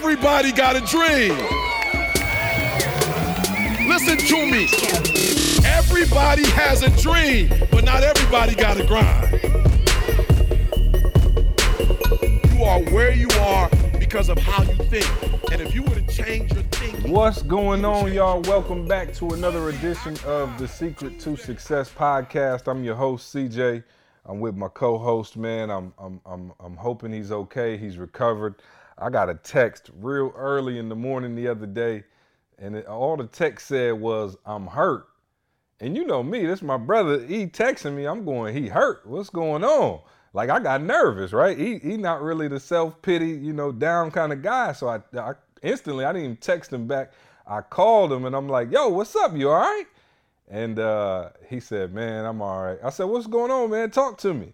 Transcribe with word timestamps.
Everybody 0.00 0.52
got 0.52 0.76
a 0.76 0.80
dream. 0.80 1.36
Listen 3.88 4.16
to 4.16 4.46
me. 4.46 4.68
Everybody 5.66 6.46
has 6.50 6.82
a 6.82 6.90
dream, 7.02 7.48
but 7.72 7.82
not 7.84 8.04
everybody 8.04 8.54
got 8.54 8.78
a 8.78 8.86
grind. 8.86 9.32
You 12.52 12.62
are 12.62 12.80
where 12.94 13.12
you 13.12 13.28
are 13.40 13.68
because 13.98 14.28
of 14.28 14.38
how 14.38 14.62
you 14.62 14.76
think. 14.84 15.04
And 15.50 15.60
if 15.60 15.74
you 15.74 15.82
were 15.82 15.96
to 15.96 16.06
change 16.06 16.52
your 16.52 16.62
thinking, 16.62 17.10
What's 17.10 17.42
going 17.42 17.84
on, 17.84 18.12
y'all? 18.12 18.40
Welcome 18.42 18.86
back 18.86 19.12
to 19.14 19.30
another 19.30 19.68
edition 19.68 20.16
of 20.24 20.56
the 20.58 20.68
Secret 20.68 21.18
to 21.20 21.36
Success 21.36 21.90
podcast. 21.90 22.68
I'm 22.68 22.84
your 22.84 22.94
host, 22.94 23.34
CJ. 23.34 23.82
I'm 24.26 24.38
with 24.38 24.54
my 24.54 24.68
co-host, 24.68 25.36
man. 25.36 25.70
I'm 25.70 25.92
I'm 25.98 26.20
I'm 26.24 26.52
I'm 26.60 26.76
hoping 26.76 27.12
he's 27.12 27.32
okay. 27.32 27.76
He's 27.76 27.98
recovered. 27.98 28.54
I 29.00 29.10
got 29.10 29.30
a 29.30 29.34
text 29.34 29.90
real 30.00 30.32
early 30.36 30.78
in 30.78 30.88
the 30.88 30.96
morning 30.96 31.34
the 31.34 31.48
other 31.48 31.66
day, 31.66 32.04
and 32.58 32.76
it, 32.76 32.86
all 32.86 33.16
the 33.16 33.26
text 33.26 33.68
said 33.68 33.94
was, 33.94 34.36
"I'm 34.44 34.66
hurt." 34.66 35.06
And 35.80 35.96
you 35.96 36.04
know 36.04 36.22
me, 36.22 36.44
this 36.44 36.62
my 36.62 36.76
brother. 36.76 37.24
He 37.24 37.46
texting 37.46 37.94
me. 37.94 38.04
I'm 38.04 38.24
going, 38.24 38.54
he 38.56 38.68
hurt. 38.68 39.06
What's 39.06 39.30
going 39.30 39.64
on? 39.64 40.00
Like 40.32 40.50
I 40.50 40.58
got 40.58 40.82
nervous, 40.82 41.32
right? 41.32 41.56
He 41.56 41.78
he 41.78 41.96
not 41.96 42.22
really 42.22 42.48
the 42.48 42.60
self 42.60 43.00
pity, 43.02 43.30
you 43.30 43.52
know, 43.52 43.72
down 43.72 44.10
kind 44.10 44.32
of 44.32 44.42
guy. 44.42 44.72
So 44.72 44.88
I, 44.88 45.00
I 45.18 45.34
instantly 45.62 46.04
I 46.04 46.12
didn't 46.12 46.24
even 46.24 46.36
text 46.36 46.72
him 46.72 46.86
back. 46.86 47.12
I 47.46 47.60
called 47.62 48.12
him 48.12 48.24
and 48.24 48.36
I'm 48.36 48.48
like, 48.48 48.70
yo, 48.70 48.88
what's 48.88 49.16
up? 49.16 49.34
You 49.36 49.50
all 49.50 49.60
right? 49.60 49.86
And 50.48 50.78
uh, 50.78 51.30
he 51.48 51.60
said, 51.60 51.92
man, 51.92 52.24
I'm 52.24 52.42
all 52.42 52.62
right. 52.62 52.78
I 52.82 52.90
said, 52.90 53.04
what's 53.04 53.26
going 53.26 53.50
on, 53.50 53.70
man? 53.70 53.90
Talk 53.90 54.18
to 54.18 54.34
me. 54.34 54.52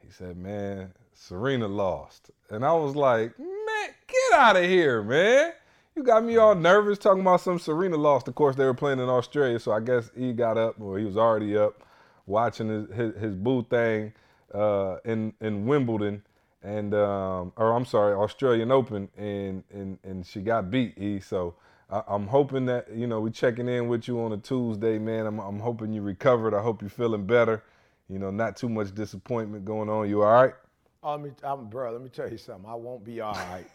He 0.00 0.10
said, 0.10 0.36
man, 0.36 0.92
Serena 1.14 1.68
lost. 1.68 2.30
And 2.50 2.64
I 2.64 2.72
was 2.72 2.96
like, 2.96 3.38
man, 3.38 3.57
get 4.06 4.38
out 4.38 4.56
of 4.56 4.64
here, 4.64 5.02
man. 5.02 5.52
You 5.94 6.02
got 6.04 6.24
me 6.24 6.36
all 6.36 6.54
nervous 6.54 6.98
talking 6.98 7.22
about 7.22 7.40
some 7.40 7.58
Serena 7.58 7.96
lost. 7.96 8.28
Of 8.28 8.36
course, 8.36 8.54
they 8.54 8.64
were 8.64 8.74
playing 8.74 9.00
in 9.00 9.08
Australia, 9.08 9.58
so 9.58 9.72
I 9.72 9.80
guess 9.80 10.10
he 10.16 10.32
got 10.32 10.56
up, 10.56 10.80
or 10.80 10.98
he 10.98 11.04
was 11.04 11.16
already 11.16 11.56
up, 11.56 11.82
watching 12.26 12.68
his 12.68 12.88
his, 12.94 13.16
his 13.16 13.34
boo 13.34 13.64
thing 13.64 14.12
uh, 14.54 14.98
in 15.04 15.32
in 15.40 15.66
Wimbledon, 15.66 16.22
and 16.62 16.94
um, 16.94 17.52
or 17.56 17.72
I'm 17.72 17.84
sorry, 17.84 18.14
Australian 18.14 18.70
Open, 18.70 19.08
and 19.16 19.64
and 19.72 19.98
and 20.04 20.24
she 20.24 20.40
got 20.40 20.70
beat. 20.70 20.96
E. 20.98 21.20
So 21.20 21.56
I, 21.90 22.02
I'm 22.06 22.28
hoping 22.28 22.66
that 22.66 22.94
you 22.94 23.06
know 23.06 23.20
we 23.20 23.30
checking 23.30 23.68
in 23.68 23.88
with 23.88 24.06
you 24.06 24.20
on 24.20 24.32
a 24.32 24.38
Tuesday, 24.38 24.98
man. 24.98 25.26
I'm 25.26 25.40
I'm 25.40 25.58
hoping 25.58 25.92
you 25.92 26.02
recovered. 26.02 26.54
I 26.54 26.62
hope 26.62 26.80
you're 26.80 26.90
feeling 26.90 27.26
better. 27.26 27.64
You 28.08 28.18
know, 28.18 28.30
not 28.30 28.56
too 28.56 28.68
much 28.68 28.94
disappointment 28.94 29.64
going 29.64 29.88
on. 29.88 30.08
You 30.08 30.22
all 30.22 30.32
right? 30.32 30.54
Oh, 31.02 31.12
let 31.12 31.20
me, 31.20 31.30
I'm, 31.44 31.66
bro, 31.66 31.92
let 31.92 32.02
me 32.02 32.08
tell 32.08 32.28
you 32.28 32.38
something. 32.38 32.68
I 32.68 32.74
won't 32.74 33.04
be 33.04 33.20
all 33.20 33.32
right. 33.32 33.66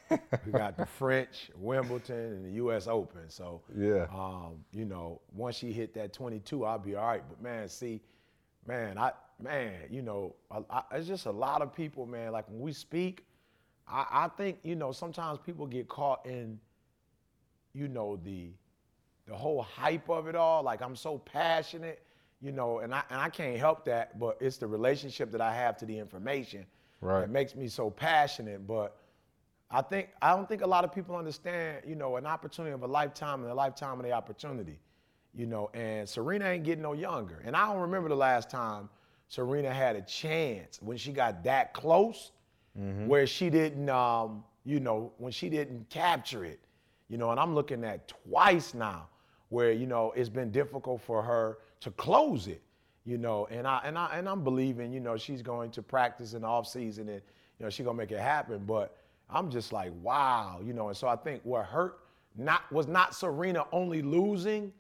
we 0.46 0.52
got 0.52 0.76
the 0.76 0.86
French, 1.00 1.50
Wimbledon, 1.56 2.16
and 2.18 2.46
the 2.46 2.52
U.S. 2.56 2.88
Open. 2.88 3.30
So, 3.30 3.62
Yeah. 3.78 4.08
um, 4.14 4.64
you 4.74 4.84
know, 4.84 5.22
once 5.34 5.56
she 5.56 5.72
hit 5.72 5.94
that 5.94 6.12
22, 6.12 6.66
I'll 6.66 6.78
be 6.80 6.96
all 6.96 7.08
right. 7.08 7.24
But 7.28 7.42
man, 7.42 7.70
see, 7.70 8.02
man, 8.68 8.98
I, 8.98 9.14
man, 9.42 9.74
you 9.90 10.02
know, 10.02 10.36
I, 10.52 10.60
I, 10.70 10.84
it's 10.98 11.08
just 11.08 11.26
a 11.26 11.32
lot 11.32 11.62
of 11.62 11.74
people, 11.74 12.06
man. 12.06 12.34
Like 12.34 12.50
when 12.50 12.60
we 12.60 12.74
speak, 12.74 13.26
I, 13.88 14.06
I 14.12 14.28
think, 14.28 14.60
you 14.64 14.76
know, 14.76 14.92
sometimes 14.92 15.40
people 15.40 15.66
get 15.66 15.88
caught 15.88 16.26
in, 16.26 16.60
you 17.74 17.88
know, 17.88 18.20
the, 18.22 18.50
the 19.28 19.36
whole 19.36 19.62
hype 19.62 20.10
of 20.10 20.28
it 20.28 20.36
all. 20.36 20.62
Like 20.62 20.82
I'm 20.82 20.98
so 20.98 21.20
passionate, 21.20 22.04
you 22.42 22.52
know, 22.52 22.80
and 22.80 22.94
I 22.94 23.04
and 23.10 23.22
I 23.22 23.30
can't 23.30 23.58
help 23.58 23.86
that, 23.86 24.20
but 24.20 24.38
it's 24.42 24.58
the 24.58 24.68
relationship 24.68 25.32
that 25.32 25.40
I 25.40 25.54
have 25.56 25.78
to 25.78 25.86
the 25.86 25.98
information 25.98 26.66
Right. 27.04 27.22
that 27.22 27.30
makes 27.30 27.56
me 27.56 27.68
so 27.68 27.90
passionate. 27.90 28.66
But 28.68 28.96
I 29.70 29.82
think 29.82 30.10
I 30.22 30.36
don't 30.36 30.48
think 30.48 30.62
a 30.62 30.68
lot 30.68 30.84
of 30.84 30.94
people 30.94 31.16
understand, 31.16 31.84
you 31.88 31.96
know, 31.96 32.18
an 32.18 32.26
opportunity 32.26 32.74
of 32.74 32.84
a 32.84 32.88
lifetime 32.88 33.42
and 33.42 33.52
a 33.52 33.56
lifetime 33.56 34.00
of 34.00 34.06
the 34.06 34.12
opportunity. 34.12 34.80
You 35.36 35.48
know, 35.48 35.72
and 35.74 36.08
Serena 36.08 36.46
ain't 36.46 36.64
getting 36.64 36.84
no 36.84 36.94
younger. 36.94 37.42
And 37.44 37.56
I 37.56 37.66
don't 37.66 37.82
remember 37.82 38.08
the 38.08 38.16
last 38.16 38.52
time 38.52 38.88
Serena 39.30 39.74
had 39.74 39.96
a 39.96 40.02
chance 40.04 40.80
when 40.80 40.96
she 40.96 41.12
got 41.12 41.44
that 41.44 41.74
close, 41.74 42.32
where 43.08 43.26
she 43.26 43.50
didn't, 43.50 43.90
um, 43.90 44.44
you 44.64 44.80
know, 44.80 45.12
when 45.18 45.32
she 45.32 45.50
didn't 45.50 45.90
capture 45.90 46.46
it. 46.46 46.60
You 47.10 47.18
know, 47.18 47.32
and 47.32 47.40
I'm 47.40 47.56
looking 47.56 47.84
at 47.84 48.08
twice 48.08 48.74
now 48.74 49.08
where 49.50 49.72
you 49.72 49.86
know 49.86 50.12
it's 50.16 50.30
been 50.30 50.52
difficult 50.52 51.02
for 51.02 51.22
her 51.22 51.60
to 51.82 51.92
close 51.92 52.48
it. 52.48 52.62
You 53.06 53.18
know, 53.18 53.48
and 53.52 53.68
I 53.68 53.82
and 53.84 53.98
I 53.98 54.18
and 54.18 54.30
I'm 54.30 54.44
believing, 54.44 54.94
you 54.94 55.00
know, 55.00 55.18
she's 55.18 55.42
going 55.42 55.72
to 55.72 55.82
practice 55.82 56.34
in 56.34 56.44
the 56.44 56.48
off 56.48 56.68
season 56.68 57.10
and 57.10 57.22
you 57.60 57.66
know 57.66 57.70
she's 57.70 57.86
gonna 57.86 57.98
make 57.98 58.12
it 58.12 58.20
happen. 58.20 58.64
But 58.66 58.96
I'm 59.30 59.50
just 59.50 59.74
like, 59.74 59.92
wow, 60.02 60.60
you 60.64 60.74
know, 60.74 60.88
and 60.88 60.96
so 60.96 61.08
I 61.08 61.16
think 61.16 61.42
what 61.44 61.66
hurt 61.66 62.00
not 62.36 62.72
was 62.72 62.88
not 62.88 63.14
Serena 63.14 63.66
only 63.72 64.02
losing, 64.02 64.72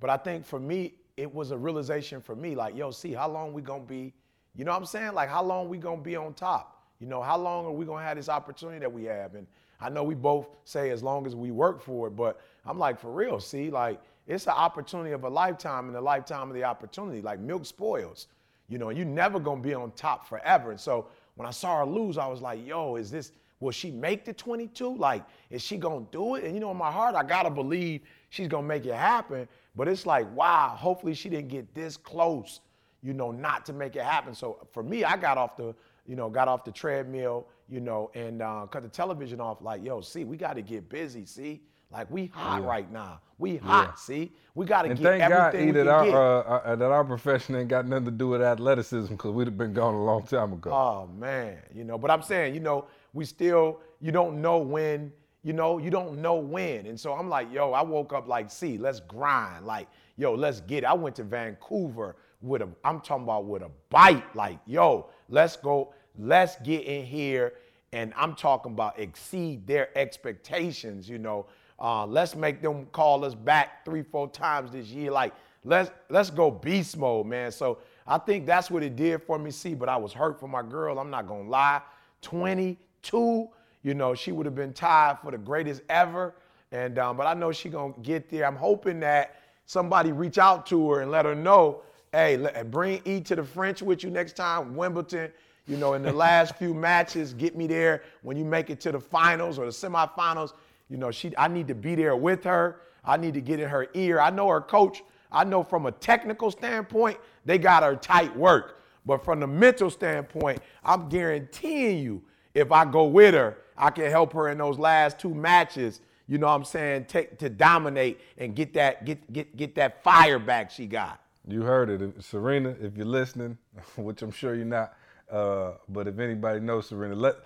but 0.00 0.10
I 0.10 0.16
think 0.16 0.46
for 0.46 0.58
me, 0.58 0.94
it 1.16 1.32
was 1.32 1.50
a 1.50 1.56
realization 1.56 2.20
for 2.20 2.36
me, 2.36 2.54
like, 2.54 2.76
yo, 2.76 2.90
see 2.90 3.12
how 3.12 3.28
long 3.28 3.52
we 3.52 3.60
gonna 3.60 3.84
be, 3.84 4.14
you 4.54 4.64
know 4.64 4.72
what 4.72 4.78
I'm 4.78 4.86
saying? 4.86 5.12
Like 5.12 5.28
how 5.28 5.42
long 5.42 5.68
we 5.68 5.78
gonna 5.78 6.00
be 6.00 6.16
on 6.16 6.34
top? 6.34 6.82
You 7.00 7.06
know, 7.06 7.20
how 7.22 7.36
long 7.36 7.66
are 7.66 7.72
we 7.72 7.84
gonna 7.84 8.04
have 8.04 8.16
this 8.16 8.28
opportunity 8.28 8.78
that 8.80 8.92
we 8.92 9.04
have? 9.04 9.34
And 9.34 9.46
I 9.80 9.88
know 9.88 10.02
we 10.02 10.14
both 10.14 10.48
say 10.64 10.90
as 10.90 11.02
long 11.02 11.26
as 11.26 11.36
we 11.36 11.50
work 11.50 11.80
for 11.80 12.08
it, 12.08 12.16
but 12.16 12.40
I'm 12.64 12.78
like, 12.78 12.98
for 12.98 13.12
real, 13.12 13.38
see, 13.40 13.70
like 13.70 14.00
it's 14.28 14.46
an 14.46 14.52
opportunity 14.52 15.12
of 15.12 15.24
a 15.24 15.28
lifetime 15.28 15.88
and 15.88 15.96
a 15.96 16.00
lifetime 16.00 16.48
of 16.48 16.54
the 16.54 16.62
opportunity. 16.62 17.22
Like 17.22 17.40
milk 17.40 17.64
spoils, 17.64 18.28
you 18.68 18.76
know, 18.78 18.90
and 18.90 18.98
you're 18.98 19.06
never 19.06 19.40
gonna 19.40 19.62
be 19.62 19.72
on 19.74 19.90
top 19.92 20.28
forever. 20.28 20.70
And 20.70 20.80
so 20.80 21.08
when 21.36 21.48
I 21.48 21.50
saw 21.50 21.78
her 21.78 21.86
lose, 21.86 22.18
I 22.18 22.26
was 22.26 22.42
like, 22.42 22.64
yo, 22.64 22.96
is 22.96 23.10
this 23.10 23.32
will 23.60 23.72
she 23.72 23.90
make 23.90 24.24
the 24.24 24.32
22? 24.32 24.96
Like, 24.96 25.24
is 25.50 25.62
she 25.62 25.78
gonna 25.78 26.06
do 26.12 26.36
it? 26.36 26.44
And 26.44 26.54
you 26.54 26.60
know, 26.60 26.70
in 26.70 26.76
my 26.76 26.92
heart, 26.92 27.14
I 27.14 27.22
gotta 27.24 27.50
believe 27.50 28.02
she's 28.28 28.48
gonna 28.48 28.66
make 28.66 28.84
it 28.84 28.94
happen. 28.94 29.48
But 29.74 29.88
it's 29.88 30.04
like, 30.04 30.30
wow, 30.34 30.74
hopefully 30.76 31.14
she 31.14 31.28
didn't 31.30 31.48
get 31.48 31.74
this 31.74 31.96
close, 31.96 32.60
you 33.02 33.14
know, 33.14 33.30
not 33.30 33.64
to 33.66 33.72
make 33.72 33.96
it 33.96 34.02
happen. 34.02 34.34
So 34.34 34.66
for 34.72 34.82
me, 34.82 35.04
I 35.04 35.16
got 35.16 35.38
off 35.38 35.56
the, 35.56 35.74
you 36.06 36.16
know, 36.16 36.28
got 36.28 36.48
off 36.48 36.64
the 36.64 36.72
treadmill, 36.72 37.46
you 37.68 37.80
know, 37.80 38.10
and 38.14 38.42
uh, 38.42 38.66
cut 38.66 38.82
the 38.82 38.88
television 38.88 39.40
off. 39.40 39.62
Like, 39.62 39.82
yo, 39.82 40.02
see, 40.02 40.24
we 40.24 40.36
got 40.36 40.54
to 40.54 40.62
get 40.62 40.88
busy. 40.88 41.24
See, 41.24 41.62
like 41.90 42.10
we 42.10 42.26
hot 42.26 42.64
right 42.64 42.90
now. 42.92 43.20
We 43.38 43.56
hot. 43.56 43.98
See, 43.98 44.32
we 44.54 44.66
got 44.66 44.82
to 44.82 44.88
get 44.88 44.98
thank 44.98 45.22
everything 45.22 45.68
E, 45.68 45.72
we 45.72 45.72
that 45.72 45.86
our, 45.86 46.04
get. 46.04 46.14
uh, 46.14 46.18
uh, 46.18 46.76
that 46.76 46.90
our 46.90 47.04
profession 47.04 47.54
ain't 47.54 47.68
got 47.68 47.86
nothing 47.86 48.06
to 48.06 48.10
do 48.10 48.28
with 48.28 48.42
athleticism 48.42 49.14
because 49.14 49.30
we'd 49.32 49.46
have 49.46 49.56
been 49.56 49.72
gone 49.72 49.94
a 49.94 50.04
long 50.04 50.24
time 50.26 50.52
ago. 50.52 50.70
Oh 50.72 51.08
man, 51.18 51.58
you 51.72 51.84
know, 51.84 51.96
but 51.96 52.10
I'm 52.10 52.22
saying, 52.22 52.54
you 52.54 52.60
know, 52.60 52.86
we 53.12 53.24
still, 53.24 53.80
you 54.00 54.10
don't 54.10 54.42
know 54.42 54.58
when, 54.58 55.12
you 55.44 55.52
know, 55.52 55.78
you 55.78 55.88
don't 55.88 56.20
know 56.20 56.34
when. 56.34 56.86
And 56.86 56.98
so 56.98 57.14
I'm 57.14 57.28
like, 57.28 57.52
yo, 57.52 57.72
I 57.72 57.82
woke 57.82 58.12
up 58.12 58.26
like, 58.26 58.50
see, 58.50 58.76
let's 58.76 59.00
grind. 59.00 59.64
Like, 59.64 59.88
yo, 60.16 60.34
let's 60.34 60.60
get 60.62 60.78
it. 60.78 60.86
I 60.86 60.94
went 60.94 61.16
to 61.16 61.22
Vancouver 61.22 62.16
with 62.42 62.62
a, 62.62 62.68
I'm 62.84 63.00
talking 63.00 63.22
about 63.22 63.46
with 63.46 63.62
a 63.62 63.70
bite. 63.88 64.34
Like, 64.34 64.58
yo, 64.66 65.10
let's 65.28 65.56
go, 65.56 65.94
let's 66.18 66.56
get 66.56 66.84
in 66.84 67.06
here. 67.06 67.54
And 67.92 68.12
I'm 68.16 68.34
talking 68.34 68.72
about 68.72 68.98
exceed 68.98 69.66
their 69.66 69.96
expectations, 69.96 71.08
you 71.08 71.18
know. 71.18 71.46
Uh, 71.80 72.06
let's 72.06 72.34
make 72.34 72.60
them 72.60 72.86
call 72.86 73.24
us 73.24 73.34
back 73.34 73.84
three, 73.84 74.02
four 74.02 74.28
times 74.28 74.72
this 74.72 74.88
year. 74.88 75.10
Like, 75.10 75.32
let's 75.64 75.90
let's 76.08 76.30
go 76.30 76.50
beast 76.50 76.96
mode, 76.96 77.26
man. 77.26 77.52
So 77.52 77.78
I 78.06 78.18
think 78.18 78.46
that's 78.46 78.70
what 78.70 78.82
it 78.82 78.96
did 78.96 79.22
for 79.22 79.38
me. 79.38 79.50
See, 79.50 79.74
but 79.74 79.88
I 79.88 79.96
was 79.96 80.12
hurt 80.12 80.40
for 80.40 80.48
my 80.48 80.62
girl. 80.62 80.98
I'm 80.98 81.10
not 81.10 81.28
gonna 81.28 81.48
lie. 81.48 81.80
22, 82.22 83.48
you 83.82 83.94
know, 83.94 84.14
she 84.14 84.32
would 84.32 84.46
have 84.46 84.56
been 84.56 84.72
tied 84.72 85.18
for 85.22 85.30
the 85.30 85.38
greatest 85.38 85.82
ever. 85.88 86.34
And 86.72 86.98
um, 86.98 87.16
but 87.16 87.26
I 87.26 87.34
know 87.34 87.52
she 87.52 87.68
gonna 87.68 87.94
get 88.02 88.28
there. 88.28 88.46
I'm 88.46 88.56
hoping 88.56 89.00
that 89.00 89.36
somebody 89.66 90.12
reach 90.12 90.38
out 90.38 90.66
to 90.66 90.90
her 90.90 91.00
and 91.02 91.10
let 91.10 91.24
her 91.26 91.34
know, 91.34 91.82
hey, 92.12 92.36
let, 92.36 92.70
bring 92.70 93.00
E 93.04 93.20
to 93.20 93.36
the 93.36 93.44
French 93.44 93.82
with 93.82 94.02
you 94.02 94.10
next 94.10 94.34
time, 94.34 94.74
Wimbledon. 94.74 95.30
You 95.66 95.76
know, 95.76 95.92
in 95.92 96.02
the 96.02 96.12
last 96.12 96.56
few 96.56 96.72
matches, 96.72 97.34
get 97.34 97.54
me 97.54 97.66
there 97.66 98.02
when 98.22 98.38
you 98.38 98.44
make 98.44 98.70
it 98.70 98.80
to 98.80 98.92
the 98.92 98.98
finals 98.98 99.58
or 99.58 99.66
the 99.66 99.70
semifinals. 99.70 100.54
You 100.88 100.96
know, 100.96 101.10
she 101.10 101.32
I 101.36 101.48
need 101.48 101.68
to 101.68 101.74
be 101.74 101.94
there 101.94 102.16
with 102.16 102.44
her. 102.44 102.80
I 103.04 103.16
need 103.16 103.34
to 103.34 103.40
get 103.40 103.60
in 103.60 103.68
her 103.68 103.88
ear. 103.94 104.20
I 104.20 104.30
know 104.30 104.48
her 104.48 104.60
coach. 104.60 105.02
I 105.30 105.44
know 105.44 105.62
from 105.62 105.86
a 105.86 105.92
technical 105.92 106.50
standpoint, 106.50 107.18
they 107.44 107.58
got 107.58 107.82
her 107.82 107.96
tight 107.96 108.34
work. 108.36 108.80
But 109.04 109.24
from 109.24 109.40
the 109.40 109.46
mental 109.46 109.90
standpoint, 109.90 110.60
I'm 110.84 111.08
guaranteeing 111.08 111.98
you, 112.02 112.22
if 112.54 112.72
I 112.72 112.84
go 112.84 113.04
with 113.04 113.34
her, 113.34 113.58
I 113.76 113.90
can 113.90 114.10
help 114.10 114.32
her 114.32 114.48
in 114.48 114.58
those 114.58 114.78
last 114.78 115.18
two 115.18 115.34
matches. 115.34 116.00
You 116.26 116.38
know 116.38 116.46
what 116.46 116.54
I'm 116.54 116.64
saying? 116.64 117.06
Take 117.06 117.38
to 117.38 117.48
dominate 117.48 118.20
and 118.36 118.54
get 118.54 118.74
that 118.74 119.04
get 119.04 119.32
get 119.32 119.56
get 119.56 119.74
that 119.76 120.02
fire 120.02 120.38
back 120.38 120.70
she 120.70 120.86
got. 120.86 121.20
You 121.46 121.62
heard 121.62 121.88
it, 121.88 122.22
Serena. 122.22 122.76
If 122.80 122.96
you're 122.96 123.06
listening, 123.06 123.56
which 123.96 124.20
I'm 124.20 124.30
sure 124.30 124.54
you're 124.54 124.66
not, 124.66 124.94
uh, 125.30 125.72
but 125.88 126.06
if 126.06 126.18
anybody 126.18 126.60
knows 126.60 126.88
Serena, 126.88 127.14
let 127.14 127.36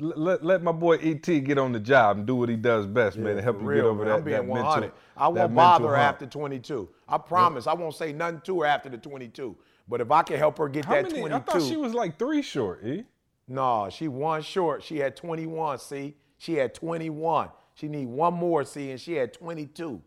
let, 0.00 0.44
let 0.44 0.62
my 0.62 0.72
boy 0.72 0.96
Et 1.02 1.22
get 1.44 1.58
on 1.58 1.72
the 1.72 1.80
job 1.80 2.18
and 2.18 2.26
do 2.26 2.34
what 2.34 2.48
he 2.48 2.56
does 2.56 2.86
best, 2.86 3.16
man, 3.16 3.32
and 3.36 3.40
help 3.40 3.60
you 3.60 3.66
real, 3.66 3.82
get 3.82 3.88
over 3.88 3.98
man. 4.04 4.08
that, 4.08 4.14
I'm 4.18 4.24
being 4.24 4.36
that 4.36 4.46
100. 4.46 4.80
mental. 4.80 4.98
I 5.16 5.28
won't 5.28 5.54
bother 5.54 5.88
her 5.88 5.96
after 5.96 6.26
22. 6.26 6.88
I 7.08 7.18
promise. 7.18 7.66
I 7.66 7.74
won't 7.74 7.94
say 7.94 8.12
nothing 8.12 8.40
to 8.44 8.60
her 8.60 8.66
after 8.66 8.88
the 8.88 8.98
22. 8.98 9.56
But 9.88 10.00
if 10.00 10.10
I 10.10 10.22
can 10.22 10.38
help 10.38 10.58
her 10.58 10.68
get 10.68 10.84
How 10.84 10.94
that 10.94 11.04
many? 11.04 11.20
22, 11.20 11.34
I 11.36 11.38
thought 11.40 11.62
she 11.62 11.76
was 11.76 11.94
like 11.94 12.18
three 12.18 12.42
short. 12.42 12.84
E. 12.84 13.04
no, 13.48 13.88
she 13.90 14.08
one 14.08 14.42
short. 14.42 14.82
She 14.82 14.98
had 14.98 15.16
21. 15.16 15.78
See, 15.78 16.16
she 16.38 16.54
had 16.54 16.74
21. 16.74 17.50
She 17.74 17.88
need 17.88 18.06
one 18.08 18.34
more, 18.34 18.64
see, 18.64 18.90
and 18.90 19.00
she 19.00 19.14
had 19.14 19.32
22. 19.32 20.02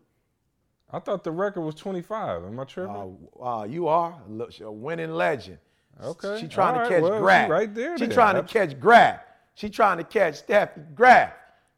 I 0.92 0.98
thought 0.98 1.22
the 1.24 1.30
record 1.30 1.60
was 1.62 1.76
25. 1.76 2.44
Am 2.44 2.58
I 2.58 2.64
tripping? 2.64 2.94
Uh, 3.40 3.42
uh, 3.44 3.64
you 3.64 3.86
are 3.88 4.20
a 4.62 4.72
winning 4.72 5.12
legend. 5.12 5.58
Okay. 6.02 6.38
She 6.40 6.48
trying 6.48 6.82
to 6.82 6.88
catch 6.88 7.02
Well, 7.02 7.20
Graf. 7.20 7.48
right 7.50 7.72
there 7.74 7.96
She 7.96 8.06
then. 8.06 8.14
trying 8.14 8.34
to 8.36 8.42
catch 8.42 8.78
Graf. 8.80 9.20
She 9.60 9.68
trying 9.68 9.98
to 9.98 10.04
catch 10.04 10.46
Steffi 10.46 10.94
Graf. 10.94 11.34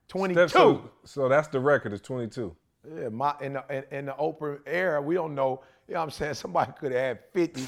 22. 0.06 0.48
Steph, 0.48 0.52
so, 0.52 0.90
so 1.04 1.28
that's 1.28 1.48
the 1.48 1.58
record. 1.58 1.92
It's 1.92 2.06
22. 2.06 2.54
Yeah, 2.96 3.08
my 3.08 3.34
in 3.40 3.54
the 3.54 3.64
in, 3.70 3.98
in 3.98 4.06
the 4.06 4.16
open 4.18 4.60
era, 4.66 5.02
we 5.02 5.16
don't 5.16 5.34
know. 5.34 5.62
You 5.88 5.94
know 5.94 6.00
what 6.00 6.04
I'm 6.04 6.10
saying? 6.12 6.34
Somebody 6.34 6.70
could 6.78 6.92
have 6.92 7.00
had 7.00 7.18
50, 7.32 7.66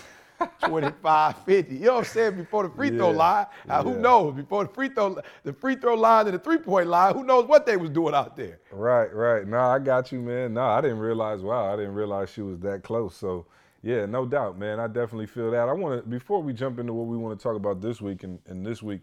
25, 0.67 1.37
50. 1.47 1.75
You 1.75 1.81
know 1.81 1.95
what 1.95 1.99
I'm 1.99 2.05
saying? 2.05 2.37
Before 2.37 2.63
the 2.63 2.73
free 2.73 2.91
throw 2.91 3.11
Yeah, 3.11 3.17
line. 3.17 3.47
Uh, 3.69 3.83
who 3.83 3.95
yeah. 3.95 3.99
knows? 3.99 4.35
Before 4.35 4.63
the 4.63 4.73
free 4.73 4.89
throw 4.89 5.19
the 5.43 5.53
free 5.53 5.75
throw 5.75 5.95
line 5.97 6.27
and 6.27 6.35
the 6.37 6.39
three-point 6.39 6.87
line, 6.87 7.13
who 7.13 7.25
knows 7.25 7.47
what 7.47 7.67
they 7.67 7.77
was 7.77 7.91
doing 7.91 8.15
out 8.15 8.37
there? 8.37 8.61
Right, 8.71 9.13
right. 9.13 9.45
No, 9.45 9.59
I 9.59 9.81
got 9.81 10.13
you, 10.13 10.21
man. 10.21 10.55
No, 10.55 10.63
I 10.63 10.81
didn't 10.81 11.01
realize. 11.01 11.41
Wow, 11.43 11.73
I 11.73 11.75
didn't 11.75 11.95
realize 11.95 12.31
she 12.31 12.43
was 12.43 12.61
that 12.61 12.85
close. 12.85 13.17
So, 13.17 13.47
yeah, 13.83 14.07
no 14.07 14.27
doubt, 14.27 14.61
man. 14.61 14.79
I 14.79 14.87
definitely 14.87 15.27
feel 15.27 15.51
that. 15.51 15.69
I 15.69 15.73
want 15.73 16.05
to 16.05 16.09
before 16.09 16.41
we 16.41 16.53
jump 16.53 16.79
into 16.79 16.93
what 16.93 17.09
we 17.09 17.17
want 17.17 17.37
to 17.37 17.43
talk 17.43 17.57
about 17.57 17.81
this 17.81 18.01
week 18.01 18.23
and, 18.23 18.39
and 18.47 18.65
this 18.65 18.81
week, 18.81 19.01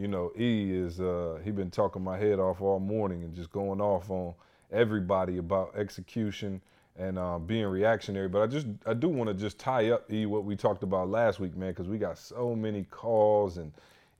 you 0.00 0.08
know, 0.08 0.32
E 0.38 0.72
is 0.72 0.98
uh, 0.98 1.38
he 1.44 1.50
been 1.50 1.70
talking 1.70 2.02
my 2.02 2.16
head 2.16 2.38
off 2.38 2.62
all 2.62 2.80
morning 2.80 3.22
and 3.22 3.34
just 3.34 3.52
going 3.52 3.82
off 3.82 4.10
on 4.10 4.32
everybody 4.72 5.36
about 5.36 5.76
execution 5.76 6.62
and 6.98 7.18
uh, 7.18 7.38
being 7.38 7.66
reactionary. 7.66 8.28
But 8.28 8.40
I 8.40 8.46
just 8.46 8.66
I 8.86 8.94
do 8.94 9.08
want 9.08 9.28
to 9.28 9.34
just 9.34 9.58
tie 9.58 9.90
up 9.90 10.10
E 10.10 10.24
what 10.24 10.44
we 10.44 10.56
talked 10.56 10.82
about 10.82 11.10
last 11.10 11.38
week, 11.38 11.54
man, 11.54 11.72
because 11.72 11.86
we 11.86 11.98
got 11.98 12.16
so 12.16 12.56
many 12.56 12.84
calls 12.84 13.58
and 13.58 13.72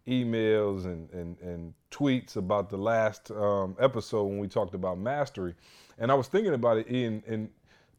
emails 0.06 0.84
and, 0.84 1.08
and, 1.12 1.38
and 1.40 1.72
tweets 1.90 2.36
about 2.36 2.68
the 2.68 2.76
last 2.76 3.30
um, 3.30 3.74
episode 3.80 4.24
when 4.24 4.38
we 4.38 4.48
talked 4.48 4.74
about 4.74 4.98
mastery. 4.98 5.54
And 5.98 6.12
I 6.12 6.14
was 6.14 6.28
thinking 6.28 6.52
about 6.52 6.76
it, 6.76 6.90
Ian, 6.90 7.22
and 7.26 7.48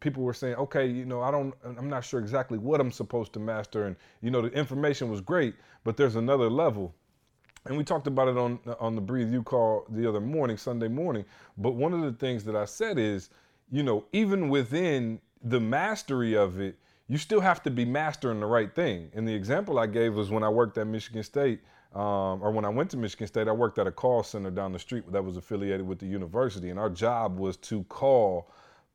people 0.02 0.22
were 0.22 0.34
saying, 0.36 0.56
okay, 0.56 0.86
you 0.86 1.06
know, 1.06 1.22
I 1.22 1.32
don't, 1.32 1.54
I'm 1.64 1.90
not 1.90 2.04
sure 2.04 2.20
exactly 2.20 2.60
what 2.60 2.80
I'm 2.80 2.92
supposed 2.92 3.34
to 3.34 3.40
master. 3.40 3.86
And, 3.86 3.96
you 4.22 4.30
know, 4.30 4.42
the 4.42 4.50
information 4.50 5.10
was 5.10 5.22
great, 5.22 5.56
but 5.84 5.98
there's 5.98 6.16
another 6.16 6.50
level. 6.50 6.94
And 7.66 7.78
we 7.78 7.84
talked 7.84 8.08
about 8.08 8.28
it 8.28 8.38
on 8.38 8.60
on 8.80 8.96
the 8.96 9.02
Breathe 9.02 9.32
U 9.32 9.44
call 9.44 9.86
the 9.90 10.08
other 10.08 10.22
morning, 10.22 10.58
Sunday 10.58 10.88
morning. 10.88 11.26
But 11.58 11.72
one 11.72 11.94
of 11.94 12.02
the 12.02 12.14
things 12.14 12.44
that 12.46 12.56
I 12.56 12.66
said 12.66 12.98
is, 12.98 13.30
you 13.72 13.84
know, 13.84 14.06
even 14.14 14.50
within 14.50 15.20
the 15.44 15.60
mastery 15.60 16.36
of 16.36 16.60
it, 16.60 16.78
you 17.08 17.18
still 17.18 17.42
have 17.42 17.62
to 17.64 17.70
be 17.72 17.86
mastering 17.86 18.40
the 18.40 18.46
right 18.46 18.74
thing. 18.74 19.12
And 19.14 19.28
the 19.28 19.34
example 19.34 19.80
I 19.80 19.88
gave 19.88 20.16
was 20.16 20.30
when 20.30 20.44
I 20.44 20.50
worked 20.50 20.78
at 20.78 20.88
Michigan 20.88 21.24
State, 21.24 21.60
um, 21.94 22.42
or 22.42 22.52
when 22.52 22.64
I 22.64 22.70
went 22.70 22.90
to 22.92 22.98
Michigan 22.98 23.28
State, 23.28 23.48
I 23.48 23.52
worked 23.52 23.78
at 23.80 23.86
a 23.86 23.92
call 23.92 24.24
center 24.24 24.50
down 24.50 24.72
the 24.72 24.80
street 24.80 25.12
that 25.12 25.24
was 25.24 25.36
affiliated 25.36 25.86
with 25.86 26.00
the 26.00 26.06
university, 26.06 26.70
and 26.70 26.80
our 26.80 26.90
job 26.90 27.38
was 27.38 27.58
to 27.58 27.84
call 27.86 28.50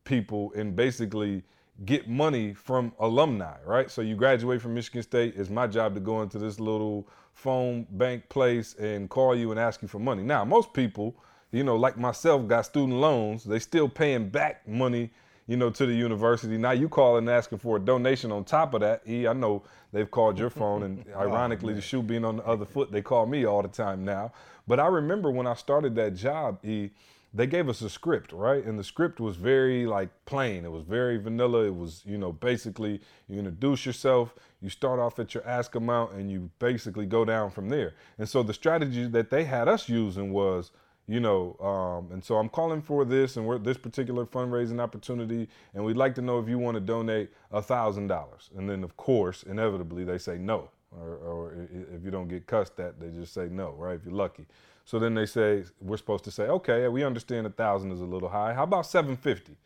people 0.04 0.52
and 0.56 0.74
basically 0.74 1.42
get 1.84 2.08
money 2.08 2.54
from 2.54 2.92
alumni, 3.00 3.56
right? 3.66 3.90
So 3.90 4.00
you 4.00 4.16
graduate 4.16 4.62
from 4.62 4.72
Michigan 4.72 5.02
State, 5.02 5.34
it's 5.36 5.50
my 5.50 5.66
job 5.66 5.92
to 5.94 6.00
go 6.00 6.22
into 6.22 6.38
this 6.38 6.58
little 6.58 7.06
phone 7.36 7.86
bank 7.90 8.26
place 8.30 8.74
and 8.76 9.10
call 9.10 9.36
you 9.36 9.50
and 9.50 9.60
ask 9.60 9.82
you 9.82 9.88
for 9.88 9.98
money. 9.98 10.22
Now, 10.22 10.42
most 10.44 10.72
people, 10.72 11.14
you 11.52 11.62
know, 11.62 11.76
like 11.76 11.98
myself, 11.98 12.48
got 12.48 12.64
student 12.64 12.98
loans, 12.98 13.44
they 13.44 13.58
still 13.58 13.90
paying 13.90 14.30
back 14.30 14.66
money, 14.66 15.10
you 15.46 15.58
know, 15.58 15.68
to 15.68 15.84
the 15.84 15.92
university. 15.92 16.56
Now 16.56 16.70
you 16.70 16.88
calling 16.88 17.28
and 17.28 17.30
asking 17.30 17.58
for 17.58 17.76
a 17.76 17.80
donation 17.80 18.32
on 18.32 18.44
top 18.44 18.72
of 18.72 18.80
that. 18.80 19.02
E, 19.06 19.28
I 19.28 19.34
know 19.34 19.62
they've 19.92 20.10
called 20.10 20.38
your 20.38 20.48
phone 20.48 20.82
and 20.82 21.04
oh, 21.14 21.20
ironically 21.20 21.74
the 21.74 21.82
shoe 21.82 22.02
being 22.02 22.24
on 22.24 22.38
the 22.38 22.46
other 22.46 22.64
foot, 22.64 22.90
they 22.90 23.02
call 23.02 23.26
me 23.26 23.44
all 23.44 23.60
the 23.60 23.68
time 23.68 24.02
now. 24.02 24.32
But 24.66 24.80
I 24.80 24.86
remember 24.86 25.30
when 25.30 25.46
I 25.46 25.54
started 25.54 25.94
that 25.96 26.14
job, 26.16 26.64
E, 26.64 26.88
they 27.36 27.46
gave 27.46 27.68
us 27.68 27.82
a 27.82 27.90
script, 27.90 28.32
right? 28.32 28.64
And 28.64 28.78
the 28.78 28.84
script 28.84 29.20
was 29.20 29.36
very 29.36 29.86
like 29.86 30.08
plain. 30.24 30.64
It 30.64 30.72
was 30.72 30.84
very 30.84 31.18
vanilla. 31.18 31.66
It 31.66 31.76
was, 31.76 32.02
you 32.06 32.16
know, 32.16 32.32
basically 32.32 33.00
you 33.28 33.38
introduce 33.38 33.84
yourself, 33.84 34.34
you 34.62 34.70
start 34.70 34.98
off 34.98 35.18
at 35.18 35.34
your 35.34 35.46
ask 35.46 35.74
amount, 35.74 36.12
and 36.12 36.30
you 36.30 36.50
basically 36.58 37.04
go 37.04 37.24
down 37.26 37.50
from 37.50 37.68
there. 37.68 37.94
And 38.18 38.26
so 38.26 38.42
the 38.42 38.54
strategy 38.54 39.06
that 39.08 39.28
they 39.28 39.44
had 39.44 39.68
us 39.68 39.88
using 39.88 40.32
was, 40.32 40.70
you 41.06 41.20
know, 41.20 41.56
um, 41.60 42.12
and 42.12 42.24
so 42.24 42.36
I'm 42.36 42.48
calling 42.48 42.80
for 42.80 43.04
this 43.04 43.36
and 43.36 43.46
we're 43.46 43.58
this 43.58 43.76
particular 43.76 44.24
fundraising 44.24 44.80
opportunity, 44.80 45.48
and 45.74 45.84
we'd 45.84 45.96
like 45.96 46.14
to 46.16 46.22
know 46.22 46.38
if 46.38 46.48
you 46.48 46.58
want 46.58 46.76
to 46.76 46.80
donate 46.80 47.30
a 47.52 47.60
thousand 47.60 48.06
dollars. 48.06 48.50
And 48.56 48.68
then 48.68 48.82
of 48.82 48.96
course, 48.96 49.42
inevitably 49.42 50.04
they 50.04 50.18
say 50.18 50.38
no, 50.38 50.70
or, 50.90 51.16
or 51.16 51.68
if 51.94 52.02
you 52.02 52.10
don't 52.10 52.28
get 52.28 52.46
cussed 52.46 52.80
at, 52.80 52.98
they 52.98 53.10
just 53.10 53.34
say 53.34 53.48
no, 53.50 53.72
right? 53.72 53.96
If 53.96 54.04
you're 54.06 54.14
lucky. 54.14 54.46
So 54.86 54.98
then 55.00 55.14
they 55.14 55.26
say 55.26 55.64
we're 55.80 55.96
supposed 55.96 56.24
to 56.24 56.30
say, 56.30 56.44
okay, 56.44 56.86
we 56.88 57.04
understand 57.04 57.46
a 57.46 57.50
thousand 57.50 57.90
is 57.92 58.00
a 58.00 58.04
little 58.04 58.28
high. 58.28 58.54
How 58.54 58.62
about 58.62 58.86
750? 58.86 59.56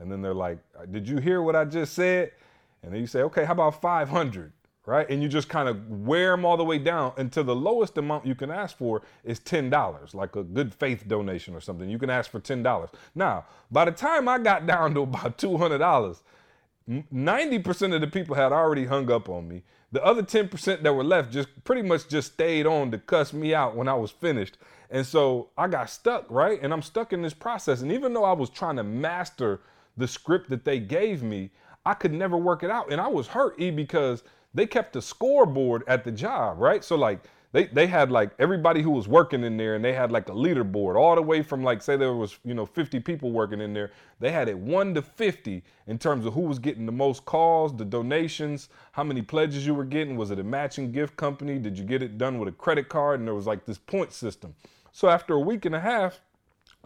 And 0.00 0.10
then 0.10 0.22
they're 0.22 0.32
like, 0.32 0.58
did 0.90 1.08
you 1.08 1.18
hear 1.18 1.42
what 1.42 1.56
I 1.56 1.64
just 1.64 1.92
said? 1.92 2.30
And 2.82 2.94
then 2.94 3.00
you 3.00 3.06
say, 3.08 3.22
okay, 3.22 3.44
how 3.44 3.52
about 3.52 3.80
500? 3.82 4.52
Right? 4.86 5.08
And 5.08 5.22
you 5.22 5.28
just 5.28 5.48
kind 5.48 5.68
of 5.68 5.90
wear 5.90 6.30
them 6.30 6.44
all 6.44 6.56
the 6.56 6.64
way 6.64 6.78
down 6.78 7.14
until 7.16 7.42
the 7.42 7.56
lowest 7.56 7.98
amount 7.98 8.26
you 8.26 8.34
can 8.34 8.50
ask 8.50 8.76
for 8.76 9.02
is 9.24 9.40
$10, 9.40 10.14
like 10.14 10.36
a 10.36 10.44
good 10.44 10.74
faith 10.74 11.08
donation 11.08 11.54
or 11.54 11.60
something. 11.60 11.88
You 11.88 11.98
can 11.98 12.10
ask 12.10 12.30
for 12.30 12.38
$10. 12.38 12.88
Now, 13.14 13.46
by 13.72 13.86
the 13.86 13.92
time 13.92 14.28
I 14.28 14.38
got 14.38 14.66
down 14.66 14.94
to 14.94 15.00
about 15.00 15.38
$200, 15.38 16.20
90% 16.88 17.94
of 17.94 18.00
the 18.02 18.06
people 18.06 18.36
had 18.36 18.52
already 18.52 18.84
hung 18.84 19.10
up 19.10 19.28
on 19.28 19.48
me. 19.48 19.62
The 19.94 20.04
other 20.04 20.24
10% 20.24 20.82
that 20.82 20.92
were 20.92 21.04
left 21.04 21.30
just 21.30 21.48
pretty 21.62 21.82
much 21.82 22.08
just 22.08 22.32
stayed 22.32 22.66
on 22.66 22.90
to 22.90 22.98
cuss 22.98 23.32
me 23.32 23.54
out 23.54 23.76
when 23.76 23.86
I 23.86 23.94
was 23.94 24.10
finished. 24.10 24.58
And 24.90 25.06
so 25.06 25.50
I 25.56 25.68
got 25.68 25.88
stuck, 25.88 26.26
right? 26.28 26.58
And 26.60 26.72
I'm 26.72 26.82
stuck 26.82 27.12
in 27.12 27.22
this 27.22 27.32
process. 27.32 27.80
And 27.80 27.92
even 27.92 28.12
though 28.12 28.24
I 28.24 28.32
was 28.32 28.50
trying 28.50 28.74
to 28.74 28.82
master 28.82 29.60
the 29.96 30.08
script 30.08 30.50
that 30.50 30.64
they 30.64 30.80
gave 30.80 31.22
me, 31.22 31.52
I 31.86 31.94
could 31.94 32.12
never 32.12 32.36
work 32.36 32.64
it 32.64 32.72
out. 32.72 32.90
And 32.90 33.00
I 33.00 33.06
was 33.06 33.28
hurt, 33.28 33.54
E, 33.60 33.70
because 33.70 34.24
they 34.52 34.66
kept 34.66 34.96
a 34.96 35.00
scoreboard 35.00 35.84
at 35.86 36.02
the 36.02 36.10
job, 36.10 36.58
right? 36.58 36.82
So 36.82 36.96
like 36.96 37.20
they 37.54 37.66
they 37.66 37.86
had 37.86 38.10
like 38.10 38.32
everybody 38.38 38.82
who 38.82 38.90
was 38.90 39.06
working 39.06 39.44
in 39.44 39.56
there 39.56 39.76
and 39.76 39.84
they 39.84 39.92
had 39.94 40.10
like 40.10 40.28
a 40.28 40.32
leaderboard 40.32 40.96
all 40.96 41.14
the 41.14 41.22
way 41.22 41.40
from 41.40 41.62
like 41.62 41.80
say 41.80 41.96
there 41.96 42.12
was 42.12 42.38
you 42.44 42.52
know 42.52 42.66
50 42.66 43.00
people 43.00 43.30
working 43.30 43.60
in 43.60 43.72
there 43.72 43.92
they 44.20 44.32
had 44.32 44.48
it 44.48 44.58
1 44.58 44.94
to 44.94 45.02
50 45.02 45.62
in 45.86 45.98
terms 45.98 46.26
of 46.26 46.34
who 46.34 46.40
was 46.42 46.58
getting 46.58 46.84
the 46.84 46.92
most 46.92 47.24
calls 47.24 47.74
the 47.74 47.84
donations 47.84 48.68
how 48.92 49.04
many 49.04 49.22
pledges 49.22 49.64
you 49.64 49.74
were 49.74 49.84
getting 49.84 50.16
was 50.16 50.30
it 50.30 50.38
a 50.38 50.44
matching 50.44 50.92
gift 50.92 51.16
company 51.16 51.58
did 51.58 51.78
you 51.78 51.84
get 51.84 52.02
it 52.02 52.18
done 52.18 52.38
with 52.38 52.48
a 52.48 52.52
credit 52.52 52.88
card 52.88 53.20
and 53.20 53.26
there 53.26 53.34
was 53.34 53.46
like 53.46 53.64
this 53.64 53.78
point 53.78 54.12
system 54.12 54.54
so 54.92 55.08
after 55.08 55.34
a 55.34 55.40
week 55.40 55.64
and 55.64 55.74
a 55.74 55.80
half 55.80 56.20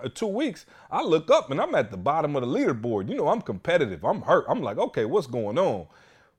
uh, 0.03 0.09
two 0.15 0.29
weeks, 0.29 0.65
I 0.93 1.03
look 1.03 1.29
up 1.29 1.51
and 1.51 1.61
I'm 1.61 1.75
at 1.75 1.91
the 1.91 1.97
bottom 1.97 2.37
of 2.37 2.43
the 2.43 2.49
leaderboard. 2.49 3.09
You 3.09 3.17
know, 3.17 3.27
I'm 3.27 3.43
competitive. 3.43 4.05
I'm 4.05 4.23
hurt. 4.23 4.45
I'm 4.49 4.63
like, 4.63 4.79
okay, 4.79 5.05
what's 5.05 5.27
going 5.27 5.59
on? 5.59 5.89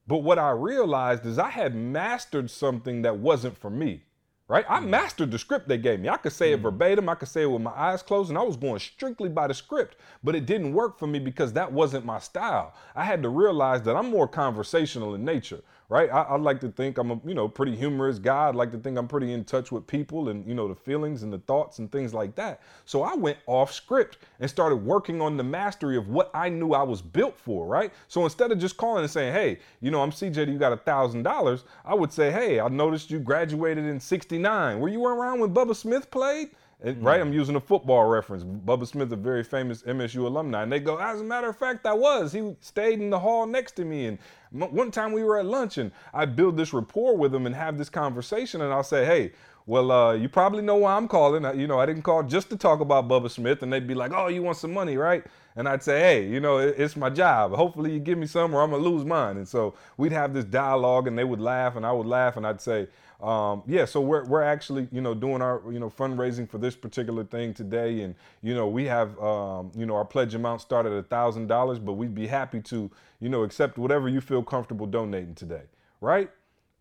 But 0.08 0.20
what 0.20 0.40
I 0.40 0.52
realized 0.52 1.26
is 1.26 1.38
I 1.38 1.50
had 1.50 1.76
mastered 1.76 2.50
something 2.50 3.02
that 3.04 3.18
wasn't 3.18 3.58
for 3.58 3.70
me, 3.70 4.02
right? 4.50 4.66
I 4.68 4.80
mm. 4.80 4.88
mastered 4.90 5.32
the 5.32 5.40
script 5.40 5.70
they 5.70 5.78
gave 5.78 6.02
me. 6.02 6.10
I 6.10 6.18
could 6.18 6.34
say 6.34 6.52
it 6.52 6.60
mm. 6.60 6.64
verbatim, 6.64 7.08
I 7.08 7.16
could 7.16 7.30
say 7.30 7.44
it 7.44 7.52
with 7.52 7.62
my 7.62 7.72
eyes 7.72 8.04
closed, 8.04 8.30
and 8.30 8.38
I 8.38 8.42
was 8.42 8.58
going 8.58 8.80
strictly 8.80 9.30
by 9.30 9.48
the 9.48 9.54
script, 9.54 9.96
but 10.22 10.36
it 10.36 10.46
didn't 10.46 10.74
work 10.74 11.00
for 11.00 11.08
me 11.08 11.20
because 11.20 11.54
that 11.54 11.72
wasn't 11.72 12.04
my 12.04 12.20
style. 12.20 12.74
I 12.94 13.06
had 13.06 13.24
to 13.24 13.30
realize 13.30 13.84
that 13.84 13.96
I'm 13.96 14.10
more 14.10 14.28
conversational 14.28 15.16
in 15.16 15.24
nature, 15.24 15.62
right? 15.90 16.12
I, 16.12 16.22
I 16.22 16.38
like 16.38 16.60
to 16.62 16.70
think 16.70 17.00
I'm 17.00 17.12
a, 17.12 17.20
you 17.26 17.34
know, 17.34 17.48
pretty 17.48 17.76
humorous 17.76 18.20
guy. 18.20 18.48
I'd 18.48 18.56
like 18.56 18.72
to 18.72 18.78
think 18.78 18.98
I'm 18.98 19.08
pretty 19.08 19.34
in 19.34 19.44
touch 19.44 19.72
with 19.72 19.88
people 19.88 20.30
and, 20.30 20.48
you 20.48 20.54
know, 20.54 20.68
the 20.68 20.76
feelings 20.76 21.24
and 21.24 21.34
the 21.34 21.40
thoughts 21.40 21.80
and 21.80 21.92
things 21.92 22.14
like 22.14 22.36
that. 22.36 22.62
So 22.86 23.02
I 23.02 23.16
went 23.16 23.40
off 23.48 23.74
script 23.74 24.20
and 24.40 24.48
started 24.48 24.78
working 24.78 25.20
on 25.20 25.36
the 25.36 25.44
mastery 25.44 25.98
of 25.98 26.08
what 26.08 26.30
I 26.34 26.48
knew 26.48 26.74
I 26.74 26.84
was 26.84 27.02
built 27.02 27.40
for, 27.40 27.66
right? 27.66 27.92
So 28.08 28.24
instead 28.24 28.52
of 28.52 28.60
just 28.60 28.78
calling 28.78 29.02
and 29.02 29.12
saying, 29.12 29.34
hey, 29.34 29.58
you 29.82 29.90
know, 29.90 30.02
I'm 30.02 30.12
CJ, 30.12 30.48
you 30.52 30.60
got 30.60 30.74
a 30.74 30.78
thousand 30.78 31.24
dollars, 31.24 31.64
I 31.84 31.96
would 31.96 32.14
say, 32.14 32.32
hey, 32.32 32.60
I 32.60 32.68
noticed 32.68 33.10
you 33.10 33.20
graduated 33.20 33.86
in 33.86 34.00
69. 34.00 34.80
Were 34.80 34.90
you 34.90 35.04
around 35.06 35.40
when 35.40 35.54
Bubba 35.54 35.76
Smith 35.76 36.12
played? 36.12 36.52
And, 36.82 36.98
mm. 36.98 37.06
Right, 37.06 37.20
I'm 37.20 37.34
using 37.34 37.56
a 37.56 37.60
football 37.60 38.06
reference. 38.06 38.44
Bubba 38.44 38.88
Smith, 38.88 39.12
a 39.12 39.16
very 39.16 39.44
famous 39.44 39.84
MSU 39.84 40.26
alumni, 40.26 40.64
and 40.64 40.72
they 40.72 40.80
go, 40.80 40.98
as 40.98 41.20
a 41.20 41.24
matter 41.24 41.50
of 41.50 41.58
fact, 41.58 41.86
I 41.86 41.94
was. 41.94 42.32
He 42.32 42.56
stayed 42.62 43.02
in 43.02 43.10
the 43.10 43.20
hall 43.20 43.46
next 43.46 43.74
to 43.74 43.86
me, 43.86 44.06
and 44.06 44.18
m- 44.54 44.74
one 44.74 44.90
time 44.92 45.12
we 45.12 45.24
were 45.24 45.38
at 45.38 45.46
lunch, 45.46 45.78
and 45.78 45.92
I 46.14 46.26
build 46.26 46.56
this 46.56 46.74
rapport 46.74 47.18
with 47.18 47.36
him 47.36 47.46
and 47.46 47.54
have 47.56 47.78
this 47.78 47.90
conversation, 47.90 48.62
and 48.62 48.72
I'll 48.72 48.84
say, 48.84 49.06
hey, 49.06 49.34
well, 49.70 49.92
uh, 49.92 50.14
you 50.14 50.28
probably 50.28 50.64
know 50.64 50.78
why 50.78 50.96
I'm 50.96 51.08
calling. 51.08 51.44
You 51.60 51.68
know, 51.68 51.80
I 51.80 51.86
didn't 51.86 52.02
call 52.02 52.24
just 52.24 52.50
to 52.50 52.58
talk 52.58 52.80
about 52.80 53.08
Bubba 53.08 53.30
Smith, 53.30 53.62
and 53.62 53.72
they'd 53.72 53.86
be 53.86 53.94
like, 53.94 54.12
oh, 54.12 54.28
you 54.28 54.42
want 54.42 54.58
some 54.58 54.74
money, 54.74 54.98
right? 54.98 55.24
And 55.56 55.70
I'd 55.70 55.84
say, 55.84 56.00
hey, 56.00 56.28
you 56.28 56.40
know, 56.40 56.58
it- 56.58 56.74
it's 56.80 56.96
my 56.96 57.12
job. 57.12 57.54
Hopefully 57.54 57.94
you 57.94 58.00
give 58.00 58.18
me 58.18 58.26
some, 58.26 58.56
or 58.56 58.64
I'm 58.64 58.72
gonna 58.72 58.82
lose 58.82 59.06
mine. 59.06 59.38
And 59.38 59.48
so 59.48 59.76
we'd 59.96 60.12
have 60.12 60.34
this 60.34 60.46
dialogue, 60.46 61.08
and 61.08 61.16
they 61.16 61.24
would 61.24 61.40
laugh, 61.40 61.76
and 61.76 61.86
I 61.86 61.92
would 61.92 62.08
laugh, 62.08 62.36
and 62.36 62.48
I'd 62.48 62.60
say, 62.60 62.88
um, 63.22 63.62
yeah, 63.68 63.86
so 63.86 64.02
we're, 64.02 64.26
we're 64.26 64.42
actually, 64.42 64.88
you 64.92 65.02
know, 65.02 65.14
doing 65.14 65.40
our, 65.42 65.62
you 65.72 65.78
know, 65.80 65.90
fundraising 65.92 66.50
for 66.50 66.58
this 66.58 66.76
particular 66.76 67.24
thing 67.24 67.54
today. 67.54 68.02
And, 68.02 68.16
you 68.42 68.56
know, 68.56 68.68
we 68.68 68.86
have, 68.86 69.20
um, 69.22 69.72
you 69.76 69.86
know, 69.86 69.96
our 69.96 70.06
pledge 70.06 70.34
amount 70.34 70.62
started 70.62 70.94
at 70.94 71.00
a 71.00 71.04
thousand 71.04 71.46
dollars, 71.46 71.78
but 71.78 71.94
we'd 71.94 72.16
be 72.16 72.26
happy 72.26 72.60
to, 72.62 72.90
you 73.20 73.30
know, 73.30 73.44
accept 73.44 73.78
whatever 73.78 74.10
you 74.10 74.20
feel 74.22 74.42
comfortable 74.42 74.88
donating 74.88 75.36
today. 75.36 75.64
Right. 76.02 76.32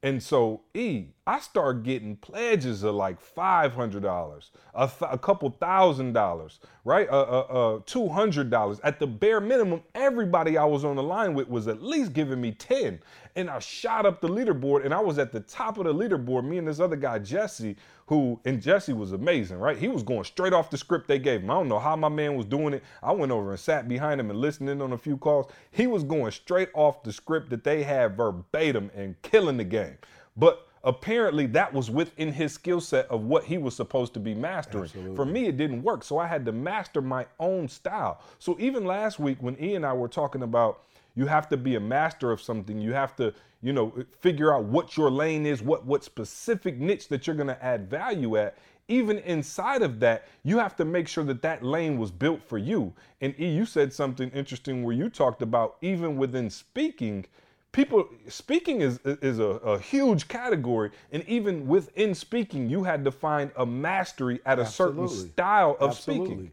And 0.03 0.23
so, 0.23 0.61
E, 0.75 1.07
I 1.29 1.41
start 1.41 1.83
getting 1.83 2.17
pledges 2.17 2.83
of 2.85 2.95
like 2.95 3.19
$500, 3.21 4.51
a, 4.75 4.89
th- 4.89 5.11
a 5.13 5.19
couple 5.19 5.51
thousand 5.51 6.15
dollars, 6.15 6.59
right? 6.87 7.07
Uh, 7.07 7.21
uh, 7.21 7.77
uh, 7.77 7.79
$200. 7.81 8.81
At 8.83 8.99
the 8.99 9.07
bare 9.07 9.39
minimum, 9.39 9.83
everybody 9.95 10.57
I 10.57 10.65
was 10.65 10.87
on 10.87 10.97
the 10.97 11.03
line 11.03 11.35
with 11.35 11.47
was 11.47 11.69
at 11.69 11.83
least 11.83 12.15
giving 12.15 12.41
me 12.41 12.53
10. 12.53 13.01
And 13.37 13.51
I 13.51 13.59
shot 13.59 14.07
up 14.07 14.23
the 14.23 14.29
leaderboard 14.29 14.87
and 14.87 14.95
I 14.95 15.01
was 15.01 15.19
at 15.19 15.31
the 15.31 15.41
top 15.41 15.77
of 15.77 15.85
the 15.85 15.93
leaderboard. 15.93 16.47
Me 16.47 16.57
and 16.57 16.67
this 16.67 16.81
other 16.81 16.97
guy, 16.97 17.19
Jesse, 17.19 17.77
who, 18.07 18.41
and 18.47 18.63
Jesse 18.63 18.95
was 18.95 19.13
amazing, 19.13 19.59
right? 19.59 19.77
He 19.77 19.89
was 19.89 20.03
going 20.03 20.25
straight 20.25 20.55
off 20.55 20.71
the 20.71 20.79
script 20.79 21.09
they 21.09 21.19
gave 21.19 21.43
him. 21.43 21.51
I 21.51 21.55
don't 21.57 21.69
know 21.69 21.79
how 21.79 21.95
my 21.95 22.09
man 22.09 22.37
was 22.37 22.47
doing 22.47 22.73
it. 22.73 22.83
I 23.03 23.13
went 23.13 23.33
over 23.33 23.51
and 23.51 23.61
sat 23.61 23.87
behind 23.87 24.19
him 24.19 24.31
and 24.31 24.41
listened 24.41 24.71
in 24.71 24.81
on 24.81 24.95
a 24.95 24.99
few 24.99 25.19
calls. 25.19 25.53
He 25.73 25.87
was 25.87 26.05
going 26.05 26.33
straight 26.33 26.71
off 26.73 27.03
the 27.03 27.13
script 27.13 27.51
that 27.51 27.65
they 27.65 27.83
had 27.83 28.17
verbatim 28.17 28.91
and 28.95 29.21
killing 29.21 29.59
the 29.59 29.65
game. 29.65 29.99
But 30.35 30.68
apparently 30.85 31.47
that 31.47 31.73
was 31.73 31.91
within 31.91 32.33
his 32.33 32.53
skill 32.53 32.81
set 32.81 33.07
of 33.11 33.23
what 33.23 33.45
he 33.45 33.59
was 33.59 33.75
supposed 33.75 34.15
to 34.15 34.21
be 34.21 34.35
mastering. 34.35 34.85
Absolutely. 34.85 35.17
For 35.17 35.25
me, 35.25 35.47
it 35.47 35.57
didn't 35.57 35.83
work. 35.83 36.05
So 36.05 36.19
I 36.19 36.27
had 36.27 36.45
to 36.47 36.53
master 36.53 37.01
my 37.01 37.27
own 37.39 37.69
style. 37.69 38.21
So 38.39 38.57
even 38.59 38.85
last 38.85 39.19
week 39.19 39.39
when 39.41 39.57
E 39.63 39.75
and 39.75 39.85
I 39.85 39.93
were 39.93 40.09
talking 40.09 40.43
about 40.43 40.85
you 41.15 41.27
have 41.27 41.49
to 41.49 41.57
be 41.57 41.75
a 41.75 41.81
master 41.81 42.31
of 42.31 42.41
something, 42.41 42.81
you 42.81 42.93
have 42.93 43.17
to, 43.17 43.35
you 43.61 43.73
know, 43.73 43.93
figure 44.21 44.55
out 44.55 44.65
what 44.65 44.97
your 44.97 45.11
lane 45.11 45.47
is, 45.47 45.63
what 45.63 45.85
what 45.85 46.05
specific 46.05 46.79
niche 46.79 47.09
that 47.09 47.27
you're 47.27 47.35
going 47.35 47.49
to 47.49 47.65
add 47.65 47.91
value 47.91 48.37
at. 48.37 48.57
Even 48.87 49.19
inside 49.19 49.83
of 49.83 50.01
that, 50.01 50.27
you 50.45 50.59
have 50.59 50.77
to 50.77 50.85
make 50.85 51.09
sure 51.09 51.25
that 51.25 51.43
that 51.43 51.63
lane 51.63 51.99
was 51.99 52.11
built 52.11 52.43
for 52.43 52.57
you. 52.57 52.95
And 53.21 53.35
E, 53.39 53.49
you 53.49 53.67
said 53.67 53.93
something 53.93 54.31
interesting 54.31 54.83
where 54.83 54.95
you 54.95 55.11
talked 55.11 55.43
about 55.43 55.77
even 55.83 56.17
within 56.17 56.49
speaking, 56.49 57.27
people 57.73 58.09
speaking 58.29 58.81
is 58.81 58.99
is 59.05 59.39
a, 59.39 59.45
a, 59.45 59.79
huge 59.79 60.29
category 60.29 60.91
and 61.13 61.25
even 61.29 61.67
within 61.67 62.15
speaking 62.15 62.69
you 62.69 62.85
had 62.85 63.05
to 63.05 63.13
find 63.13 63.51
a 63.57 63.67
mastery 63.67 64.41
at 64.47 64.59
a 64.59 64.63
Absolutely. 64.63 65.09
certain 65.09 65.31
style 65.33 65.77
of 65.81 65.91
Absolutely. 65.91 66.27
speaking 66.27 66.53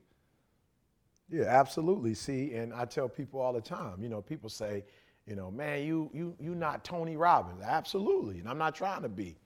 Yeah, 1.30 1.46
absolutely. 1.46 2.14
See, 2.14 2.54
and 2.54 2.74
I 2.74 2.86
tell 2.86 3.10
people 3.10 3.42
all 3.42 3.54
the 3.54 3.62
time, 3.62 4.02
you 4.02 4.10
know, 4.10 4.22
people 4.22 4.50
say, 4.50 4.86
you 5.28 5.36
know, 5.36 5.52
man, 5.52 5.84
you 5.84 6.10
you 6.14 6.36
you 6.40 6.56
not 6.56 6.84
Tony 6.84 7.18
Robbins. 7.18 7.62
Absolutely. 7.64 8.40
And 8.40 8.48
I'm 8.48 8.58
not 8.60 8.76
trying 8.76 9.02
to 9.02 9.10
be. 9.10 9.38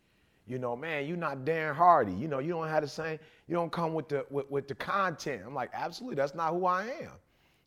You 0.47 0.59
know, 0.59 0.75
man, 0.75 1.05
you 1.07 1.15
not 1.15 1.45
Darren 1.45 1.75
Hardy. 1.75 2.13
You 2.13 2.27
know, 2.27 2.39
you 2.39 2.49
don't 2.49 2.67
have 2.67 2.83
the 2.83 2.89
same, 2.89 3.19
you 3.47 3.55
don't 3.55 3.71
come 3.71 3.93
with 3.93 4.09
the 4.09 4.25
with, 4.29 4.49
with 4.49 4.67
the 4.67 4.75
content. 4.75 5.43
I'm 5.45 5.53
like, 5.55 5.69
absolutely, 5.73 6.15
that's 6.15 6.35
not 6.35 6.53
who 6.53 6.65
I 6.65 6.85
am. 6.85 7.11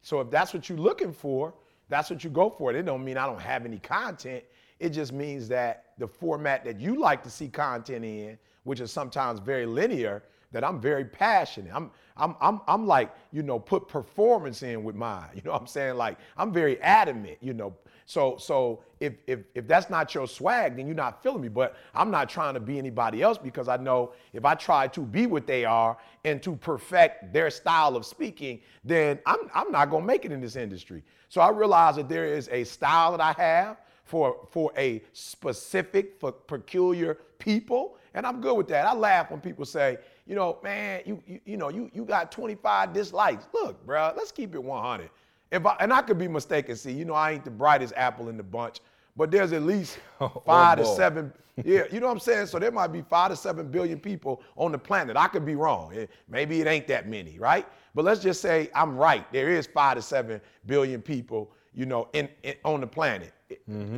So 0.03 0.21
if 0.21 0.31
that's 0.31 0.53
what 0.53 0.69
you're 0.69 0.79
looking 0.79 1.13
for, 1.13 1.55
that's 1.93 2.11
what 2.11 2.25
you 2.25 2.31
go 2.31 2.49
for. 2.51 2.73
It 2.75 2.85
don't 2.85 3.05
mean 3.05 3.17
I 3.17 3.27
don't 3.27 3.41
have 3.41 3.65
any 3.65 3.79
content. 3.79 4.45
It 4.79 4.91
just 4.91 5.13
means 5.13 5.49
that 5.49 5.87
the 5.99 6.09
format 6.09 6.65
that 6.65 6.81
you 6.81 6.99
like 6.99 7.23
to 7.25 7.31
see 7.31 7.49
content 7.49 8.05
in, 8.05 8.39
which 8.65 8.81
is 8.81 8.91
sometimes 8.91 9.41
very 9.41 9.67
linear, 9.67 10.23
that 10.53 10.65
I'm 10.65 10.81
very 10.81 11.05
passionate. 11.05 11.73
I'm 11.75 11.91
I'm 12.17 12.37
I'm 12.41 12.61
I'm 12.67 12.87
like, 12.87 13.15
you 13.33 13.43
know, 13.43 13.59
put 13.59 13.89
performance 13.89 14.63
in 14.63 14.85
with 14.85 14.97
mine. 14.97 15.31
You 15.35 15.43
know 15.45 15.53
what 15.53 15.61
I'm 15.63 15.67
saying? 15.67 15.97
Like 15.97 16.19
I'm 16.37 16.53
very 16.53 16.81
adamant, 16.81 17.39
you 17.41 17.55
know. 17.55 17.75
So 18.07 18.37
so 18.39 18.83
if 19.01 19.15
if 19.27 19.41
if 19.55 19.67
that's 19.67 19.91
not 19.91 20.15
your 20.15 20.27
swag, 20.27 20.77
then 20.77 20.87
you're 20.87 20.97
not 20.97 21.23
feeling 21.23 21.43
me. 21.43 21.49
But 21.49 21.77
I'm 21.95 22.11
not 22.11 22.29
trying 22.29 22.55
to 22.55 22.61
be 22.61 22.79
anybody 22.79 23.23
else 23.23 23.39
because 23.39 23.69
I 23.69 23.77
know 23.77 24.13
if 24.33 24.45
I 24.45 24.55
try 24.55 24.89
to 24.89 25.01
be 25.01 25.27
what 25.27 25.47
they 25.47 25.65
are 25.65 25.97
and 26.25 26.43
to 26.43 26.57
perfect 26.57 27.33
their 27.33 27.51
style 27.51 27.97
of 27.97 28.05
speaking, 28.07 28.61
then 28.85 29.19
I'm 29.27 29.51
I'm 29.55 29.71
not 29.73 29.91
gonna 29.91 30.05
make 30.05 30.25
it 30.25 30.33
in 30.33 30.41
this 30.41 30.57
industry. 30.57 31.03
So 31.29 31.41
I 31.41 31.51
realize 31.51 31.97
that 31.97 32.09
there 32.09 32.27
is 32.27 32.49
a 32.53 32.65
style 32.65 33.17
that 33.17 33.21
I 33.21 33.33
have 33.33 33.79
for 34.05 34.47
for 34.51 34.73
a 34.77 35.03
specific 35.13 36.19
for 36.21 36.33
peculiar 36.33 37.19
people 37.39 37.97
and 38.15 38.27
i'm 38.27 38.41
good 38.41 38.55
with 38.55 38.69
that 38.69 38.87
i 38.87 38.93
laugh 38.93 39.31
when 39.31 39.41
people 39.41 39.65
say 39.65 39.97
you 40.27 40.35
know 40.35 40.59
man 40.63 41.01
you 41.07 41.23
you, 41.27 41.41
you 41.45 41.57
know 41.57 41.69
you 41.69 41.91
you 41.95 42.05
got 42.05 42.31
25 42.31 42.93
dislikes 42.93 43.47
look 43.55 43.85
bro 43.87 44.13
let's 44.17 44.33
keep 44.33 44.55
it 44.55 44.63
100 44.63 45.09
if 45.53 45.65
I, 45.65 45.77
and 45.79 45.93
i 45.93 46.03
could 46.03 46.19
be 46.19 46.27
mistaken 46.29 46.75
see 46.75 46.93
you 46.93 47.05
know 47.05 47.15
i 47.15 47.33
ain't 47.33 47.45
the 47.45 47.51
brightest 47.51 47.93
apple 47.97 48.29
in 48.29 48.37
the 48.37 48.43
bunch 48.43 48.81
but 49.17 49.31
there's 49.31 49.53
at 49.53 49.63
least 49.63 49.99
five 50.47 50.79
to 50.79 50.87
seven 50.87 51.33
yeah 51.65 51.85
you 51.93 52.01
know 52.01 52.07
what 52.07 52.13
i'm 52.13 52.19
saying? 52.21 52.47
So 52.47 52.59
there 52.59 52.71
might 52.71 52.89
be 52.93 53.03
five 53.03 53.31
to 53.31 53.37
seven 53.37 53.71
billion 53.71 54.01
people 54.01 54.43
on 54.57 54.73
the 54.73 54.79
planet. 54.79 55.17
I 55.17 55.29
could 55.29 55.45
be 55.45 55.55
wrong. 55.55 55.93
Eh, 55.95 56.07
maybe 56.29 56.61
it 56.61 56.67
ain't 56.67 56.87
that 56.89 57.09
many 57.09 57.39
right? 57.39 57.67
But 57.95 58.05
let's 58.05 58.23
just 58.23 58.41
say 58.41 58.71
i'm 58.75 58.97
right. 58.97 59.31
There 59.33 59.51
is 59.51 59.67
five 59.67 59.97
to 59.97 60.03
seven 60.03 60.41
billion 60.67 61.03
people 61.03 61.53
you 61.75 61.87
know 61.87 62.09
in, 62.13 62.29
in 62.43 62.55
on 62.65 62.81
the 62.81 62.87
planet. 62.87 63.33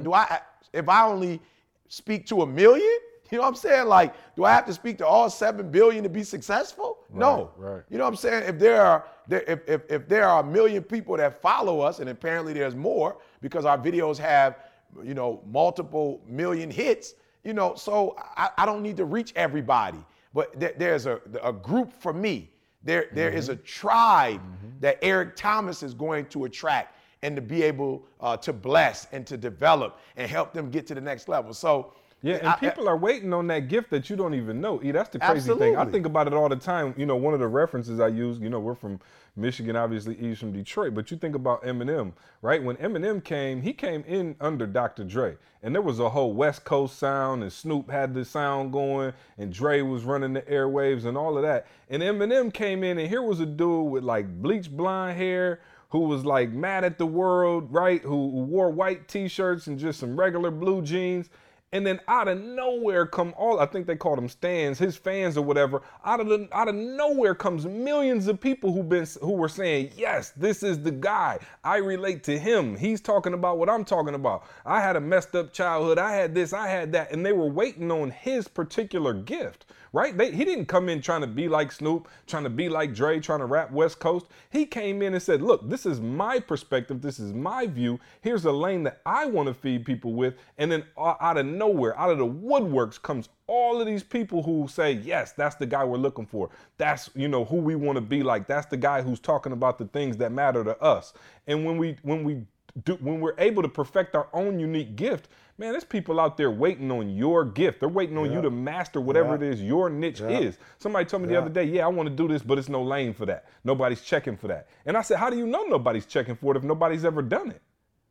Do 0.02 0.12
i 0.12 0.40
if 0.72 0.88
i 0.88 1.04
only 1.04 1.40
speak 1.88 2.26
to 2.26 2.42
a 2.42 2.46
million 2.46 2.98
you 3.30 3.38
know 3.38 3.42
what 3.42 3.48
i'm 3.48 3.54
saying? 3.54 3.86
Like 3.86 4.14
do 4.34 4.44
i 4.44 4.52
have 4.52 4.66
to 4.66 4.74
speak 4.74 4.98
to 4.98 5.06
all 5.06 5.30
seven 5.30 5.70
billion 5.70 6.02
to 6.02 6.08
be 6.10 6.24
successful 6.24 6.98
no. 7.18 7.50
Right. 7.56 7.82
you 7.90 7.98
know 7.98 8.04
what 8.04 8.10
i'm 8.10 8.16
saying? 8.16 8.44
If 8.48 8.58
there 8.58 8.80
are 8.82 9.04
if, 9.30 9.60
if, 9.68 9.82
if 9.90 10.08
there 10.08 10.28
are 10.28 10.42
a 10.42 10.46
million 10.46 10.82
people 10.82 11.16
that 11.16 11.40
follow 11.40 11.80
us 11.80 11.98
and 12.00 12.10
apparently 12.10 12.52
there's 12.52 12.74
more 12.74 13.18
because 13.40 13.64
our 13.64 13.78
videos 13.78 14.18
have 14.18 14.58
you 15.02 15.14
know 15.14 15.42
multiple 15.50 16.20
million 16.26 16.70
hits 16.70 17.14
you 17.42 17.52
know 17.52 17.74
so 17.74 18.14
i, 18.36 18.50
I 18.58 18.66
don't 18.66 18.82
need 18.82 18.96
to 18.98 19.04
reach 19.04 19.32
everybody. 19.36 20.04
But 20.34 20.58
there, 20.58 20.74
there's 20.76 21.06
a, 21.06 21.20
a 21.42 21.52
group 21.52 21.92
for 21.92 22.12
me. 22.12 22.50
There, 22.82 23.06
there 23.12 23.30
is 23.30 23.48
a 23.48 23.56
tribe 23.56 24.42
that 24.80 24.98
Eric 25.00 25.36
Thomas 25.36 25.82
is 25.82 25.94
going 25.94 26.26
to 26.26 26.44
attract 26.44 26.98
and 27.22 27.34
to 27.36 27.40
be 27.40 27.62
able 27.62 28.04
uh, 28.20 28.36
to 28.38 28.52
bless 28.52 29.06
and 29.12 29.26
to 29.26 29.38
develop 29.38 30.00
and 30.16 30.30
help 30.30 30.52
them 30.52 30.70
get 30.70 30.86
to 30.88 30.94
the 30.94 31.00
next 31.00 31.28
level. 31.28 31.54
So, 31.54 31.94
Yeah, 32.24 32.36
and 32.36 32.48
I- 32.48 32.56
people 32.56 32.88
are 32.88 32.96
waiting 32.96 33.34
on 33.34 33.46
that 33.48 33.68
gift 33.68 33.90
that 33.90 34.08
you 34.08 34.16
don't 34.16 34.32
even 34.32 34.58
know. 34.58 34.80
E, 34.82 34.92
that's 34.92 35.10
the 35.10 35.18
crazy 35.18 35.52
thing. 35.54 35.76
I 35.76 35.84
think 35.84 36.06
about 36.06 36.26
it 36.26 36.32
all 36.32 36.48
the 36.48 36.56
time. 36.56 36.94
You 36.96 37.04
know, 37.04 37.16
one 37.16 37.34
of 37.34 37.40
the 37.40 37.46
references 37.46 38.00
I 38.00 38.08
use, 38.08 38.38
you 38.38 38.48
know, 38.48 38.60
we're 38.60 38.74
from 38.74 38.98
Michigan, 39.36 39.76
obviously, 39.76 40.16
E's 40.18 40.38
from 40.38 40.52
Detroit, 40.52 40.94
but 40.94 41.10
you 41.10 41.18
think 41.18 41.34
about 41.34 41.62
Eminem, 41.64 42.12
right? 42.40 42.62
When 42.62 42.76
Eminem 42.76 43.22
came, 43.22 43.60
he 43.60 43.74
came 43.74 44.02
in 44.06 44.36
under 44.40 44.66
Dr. 44.66 45.04
Dre, 45.04 45.36
and 45.62 45.74
there 45.74 45.82
was 45.82 46.00
a 46.00 46.08
whole 46.08 46.32
West 46.32 46.64
Coast 46.64 46.98
sound, 46.98 47.42
and 47.42 47.52
Snoop 47.52 47.90
had 47.90 48.14
the 48.14 48.24
sound 48.24 48.72
going, 48.72 49.12
and 49.36 49.52
Dre 49.52 49.82
was 49.82 50.04
running 50.04 50.32
the 50.32 50.42
airwaves 50.42 51.04
and 51.04 51.18
all 51.18 51.36
of 51.36 51.42
that. 51.42 51.66
And 51.90 52.02
Eminem 52.02 52.54
came 52.54 52.82
in, 52.84 52.98
and 52.98 53.08
here 53.08 53.22
was 53.22 53.40
a 53.40 53.46
dude 53.46 53.90
with 53.90 54.02
like 54.04 54.26
bleached 54.40 54.74
blonde 54.74 55.18
hair 55.18 55.60
who 55.90 56.00
was 56.00 56.24
like 56.24 56.50
mad 56.50 56.84
at 56.84 56.96
the 56.96 57.06
world, 57.06 57.70
right? 57.72 58.02
Who, 58.02 58.08
who 58.30 58.42
wore 58.44 58.70
white 58.70 59.08
t-shirts 59.08 59.66
and 59.66 59.78
just 59.78 60.00
some 60.00 60.18
regular 60.18 60.50
blue 60.50 60.82
jeans. 60.82 61.28
And 61.74 61.84
then 61.84 61.98
out 62.06 62.28
of 62.28 62.40
nowhere 62.40 63.04
come 63.04 63.34
all 63.36 63.58
I 63.58 63.66
think 63.66 63.88
they 63.88 63.96
called 63.96 64.18
them 64.18 64.28
stands, 64.28 64.78
his 64.78 64.96
fans 64.96 65.36
or 65.36 65.44
whatever. 65.44 65.82
Out 66.04 66.20
of 66.20 66.28
the 66.28 66.48
out 66.52 66.68
of 66.68 66.76
nowhere 66.76 67.34
comes 67.34 67.66
millions 67.66 68.28
of 68.28 68.40
people 68.40 68.72
who 68.72 68.84
been 68.84 69.08
who 69.20 69.32
were 69.32 69.48
saying, 69.48 69.90
"Yes, 69.96 70.30
this 70.36 70.62
is 70.62 70.80
the 70.80 70.92
guy. 70.92 71.40
I 71.64 71.78
relate 71.78 72.22
to 72.24 72.38
him. 72.38 72.76
He's 72.76 73.00
talking 73.00 73.34
about 73.34 73.58
what 73.58 73.68
I'm 73.68 73.84
talking 73.84 74.14
about. 74.14 74.44
I 74.64 74.80
had 74.80 74.94
a 74.94 75.00
messed 75.00 75.34
up 75.34 75.52
childhood. 75.52 75.98
I 75.98 76.12
had 76.12 76.32
this, 76.32 76.52
I 76.52 76.68
had 76.68 76.92
that." 76.92 77.10
And 77.10 77.26
they 77.26 77.32
were 77.32 77.50
waiting 77.50 77.90
on 77.90 78.12
his 78.12 78.46
particular 78.46 79.12
gift, 79.12 79.66
right? 79.94 80.18
They, 80.18 80.32
he 80.32 80.44
didn't 80.44 80.66
come 80.66 80.88
in 80.88 81.00
trying 81.00 81.20
to 81.20 81.28
be 81.28 81.48
like 81.48 81.70
Snoop, 81.70 82.08
trying 82.26 82.42
to 82.42 82.50
be 82.50 82.68
like 82.68 82.92
Dre, 82.92 83.20
trying 83.20 83.38
to 83.38 83.46
rap 83.46 83.70
West 83.70 84.00
Coast. 84.00 84.26
He 84.50 84.66
came 84.66 85.00
in 85.02 85.14
and 85.14 85.22
said, 85.22 85.40
"Look, 85.40 85.66
this 85.70 85.86
is 85.86 86.00
my 86.00 86.40
perspective. 86.40 87.00
This 87.00 87.20
is 87.20 87.32
my 87.32 87.68
view. 87.68 88.00
Here's 88.20 88.44
a 88.44 88.52
lane 88.52 88.82
that 88.82 89.00
I 89.06 89.24
want 89.26 89.46
to 89.46 89.54
feed 89.54 89.86
people 89.86 90.12
with." 90.12 90.34
And 90.58 90.70
then 90.70 90.84
uh, 90.98 91.14
out 91.20 91.38
of 91.38 91.46
nowhere, 91.46 91.98
out 91.98 92.10
of 92.10 92.18
the 92.18 92.26
woodworks 92.26 93.00
comes 93.00 93.28
all 93.46 93.80
of 93.80 93.86
these 93.86 94.02
people 94.02 94.42
who 94.42 94.66
say, 94.68 94.92
"Yes, 94.92 95.32
that's 95.32 95.54
the 95.54 95.66
guy 95.66 95.84
we're 95.84 95.96
looking 95.96 96.26
for. 96.26 96.50
That's, 96.76 97.08
you 97.14 97.28
know, 97.28 97.44
who 97.44 97.56
we 97.56 97.76
want 97.76 97.96
to 97.96 98.02
be 98.02 98.24
like. 98.24 98.48
That's 98.48 98.66
the 98.66 98.76
guy 98.76 99.00
who's 99.00 99.20
talking 99.20 99.52
about 99.52 99.78
the 99.78 99.86
things 99.86 100.16
that 100.16 100.32
matter 100.32 100.64
to 100.64 100.78
us." 100.82 101.14
And 101.46 101.64
when 101.64 101.78
we 101.78 101.96
when 102.02 102.24
we 102.24 102.42
do, 102.84 102.94
when 102.94 103.20
we're 103.20 103.38
able 103.38 103.62
to 103.62 103.68
perfect 103.68 104.16
our 104.16 104.28
own 104.32 104.58
unique 104.58 104.96
gift, 104.96 105.28
man, 105.58 105.72
there's 105.72 105.84
people 105.84 106.18
out 106.18 106.36
there 106.36 106.50
waiting 106.50 106.90
on 106.90 107.14
your 107.14 107.44
gift. 107.44 107.80
They're 107.80 107.88
waiting 107.88 108.18
on 108.18 108.32
you 108.32 108.42
to 108.42 108.50
master 108.50 109.00
whatever 109.00 109.30
Yeah. 109.30 109.34
it 109.36 109.42
is 109.42 109.62
your 109.62 109.88
niche 109.88 110.20
is. 110.20 110.58
Somebody 110.78 111.04
told 111.04 111.22
me 111.22 111.28
the 111.28 111.36
other 111.36 111.50
day, 111.50 111.64
yeah, 111.64 111.84
I 111.84 111.88
want 111.88 112.08
to 112.08 112.14
do 112.14 112.26
this, 112.28 112.42
but 112.42 112.58
it's 112.58 112.68
no 112.68 112.82
lane 112.82 113.14
for 113.14 113.26
that. 113.26 113.46
Nobody's 113.62 114.00
checking 114.02 114.36
for 114.36 114.48
that. 114.48 114.68
And 114.86 114.96
I 114.96 115.02
said, 115.02 115.18
how 115.18 115.30
do 115.30 115.36
you 115.36 115.46
know 115.46 115.62
nobody's 115.64 116.06
checking 116.06 116.34
for 116.34 116.54
it 116.54 116.58
if 116.58 116.64
nobody's 116.64 117.04
ever 117.04 117.22
done 117.22 117.50
it? 117.50 117.62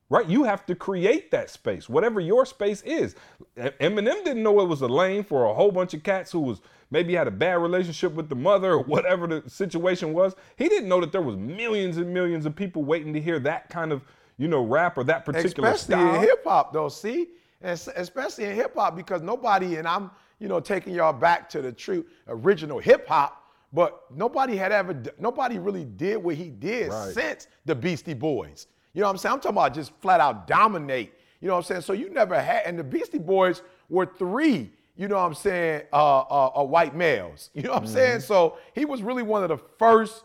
Right? 0.10 0.28
You 0.28 0.44
have 0.44 0.66
to 0.68 0.76
create 0.76 1.32
that 1.32 1.50
space, 1.50 1.90
whatever 1.90 2.20
your 2.20 2.46
space 2.46 2.82
is. 2.84 3.16
Eminem 3.58 4.24
didn't 4.24 4.44
know 4.44 4.62
it 4.62 4.68
was 4.68 4.82
a 4.82 4.88
lane 4.88 5.24
for 5.24 5.46
a 5.46 5.54
whole 5.54 5.72
bunch 5.72 5.94
of 5.94 6.04
cats 6.04 6.32
who 6.32 6.40
was 6.42 6.62
maybe 6.92 7.16
had 7.16 7.28
a 7.28 7.32
bad 7.32 7.56
relationship 7.56 8.14
with 8.14 8.30
the 8.30 8.36
mother 8.36 8.74
or 8.74 8.84
whatever 8.84 9.26
the 9.26 9.50
situation 9.50 10.14
was. 10.14 10.36
He 10.56 10.70
didn't 10.70 10.88
know 10.88 11.02
that 11.02 11.12
there 11.12 11.22
was 11.22 11.36
millions 11.38 11.98
and 11.98 12.14
millions 12.14 12.46
of 12.46 12.56
people 12.56 12.84
waiting 12.84 13.14
to 13.14 13.22
hear 13.22 13.40
that 13.40 13.70
kind 13.70 13.92
of, 13.92 14.04
you 14.38 14.48
know, 14.48 14.64
rap 14.64 14.98
or 14.98 15.04
that 15.06 15.26
particular 15.26 15.70
especially 15.70 15.96
style. 15.96 16.16
in 16.16 16.22
hip 16.22 16.44
hop, 16.44 16.74
though. 16.74 16.90
See, 16.90 17.28
and 17.62 17.80
especially 17.96 18.46
in 18.46 18.56
hip 18.56 18.74
hop, 18.76 18.96
because 18.96 19.22
nobody, 19.22 19.76
and 19.78 19.88
I'm, 19.88 20.12
you 20.40 20.48
know, 20.48 20.60
taking 20.60 20.94
y'all 20.94 21.14
back 21.14 21.50
to 21.50 21.62
the 21.62 21.72
true 21.72 22.06
original 22.28 22.80
hip 22.80 23.08
hop, 23.08 23.40
but 23.72 24.04
nobody 24.16 24.56
had 24.56 24.72
ever, 24.72 25.02
nobody 25.20 25.58
really 25.60 25.86
did 25.86 26.18
what 26.18 26.36
he 26.36 26.50
did 26.50 26.90
Right. 26.90 27.14
since 27.14 27.48
the 27.66 27.74
Beastie 27.76 28.14
Boys. 28.14 28.68
You 28.94 29.02
know 29.02 29.08
what 29.08 29.12
I'm 29.14 29.18
saying? 29.18 29.34
I'm 29.34 29.40
talking 29.40 29.58
about 29.58 29.74
just 29.74 29.92
flat 30.02 30.20
out 30.20 30.46
dominate. 30.48 31.14
You 31.42 31.48
know 31.48 31.56
what 31.56 31.60
I'm 31.60 31.64
saying? 31.66 31.82
So 31.82 31.94
you 31.94 32.10
never 32.10 32.40
had, 32.40 32.64
and 32.66 32.78
the 32.78 32.84
Beastie 32.84 33.18
Boys 33.18 33.64
were 33.90 34.06
three, 34.06 34.72
you 34.96 35.08
know 35.08 35.16
what 35.16 35.24
I'm 35.26 35.34
saying, 35.34 35.84
uh, 35.92 36.20
uh, 36.20 36.52
uh, 36.60 36.64
white 36.64 36.96
males. 36.96 37.50
You 37.54 37.64
know 37.64 37.72
what 37.72 37.78
I'm 37.80 37.84
Mm-hmm. 37.86 37.94
saying? 37.94 38.20
So 38.22 38.58
he 38.74 38.86
was 38.86 39.02
really 39.02 39.24
one 39.24 39.42
of 39.44 39.50
the 39.50 39.58
first 39.80 40.24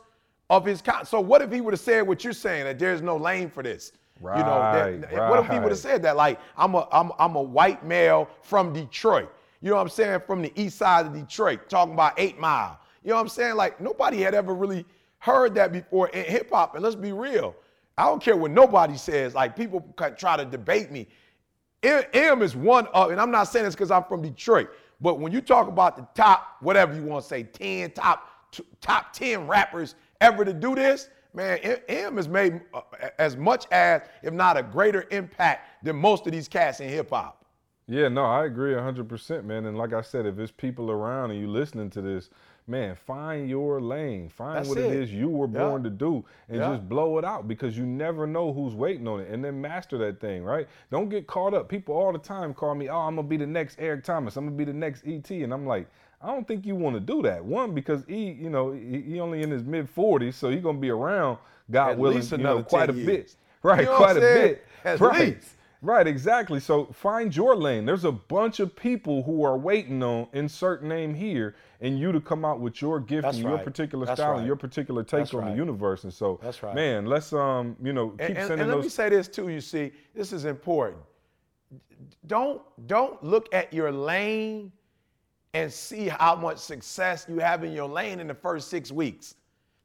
of 0.50 0.64
his 0.64 0.80
kind. 0.82 1.06
So 1.06 1.20
what 1.20 1.42
if 1.42 1.52
he 1.52 1.60
would 1.60 1.74
have 1.74 1.80
said 1.80 2.06
what 2.06 2.24
you're 2.24 2.32
saying 2.32 2.64
that 2.64 2.78
there's 2.78 3.02
no 3.02 3.16
lane 3.16 3.50
for 3.50 3.62
this? 3.62 3.92
right, 4.20 4.38
you 4.38 4.44
know, 4.44 4.58
Right, 5.16 5.30
what 5.30 5.44
if 5.44 5.50
he 5.50 5.58
would 5.58 5.70
have 5.70 5.78
said 5.78 6.02
that? 6.02 6.16
Like, 6.16 6.40
I'm 6.56 6.74
a, 6.74 6.88
I'm, 6.92 7.12
I'm 7.18 7.36
a 7.36 7.42
white 7.42 7.84
male 7.84 8.28
from 8.42 8.72
Detroit. 8.72 9.32
You 9.60 9.70
know 9.70 9.76
what 9.76 9.82
I'm 9.82 9.88
saying? 9.88 10.20
From 10.26 10.42
the 10.42 10.52
east 10.60 10.78
side 10.78 11.06
of 11.06 11.12
Detroit, 11.12 11.68
talking 11.68 11.94
about 11.94 12.14
Eight 12.18 12.38
Mile. 12.38 12.78
You 13.02 13.10
know 13.10 13.16
what 13.16 13.22
I'm 13.22 13.28
saying? 13.28 13.56
Like, 13.56 13.80
nobody 13.80 14.20
had 14.20 14.34
ever 14.34 14.54
really 14.54 14.84
heard 15.18 15.54
that 15.56 15.72
before 15.72 16.08
in 16.08 16.24
hip 16.24 16.50
hop. 16.50 16.74
And 16.74 16.84
let's 16.84 16.96
be 16.96 17.12
real. 17.12 17.56
I 17.96 18.04
don't 18.04 18.22
care 18.22 18.36
what 18.36 18.52
nobody 18.52 18.96
says. 18.96 19.34
Like, 19.34 19.56
people 19.56 19.94
try 20.16 20.36
to 20.36 20.44
debate 20.44 20.90
me. 20.90 21.08
M 21.82 22.42
is 22.42 22.56
one 22.56 22.86
of, 22.88 23.10
and 23.10 23.20
I'm 23.20 23.30
not 23.30 23.44
saying 23.44 23.64
this 23.64 23.74
because 23.74 23.90
I'm 23.90 24.04
from 24.04 24.22
Detroit, 24.22 24.70
but 25.00 25.20
when 25.20 25.32
you 25.32 25.40
talk 25.40 25.68
about 25.68 25.96
the 25.96 26.06
top, 26.14 26.56
whatever 26.60 26.94
you 26.94 27.02
want 27.02 27.22
to 27.22 27.28
say, 27.28 27.44
10 27.44 27.92
top, 27.92 28.28
top 28.80 29.12
10 29.12 29.46
rappers 29.46 29.94
ever 30.20 30.44
to 30.44 30.52
do 30.52 30.74
this, 30.74 31.08
man, 31.34 31.58
M- 31.88 32.16
has 32.16 32.28
made 32.28 32.60
uh, 32.74 32.80
as 33.18 33.36
much 33.36 33.66
as, 33.70 34.02
if 34.22 34.32
not 34.32 34.56
a 34.56 34.62
greater 34.62 35.06
impact 35.10 35.84
than 35.84 35.96
most 35.96 36.26
of 36.26 36.32
these 36.32 36.48
cats 36.48 36.80
in 36.80 36.88
hip 36.88 37.10
hop. 37.10 37.44
Yeah, 37.90 38.08
no, 38.08 38.24
I 38.24 38.44
agree 38.44 38.72
100%, 38.74 39.44
man. 39.44 39.64
And 39.64 39.78
like 39.78 39.94
I 39.94 40.02
said, 40.02 40.26
if 40.26 40.36
there's 40.36 40.50
people 40.50 40.90
around 40.90 41.30
and 41.30 41.40
you 41.40 41.48
listening 41.48 41.88
to 41.90 42.02
this, 42.02 42.28
man, 42.66 42.94
find 42.94 43.48
your 43.48 43.80
lane. 43.80 44.28
Find 44.28 44.58
That's 44.58 44.68
what 44.68 44.76
it. 44.76 44.90
it 44.90 44.92
is 44.92 45.10
you 45.10 45.30
were 45.30 45.46
Yeah. 45.46 45.60
born 45.68 45.82
to 45.84 45.88
do 45.90 46.22
and 46.50 46.58
Yeah. 46.58 46.68
just 46.72 46.86
blow 46.86 47.16
it 47.16 47.24
out 47.24 47.48
because 47.48 47.78
you 47.78 47.86
never 47.86 48.26
know 48.26 48.52
who's 48.52 48.74
waiting 48.74 49.08
on 49.08 49.20
it 49.20 49.30
and 49.30 49.42
then 49.42 49.58
master 49.58 49.96
that 49.96 50.20
thing, 50.20 50.44
right? 50.44 50.68
Don't 50.90 51.08
get 51.08 51.26
caught 51.26 51.54
up. 51.54 51.70
People 51.70 51.94
all 51.94 52.12
the 52.12 52.18
time 52.18 52.52
call 52.52 52.74
me, 52.74 52.90
oh, 52.90 52.98
I'm 52.98 53.14
going 53.14 53.26
to 53.26 53.30
be 53.30 53.38
the 53.38 53.46
next 53.46 53.76
Eric 53.80 54.04
Thomas. 54.04 54.36
I'm 54.36 54.44
going 54.44 54.58
to 54.58 54.64
be 54.66 54.70
the 54.70 54.76
next 54.78 55.06
ET. 55.06 55.30
And 55.42 55.54
I'm 55.54 55.66
like, 55.66 55.88
I 56.20 56.26
don't 56.28 56.46
think 56.48 56.66
you 56.66 56.74
want 56.74 56.96
to 56.96 57.00
do 57.00 57.22
that. 57.22 57.44
One, 57.44 57.74
because 57.74 58.02
he, 58.08 58.30
you 58.32 58.50
know, 58.50 58.72
he, 58.72 59.00
he 59.02 59.20
only 59.20 59.42
in 59.42 59.50
his 59.50 59.62
mid 59.64 59.92
40s, 59.94 60.34
so 60.34 60.50
he's 60.50 60.62
going 60.62 60.76
to 60.76 60.80
be 60.80 60.90
around, 60.90 61.38
God 61.70 61.90
At 61.92 61.98
willing, 61.98 62.22
you 62.22 62.38
know, 62.38 62.62
quite 62.62 62.90
a 62.90 62.92
years. 62.92 63.06
bit. 63.06 63.36
Right, 63.62 63.80
You 63.80 63.86
know 63.86 63.96
quite 63.96 64.16
a 64.16 64.20
bit. 64.20 64.66
At 64.84 65.00
right. 65.00 65.34
least. 65.34 65.48
Right, 65.82 66.06
exactly. 66.06 66.60
So 66.60 66.86
find 66.86 67.34
your 67.34 67.56
lane. 67.56 67.84
There's 67.84 68.04
a 68.04 68.12
bunch 68.12 68.60
of 68.60 68.74
people 68.74 69.24
who 69.24 69.44
are 69.44 69.56
waiting 69.58 70.00
on 70.02 70.28
insert 70.32 70.84
name 70.84 71.12
here 71.12 71.56
and 71.80 71.98
you 71.98 72.12
to 72.12 72.20
come 72.20 72.44
out 72.44 72.60
with 72.60 72.80
your 72.80 73.00
gift 73.00 73.22
That's 73.24 73.36
and 73.38 73.48
your 73.48 73.58
particular 73.58 74.06
That's 74.06 74.20
style 74.20 74.30
right. 74.32 74.38
and 74.38 74.46
your 74.46 74.54
particular 74.56 75.02
take 75.02 75.20
That's 75.20 75.34
on 75.34 75.40
right. 75.40 75.50
the 75.50 75.56
universe. 75.56 76.04
And 76.04 76.12
so, 76.14 76.38
That's 76.42 76.62
right. 76.62 76.72
man, 76.74 77.06
let's 77.06 77.32
um, 77.32 77.76
you 77.82 77.92
know, 77.92 78.10
keep 78.10 78.20
And, 78.20 78.38
and- 78.38 78.46
sending 78.46 78.60
and 78.60 78.70
let 78.76 78.80
me 78.82 78.88
say 78.88 79.08
this 79.08 79.26
too. 79.26 79.48
You 79.48 79.60
see, 79.60 79.90
this 80.14 80.32
is 80.32 80.44
important. 80.44 81.02
Don't 82.26 82.62
don't 82.86 83.22
look 83.24 83.52
at 83.52 83.72
your 83.72 83.90
lane 83.90 84.70
and 85.54 85.72
see 85.72 86.08
how 86.08 86.34
much 86.36 86.58
success 86.58 87.26
you 87.28 87.38
have 87.38 87.64
in 87.64 87.72
your 87.72 87.88
lane 87.88 88.20
in 88.20 88.26
the 88.28 88.34
first 88.34 88.68
six 88.68 88.92
weeks 88.92 89.34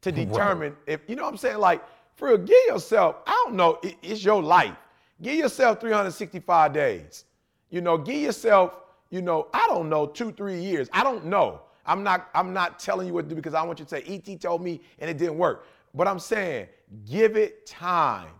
to 0.01 0.11
determine 0.11 0.75
if 0.87 1.01
you 1.07 1.15
know 1.15 1.23
what 1.23 1.31
I'm 1.31 1.37
saying. 1.37 1.57
Like, 1.59 1.81
for 2.15 2.29
real, 2.29 2.37
give 2.37 2.57
yourself. 2.67 3.17
I 3.25 3.31
don't 3.45 3.55
know. 3.55 3.79
it- 3.83 3.95
it's 4.01 4.23
your 4.23 4.41
life. 4.43 4.75
Give 5.21 5.35
yourself 5.35 5.79
365 5.79 6.73
days. 6.73 7.25
You 7.69 7.81
know, 7.81 7.97
give 7.97 8.17
yourself. 8.17 8.73
You 9.09 9.21
know, 9.21 9.47
I 9.53 9.67
don't 9.67 9.89
know, 9.89 10.07
two, 10.07 10.31
three 10.31 10.59
years. 10.59 10.89
I 10.91 11.03
don't 11.03 11.25
know. 11.25 11.61
I'm 11.85 12.03
not. 12.03 12.29
I'm 12.33 12.51
not 12.53 12.79
telling 12.79 13.07
you 13.07 13.13
what 13.13 13.23
to 13.23 13.29
do 13.29 13.35
because 13.35 13.53
I 13.53 13.61
want 13.63 13.79
you 13.79 13.85
to 13.85 13.89
say, 13.89 14.03
"Et 14.07 14.39
told 14.41 14.61
me," 14.63 14.81
and 14.99 15.09
it 15.09 15.17
didn't 15.17 15.37
work. 15.37 15.65
But 15.93 16.07
I'm 16.07 16.19
saying, 16.19 16.67
give 17.05 17.37
it 17.37 17.65
time 17.65 18.31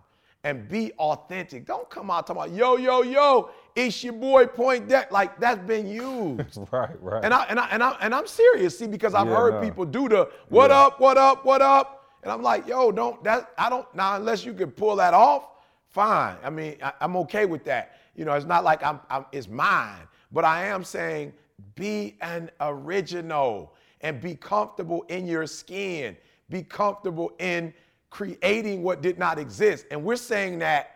and 0.44 0.68
be 0.68 0.92
authentic. 0.94 1.66
Don't 1.66 1.90
come 1.90 2.12
out 2.12 2.28
talking 2.28 2.44
about, 2.44 2.58
"Yo, 2.58 2.76
yo, 2.78 3.02
yo, 3.02 3.50
it's 3.76 4.04
your 4.04 4.14
boy 4.14 4.46
Point 4.46 4.88
Deck." 4.90 5.12
Like 5.12 5.40
that's 5.40 5.60
been 5.66 5.88
used. 5.88 6.60
right, 6.72 7.02
right. 7.02 7.24
And 7.24 7.34
I 7.34 7.44
and 7.46 7.60
I 7.60 7.68
and 7.70 7.84
I 7.84 7.96
and 8.02 8.14
I'm 8.14 8.28
serious, 8.28 8.78
see, 8.78 8.88
because 8.88 9.14
I've 9.14 9.28
Yeah, 9.28 9.34
heard 9.36 9.54
no. 9.56 9.62
people 9.62 9.86
do 9.86 10.10
the 10.10 10.30
what 10.50 10.70
Yeah. 10.72 10.78
up, 10.82 11.00
what 11.00 11.18
up, 11.18 11.46
what 11.46 11.62
up, 11.62 12.06
and 12.24 12.32
I'm 12.32 12.42
like, 12.42 12.68
yo, 12.68 12.92
don't 12.92 13.24
that 13.24 13.52
I 13.58 13.70
don't 13.70 13.88
now 13.96 14.18
unless 14.18 14.46
you 14.46 14.54
can 14.54 14.72
pull 14.72 14.96
that 14.98 15.14
off, 15.14 15.48
fine. 15.88 16.36
I 16.44 16.50
mean, 16.50 16.77
I, 16.84 16.94
I'm 17.01 17.16
okay 17.18 17.46
with 17.46 17.64
that. 17.66 17.98
You 18.16 18.25
know, 18.25 18.34
it's 18.34 18.46
not 18.46 18.64
like 18.64 18.84
I'm, 18.84 19.00
I'm 19.10 19.25
it's 19.32 19.48
mine, 19.48 20.08
but 20.32 20.44
I 20.46 20.66
am 20.66 20.84
saying 20.84 21.34
be 21.75 22.18
an 22.22 22.51
original 22.60 23.74
and 24.01 24.20
be 24.20 24.36
comfortable 24.36 25.03
in 25.03 25.25
your 25.25 25.48
skin. 25.48 26.18
Be 26.50 26.62
comfortable 26.64 27.32
in 27.40 27.74
creating 28.14 28.84
what 28.84 29.02
did 29.02 29.18
not 29.18 29.40
exist. 29.40 29.88
And 29.90 30.04
we're 30.04 30.16
saying 30.18 30.60
that 30.60 30.92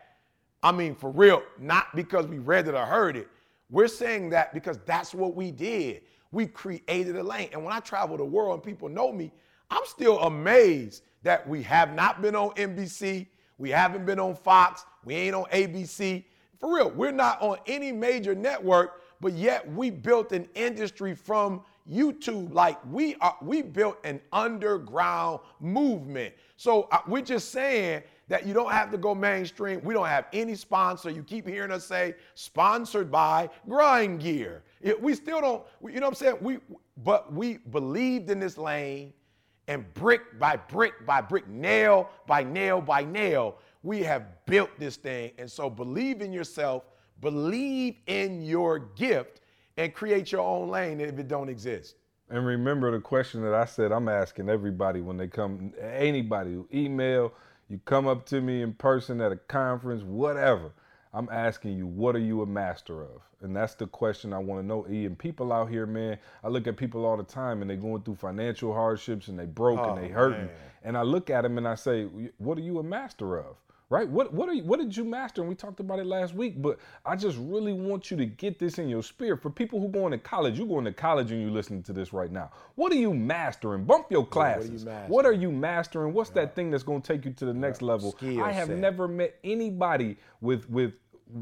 I 0.61 0.71
mean, 0.71 0.95
for 0.95 1.09
real, 1.11 1.43
not 1.59 1.95
because 1.95 2.27
we 2.27 2.39
read 2.39 2.67
it 2.67 2.73
or 2.73 2.85
heard 2.85 3.15
it. 3.15 3.27
We're 3.69 3.87
saying 3.87 4.29
that 4.31 4.53
because 4.53 4.79
that's 4.85 5.13
what 5.13 5.35
we 5.35 5.51
did. 5.51 6.01
We 6.31 6.47
created 6.47 7.15
a 7.15 7.23
lane. 7.23 7.49
And 7.53 7.63
when 7.63 7.73
I 7.73 7.79
travel 7.79 8.17
the 8.17 8.25
world 8.25 8.55
and 8.55 8.63
people 8.63 8.89
know 8.89 9.11
me, 9.11 9.31
I'm 9.69 9.85
still 9.85 10.19
amazed 10.21 11.03
that 11.23 11.47
we 11.47 11.61
have 11.63 11.93
not 11.93 12.21
been 12.21 12.35
on 12.35 12.51
NBC, 12.51 13.27
we 13.57 13.69
haven't 13.69 14.05
been 14.05 14.19
on 14.19 14.35
Fox, 14.35 14.85
we 15.03 15.15
ain't 15.15 15.35
on 15.35 15.45
ABC. 15.45 16.23
For 16.59 16.75
real, 16.75 16.91
we're 16.91 17.11
not 17.11 17.41
on 17.41 17.57
any 17.65 17.91
major 17.91 18.33
network, 18.35 19.01
but 19.21 19.33
yet 19.33 19.71
we 19.73 19.89
built 19.89 20.31
an 20.31 20.47
industry 20.55 21.15
from 21.15 21.61
YouTube. 21.91 22.53
Like 22.53 22.77
we 22.91 23.15
are, 23.15 23.35
we 23.41 23.61
built 23.61 23.97
an 24.03 24.21
underground 24.31 25.39
movement. 25.59 26.33
So 26.55 26.87
uh, 26.91 26.99
we're 27.07 27.21
just 27.21 27.51
saying 27.51 28.03
that 28.27 28.45
you 28.45 28.53
don't 28.53 28.71
have 28.71 28.91
to 28.91 28.97
go 28.97 29.15
mainstream. 29.15 29.81
We 29.83 29.93
don't 29.93 30.07
have 30.07 30.25
any 30.33 30.55
sponsor. 30.55 31.09
You 31.09 31.23
keep 31.23 31.47
hearing 31.47 31.71
us 31.71 31.85
say 31.85 32.15
sponsored 32.35 33.11
by 33.11 33.49
Grind 33.67 34.19
Gear. 34.19 34.63
We 34.99 35.15
still 35.15 35.41
don't, 35.41 35.63
you 35.81 35.99
know 35.99 36.07
what 36.07 36.09
I'm 36.09 36.15
saying? 36.15 36.37
We, 36.41 36.57
but 37.03 37.31
we 37.33 37.57
believed 37.57 38.29
in 38.29 38.39
this 38.39 38.57
lane, 38.57 39.13
and 39.67 39.93
brick 39.93 40.39
by 40.39 40.55
brick 40.55 41.05
by 41.05 41.21
brick, 41.21 41.47
nail 41.47 42.09
by 42.25 42.43
nail 42.43 42.79
by 42.81 43.03
nail, 43.03 43.57
we 43.83 44.01
have 44.03 44.45
built 44.45 44.69
this 44.79 44.95
thing. 44.95 45.31
And 45.37 45.51
so 45.51 45.69
believe 45.69 46.21
in 46.21 46.31
yourself, 46.31 46.83
believe 47.21 47.97
in 48.07 48.41
your 48.41 48.79
gift, 48.79 49.41
and 49.77 49.93
create 49.93 50.31
your 50.31 50.41
own 50.41 50.69
lane 50.69 50.99
if 50.99 51.17
it 51.17 51.27
don't 51.27 51.49
exist. 51.49 51.95
And 52.29 52.45
remember 52.45 52.91
the 52.91 52.99
question 52.99 53.41
that 53.43 53.53
I 53.53 53.65
said 53.65 53.91
I'm 53.91 54.09
asking 54.09 54.49
everybody 54.49 54.99
when 54.99 55.17
they 55.17 55.27
come, 55.27 55.71
anybody 55.81 56.53
who 56.53 56.67
email, 56.73 57.33
you 57.69 57.79
come 57.85 58.07
up 58.07 58.25
to 58.27 58.41
me 58.41 58.61
in 58.61 58.73
person 58.73 59.21
at 59.21 59.31
a 59.31 59.37
conference, 59.37 60.03
whatever. 60.03 60.71
I'm 61.13 61.29
asking 61.31 61.77
you, 61.77 61.87
what 61.87 62.15
are 62.15 62.19
you 62.19 62.41
a 62.41 62.45
master 62.45 63.01
of? 63.01 63.21
And 63.41 63.55
that's 63.55 63.75
the 63.75 63.87
question 63.87 64.33
I 64.33 64.39
want 64.39 64.61
to 64.61 64.67
know, 64.67 64.85
E. 64.89 65.05
And 65.05 65.17
people 65.17 65.53
out 65.53 65.69
here, 65.69 65.85
man, 65.85 66.17
I 66.43 66.49
look 66.49 66.67
at 66.67 66.75
people 66.75 67.05
all 67.05 67.17
the 67.17 67.23
time 67.23 67.61
and 67.61 67.69
they're 67.69 67.77
going 67.77 68.01
through 68.03 68.15
financial 68.15 68.73
hardships 68.73 69.27
and 69.27 69.39
they 69.39 69.45
broke 69.45 69.79
and 69.79 69.97
oh, 69.97 70.01
they 70.01 70.09
hurting. 70.09 70.47
man. 70.47 70.49
And 70.83 70.97
I 70.97 71.03
look 71.03 71.29
at 71.29 71.41
them 71.41 71.57
and 71.57 71.67
I 71.67 71.75
say, 71.75 72.03
what 72.37 72.57
are 72.57 72.61
you 72.61 72.79
a 72.79 72.83
master 72.83 73.37
of? 73.37 73.55
Right? 73.89 74.07
What 74.09 74.33
what 74.33 74.49
are 74.49 74.53
you, 74.53 74.63
what 74.63 74.79
did 74.79 74.97
you 74.97 75.05
master? 75.05 75.41
And 75.41 75.47
we 75.47 75.55
talked 75.55 75.79
about 75.79 75.99
it 75.99 76.05
last 76.05 76.35
week, 76.35 76.61
but 76.61 76.77
I 77.05 77.15
just 77.15 77.37
really 77.39 77.71
want 77.71 78.11
you 78.11 78.17
to 78.17 78.25
get 78.25 78.59
this 78.59 78.79
in 78.79 78.89
your 78.89 79.01
spirit. 79.01 79.41
For 79.41 79.49
people 79.49 79.79
who 79.79 79.87
going 79.87 80.11
to 80.11 80.17
college, 80.17 80.59
you 80.59 80.65
going 80.65 80.83
to 80.83 80.91
college 80.91 81.31
and 81.31 81.41
you 81.41 81.49
listening 81.49 81.83
to 81.83 81.93
this 81.93 82.11
right 82.11 82.29
now. 82.29 82.51
What 82.75 82.91
are 82.91 82.95
you 82.97 83.13
mastering? 83.13 83.85
Bump 83.85 84.07
your 84.11 84.21
what 84.21 84.27
are 84.27 84.31
classes. 84.31 84.71
you 84.71 84.89
mastering? 84.89 85.09
What 85.09 85.25
are 85.25 85.31
you 85.31 85.51
mastering? 85.51 86.13
What's 86.13 86.31
that 86.31 86.53
thing 86.53 86.69
that's 86.69 86.83
going 86.83 87.01
to 87.01 87.13
take 87.13 87.23
you 87.23 87.31
to 87.31 87.45
the 87.45 87.53
next 87.53 87.81
level? 87.81 88.11
Skill 88.11 88.43
I 88.43 88.51
have 88.51 88.67
set. 88.67 88.77
never 88.77 89.07
met 89.07 89.39
anybody 89.45 90.17
with 90.41 90.69
with 90.69 90.93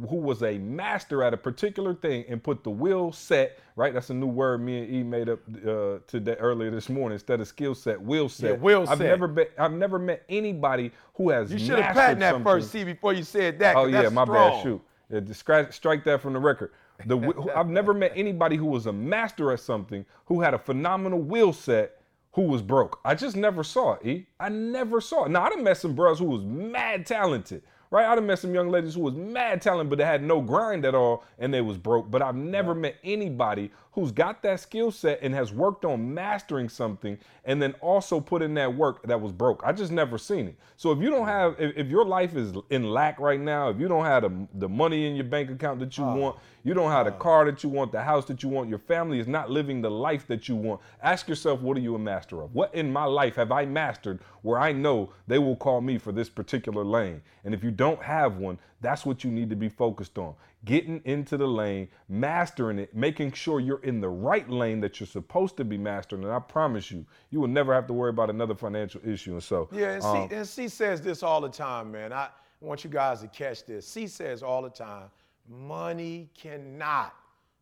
who 0.10 0.16
was 0.18 0.42
a 0.44 0.58
master 0.58 1.24
at 1.24 1.34
a 1.34 1.38
particular 1.38 1.94
thing 1.94 2.26
and 2.28 2.42
put 2.44 2.64
the 2.64 2.70
will 2.72 3.12
set 3.12 3.60
right. 3.76 3.94
That's 3.94 4.10
a 4.10 4.14
new 4.14 4.28
word 4.28 4.62
me 4.62 4.80
and 4.80 4.94
E 4.94 5.04
made 5.04 5.30
up 5.30 5.40
uh, 5.66 6.00
today 6.08 6.36
earlier 6.36 6.72
this 6.72 6.90
morning 6.90 7.14
instead 7.16 7.40
of 7.42 7.48
skill 7.48 7.76
set. 7.76 8.02
Will 8.02 8.30
set. 8.30 8.60
will 8.60 8.82
I've 8.90 8.98
set. 8.98 9.08
never 9.08 9.28
been. 9.28 9.48
I've 9.58 9.74
never 9.74 10.00
met 10.00 10.24
anybody 10.30 10.92
who 11.16 11.30
has. 11.30 11.52
You 11.52 11.60
should 11.60 11.80
have 11.80 11.94
patented 11.94 12.22
that 12.22 12.32
something. 12.34 12.44
first 12.52 12.72
C 12.72 12.84
before 12.84 13.14
you 13.14 13.24
said 13.24 13.60
that 13.60 13.76
Oh 13.76 13.86
yeah, 13.86 14.10
my 14.10 14.24
strong. 14.24 14.52
bad. 14.54 14.64
Shoot, 14.64 14.82
yeah, 15.12 15.34
scratch, 15.34 15.74
strike 15.74 16.04
that 16.06 16.22
from 16.22 16.34
the 16.34 16.40
record. 16.40 16.72
The 17.06 17.52
I've 17.56 17.70
never 17.70 17.94
met 17.94 18.14
anybody 18.16 18.56
who 18.56 18.66
was 18.66 18.86
a 18.86 18.94
master 18.94 19.52
at 19.52 19.60
something 19.60 20.06
who 20.26 20.42
had 20.42 20.54
a 20.54 20.60
phenomenal 20.60 21.20
will 21.20 21.54
set 21.54 22.02
who 22.32 22.44
was 22.44 22.62
broke. 22.62 23.00
I 23.06 23.16
just 23.16 23.36
never 23.36 23.64
saw 23.64 23.94
it. 23.94 24.06
E. 24.06 24.28
I 24.40 24.50
never 24.50 25.00
saw 25.00 25.26
it. 25.26 25.32
Now 25.32 25.44
I 25.44 25.50
done 25.50 25.64
met 25.64 25.78
some 25.78 25.94
bros 25.94 26.20
who 26.20 26.26
was 26.26 26.44
mad 26.44 27.06
talented. 27.06 27.64
Right, 27.96 28.08
I 28.08 28.16
done 28.16 28.28
met 28.28 28.40
some 28.40 28.54
young 28.54 28.68
ladies 28.68 28.96
who 28.96 29.00
was 29.00 29.14
mad 29.14 29.62
talented, 29.62 29.90
but 29.90 30.00
they 30.00 30.04
had 30.04 30.22
no 30.22 30.42
grind 30.42 30.84
at 30.84 30.94
all, 30.94 31.24
and 31.40 31.54
they 31.54 31.62
was 31.62 31.78
broke. 31.78 32.12
But 32.12 32.22
I've 32.22 32.36
never 32.36 32.76
met 32.76 32.98
anybody 33.06 33.72
who's 33.94 34.12
got 34.12 34.44
that 34.44 34.60
skill 34.60 34.92
set 34.92 35.20
and 35.22 35.34
has 35.34 35.54
worked 35.54 35.86
on 35.86 36.14
mastering 36.14 36.68
something, 36.68 37.18
and 37.46 37.62
then 37.62 37.74
also 37.80 38.20
put 38.20 38.42
in 38.42 38.54
that 38.56 38.76
work 38.76 39.02
that 39.08 39.22
was 39.22 39.32
broke. 39.32 39.62
I 39.64 39.72
just 39.72 39.94
never 39.94 40.18
seen 40.18 40.50
it. 40.50 40.58
So 40.76 40.92
if 40.92 41.00
you 41.00 41.10
don't 41.10 41.26
have, 41.26 41.56
if, 41.58 41.78
if 41.78 41.88
your 41.88 42.04
life 42.04 42.36
is 42.36 42.52
in 42.70 42.84
lack 42.84 43.18
right 43.18 43.40
now, 43.40 43.70
if 43.70 43.80
you 43.80 43.88
don't 43.88 44.04
have 44.04 44.24
the, 44.24 44.48
the 44.56 44.68
money 44.68 45.08
in 45.08 45.16
your 45.16 45.24
bank 45.24 45.50
account 45.50 45.80
that 45.80 45.98
you 45.98 46.04
uh. 46.04 46.16
want, 46.16 46.38
you 46.66 46.74
don't 46.74 46.90
have 46.90 47.06
the 47.06 47.12
car 47.12 47.46
that 47.46 47.64
you 47.64 47.70
want, 47.70 47.92
the 47.92 48.02
house 48.02 48.26
that 48.26 48.42
you 48.42 48.50
want, 48.50 48.70
your 48.70 48.80
family 48.80 49.20
is 49.20 49.28
not 49.28 49.52
living 49.52 49.84
the 49.84 49.92
life 49.92 50.26
that 50.26 50.50
you 50.50 50.56
want. 50.56 50.82
Ask 51.04 51.28
yourself, 51.28 51.62
what 51.62 51.78
are 51.78 51.80
you 51.80 51.94
a 51.94 52.00
master 52.00 52.42
of? 52.42 52.56
What 52.56 52.74
in 52.74 52.92
my 52.92 53.04
life 53.06 53.36
have 53.36 53.52
I 53.52 53.68
mastered 53.68 54.20
where 54.42 54.58
I 54.60 54.72
know 54.72 55.12
they 55.28 55.38
will 55.38 55.56
call 55.56 55.80
me 55.80 56.00
for 56.00 56.12
this 56.12 56.28
particular 56.28 56.84
lane? 56.84 57.22
And 57.44 57.54
if 57.54 57.64
you 57.64 57.70
don't 57.70 58.02
have 58.02 58.38
one, 58.38 58.58
that's 58.82 59.06
what 59.06 59.24
you 59.24 59.30
need 59.30 59.48
to 59.52 59.56
be 59.56 59.70
focused 59.70 60.18
on. 60.18 60.34
Getting 60.66 61.02
into 61.06 61.38
the 61.38 61.46
lane, 61.46 61.88
mastering 62.10 62.80
it, 62.80 62.96
making 62.96 63.34
sure 63.34 63.60
you're 63.60 63.84
in 63.84 64.02
the 64.02 64.10
right 64.10 64.50
lane 64.50 64.82
that 64.82 65.00
you're 65.00 65.06
supposed 65.06 65.58
to 65.58 65.64
be 65.64 65.78
mastering. 65.78 66.24
And 66.24 66.32
I 66.32 66.40
promise 66.40 66.90
you, 66.90 67.06
you 67.30 67.40
will 67.40 67.48
never 67.48 67.76
have 67.76 67.86
to 67.88 67.94
worry 67.94 68.10
about 68.10 68.32
another 68.32 68.56
financial 68.56 69.02
issue. 69.08 69.34
And 69.34 69.44
so, 69.44 69.70
Yeah, 69.72 69.92
and, 69.92 70.04
um, 70.04 70.30
C, 70.30 70.36
and 70.36 70.48
C 70.48 70.68
says 70.68 71.00
this 71.00 71.22
all 71.22 71.42
the 71.42 71.50
time, 71.50 71.92
man. 71.92 72.12
I 72.12 72.30
want 72.60 72.84
you 72.84 72.90
guys 72.90 73.22
to 73.22 73.28
catch 73.28 73.66
this. 73.66 73.88
C 73.88 74.08
says 74.08 74.42
all 74.42 74.64
the 74.64 74.72
time, 74.72 75.12
money 75.50 76.30
cannot, 76.34 77.14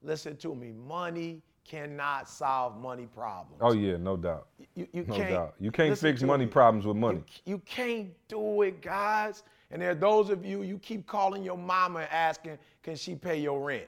listen 0.02 0.36
to 0.38 0.56
me, 0.56 0.72
money 0.72 1.42
cannot 1.66 2.28
solve 2.30 2.78
money 2.78 3.08
problems. 3.14 3.60
oh 3.62 3.72
yeah, 3.74 3.96
no 3.98 4.18
doubt. 4.18 4.48
You, 4.76 4.88
you 4.92 5.06
No 5.08 5.16
can't, 5.16 5.30
doubt. 5.30 5.56
You 5.60 5.72
can't 5.72 5.98
fix 5.98 6.22
money 6.22 6.46
me. 6.46 6.52
problems 6.52 6.86
with 6.86 6.98
money. 6.98 7.24
You, 7.46 7.54
you 7.54 7.58
can't 7.60 8.10
do 8.28 8.64
it, 8.64 8.82
guys. 8.82 9.44
And 9.72 9.82
there 9.82 9.92
are 9.92 9.96
those 9.96 10.30
of 10.30 10.46
you, 10.46 10.62
you 10.64 10.78
keep 10.78 11.08
calling 11.08 11.42
your 11.42 11.58
mama 11.58 12.00
and 12.00 12.10
asking, 12.12 12.58
can 12.84 12.96
she 12.96 13.16
pay 13.16 13.40
your 13.40 13.62
rent? 13.62 13.88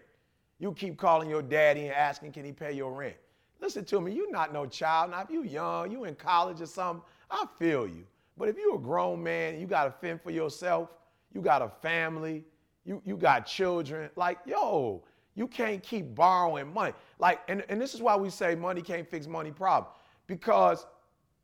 You 0.57 0.71
keep 0.71 0.97
calling 0.97 1.29
your 1.29 1.41
daddy 1.41 1.81
and 1.81 1.91
asking, 1.93 2.31
can 2.31 2.45
he 2.45 2.53
pay 2.53 2.71
your 2.71 2.93
rent? 2.93 3.15
Listen 3.59 3.83
to 3.85 3.99
me, 4.01 4.13
you're 4.13 4.31
not 4.31 4.53
no 4.53 4.65
child. 4.65 5.11
Now, 5.11 5.21
if 5.21 5.29
you 5.29 5.43
young, 5.43 5.91
you 5.91 6.05
in 6.05 6.15
college 6.15 6.61
or 6.61 6.65
something, 6.65 7.03
I 7.29 7.45
feel 7.59 7.87
you. 7.87 8.05
But 8.37 8.47
if 8.49 8.57
you're 8.57 8.75
a 8.75 8.79
grown 8.79 9.21
man, 9.21 9.59
you 9.59 9.67
got 9.67 9.83
to 9.85 9.91
fend 9.91 10.21
for 10.21 10.31
yourself, 10.31 10.89
you 11.33 11.41
got 11.41 11.61
a 11.61 11.69
family, 11.81 12.43
you, 12.85 13.01
you 13.03 13.17
got 13.17 13.45
children, 13.45 14.09
like, 14.15 14.37
yo, 14.45 15.03
you 15.33 15.47
can't 15.47 15.83
keep 15.83 16.15
borrowing 16.15 16.71
money. 16.71 16.93
Like, 17.19 17.41
and, 17.47 17.65
and 17.67 17.81
this 17.81 17.93
is 17.93 18.01
why 18.01 18.15
we 18.15 18.29
say 18.29 18.55
money 18.55 18.81
can't 18.81 19.09
fix 19.09 19.27
money 19.27 19.51
problem. 19.51 19.91
Because 20.27 20.85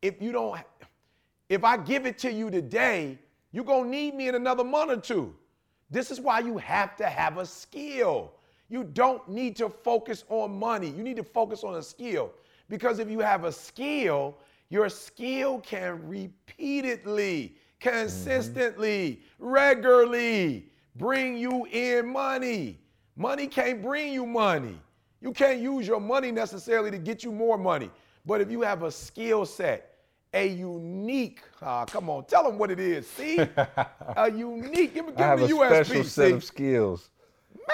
if 0.01 0.21
you 0.21 0.32
don't, 0.32 0.60
if 1.49 1.63
I 1.63 1.77
give 1.77 2.06
it 2.06 2.17
to 2.19 2.32
you 2.32 2.49
today, 2.49 3.19
you're 3.51 3.65
gonna 3.65 3.89
need 3.89 4.15
me 4.15 4.30
in 4.30 4.36
another 4.36 4.63
month 4.63 4.91
or 4.91 4.97
two. 4.97 5.36
This 5.89 6.10
is 6.10 6.21
why 6.21 6.39
you 6.39 6.58
have 6.58 6.95
to 6.97 7.06
have 7.06 7.38
a 7.38 7.45
skill. 7.45 8.34
You 8.69 8.86
don't 8.86 9.27
need 9.27 9.58
to 9.58 9.67
focus 9.67 10.23
on 10.30 10.58
money. 10.58 10.89
You 10.89 11.04
need 11.04 11.17
to 11.17 11.23
focus 11.23 11.65
on 11.65 11.75
a 11.75 11.84
skill. 11.84 12.32
Because 12.69 12.99
if 12.99 13.10
you 13.10 13.19
have 13.19 13.43
a 13.43 13.51
skill, 13.51 14.38
your 14.69 14.88
skill 14.88 15.60
can 15.60 16.08
repeatedly, 16.08 17.58
consistently, 17.82 19.21
regularly 19.38 20.70
bring 20.95 21.38
you 21.38 21.65
in 21.65 22.12
money. 22.12 22.80
Money 23.15 23.47
can't 23.47 23.82
bring 23.82 24.13
you 24.13 24.25
money. 24.25 24.80
You 25.21 25.32
can't 25.32 25.60
use 25.60 25.88
your 25.88 25.99
money 25.99 26.32
necessarily 26.32 26.89
to 26.91 26.97
get 26.97 27.23
you 27.23 27.32
more 27.32 27.58
money. 27.58 27.91
But 28.25 28.41
if 28.41 28.49
you 28.51 28.62
have 28.62 28.84
a 28.84 28.91
skill 28.91 29.45
set, 29.45 29.91
a 30.34 30.47
unique, 30.47 31.41
ah, 31.62 31.86
come 31.86 32.10
on, 32.10 32.25
tell 32.25 32.43
them 32.43 32.58
what 32.58 32.71
it 32.71 32.80
is. 32.80 33.08
See? 33.08 33.38
a 34.15 34.32
unique, 34.32 34.93
give 34.93 35.06
me, 35.06 35.13
I 35.13 35.15
give 35.15 35.25
have 35.25 35.39
me 35.39 35.45
a 35.45 35.49
USB. 35.49 35.86
special 35.86 36.04
set 36.04 36.32
of 36.32 36.43
skills 36.43 37.10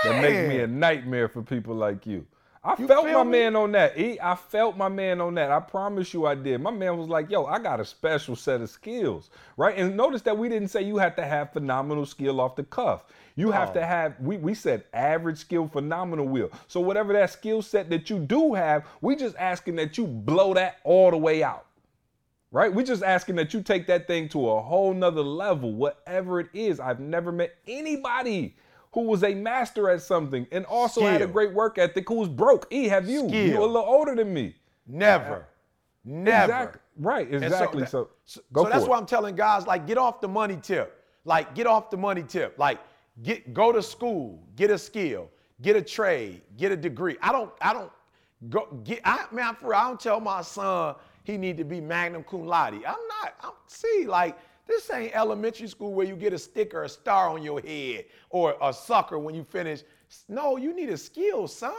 that 0.03 0.21
make 0.21 0.49
me 0.49 0.59
a 0.59 0.67
nightmare 0.67 1.27
for 1.27 1.41
people 1.41 1.75
like 1.75 2.05
you. 2.05 2.25
I 2.67 2.75
You 2.77 2.85
felt 2.87 3.05
my 3.07 3.23
me? 3.23 3.31
man 3.31 3.55
on 3.55 3.71
that. 3.71 3.97
E, 3.97 4.19
I 4.21 4.35
felt 4.35 4.75
my 4.75 4.89
man 4.89 5.21
on 5.21 5.35
that. 5.35 5.51
I 5.51 5.59
promise 5.61 6.13
you 6.13 6.25
I 6.25 6.35
did. 6.35 6.59
My 6.61 6.69
man 6.71 6.97
was 6.97 7.07
like, 7.07 7.29
yo, 7.31 7.45
I 7.45 7.59
got 7.59 7.79
a 7.79 7.85
special 7.85 8.35
set 8.35 8.59
of 8.59 8.69
skills, 8.69 9.29
right? 9.55 9.77
And 9.77 9.95
notice 9.95 10.21
that 10.23 10.37
we 10.37 10.49
didn't 10.49 10.67
say 10.67 10.81
you 10.81 10.97
had 10.97 11.15
to 11.15 11.25
have 11.25 11.53
phenomenal 11.53 12.05
skill 12.05 12.41
off 12.41 12.57
the 12.57 12.63
cuff. 12.65 13.05
You 13.37 13.51
have 13.51 13.69
Oh. 13.69 13.73
to 13.75 13.85
have, 13.85 14.19
we, 14.19 14.35
we 14.37 14.53
said 14.53 14.83
average 14.93 15.37
skill, 15.37 15.67
phenomenal 15.67 16.27
will. 16.27 16.51
So 16.67 16.81
whatever 16.81 17.13
that 17.13 17.29
skill 17.31 17.61
set 17.61 17.89
that 17.89 18.09
you 18.09 18.19
do 18.19 18.53
have, 18.53 18.85
we 18.99 19.15
just 19.15 19.37
asking 19.37 19.77
that 19.77 19.97
you 19.97 20.05
blow 20.05 20.53
that 20.55 20.77
all 20.83 21.09
the 21.11 21.17
way 21.17 21.43
out 21.43 21.63
right? 22.49 22.73
We're 22.73 22.85
just 22.85 23.03
asking 23.03 23.35
that 23.35 23.53
you 23.53 23.61
take 23.61 23.87
that 23.87 24.07
thing 24.07 24.29
to 24.29 24.49
a 24.49 24.61
whole 24.61 24.93
nother 24.93 25.21
level, 25.21 25.73
whatever 25.73 26.39
it 26.39 26.47
is. 26.53 26.79
I've 26.79 26.99
never 27.01 27.29
met 27.29 27.53
anybody 27.67 28.55
who 28.93 29.01
was 29.01 29.23
a 29.23 29.33
master 29.33 29.89
at 29.89 30.01
something 30.01 30.47
and 30.51 30.65
also 30.65 31.01
had 31.01 31.21
a 31.21 31.27
great 31.27 31.53
work 31.53 31.77
ethic 31.77 32.07
who 32.07 32.15
was 32.15 32.29
broke. 32.29 32.67
E, 32.71 32.87
have 32.87 33.09
you? 33.09 33.27
You're 33.29 33.59
a 33.59 33.65
little 33.65 33.77
older 33.77 34.15
than 34.15 34.33
me. 34.33 34.55
Never. 34.87 35.45
Never. 36.03 36.79
Right, 36.97 37.27
And 37.29 37.43
exactly. 37.43 37.81
that- 37.81 37.89
So, 37.91 38.09
so, 38.25 38.41
go 38.53 38.63
so 38.63 38.69
that's 38.69 38.83
for 38.85 38.91
why. 38.91 38.97
I'm 38.97 39.05
telling 39.05 39.35
guys, 39.35 39.67
like, 39.67 39.85
get 39.85 39.97
off 39.97 40.21
the 40.21 40.27
money 40.27 40.57
tip. 40.61 41.03
Like, 41.25 41.53
get 41.53 41.67
off 41.67 41.89
the 41.89 41.97
money 41.97 42.23
tip. 42.23 42.57
Like, 42.57 42.79
get 43.21 43.53
go 43.53 43.71
to 43.71 43.83
school, 43.83 44.39
get 44.55 44.71
a 44.71 44.77
skill, 44.77 45.29
get 45.61 45.75
a 45.75 45.81
trade, 45.81 46.41
get 46.55 46.71
a 46.71 46.77
degree. 46.77 47.17
I 47.21 47.31
don't, 47.31 47.51
I 47.61 47.73
don't 47.73 47.91
go 48.49 48.67
get. 48.83 49.01
I 49.03 49.25
man, 49.31 49.55
for 49.55 49.69
real, 49.71 49.79
I 49.79 49.87
don't 49.89 49.99
tell 49.99 50.19
my 50.21 50.41
son 50.41 50.95
he 51.23 51.37
need 51.37 51.57
to 51.57 51.65
be 51.65 51.81
magna 51.81 52.23
cum 52.23 52.45
laude. 52.47 52.75
I'm 52.75 52.81
not. 52.83 53.33
I'm 53.41 53.51
see 53.67 54.05
like. 54.07 54.37
This 54.67 54.89
ain't 54.91 55.15
elementary 55.15 55.67
school 55.67 55.93
where 55.93 56.05
you 56.05 56.15
get 56.15 56.33
a 56.33 56.37
sticker, 56.37 56.83
a 56.83 56.89
star 56.89 57.29
on 57.29 57.41
your 57.41 57.61
head, 57.61 58.05
or 58.29 58.55
a 58.61 58.73
sucker 58.73 59.17
when 59.17 59.33
you 59.33 59.43
finish. 59.43 59.83
No, 60.27 60.57
you 60.57 60.73
need 60.73 60.89
a 60.89 60.97
skill, 60.97 61.47
son. 61.47 61.73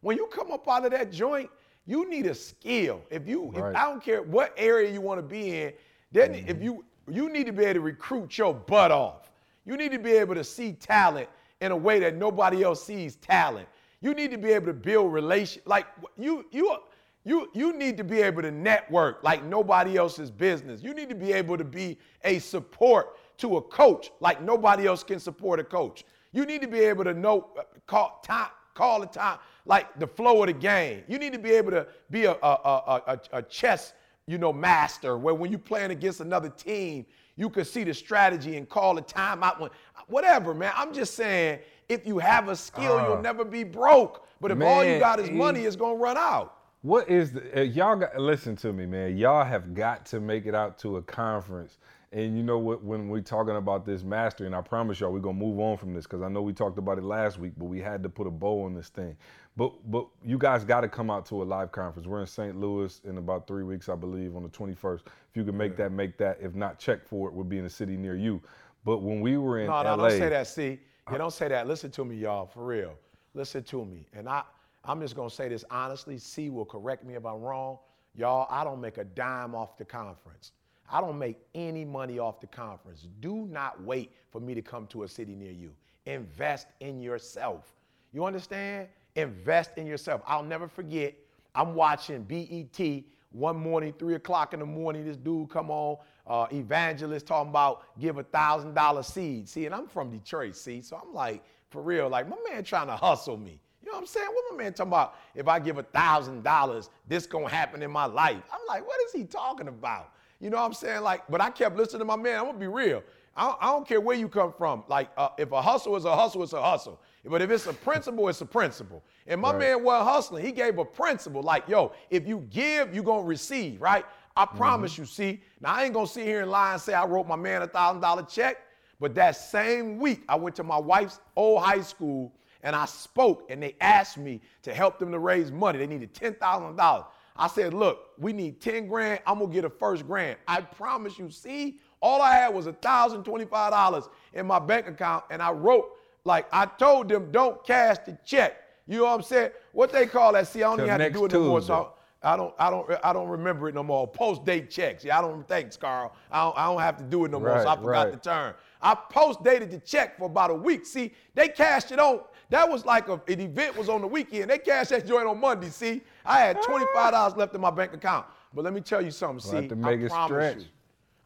When 0.00 0.16
you 0.16 0.26
come 0.26 0.50
up 0.50 0.68
out 0.68 0.84
of 0.84 0.90
that 0.90 1.12
joint, 1.12 1.48
you 1.86 2.08
need 2.08 2.26
a 2.26 2.34
skill. 2.34 3.02
If 3.10 3.28
you, 3.28 3.52
if, 3.54 3.62
I 3.62 3.84
don't 3.84 4.02
care 4.02 4.22
what 4.22 4.52
area 4.56 4.90
you 4.90 5.00
want 5.00 5.18
to 5.18 5.22
be 5.22 5.62
in, 5.62 5.72
then 6.12 6.34
if 6.34 6.56
mm-hmm. 6.56 6.62
you, 6.62 6.84
you 7.10 7.30
need 7.30 7.46
to 7.46 7.52
be 7.52 7.64
able 7.64 7.74
to 7.74 7.80
recruit 7.80 8.36
your 8.36 8.54
butt 8.54 8.90
off. 8.90 9.30
You 9.64 9.76
need 9.76 9.92
to 9.92 9.98
be 9.98 10.12
able 10.12 10.34
to 10.34 10.44
see 10.44 10.72
talent 10.72 11.28
in 11.60 11.72
a 11.72 11.76
way 11.76 11.98
that 12.00 12.16
nobody 12.16 12.62
else 12.62 12.84
sees 12.84 13.16
talent. 13.16 13.68
You 14.00 14.12
need 14.14 14.30
to 14.30 14.38
be 14.38 14.50
able 14.50 14.66
to 14.66 14.74
build 14.74 15.12
relation. 15.12 15.62
Like 15.64 15.86
you, 16.18 16.44
you, 16.50 16.76
you, 17.24 17.48
you 17.54 17.72
need 17.76 17.96
to 17.96 18.04
be 18.04 18.20
able 18.20 18.42
to 18.42 18.50
network 18.50 19.22
like 19.24 19.44
nobody 19.44 19.96
else's 19.96 20.30
business. 20.30 20.82
You 20.82 20.92
need 20.94 21.08
to 21.08 21.14
be 21.14 21.32
able 21.32 21.56
to 21.56 21.64
be 21.64 21.98
a 22.22 22.38
support 22.38 23.16
to 23.38 23.56
a 23.56 23.62
coach 23.62 24.10
like 24.20 24.42
nobody 24.42 24.86
else 24.86 25.02
can 25.02 25.18
support 25.18 25.58
a 25.58 25.64
coach. 25.64 26.04
You 26.32 26.44
need 26.44 26.60
to 26.62 26.68
be 26.68 26.80
able 26.80 27.04
to 27.04 27.14
know 27.14 27.48
uh, 27.58 27.62
call 27.86 28.20
time, 28.24 28.48
call 28.74 29.00
the 29.00 29.06
time, 29.06 29.38
like 29.64 29.98
the 29.98 30.06
flow 30.06 30.42
of 30.42 30.48
the 30.48 30.52
game. 30.52 31.02
You 31.08 31.18
need 31.18 31.32
to 31.32 31.38
be 31.38 31.50
able 31.50 31.70
to 31.70 31.86
be 32.10 32.24
a 32.26 32.32
a, 32.32 32.36
a, 32.42 33.02
a, 33.06 33.20
a 33.38 33.42
chess, 33.42 33.94
you 34.26 34.36
know, 34.36 34.52
master 34.52 35.16
where 35.16 35.34
when 35.34 35.50
you're 35.50 35.58
playing 35.60 35.92
against 35.92 36.20
another 36.20 36.50
team, 36.50 37.06
you 37.36 37.48
can 37.48 37.64
see 37.64 37.84
the 37.84 37.94
strategy 37.94 38.56
and 38.56 38.68
call 38.68 38.94
the 38.94 39.02
timeout. 39.02 39.58
When, 39.60 39.70
whatever, 40.08 40.54
man. 40.54 40.72
I'm 40.76 40.92
just 40.92 41.14
saying, 41.14 41.60
if 41.88 42.06
you 42.06 42.18
have 42.18 42.48
a 42.48 42.56
skill, 42.56 42.98
Uh, 42.98 43.08
you'll 43.08 43.22
never 43.22 43.44
be 43.44 43.64
broke. 43.64 44.26
But 44.40 44.50
if 44.50 44.60
all 44.60 44.84
you 44.84 44.98
got 44.98 45.20
is 45.20 45.28
E- 45.30 45.32
money, 45.32 45.60
it's 45.64 45.76
gonna 45.76 45.94
run 45.94 46.16
out. 46.18 46.53
What 46.84 47.08
is 47.08 47.32
the, 47.32 47.60
uh, 47.60 47.62
y'all 47.62 47.96
got? 47.96 48.18
Listen 48.18 48.56
to 48.56 48.70
me, 48.70 48.84
man. 48.84 49.16
Y'all 49.16 49.42
have 49.42 49.72
got 49.72 50.04
to 50.04 50.20
make 50.20 50.44
it 50.44 50.54
out 50.54 50.76
to 50.80 50.98
a 50.98 51.02
conference. 51.02 51.78
And 52.12 52.36
you 52.36 52.42
know 52.42 52.58
what? 52.58 52.84
When 52.84 53.08
we're 53.08 53.22
talking 53.22 53.56
about 53.56 53.86
this 53.86 54.02
master, 54.02 54.44
and 54.44 54.54
I 54.54 54.60
promise 54.60 55.00
y'all, 55.00 55.10
we're 55.10 55.20
gonna 55.20 55.38
move 55.38 55.58
on 55.60 55.78
from 55.78 55.94
this 55.94 56.04
because 56.04 56.20
I 56.20 56.28
know 56.28 56.42
we 56.42 56.52
talked 56.52 56.76
about 56.76 56.98
it 56.98 57.04
last 57.04 57.38
week, 57.38 57.54
but 57.56 57.64
we 57.64 57.80
had 57.80 58.02
to 58.02 58.10
put 58.10 58.26
a 58.26 58.30
bow 58.30 58.66
on 58.66 58.74
this 58.74 58.90
thing. 58.90 59.16
But 59.56 59.72
but 59.90 60.06
you 60.22 60.36
guys 60.36 60.62
got 60.62 60.82
to 60.82 60.88
come 60.90 61.10
out 61.10 61.24
to 61.26 61.42
a 61.42 61.44
live 61.44 61.72
conference. 61.72 62.06
We're 62.06 62.20
in 62.20 62.26
St. 62.26 62.54
Louis 62.60 63.00
in 63.04 63.16
about 63.16 63.46
three 63.46 63.64
weeks, 63.64 63.88
I 63.88 63.94
believe, 63.94 64.36
on 64.36 64.42
the 64.42 64.50
21st. 64.50 65.00
If 65.06 65.36
you 65.36 65.42
can 65.42 65.56
make 65.56 65.78
that, 65.78 65.90
make 65.90 66.18
that. 66.18 66.36
If 66.38 66.54
not, 66.54 66.78
check 66.78 67.08
for 67.08 67.28
it. 67.28 67.34
We'll 67.34 67.44
be 67.44 67.56
in 67.56 67.64
a 67.64 67.70
city 67.70 67.96
near 67.96 68.14
you. 68.14 68.42
But 68.84 68.98
when 68.98 69.22
we 69.22 69.38
were 69.38 69.60
in 69.60 69.68
No, 69.68 69.82
no, 69.82 69.96
LA, 69.96 70.10
don't 70.10 70.18
say 70.18 70.28
that. 70.28 70.46
See, 70.48 70.80
you 71.10 71.16
don't 71.16 71.32
say 71.32 71.48
that. 71.48 71.66
Listen 71.66 71.90
to 71.92 72.04
me, 72.04 72.16
y'all, 72.16 72.44
for 72.44 72.62
real. 72.62 72.92
Listen 73.32 73.62
to 73.64 73.86
me. 73.86 74.06
And 74.12 74.28
I, 74.28 74.42
I'm 74.84 75.00
just 75.00 75.16
gonna 75.16 75.30
say 75.30 75.48
this 75.48 75.64
honestly. 75.70 76.18
C 76.18 76.50
will 76.50 76.64
correct 76.64 77.04
me 77.04 77.14
if 77.14 77.24
I'm 77.24 77.40
wrong. 77.40 77.78
Y'all, 78.14 78.46
I 78.50 78.64
don't 78.64 78.80
make 78.80 78.98
a 78.98 79.04
dime 79.04 79.54
off 79.54 79.76
the 79.76 79.84
conference. 79.84 80.52
I 80.90 81.00
don't 81.00 81.18
make 81.18 81.38
any 81.54 81.84
money 81.84 82.18
off 82.18 82.40
the 82.40 82.46
conference. 82.46 83.08
Do 83.20 83.46
not 83.50 83.82
wait 83.82 84.12
for 84.30 84.40
me 84.40 84.54
to 84.54 84.62
come 84.62 84.86
to 84.88 85.04
a 85.04 85.08
city 85.08 85.34
near 85.34 85.50
you. 85.50 85.72
Invest 86.06 86.68
in 86.80 87.00
yourself. 87.00 87.72
You 88.12 88.24
understand? 88.24 88.88
Invest 89.16 89.72
in 89.76 89.86
yourself. 89.86 90.20
I'll 90.26 90.42
never 90.42 90.68
forget. 90.68 91.14
I'm 91.54 91.74
watching 91.74 92.22
BET 92.22 93.04
one 93.32 93.56
morning, 93.56 93.94
three 93.98 94.14
o'clock 94.14 94.54
in 94.54 94.60
the 94.60 94.66
morning. 94.66 95.04
This 95.04 95.16
dude 95.16 95.50
come 95.50 95.70
on, 95.70 95.96
uh, 96.26 96.46
evangelist 96.52 97.26
talking 97.26 97.50
about 97.50 97.98
give 97.98 98.18
a 98.18 98.22
thousand 98.22 98.74
dollar 98.74 99.02
seed. 99.02 99.48
See, 99.48 99.66
and 99.66 99.74
I'm 99.74 99.88
from 99.88 100.10
Detroit. 100.10 100.54
See, 100.56 100.82
so 100.82 101.00
I'm 101.02 101.12
like, 101.14 101.42
for 101.70 101.82
real, 101.82 102.08
like 102.08 102.28
my 102.28 102.36
man 102.48 102.62
trying 102.62 102.86
to 102.86 102.96
hustle 102.96 103.36
me. 103.36 103.58
Know 103.94 103.98
what 103.98 104.02
I'm 104.02 104.06
saying? 104.08 104.26
What 104.26 104.44
my 104.50 104.64
man 104.64 104.72
talking 104.74 104.90
about? 104.90 105.14
If 105.36 105.46
I 105.46 105.60
give 105.60 105.78
a 105.78 105.84
thousand 105.84 106.42
dollars, 106.42 106.90
this 107.06 107.26
gonna 107.26 107.48
happen 107.48 107.80
in 107.80 107.92
my 107.92 108.06
life. 108.06 108.42
I'm 108.52 108.58
like, 108.66 108.84
what 108.84 108.98
is 109.06 109.12
he 109.12 109.22
talking 109.22 109.68
about? 109.68 110.10
You 110.40 110.50
know 110.50 110.56
what 110.56 110.64
I'm 110.64 110.72
saying? 110.72 111.02
Like, 111.02 111.22
but 111.28 111.40
I 111.40 111.48
kept 111.50 111.76
listening 111.76 112.00
to 112.00 112.04
my 112.04 112.16
man. 112.16 112.40
I'm 112.40 112.46
gonna 112.46 112.58
be 112.58 112.66
real. 112.66 113.04
I 113.36 113.46
don't, 113.46 113.58
I 113.60 113.66
don't 113.66 113.86
care 113.86 114.00
where 114.00 114.16
you 114.16 114.28
come 114.28 114.52
from. 114.52 114.82
Like, 114.88 115.10
uh, 115.16 115.28
if 115.38 115.52
a 115.52 115.62
hustle 115.62 115.94
is 115.94 116.06
a 116.06 116.16
hustle, 116.16 116.42
it's 116.42 116.52
a 116.54 116.60
hustle. 116.62 117.00
But 117.24 117.40
if 117.40 117.50
it's 117.52 117.66
a 117.68 117.72
principle, 117.72 118.28
it's 118.28 118.40
a 118.40 118.46
principle. 118.46 119.00
And 119.28 119.40
my 119.40 119.50
Right. 119.52 119.60
man 119.60 119.84
wasn't 119.84 120.08
hustling. 120.10 120.44
He 120.44 120.50
gave 120.50 120.76
a 120.78 120.84
principle. 120.84 121.40
Like, 121.42 121.68
yo, 121.68 121.92
if 122.10 122.26
you 122.26 122.40
give, 122.50 122.92
you're 122.92 123.04
gonna 123.04 123.22
receive, 123.22 123.80
right? 123.80 124.04
I 124.36 124.44
promise 124.44 124.98
you. 124.98 125.04
See, 125.04 125.40
now 125.60 125.72
I 125.72 125.84
ain't 125.84 125.94
gonna 125.94 126.08
sit 126.08 126.26
here 126.26 126.42
and 126.42 126.50
lie 126.50 126.72
and 126.72 126.82
say 126.82 126.94
I 126.94 127.04
wrote 127.06 127.28
my 127.28 127.36
man 127.36 127.62
a 127.62 127.68
thousand 127.68 128.00
dollar 128.02 128.24
check. 128.24 128.56
But 128.98 129.14
that 129.14 129.36
same 129.36 129.98
week, 130.00 130.22
I 130.28 130.34
went 130.34 130.56
to 130.56 130.64
my 130.64 130.78
wife's 130.78 131.20
old 131.36 131.62
high 131.62 131.80
school 131.82 132.32
and 132.64 132.74
I 132.74 132.86
spoke, 132.86 133.46
and 133.48 133.62
they 133.62 133.76
asked 133.80 134.18
me 134.18 134.40
to 134.62 134.74
help 134.74 134.98
them 134.98 135.12
to 135.12 135.20
raise 135.20 135.52
money. 135.52 135.78
They 135.78 135.86
needed 135.86 136.12
ten 136.12 136.34
thousand 136.34 136.74
dollars. 136.76 137.04
I 137.36 137.48
said, 137.48 137.74
look, 137.74 138.10
we 138.16 138.32
need 138.32 138.60
10 138.60 138.86
grand. 138.86 139.20
I'm 139.26 139.40
gonna 139.40 139.52
get 139.52 139.64
a 139.64 139.70
first 139.70 140.06
grant. 140.06 140.38
I 140.46 140.60
promise 140.60 141.18
you, 141.18 141.30
see, 141.30 141.80
all 142.00 142.22
I 142.22 142.32
had 142.32 142.54
was 142.54 142.66
$1,025 142.66 144.08
in 144.34 144.46
my 144.46 144.60
bank 144.60 144.86
account, 144.86 145.24
and 145.30 145.42
I 145.42 145.50
wrote, 145.50 145.90
like, 146.24 146.46
I 146.52 146.66
told 146.66 147.08
them, 147.08 147.32
don't 147.32 147.64
cash 147.64 147.96
the 148.06 148.16
check. 148.24 148.56
You 148.86 148.98
know 148.98 149.04
what 149.04 149.14
I'm 149.14 149.22
saying? 149.22 149.50
What 149.72 149.90
they 149.90 150.06
call 150.06 150.32
that? 150.34 150.46
See, 150.46 150.62
I 150.62 150.68
don't 150.68 150.80
even 150.80 150.90
have 150.90 151.00
to 151.00 151.10
do 151.10 151.24
it 151.24 151.32
no 151.32 151.40
more. 151.40 151.60
So 151.60 151.94
I 152.22 152.36
don't, 152.36 152.54
I 152.58 152.70
don't, 152.70 152.90
I 153.02 153.12
don't 153.12 153.28
remember 153.28 153.68
it 153.68 153.74
no 153.74 153.82
more. 153.82 154.06
Post 154.06 154.44
date 154.44 154.70
checks. 154.70 155.04
Yeah, 155.04 155.18
I 155.18 155.22
don't. 155.22 155.46
Thanks, 155.48 155.76
Carl. 155.76 156.14
I 156.30 156.44
don't, 156.44 156.58
I 156.58 156.66
don't 156.66 156.80
have 156.80 156.96
to 156.98 157.04
do 157.04 157.24
it 157.24 157.30
no 157.30 157.40
more. 157.40 157.60
So 157.62 157.68
I 157.68 157.76
forgot 157.76 157.88
right. 157.90 158.12
the 158.12 158.18
term. 158.18 158.54
I 158.84 158.94
post 158.94 159.42
dated 159.42 159.70
the 159.70 159.78
check 159.78 160.18
for 160.18 160.26
about 160.26 160.50
a 160.50 160.54
week. 160.54 160.84
See, 160.84 161.14
they 161.34 161.48
cashed 161.48 161.90
it 161.90 161.98
on. 161.98 162.20
That 162.50 162.68
was 162.68 162.84
like 162.84 163.08
a, 163.08 163.14
an 163.14 163.40
event 163.40 163.76
was 163.78 163.88
on 163.88 164.02
the 164.02 164.06
weekend. 164.06 164.50
They 164.50 164.58
cashed 164.58 164.90
that 164.90 165.06
joint 165.06 165.26
on 165.26 165.40
Monday. 165.40 165.70
See, 165.70 166.02
I 166.24 166.40
had 166.40 166.62
twenty 166.62 166.84
five 166.94 167.12
dollars 167.12 167.34
left 167.34 167.54
in 167.54 167.62
my 167.62 167.70
bank 167.70 167.94
account. 167.94 168.26
But 168.52 168.62
let 168.62 168.74
me 168.74 168.82
tell 168.82 169.02
you 169.02 169.10
something. 169.10 169.50
We'll 169.50 169.62
See, 169.62 169.68
to 169.68 169.74
make 169.74 170.00
I 170.00 170.04
it 170.04 170.10
promise 170.10 170.28
stretch. 170.28 170.58
you. 170.58 170.70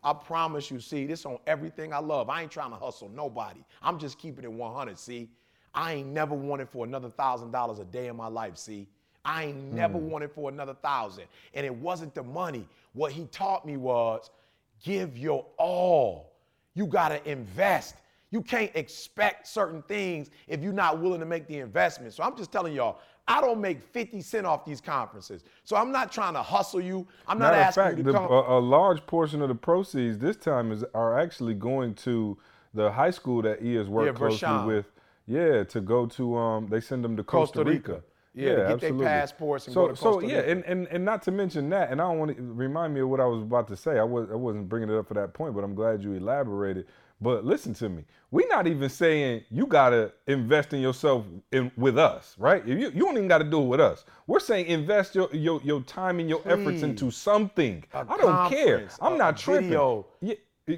I 0.04 0.12
promise 0.12 0.70
you, 0.70 0.78
see, 0.78 1.06
this 1.06 1.26
on 1.26 1.38
everything 1.48 1.92
I 1.92 1.98
love. 1.98 2.30
I 2.30 2.42
ain't 2.42 2.52
trying 2.52 2.70
to 2.70 2.76
hustle 2.76 3.08
nobody. 3.08 3.64
I'm 3.82 3.98
just 3.98 4.16
keeping 4.18 4.44
it 4.44 4.52
100, 4.52 4.96
see. 4.96 5.28
I 5.74 5.94
ain't 5.94 6.08
never 6.08 6.36
wanted 6.36 6.68
for 6.68 6.86
another 6.86 7.10
thousand 7.10 7.50
dollars 7.50 7.80
a 7.80 7.84
day 7.84 8.06
in 8.06 8.16
my 8.16 8.28
life, 8.28 8.56
see. 8.56 8.86
I 9.24 9.46
ain't 9.46 9.72
never 9.72 9.98
hmm. 9.98 10.08
wanted 10.08 10.30
for 10.30 10.48
another 10.48 10.74
thousand. 10.74 11.24
And 11.52 11.66
it 11.66 11.74
wasn't 11.74 12.14
the 12.14 12.22
money. 12.22 12.68
What 12.92 13.10
he 13.10 13.24
taught 13.26 13.66
me 13.66 13.76
was 13.76 14.30
give 14.82 15.18
your 15.18 15.44
all. 15.58 16.27
You 16.78 16.86
gotta 16.86 17.20
invest. 17.28 17.96
You 18.30 18.40
can't 18.40 18.70
expect 18.76 19.48
certain 19.48 19.82
things 19.82 20.30
if 20.46 20.62
you're 20.62 20.72
not 20.72 21.00
willing 21.00 21.18
to 21.18 21.26
make 21.26 21.48
the 21.48 21.58
investment. 21.58 22.12
So 22.12 22.22
I'm 22.22 22.36
just 22.36 22.52
telling 22.52 22.72
y'all, 22.72 23.00
I 23.26 23.40
don't 23.40 23.60
make 23.60 23.82
50 23.82 24.20
cent 24.20 24.46
off 24.46 24.64
these 24.64 24.80
conferences. 24.80 25.42
So 25.64 25.74
I'm 25.74 25.90
not 25.90 26.12
trying 26.12 26.34
to 26.34 26.42
hustle 26.42 26.80
you. 26.80 27.04
I'm 27.26 27.36
not 27.40 27.50
Matter 27.50 27.56
asking 27.62 27.82
fact, 27.82 27.98
you 27.98 28.04
to 28.04 28.12
the, 28.12 28.18
come. 28.18 28.30
a, 28.30 28.58
a 28.58 28.60
large 28.60 29.04
portion 29.06 29.42
of 29.42 29.48
the 29.48 29.56
proceeds 29.56 30.18
this 30.18 30.36
time 30.36 30.70
is 30.70 30.84
are 30.94 31.18
actually 31.18 31.54
going 31.54 31.94
to 31.96 32.38
the 32.74 32.92
high 32.92 33.10
school 33.10 33.42
that 33.42 33.60
E 33.60 33.74
has 33.74 33.88
worked 33.88 34.20
Yeah, 34.20 34.28
closely 34.28 34.66
with. 34.66 34.86
Yeah, 35.26 35.64
to 35.64 35.80
go 35.80 36.06
to 36.06 36.36
um, 36.36 36.68
they 36.68 36.80
send 36.80 37.02
them 37.04 37.16
to 37.16 37.24
Costa, 37.24 37.58
Costa 37.64 37.70
Rica. 37.70 38.02
Yeah, 38.34 38.68
to 38.68 38.76
get 38.76 38.80
their 38.80 38.92
passports 39.06 39.66
and 39.66 39.74
so, 39.74 39.86
go 39.86 39.88
to 39.88 39.96
so 39.96 40.12
Costa 40.14 40.28
yeah, 40.28 40.36
Rica. 40.38 40.50
and, 40.50 40.64
and 40.64 40.86
and 40.88 41.04
not 41.04 41.22
to 41.22 41.30
mention 41.32 41.68
that, 41.70 41.90
and 41.90 42.00
I 42.00 42.04
don't 42.04 42.18
want 42.18 42.36
to 42.36 42.42
remind 42.42 42.94
me 42.94 43.00
of 43.00 43.08
what 43.08 43.20
I 43.20 43.24
was 43.26 43.42
about 43.42 43.66
to 43.68 43.76
say. 43.76 43.98
I 43.98 44.04
was 44.04 44.30
I 44.30 44.34
wasn't 44.34 44.68
bringing 44.68 44.90
it 44.90 44.96
up 44.96 45.08
for 45.08 45.14
that 45.14 45.34
point, 45.34 45.54
but 45.54 45.64
I'm 45.64 45.74
glad 45.74 46.02
you 46.04 46.12
elaborated. 46.12 46.86
But 47.20 47.44
listen 47.44 47.74
to 47.74 47.88
me. 47.88 48.04
We're 48.30 48.46
not 48.48 48.68
even 48.68 48.88
saying 48.88 49.42
you 49.50 49.66
gotta 49.66 50.12
invest 50.28 50.72
in 50.72 50.80
yourself 50.80 51.24
in 51.50 51.72
with 51.76 51.98
us, 51.98 52.36
right? 52.38 52.64
You 52.64 52.76
you 52.76 52.90
don't 52.90 53.16
even 53.16 53.26
gotta 53.26 53.42
do 53.44 53.60
it 53.60 53.66
with 53.66 53.80
us. 53.80 54.04
We're 54.28 54.38
saying 54.40 54.66
invest 54.66 55.16
your 55.16 55.28
your, 55.32 55.60
your 55.64 55.80
time 55.82 56.20
and 56.20 56.28
your 56.28 56.42
efforts 56.44 56.82
into 56.82 57.10
something. 57.10 57.82
I 57.92 58.04
don't 58.04 58.50
care. 58.50 58.88
I'm 59.00 59.18
not 59.18 59.36
tripping. 59.36 59.70
video. 59.70 60.06
Yeah, 60.20 60.34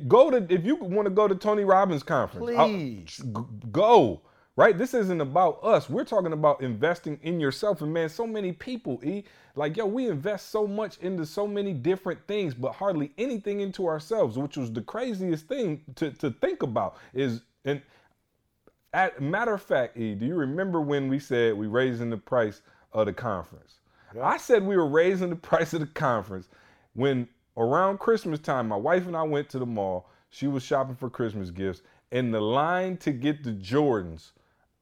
go 0.08 0.30
to 0.30 0.46
if 0.48 0.64
you 0.64 0.76
want 0.76 1.06
to 1.06 1.10
go 1.10 1.28
to 1.28 1.34
Tony 1.34 1.64
Robbins 1.64 2.02
conference. 2.02 2.48
I'll- 2.56 2.68
Please. 2.68 3.16
g- 3.18 3.32
go. 3.70 4.22
Right? 4.60 4.76
This 4.76 4.92
isn't 4.92 5.22
about 5.22 5.64
us. 5.64 5.88
We're 5.88 6.04
talking 6.04 6.34
about 6.34 6.60
investing 6.60 7.18
in 7.22 7.40
yourself. 7.40 7.80
And 7.80 7.94
man, 7.94 8.10
so 8.10 8.26
many 8.26 8.52
people, 8.52 9.00
E, 9.02 9.24
like, 9.54 9.74
yo, 9.74 9.86
we 9.86 10.06
invest 10.06 10.50
so 10.50 10.66
much 10.66 10.98
into 10.98 11.24
so 11.24 11.46
many 11.46 11.72
different 11.72 12.20
things, 12.26 12.52
but 12.52 12.72
hardly 12.72 13.10
anything 13.16 13.60
into 13.60 13.86
ourselves, 13.86 14.36
which 14.36 14.58
was 14.58 14.70
the 14.70 14.82
craziest 14.82 15.48
thing 15.48 15.80
to, 15.94 16.10
to 16.10 16.30
think 16.30 16.62
about. 16.62 16.98
Is 17.14 17.40
and 17.64 17.80
at 18.92 19.22
matter 19.22 19.54
of 19.54 19.62
fact, 19.62 19.96
E, 19.96 20.14
do 20.14 20.26
you 20.26 20.34
remember 20.34 20.82
when 20.82 21.08
we 21.08 21.20
said 21.20 21.56
we 21.56 21.66
raising 21.66 22.10
the 22.10 22.18
price 22.18 22.60
of 22.92 23.06
the 23.06 23.14
conference? 23.14 23.76
I 24.20 24.36
said 24.36 24.62
we 24.62 24.76
were 24.76 24.88
raising 24.88 25.30
the 25.30 25.36
price 25.50 25.72
of 25.72 25.80
the 25.80 25.86
conference 25.86 26.50
when 26.92 27.28
around 27.56 27.98
Christmas 27.98 28.40
time, 28.40 28.68
my 28.68 28.76
wife 28.76 29.06
and 29.06 29.16
I 29.16 29.22
went 29.22 29.48
to 29.50 29.58
the 29.58 29.64
mall. 29.64 30.10
She 30.28 30.48
was 30.48 30.62
shopping 30.62 30.96
for 30.96 31.08
Christmas 31.08 31.50
gifts, 31.50 31.80
and 32.12 32.34
the 32.34 32.42
line 32.42 32.98
to 32.98 33.10
get 33.10 33.42
the 33.42 33.52
Jordans, 33.52 34.32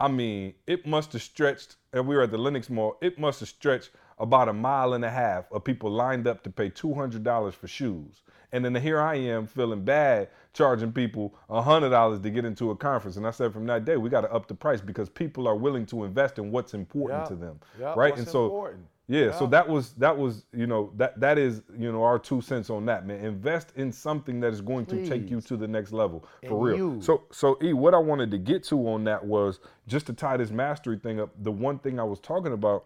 I 0.00 0.08
mean, 0.08 0.54
it 0.66 0.86
must 0.86 1.12
have 1.14 1.22
stretched, 1.22 1.76
and 1.92 2.06
we 2.06 2.14
were 2.14 2.22
at 2.22 2.30
the 2.30 2.38
Lenox 2.38 2.70
Mall, 2.70 2.96
it 3.00 3.18
must 3.18 3.40
have 3.40 3.48
stretched 3.48 3.90
about 4.18 4.48
a 4.48 4.52
mile 4.52 4.94
and 4.94 5.04
a 5.04 5.10
half 5.10 5.50
of 5.52 5.64
people 5.64 5.90
lined 5.90 6.26
up 6.26 6.42
to 6.44 6.50
pay 6.50 6.70
$200 6.70 7.52
for 7.54 7.68
shoes. 7.68 8.22
And 8.52 8.64
then 8.64 8.74
here 8.74 9.00
I 9.00 9.16
am 9.16 9.46
feeling 9.46 9.84
bad 9.84 10.28
charging 10.54 10.92
people 10.92 11.34
$100 11.50 12.22
to 12.22 12.30
get 12.30 12.44
into 12.44 12.70
a 12.70 12.76
conference. 12.76 13.16
And 13.16 13.26
I 13.26 13.30
said 13.30 13.52
from 13.52 13.66
that 13.66 13.84
day, 13.84 13.96
we 13.96 14.08
got 14.08 14.22
to 14.22 14.32
up 14.32 14.48
the 14.48 14.54
price 14.54 14.80
because 14.80 15.08
people 15.08 15.46
are 15.46 15.56
willing 15.56 15.84
to 15.86 16.04
invest 16.04 16.38
in 16.38 16.50
what's 16.50 16.74
important 16.74 17.22
Yeah. 17.22 17.28
to 17.28 17.34
them. 17.34 17.60
Yeah, 17.78 17.94
right? 17.96 18.16
and 18.16 18.26
so 18.26 18.44
important. 18.44 18.86
Yeah, 19.10 19.32
so 19.32 19.46
that 19.46 19.66
was 19.66 19.92
that 19.94 20.16
was, 20.16 20.44
you 20.52 20.66
know, 20.66 20.92
that 20.96 21.18
that 21.18 21.38
is, 21.38 21.62
you 21.78 21.90
know, 21.90 22.02
our 22.02 22.18
two 22.18 22.42
cents 22.42 22.68
on 22.68 22.84
that, 22.86 23.06
man. 23.06 23.24
Invest 23.24 23.72
in 23.74 23.90
something 23.90 24.38
that 24.40 24.52
is 24.52 24.60
going 24.60 24.84
to 24.86 25.06
take 25.08 25.30
you 25.30 25.40
to 25.40 25.56
the 25.56 25.66
next 25.66 25.92
level 25.92 26.26
for 26.46 26.48
And 26.48 26.62
real. 26.62 26.76
you. 26.76 27.02
So 27.02 27.22
so 27.30 27.56
E, 27.62 27.72
what 27.72 27.94
I 27.94 27.98
wanted 27.98 28.30
to 28.32 28.38
get 28.38 28.62
to 28.64 28.88
on 28.88 29.04
that 29.04 29.24
was 29.24 29.60
just 29.86 30.06
to 30.06 30.12
tie 30.12 30.36
this 30.36 30.50
mastery 30.50 30.98
thing 30.98 31.20
up. 31.20 31.30
The 31.42 31.50
one 31.50 31.78
thing 31.78 31.98
I 31.98 32.04
was 32.04 32.20
talking 32.20 32.52
about 32.52 32.84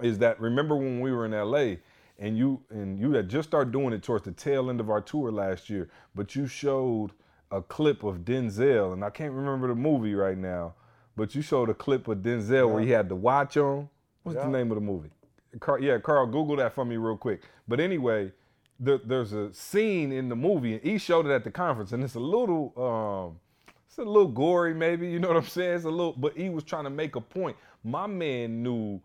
is 0.00 0.18
that 0.20 0.40
remember 0.40 0.74
when 0.74 1.00
we 1.00 1.12
were 1.12 1.26
in 1.26 1.32
LA 1.32 1.76
and 2.18 2.38
you 2.38 2.62
and 2.70 2.98
you 2.98 3.12
had 3.12 3.28
just 3.28 3.48
started 3.48 3.72
doing 3.72 3.92
it 3.92 4.02
towards 4.02 4.24
the 4.24 4.32
tail 4.32 4.70
end 4.70 4.80
of 4.80 4.88
our 4.88 5.02
tour 5.02 5.30
last 5.30 5.68
year, 5.68 5.90
but 6.14 6.34
you 6.34 6.46
showed 6.46 7.10
a 7.50 7.60
clip 7.60 8.04
of 8.04 8.20
Denzel, 8.24 8.94
and 8.94 9.04
I 9.04 9.10
can't 9.10 9.32
remember 9.34 9.68
the 9.68 9.74
movie 9.74 10.14
right 10.14 10.38
now, 10.38 10.72
but 11.14 11.34
you 11.34 11.42
showed 11.42 11.68
a 11.68 11.74
clip 11.74 12.08
of 12.08 12.18
Denzel 12.18 12.72
where 12.72 12.82
he 12.82 12.90
had 12.90 13.10
the 13.10 13.16
watch 13.16 13.58
on. 13.58 13.90
What's 14.22 14.38
the 14.38 14.48
name 14.48 14.70
of 14.70 14.76
the 14.76 14.80
movie? 14.80 15.10
Carl, 15.60 15.82
yeah, 15.82 15.98
Carl, 15.98 16.26
Google 16.26 16.56
that 16.56 16.74
for 16.74 16.84
me 16.84 16.96
real 16.96 17.16
quick. 17.16 17.42
But 17.68 17.80
anyway, 17.80 18.32
there, 18.80 18.98
there's 18.98 19.32
a 19.32 19.52
scene 19.52 20.12
in 20.12 20.28
the 20.28 20.36
movie, 20.36 20.74
and 20.74 20.82
he 20.82 20.98
showed 20.98 21.26
it 21.26 21.30
at 21.30 21.44
the 21.44 21.50
conference, 21.50 21.92
and 21.92 22.02
it's 22.02 22.14
a 22.14 22.20
little, 22.20 22.72
um, 22.76 23.38
it's 23.86 23.98
a 23.98 24.02
little 24.02 24.28
gory, 24.28 24.74
maybe. 24.74 25.08
You 25.08 25.18
know 25.18 25.28
what 25.28 25.36
I'm 25.36 25.46
saying? 25.46 25.76
It's 25.76 25.84
a 25.84 25.90
little, 25.90 26.14
but 26.14 26.36
he 26.36 26.48
was 26.48 26.64
trying 26.64 26.84
to 26.84 26.90
make 26.90 27.16
a 27.16 27.20
point. 27.20 27.56
My 27.84 28.06
man 28.06 28.62
knew, 28.62 29.00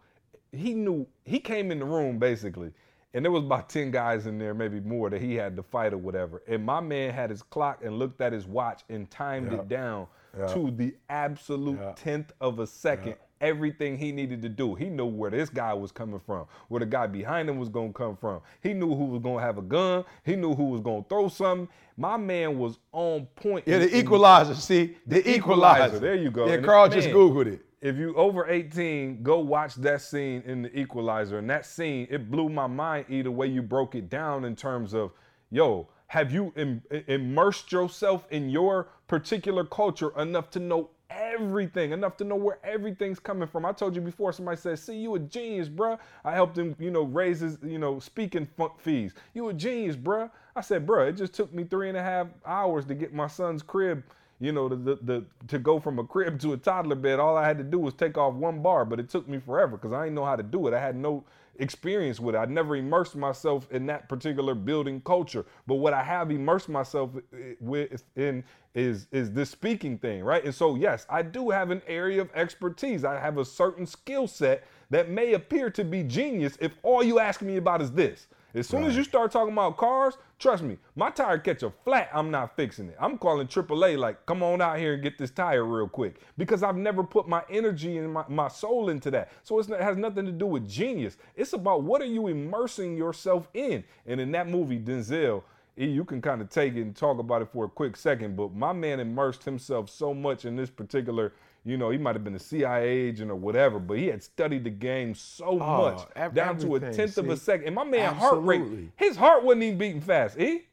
he 0.51 0.73
knew, 0.73 1.05
he 1.25 1.39
came 1.39 1.71
in 1.71 1.79
the 1.79 1.85
room 1.85 2.19
basically, 2.19 2.71
and 3.13 3.25
there 3.25 3.31
was 3.31 3.43
about 3.43 3.69
10 3.69 3.91
guys 3.91 4.27
in 4.27 4.37
there, 4.37 4.53
maybe 4.53 4.79
more, 4.79 5.09
that 5.09 5.21
he 5.21 5.35
had 5.35 5.55
to 5.57 5.63
fight 5.63 5.93
or 5.93 5.97
whatever. 5.97 6.41
And 6.47 6.63
my 6.65 6.79
man 6.79 7.13
had 7.13 7.29
his 7.29 7.41
clock 7.41 7.83
and 7.83 7.97
looked 7.99 8.21
at 8.21 8.31
his 8.33 8.45
watch 8.45 8.83
and 8.89 9.09
timed 9.09 9.51
it 9.53 9.67
down 9.67 10.07
to 10.53 10.71
the 10.71 10.95
absolute 11.09 11.79
tenth 11.95 12.31
of 12.41 12.59
a 12.59 12.67
second. 12.67 13.15
Everything 13.41 13.97
he 13.97 14.11
needed 14.11 14.41
to 14.41 14.49
do. 14.49 14.75
He 14.75 14.85
knew 14.89 15.05
where 15.05 15.29
this 15.31 15.49
guy 15.49 15.73
was 15.73 15.91
coming 15.91 16.19
from, 16.19 16.45
where 16.69 16.79
the 16.79 16.85
guy 16.85 17.07
behind 17.07 17.49
him 17.49 17.57
was 17.57 17.69
gonna 17.69 17.93
come 17.93 18.15
from. 18.15 18.41
He 18.61 18.73
knew 18.73 18.95
who 18.95 19.05
was 19.05 19.21
gonna 19.21 19.41
have 19.41 19.57
a 19.57 19.61
gun. 19.61 20.05
He 20.23 20.35
knew 20.35 20.55
who 20.55 20.69
was 20.69 20.81
gonna 20.81 21.05
throw 21.07 21.27
something. 21.27 21.67
My 21.97 22.17
man 22.17 22.57
was 22.57 22.79
on 22.91 23.27
point. 23.35 23.67
Yeah, 23.67 23.79
the 23.79 23.97
equalizer. 23.97 24.55
See, 24.55 24.97
the, 25.05 25.21
The 25.21 25.35
equalizer. 25.35 25.85
Equalizer, 25.85 25.99
there 25.99 26.15
you 26.15 26.31
go. 26.31 26.47
Yeah, 26.47 26.53
And 26.53 26.65
Carl 26.65 26.89
just 26.89 27.09
googled 27.09 27.47
it. 27.47 27.63
If 27.79 27.95
you 27.95 28.15
over 28.15 28.49
18, 28.49 29.21
go 29.21 29.39
watch 29.39 29.75
that 29.75 30.01
scene 30.01 30.41
in 30.45 30.63
the 30.63 30.79
Equalizer. 30.79 31.37
And 31.37 31.49
that 31.51 31.65
scene, 31.65 32.07
it 32.09 32.29
blew 32.31 32.49
my 32.49 32.65
mind 32.65 33.05
either 33.07 33.29
way 33.29 33.47
you 33.47 33.61
broke 33.61 33.93
it 33.93 34.09
down 34.09 34.45
in 34.45 34.55
terms 34.55 34.95
of, 34.95 35.11
yo, 35.51 35.87
have 36.07 36.31
you 36.31 36.51
Im- 36.55 36.81
immersed 37.07 37.71
yourself 37.71 38.25
in 38.31 38.49
your 38.49 38.89
particular 39.07 39.63
culture 39.63 40.09
enough 40.19 40.49
to 40.51 40.59
know 40.59 40.89
everything, 41.09 41.91
enough 41.91 42.17
to 42.17 42.23
know 42.23 42.35
where 42.35 42.59
everything's 42.63 43.19
coming 43.19 43.47
from? 43.47 43.65
I 43.65 43.71
told 43.71 43.95
you 43.95 44.01
before, 44.01 44.33
somebody 44.33 44.57
said, 44.57 44.79
see, 44.79 44.97
you 44.97 45.15
a 45.15 45.19
genius, 45.19 45.69
bruh. 45.69 45.97
I 46.23 46.33
helped 46.33 46.57
him, 46.57 46.75
you 46.79 46.91
know, 46.91 47.03
raise 47.03 47.39
his, 47.39 47.57
you 47.63 47.79
know, 47.79 47.99
speaking 47.99 48.47
fees. 48.79 49.13
You 49.33 49.49
a 49.49 49.53
genius, 49.53 49.95
bruh. 49.95 50.29
I 50.55 50.61
said, 50.61 50.85
bruh, 50.85 51.09
it 51.09 51.13
just 51.13 51.33
took 51.33 51.53
me 51.53 51.63
three 51.63 51.89
and 51.89 51.97
a 51.97 52.03
half 52.03 52.27
hours 52.45 52.85
to 52.85 52.95
get 52.95 53.13
my 53.13 53.27
son's 53.27 53.63
crib 53.63 54.03
you 54.39 54.51
know, 54.51 54.69
the, 54.69 54.75
the, 54.75 54.95
the 55.01 55.25
to 55.47 55.57
go 55.57 55.79
from 55.79 55.97
a 55.99 56.03
crib 56.03 56.39
to 56.41 56.53
a 56.53 56.57
toddler 56.57 56.95
bed, 56.95 57.19
all 57.19 57.35
I 57.35 57.47
had 57.47 57.57
to 57.57 57.63
do 57.63 57.79
was 57.79 57.93
take 57.95 58.17
off 58.17 58.35
one 58.35 58.61
bar, 58.61 58.85
but 58.85 58.99
it 58.99 59.09
took 59.09 59.27
me 59.27 59.39
forever 59.39 59.77
because 59.77 59.93
I 59.93 60.03
didn't 60.03 60.15
know 60.15 60.25
how 60.25 60.35
to 60.35 60.43
do 60.43 60.67
it. 60.67 60.73
I 60.73 60.79
had 60.79 60.95
no 60.95 61.23
experience 61.59 62.19
with 62.19 62.35
it. 62.35 62.37
I 62.37 62.45
never 62.45 62.75
immersed 62.75 63.15
myself 63.15 63.67
in 63.71 63.85
that 63.87 64.09
particular 64.09 64.55
building 64.55 65.01
culture. 65.01 65.45
But 65.65 65.75
what 65.75 65.93
I 65.93 66.03
have 66.03 66.31
immersed 66.31 66.69
myself 66.69 67.11
with 67.59 68.03
in 68.15 68.43
is 68.75 69.07
is 69.11 69.31
this 69.31 69.49
speaking 69.49 69.97
thing, 69.97 70.23
right? 70.23 70.43
And 70.43 70.53
so 70.53 70.75
yes, 70.75 71.05
I 71.09 71.21
do 71.21 71.49
have 71.49 71.71
an 71.71 71.81
area 71.87 72.21
of 72.21 72.29
expertise. 72.35 73.03
I 73.03 73.19
have 73.19 73.37
a 73.37 73.45
certain 73.45 73.85
skill 73.85 74.27
set 74.27 74.65
that 74.89 75.09
may 75.09 75.33
appear 75.33 75.69
to 75.71 75.83
be 75.83 76.03
genius 76.03 76.57
if 76.61 76.73
all 76.83 77.03
you 77.03 77.19
ask 77.19 77.41
me 77.41 77.57
about 77.57 77.81
is 77.81 77.91
this. 77.91 78.27
As 78.57 78.67
soon 78.67 78.85
as 78.85 78.97
you 78.97 79.03
start 79.03 79.31
talking 79.31 79.53
about 79.53 79.77
cars, 79.77 80.17
trust 80.39 80.63
me, 80.63 80.79
my 80.95 81.11
tire 81.11 81.37
catch 81.37 81.61
a 81.61 81.71
flat, 81.83 82.09
I'm 82.11 82.31
not 82.31 82.55
fixing 82.55 82.89
it. 82.89 82.97
I'm 82.99 83.19
calling 83.19 83.47
AAA 83.47 83.99
like, 83.99 84.25
come 84.25 84.41
on 84.41 84.61
out 84.61 84.79
here 84.79 84.95
and 84.95 85.03
get 85.03 85.17
this 85.19 85.29
tire 85.29 85.63
real 85.63 85.87
quick. 85.87 86.21
Because 86.37 86.63
I've 86.63 86.75
never 86.75 87.03
put 87.03 87.27
my 87.27 87.43
energy 87.51 87.97
and 87.97 88.11
my, 88.11 88.25
my 88.27 88.47
soul 88.47 88.89
into 88.89 89.11
that. 89.11 89.31
So 89.43 89.59
it's, 89.59 89.69
it 89.69 89.79
has 89.79 89.95
nothing 89.95 90.25
to 90.25 90.31
do 90.31 90.47
with 90.47 90.67
genius. 90.67 91.17
It's 91.35 91.53
about 91.53 91.83
what 91.83 92.01
are 92.01 92.05
you 92.05 92.27
immersing 92.27 92.97
yourself 92.97 93.47
in. 93.53 93.83
And 94.07 94.19
in 94.19 94.31
that 94.31 94.47
movie, 94.47 94.79
Denzel, 94.79 95.43
E, 95.79 95.85
you 95.85 96.03
can 96.03 96.21
kind 96.21 96.41
of 96.41 96.49
take 96.49 96.73
it 96.75 96.81
and 96.81 96.95
talk 96.95 97.19
about 97.19 97.43
it 97.43 97.49
for 97.53 97.65
a 97.65 97.69
quick 97.69 97.95
second, 97.95 98.35
but 98.35 98.51
my 98.55 98.73
man 98.73 98.99
immersed 98.99 99.43
himself 99.43 99.91
so 99.91 100.11
much 100.11 100.45
in 100.45 100.55
this 100.55 100.71
particular, 100.71 101.33
you 101.67 101.75
know, 101.75 101.89
he 101.89 101.97
might 101.97 102.15
have 102.15 102.23
been 102.23 102.35
a 102.35 102.39
CIA 102.39 102.87
agent 102.87 103.29
or 103.29 103.35
whatever, 103.35 103.77
but 103.77 103.97
he 103.97 104.07
had 104.07 104.23
studied 104.23 104.63
the 104.63 104.69
game 104.69 105.13
so 105.13 105.59
Oh, 105.61 105.91
much 105.91 106.33
down 106.33 106.57
to 106.59 106.75
a 106.75 106.79
tenth 106.79 107.17
of 107.17 107.29
a 107.29 107.35
second. 107.35 107.67
And 107.67 107.75
my 107.75 107.83
man 107.83 108.15
heart 108.15 108.41
rate, 108.41 108.61
his 108.95 109.17
heart 109.17 109.43
wasn't 109.43 109.63
even 109.63 109.77
beating 109.77 110.01
fast. 110.01 110.39
E? 110.39 110.65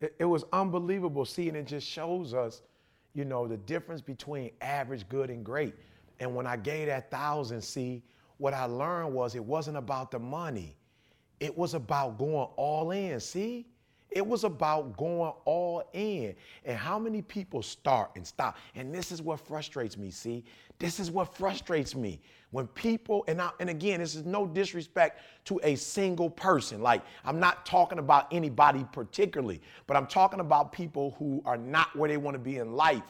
It, 0.00 0.14
it 0.18 0.24
was 0.26 0.44
unbelievable 0.52 1.24
seeing 1.24 1.56
it 1.56 1.66
just 1.66 1.86
shows 1.88 2.34
us, 2.34 2.60
you 3.14 3.24
know, 3.24 3.48
the 3.48 3.56
difference 3.56 4.02
between 4.02 4.50
average, 4.60 5.08
good, 5.08 5.30
and 5.30 5.42
great. 5.42 5.74
And 6.20 6.34
when 6.34 6.46
I 6.46 6.58
gave 6.58 6.88
that 6.88 7.10
thousand, 7.10 7.62
see, 7.62 8.02
what 8.36 8.52
I 8.52 8.64
learned 8.64 9.14
was 9.14 9.34
it 9.34 9.44
wasn't 9.44 9.78
about 9.78 10.10
the 10.10 10.18
money. 10.18 10.76
It 11.40 11.56
was 11.56 11.72
about 11.72 12.18
going 12.18 12.48
all 12.56 12.90
in, 12.90 13.20
see? 13.20 13.66
It 14.10 14.26
was 14.26 14.44
about 14.44 14.96
going 14.96 15.32
all 15.44 15.88
in. 15.92 16.34
And 16.64 16.76
how 16.76 16.98
many 16.98 17.22
people 17.22 17.62
start 17.62 18.10
and 18.16 18.26
stop? 18.26 18.56
And 18.74 18.94
this 18.94 19.12
is 19.12 19.22
what 19.22 19.40
frustrates 19.40 19.96
me, 19.96 20.10
see? 20.10 20.44
This 20.78 20.98
is 20.98 21.10
what 21.10 21.34
frustrates 21.34 21.94
me. 21.94 22.20
When 22.50 22.66
people, 22.68 23.24
and, 23.28 23.40
I, 23.40 23.50
and 23.60 23.70
again, 23.70 24.00
this 24.00 24.14
is 24.14 24.24
no 24.24 24.46
disrespect 24.46 25.20
to 25.44 25.60
a 25.62 25.76
single 25.76 26.28
person. 26.28 26.82
Like, 26.82 27.02
I'm 27.24 27.38
not 27.38 27.64
talking 27.64 27.98
about 27.98 28.26
anybody 28.32 28.84
particularly, 28.92 29.60
but 29.86 29.96
I'm 29.96 30.06
talking 30.06 30.40
about 30.40 30.72
people 30.72 31.14
who 31.18 31.42
are 31.44 31.58
not 31.58 31.94
where 31.94 32.08
they 32.08 32.16
want 32.16 32.34
to 32.34 32.40
be 32.40 32.56
in 32.56 32.72
life 32.72 33.04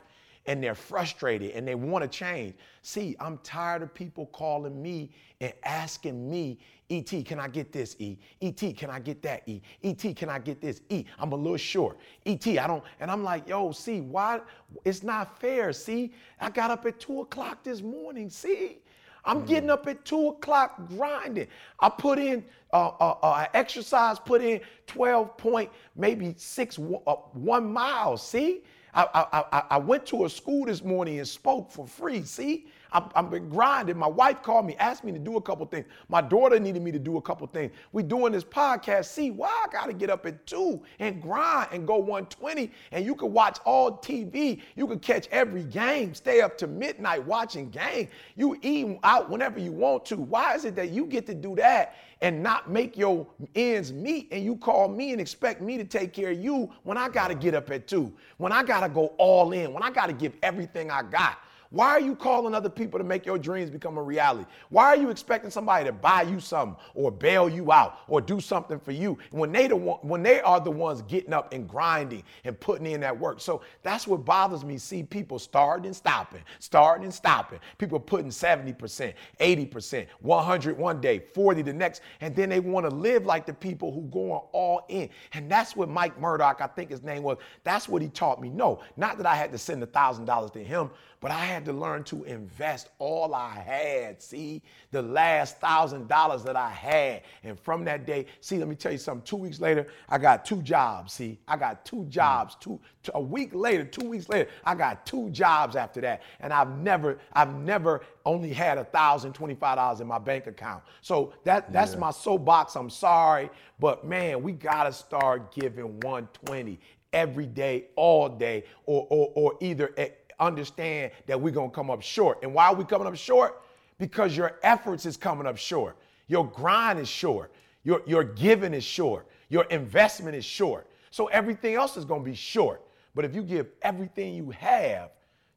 and 0.47 0.63
they're 0.63 0.75
frustrated 0.75 1.53
and 1.53 1.67
they 1.67 1.75
want 1.75 2.03
to 2.03 2.09
change. 2.09 2.55
See, 2.83 3.17
I'm 3.21 3.39
tired 3.39 3.83
of 3.83 3.95
people 3.95 4.27
calling 4.27 4.83
me 4.83 5.11
and 5.41 5.53
asking 5.65 6.31
me, 6.31 6.59
ET, 6.90 7.24
can 7.24 7.38
I 7.38 7.46
get 7.46 7.72
this? 7.72 7.94
E. 7.98 8.18
ET, 8.42 8.76
can 8.76 8.90
I 8.90 8.98
get 8.98 9.22
that? 9.22 9.42
E. 9.46 9.62
ET, 9.83 10.16
can 10.16 10.29
I 10.29 10.40
get 10.40 10.61
this? 10.61 10.83
E. 10.88 11.05
I'm 11.18 11.33
a 11.33 11.37
little 11.37 11.57
short. 11.57 11.98
ET, 12.26 12.46
I 12.46 12.66
don't, 12.66 12.83
and 12.98 13.11
I'm 13.11 13.22
like, 13.22 13.48
yo, 13.48 13.70
see, 13.70 14.00
why? 14.00 14.40
It's 14.85 15.03
not 15.03 15.38
fair. 15.40 15.72
See, 15.72 16.12
I 16.40 16.50
got 16.50 16.70
up 16.70 16.85
at 16.87 16.98
two 16.98 17.20
o'clock 17.20 17.62
this 17.62 17.81
morning. 17.81 18.29
See, 18.29 18.79
I'm 19.24 19.44
getting 19.44 19.70
up 19.70 19.87
at 19.87 20.05
two 20.05 20.29
o'clock 20.29 20.88
grinding. 20.88 21.46
I 21.79 21.88
put 21.90 22.18
in 22.18 22.44
uh, 22.72 22.88
uh, 23.00 23.16
uh, 23.22 23.46
exercise, 23.55 24.18
put 24.18 24.42
in 24.42 24.61
12 24.87 25.37
point, 25.37 25.70
maybe 25.94 26.35
six, 26.37 26.79
uh, 26.79 27.14
one 27.33 27.72
mile. 27.72 28.16
See, 28.16 28.62
I, 28.94 29.07
I, 29.14 29.44
I, 29.53 29.62
I 29.70 29.79
went 29.79 30.07
to 30.07 30.24
a 30.24 30.31
school 30.31 30.66
this 30.66 30.83
morning 30.83 31.18
and 31.18 31.29
spoke 31.29 31.70
for 31.70 31.87
free. 31.87 32.24
See, 32.24 32.66
I'm, 32.92 33.05
I've 33.14 33.31
been 33.31 33.48
grinding. 33.48 33.96
My 33.96 34.07
wife 34.07 34.42
called 34.42 34.66
me, 34.66 34.76
asked 34.76 35.05
me 35.05 35.12
to 35.12 35.18
do 35.18 35.37
a 35.37 35.40
couple 35.40 35.66
things. 35.66 35.87
My 36.09 36.20
daughter 36.20 36.59
needed 36.59 36.83
me 36.83 36.92
to 36.92 36.98
do 36.98 37.16
a 37.16 37.22
couple 37.22 37.46
things. 37.46 37.72
We 37.92 38.03
doing 38.03 38.33
this 38.33 38.44
podcast. 38.44 39.07
See, 39.07 39.31
why 39.31 39.48
I 39.48 39.72
got 39.72 39.87
to 39.87 39.92
get 39.92 40.11
up 40.11 40.26
at 40.26 40.46
two 40.46 40.83
and 40.98 41.20
grind 41.20 41.68
and 41.72 41.87
go 41.87 41.96
120, 41.96 42.70
and 42.92 43.05
you 43.05 43.14
can 43.14 43.33
watch 43.33 43.59
all 43.64 43.98
TV. 43.98 44.61
You 44.76 44.87
can 44.87 44.98
catch 44.98 45.29
every 45.31 45.64
game. 45.64 46.14
Stay 46.14 46.40
up 46.40 46.57
to 46.59 46.66
midnight 46.66 47.24
watching 47.24 47.70
game. 47.70 48.09
You 48.37 48.59
eat 48.62 48.98
out 49.03 49.31
whenever 49.31 49.59
you 49.59 49.72
want 49.72 50.05
to. 50.07 50.16
Why 50.16 50.55
is 50.55 50.64
it 50.64 50.74
that 50.76 50.90
you 50.90 51.07
get 51.07 51.26
to 51.26 51.35
do 51.35 51.55
that 51.57 51.96
and 52.22 52.42
not 52.42 52.70
make 52.70 52.96
your 52.96 53.26
ends 53.55 53.92
meet, 53.92 54.29
and 54.31 54.44
you 54.44 54.57
call 54.57 54.88
me 54.88 55.12
and 55.12 55.20
expect 55.20 55.62
me 55.62 55.79
to 55.79 55.85
take 55.85 56.12
care 56.12 56.31
of 56.31 56.38
you 56.38 56.70
when 56.83 56.98
I 56.98 57.09
got 57.09 57.29
to 57.29 57.35
get 57.35 57.55
up 57.55 57.70
at 57.70 57.87
two, 57.87 58.12
when 58.37 58.53
I 58.53 58.62
got 58.62 58.81
to 58.81 58.88
go 58.88 59.07
all 59.18 59.53
in, 59.53 59.72
when 59.72 59.83
I 59.83 59.90
got 59.90 60.07
to 60.07 60.12
give 60.12 60.35
everything 60.42 60.90
I 60.90 61.03
got? 61.03 61.38
Why 61.73 61.91
are 61.91 62.01
you 62.01 62.17
calling 62.17 62.53
other 62.53 62.69
people 62.69 62.99
to 62.99 63.05
make 63.05 63.25
your 63.25 63.39
dreams 63.39 63.71
become 63.71 63.97
a 63.97 64.03
reality? 64.03 64.45
Why 64.71 64.87
are 64.87 64.97
you 64.97 65.09
expecting 65.09 65.53
somebody 65.53 65.85
to 65.85 65.93
buy 65.93 66.23
you 66.23 66.41
something 66.41 66.77
or 66.95 67.13
bail 67.13 67.49
you 67.49 67.71
out 67.71 68.01
or 68.09 68.21
do 68.21 68.41
something 68.41 68.81
for 68.81 68.91
you 68.91 69.19
when 69.31 69.53
they 69.53 69.69
the 69.69 69.77
one, 69.77 69.99
when 70.03 70.21
they 70.25 70.41
are 70.41 70.61
the 70.61 70.71
ones 70.71 71.03
getting 71.03 71.33
up 71.33 71.53
and 71.53 71.69
grinding 71.69 72.25
and 72.43 72.59
putting 72.59 72.87
in 72.87 73.01
that 73.03 73.17
work? 73.17 73.41
So 73.41 73.63
that's 73.85 74.09
what 74.09 74.25
bothers 74.25 74.65
me. 74.65 74.79
See 74.79 75.05
people 75.05 75.39
starting 75.39 75.87
and 75.87 75.95
stopping, 75.95 76.43
starting 76.59 77.05
and 77.05 77.15
stopping. 77.15 77.61
People 77.79 78.01
putting 78.01 78.31
70%, 78.31 79.15
80%, 79.39 80.07
100 80.19 80.77
one 80.77 81.01
day, 81.01 81.21
40 81.21 81.63
the 81.63 81.73
next, 81.73 82.03
and 82.21 82.35
then 82.35 82.49
they 82.49 82.59
want 82.59 82.91
to 82.91 82.95
live 82.95 83.27
like 83.27 83.47
the 83.47 83.55
people 83.55 83.93
who 83.93 84.03
going 84.11 84.41
all 84.51 84.85
in. 84.89 85.09
And 85.35 85.49
that's 85.49 85.77
what 85.77 85.89
Mike 85.89 86.21
Murdock, 86.21 86.61
I 86.61 86.67
think 86.67 86.91
his 86.91 87.05
name 87.05 87.23
was, 87.23 87.39
that's 87.63 87.89
what 87.89 88.03
he 88.03 88.09
taught 88.09 88.41
me. 88.41 88.49
No, 88.49 88.81
not 88.97 89.19
that 89.19 89.27
I 89.27 89.37
had 89.37 89.53
to 89.53 89.59
send 89.59 89.81
a 89.85 89.87
thousand 89.87 90.25
dollars 90.25 90.51
to 90.53 90.65
him, 90.65 90.91
but 91.21 91.31
I 91.31 91.45
had 91.45 91.67
to 91.67 91.73
learn 91.73 92.03
to 92.05 92.25
invest 92.25 92.89
all 92.99 93.35
I 93.35 93.51
had. 93.51 94.23
See, 94.23 94.63
the 94.91 95.03
last 95.03 95.59
thousand 95.59 96.09
dollars 96.09 96.43
that 96.45 96.57
I 96.57 96.71
had. 96.71 97.23
And 97.45 97.61
from 97.61 97.85
that 97.85 98.07
day, 98.07 98.25
see, 98.41 98.59
let 98.59 98.69
me 98.69 98.75
tell 98.75 98.91
you 98.91 98.99
something. 98.99 99.23
Two 99.25 99.37
weeks 99.37 99.61
later, 99.61 99.87
I 100.09 100.17
got 100.17 100.47
two 100.47 100.63
jobs. 100.63 101.13
See, 101.13 101.39
I 101.47 101.59
got 101.59 101.85
two 101.85 102.05
hmm. 102.05 102.11
jobs. 102.11 102.57
Two, 102.59 102.81
two 103.03 103.13
a 103.15 103.21
week 103.21 103.51
later, 103.53 103.85
two 103.85 104.09
weeks 104.09 104.31
later, 104.31 104.49
I 104.65 104.75
got 104.75 105.05
two 105.05 105.29
jobs 105.29 105.77
after 105.77 106.01
that. 106.01 106.23
And 106.41 106.55
I've 106.55 106.79
never, 106.79 107.19
I've 107.35 107.55
never 107.55 108.01
only 108.25 108.53
had 108.53 108.79
a 108.79 108.85
thousand 108.85 109.35
twenty-five 109.35 109.77
dollars 109.77 110.01
in 110.01 110.07
my 110.07 110.19
bank 110.19 110.47
account. 110.47 110.83
So 111.03 111.35
that 111.45 111.71
that's 111.71 111.97
my 111.97 112.11
soapbox. 112.11 112.77
I'm 112.77 112.91
sorry, 112.91 113.51
but 113.79 114.07
man, 114.07 114.43
we 114.43 114.53
gotta 114.53 114.93
start 114.93 115.55
giving 115.55 116.01
120 116.01 116.81
every 117.13 117.47
day, 117.47 117.87
all 117.97 118.29
day, 118.29 118.65
or 118.87 119.07
or, 119.11 119.33
or 119.35 119.55
either 119.61 119.93
understand 120.40 121.12
that 121.26 121.40
we're 121.40 121.53
gonna 121.53 121.70
come 121.70 121.90
up 121.90 122.03
short. 122.03 122.38
And 122.42 122.55
why 122.55 122.66
are 122.66 122.74
we 122.74 122.85
coming 122.85 123.07
up 123.07 123.16
short? 123.16 123.62
Because 123.98 124.37
your 124.37 124.59
efforts 124.62 125.07
is 125.07 125.16
coming 125.16 125.46
up 125.46 125.59
short. 125.59 125.96
Your 126.26 126.46
grind 126.46 126.98
is 126.98 127.09
short. 127.09 127.53
Your, 127.85 128.03
your 128.07 128.24
giving 128.24 128.74
is 128.74 128.85
short. 128.85 129.26
Your 129.48 129.64
investment 129.64 130.35
is 130.37 130.44
short. 130.44 130.87
So 131.11 131.26
everything 131.26 131.74
else 131.74 131.96
is 131.96 132.05
gonna 132.05 132.22
be 132.24 132.35
short. 132.35 132.83
But 133.14 133.24
if 133.24 133.35
you 133.35 133.42
give 133.42 133.68
everything 133.83 134.35
you 134.35 134.50
have, 134.50 135.11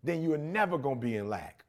then 0.03 0.21
you're 0.21 0.37
never 0.37 0.77
gonna 0.77 0.99
be 0.99 1.15
in 1.15 1.29
lack. 1.29 1.63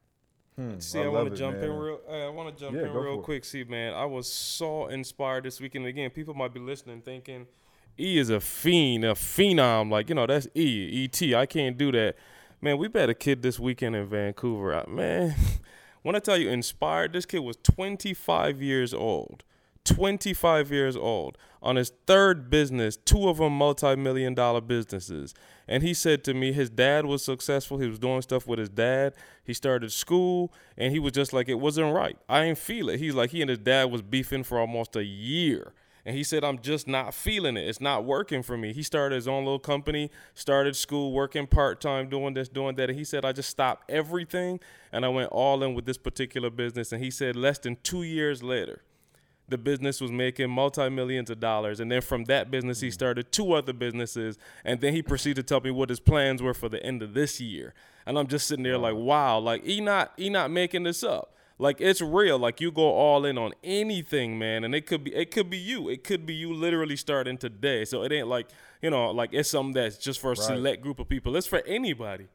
See, 0.79 1.00
I 1.00 1.05
I, 1.05 1.09
want 1.09 1.31
to 1.31 1.37
jump 1.37 1.57
in 1.57 1.70
real. 1.72 2.00
Uh, 2.09 2.12
I 2.12 2.29
want 2.29 2.57
to 2.57 2.64
jump 2.64 2.77
Yeah, 2.77 2.83
in 2.83 2.92
real 2.92 3.14
for 3.16 3.20
it. 3.20 3.24
quick. 3.24 3.44
See, 3.44 3.64
man, 3.64 3.92
I 3.92 4.05
was 4.05 4.33
so 4.33 4.87
inspired 4.87 5.44
this 5.44 5.61
weekend. 5.61 5.85
Again, 5.87 6.11
people 6.11 6.33
might 6.33 6.55
be 6.55 6.61
listening, 6.61 7.00
thinking, 7.03 7.48
"E 7.98 8.18
is 8.18 8.31
a 8.31 8.38
fiend, 8.40 9.05
a 9.05 9.14
phenom." 9.14 9.90
Like 9.90 10.09
you 10.09 10.14
know, 10.14 10.27
that's 10.29 10.46
E, 10.55 10.61
E-T. 10.62 11.35
I 11.35 11.46
can't 11.46 11.77
do 11.77 11.90
that. 11.92 12.14
Man, 12.64 12.79
we 12.79 12.88
met 12.88 13.11
a 13.11 13.14
kid 13.14 13.42
this 13.42 13.61
weekend 13.61 13.94
in 13.94 14.07
Vancouver. 14.07 14.83
Man, 14.88 15.35
when 16.03 16.16
I 16.16 16.18
tell 16.18 16.38
you 16.38 16.48
inspired, 16.48 17.12
this 17.12 17.27
kid 17.27 17.40
was 17.40 17.59
25 17.62 18.62
years 18.62 18.94
old. 18.94 19.44
25 19.85 20.72
years 20.72 20.96
old 20.96 21.37
on 21.62 21.77
his 21.77 21.92
third 22.07 22.48
business, 22.48 22.96
two 22.96 23.29
of 23.29 23.37
them 23.37 23.53
multi-million 23.53 24.33
dollar 24.33 24.62
businesses. 24.62 25.35
And 25.68 25.83
he 25.83 25.92
said 25.92 26.24
to 26.24 26.33
me 26.33 26.55
his 26.55 26.70
dad 26.70 27.05
was 27.05 27.22
successful. 27.22 27.77
He 27.77 27.87
was 27.87 27.98
doing 27.98 28.22
stuff 28.22 28.46
with 28.46 28.59
his 28.59 28.70
dad. 28.70 29.12
He 29.44 29.53
started 29.53 29.92
school 29.92 30.50
and 30.79 30.90
he 30.90 30.98
was 30.98 31.12
just 31.12 31.35
like 31.35 31.50
it 31.50 31.61
wasn't 31.61 31.94
right. 31.94 32.16
I 32.31 32.44
ain't 32.44 32.57
feel 32.57 32.88
it. 32.88 32.98
He's 32.98 33.14
like 33.14 33.29
he 33.29 33.42
and 33.42 33.50
his 33.50 33.59
dad 33.59 33.90
was 33.90 34.00
beefing 34.00 34.42
for 34.42 34.59
almost 34.59 34.96
a 34.96 35.05
year. 35.05 35.74
And 36.07 36.14
he 36.14 36.23
said, 36.23 36.45
I'm 36.45 36.59
just 36.59 36.87
not 36.87 37.14
feeling 37.14 37.57
it. 37.57 37.67
It's 37.67 37.81
not 37.81 38.05
working 38.05 38.43
for 38.43 38.59
me. 38.59 38.73
He 38.75 38.83
started 38.83 39.14
his 39.14 39.27
own 39.27 39.45
little 39.45 39.59
company, 39.59 40.11
started 40.35 40.77
school, 40.77 41.12
working 41.12 41.47
part 41.47 41.81
time, 41.81 42.11
doing 42.11 42.35
this, 42.35 42.49
doing 42.49 42.77
that. 42.77 42.90
And 42.90 42.99
he 42.99 43.05
said, 43.05 43.25
I 43.25 43.33
just 43.33 43.49
stopped 43.49 43.90
everything 43.90 44.61
and 44.93 45.05
I 45.05 45.09
went 45.09 45.31
all 45.33 45.62
in 45.62 45.73
with 45.75 45.87
this 45.87 45.97
particular 45.97 46.51
business. 46.51 46.93
And 46.93 47.03
he 47.03 47.11
said, 47.11 47.37
less 47.37 47.59
than 47.59 47.79
two 47.83 48.03
years 48.03 48.43
later, 48.43 48.83
the 49.49 49.59
business 49.59 50.01
was 50.01 50.11
making 50.11 50.51
multi 50.51 50.88
millions 50.88 51.31
of 51.31 51.40
dollars. 51.40 51.81
And 51.81 51.90
then 51.90 52.01
from 52.01 52.25
that 52.25 52.51
business, 52.51 52.81
he 52.81 52.88
mm. 52.88 52.93
started 52.93 53.31
two 53.31 53.53
other 53.53 53.73
businesses. 53.73 54.38
And 54.64 54.81
then 54.81 54.95
he 54.95 55.03
proceeded 55.03 55.37
to 55.37 55.43
tell 55.43 55.61
me 55.61 55.71
what 55.71 55.90
his 55.90 56.01
plans 56.01 56.43
were 56.43 56.55
for 56.55 56.69
the 56.69 56.83
end 56.85 57.03
of 57.03 57.14
this 57.14 57.40
year. 57.40 57.75
And 58.07 58.19
I'm 58.19 58.27
just 58.27 58.47
sitting 58.47 58.62
there 58.62 58.79
like, 58.79 58.95
wow, 58.95 59.38
like 59.38 59.64
he 59.64 59.81
not 59.81 60.12
he 60.17 60.31
not 60.31 60.51
making 60.51 60.85
this 60.85 61.03
up. 61.03 61.34
Like 61.59 61.81
it's 61.81 62.01
real. 62.01 62.38
Like 62.38 62.61
you 62.61 62.73
go 62.73 62.83
all 62.83 63.25
in 63.25 63.38
on 63.38 63.53
anything, 63.62 64.38
man. 64.38 64.64
And 64.64 64.75
it 64.75 64.87
could 64.87 65.05
be 65.05 65.14
it 65.14 65.31
could 65.31 65.49
be 65.49 65.57
you. 65.59 65.88
It 65.88 66.03
could 66.03 66.27
be 66.27 66.35
you 66.35 66.53
literally 66.53 66.97
starting 66.97 67.38
today. 67.38 67.85
So 67.85 68.03
it 68.03 68.12
ain't 68.12 68.29
like, 68.29 68.49
you 68.83 68.90
know, 68.90 69.11
like 69.11 69.31
it's 69.33 69.51
something 69.51 69.75
that's 69.75 69.99
just 69.99 70.21
for 70.21 70.33
a 70.33 70.37
select 70.37 70.83
group 70.83 70.99
of 70.99 71.09
people. 71.09 71.37
It's 71.37 71.47
for 71.47 71.62
anybody. 71.67 72.27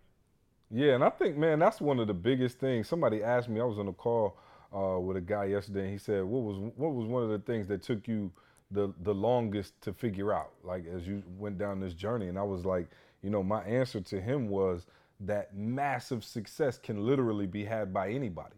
Yeah, 0.71 0.93
and 0.93 1.03
I 1.03 1.09
think, 1.09 1.35
man, 1.35 1.57
that's 1.59 1.81
one 1.81 1.99
of 1.99 2.07
the 2.07 2.13
biggest 2.13 2.59
things. 2.59 2.87
Somebody 2.87 3.23
asked 3.23 3.49
me, 3.49 3.59
I 3.59 3.63
was 3.63 3.79
on 3.79 3.87
a 3.87 3.93
call 3.93 4.37
uh, 4.75 4.99
with 4.99 5.17
a 5.17 5.21
guy 5.21 5.45
yesterday, 5.45 5.81
and 5.81 5.91
he 5.91 5.97
said, 5.97 6.23
"What 6.23 6.43
was 6.43 6.71
what 6.75 6.93
was 6.93 7.07
one 7.07 7.23
of 7.23 7.29
the 7.29 7.39
things 7.39 7.67
that 7.67 7.81
took 7.81 8.07
you 8.07 8.31
the 8.71 8.93
the 9.01 9.13
longest 9.13 9.81
to 9.81 9.93
figure 9.93 10.31
out, 10.31 10.51
like 10.63 10.85
as 10.85 11.07
you 11.07 11.23
went 11.37 11.57
down 11.57 11.79
this 11.79 11.93
journey?" 11.93 12.27
And 12.27 12.37
I 12.37 12.43
was 12.43 12.65
like, 12.65 12.87
you 13.23 13.29
know, 13.29 13.43
my 13.43 13.63
answer 13.63 13.99
to 13.99 14.21
him 14.21 14.47
was 14.47 14.85
that 15.21 15.55
massive 15.55 16.23
success 16.23 16.77
can 16.77 17.05
literally 17.05 17.47
be 17.47 17.65
had 17.65 17.93
by 17.93 18.09
anybody. 18.09 18.55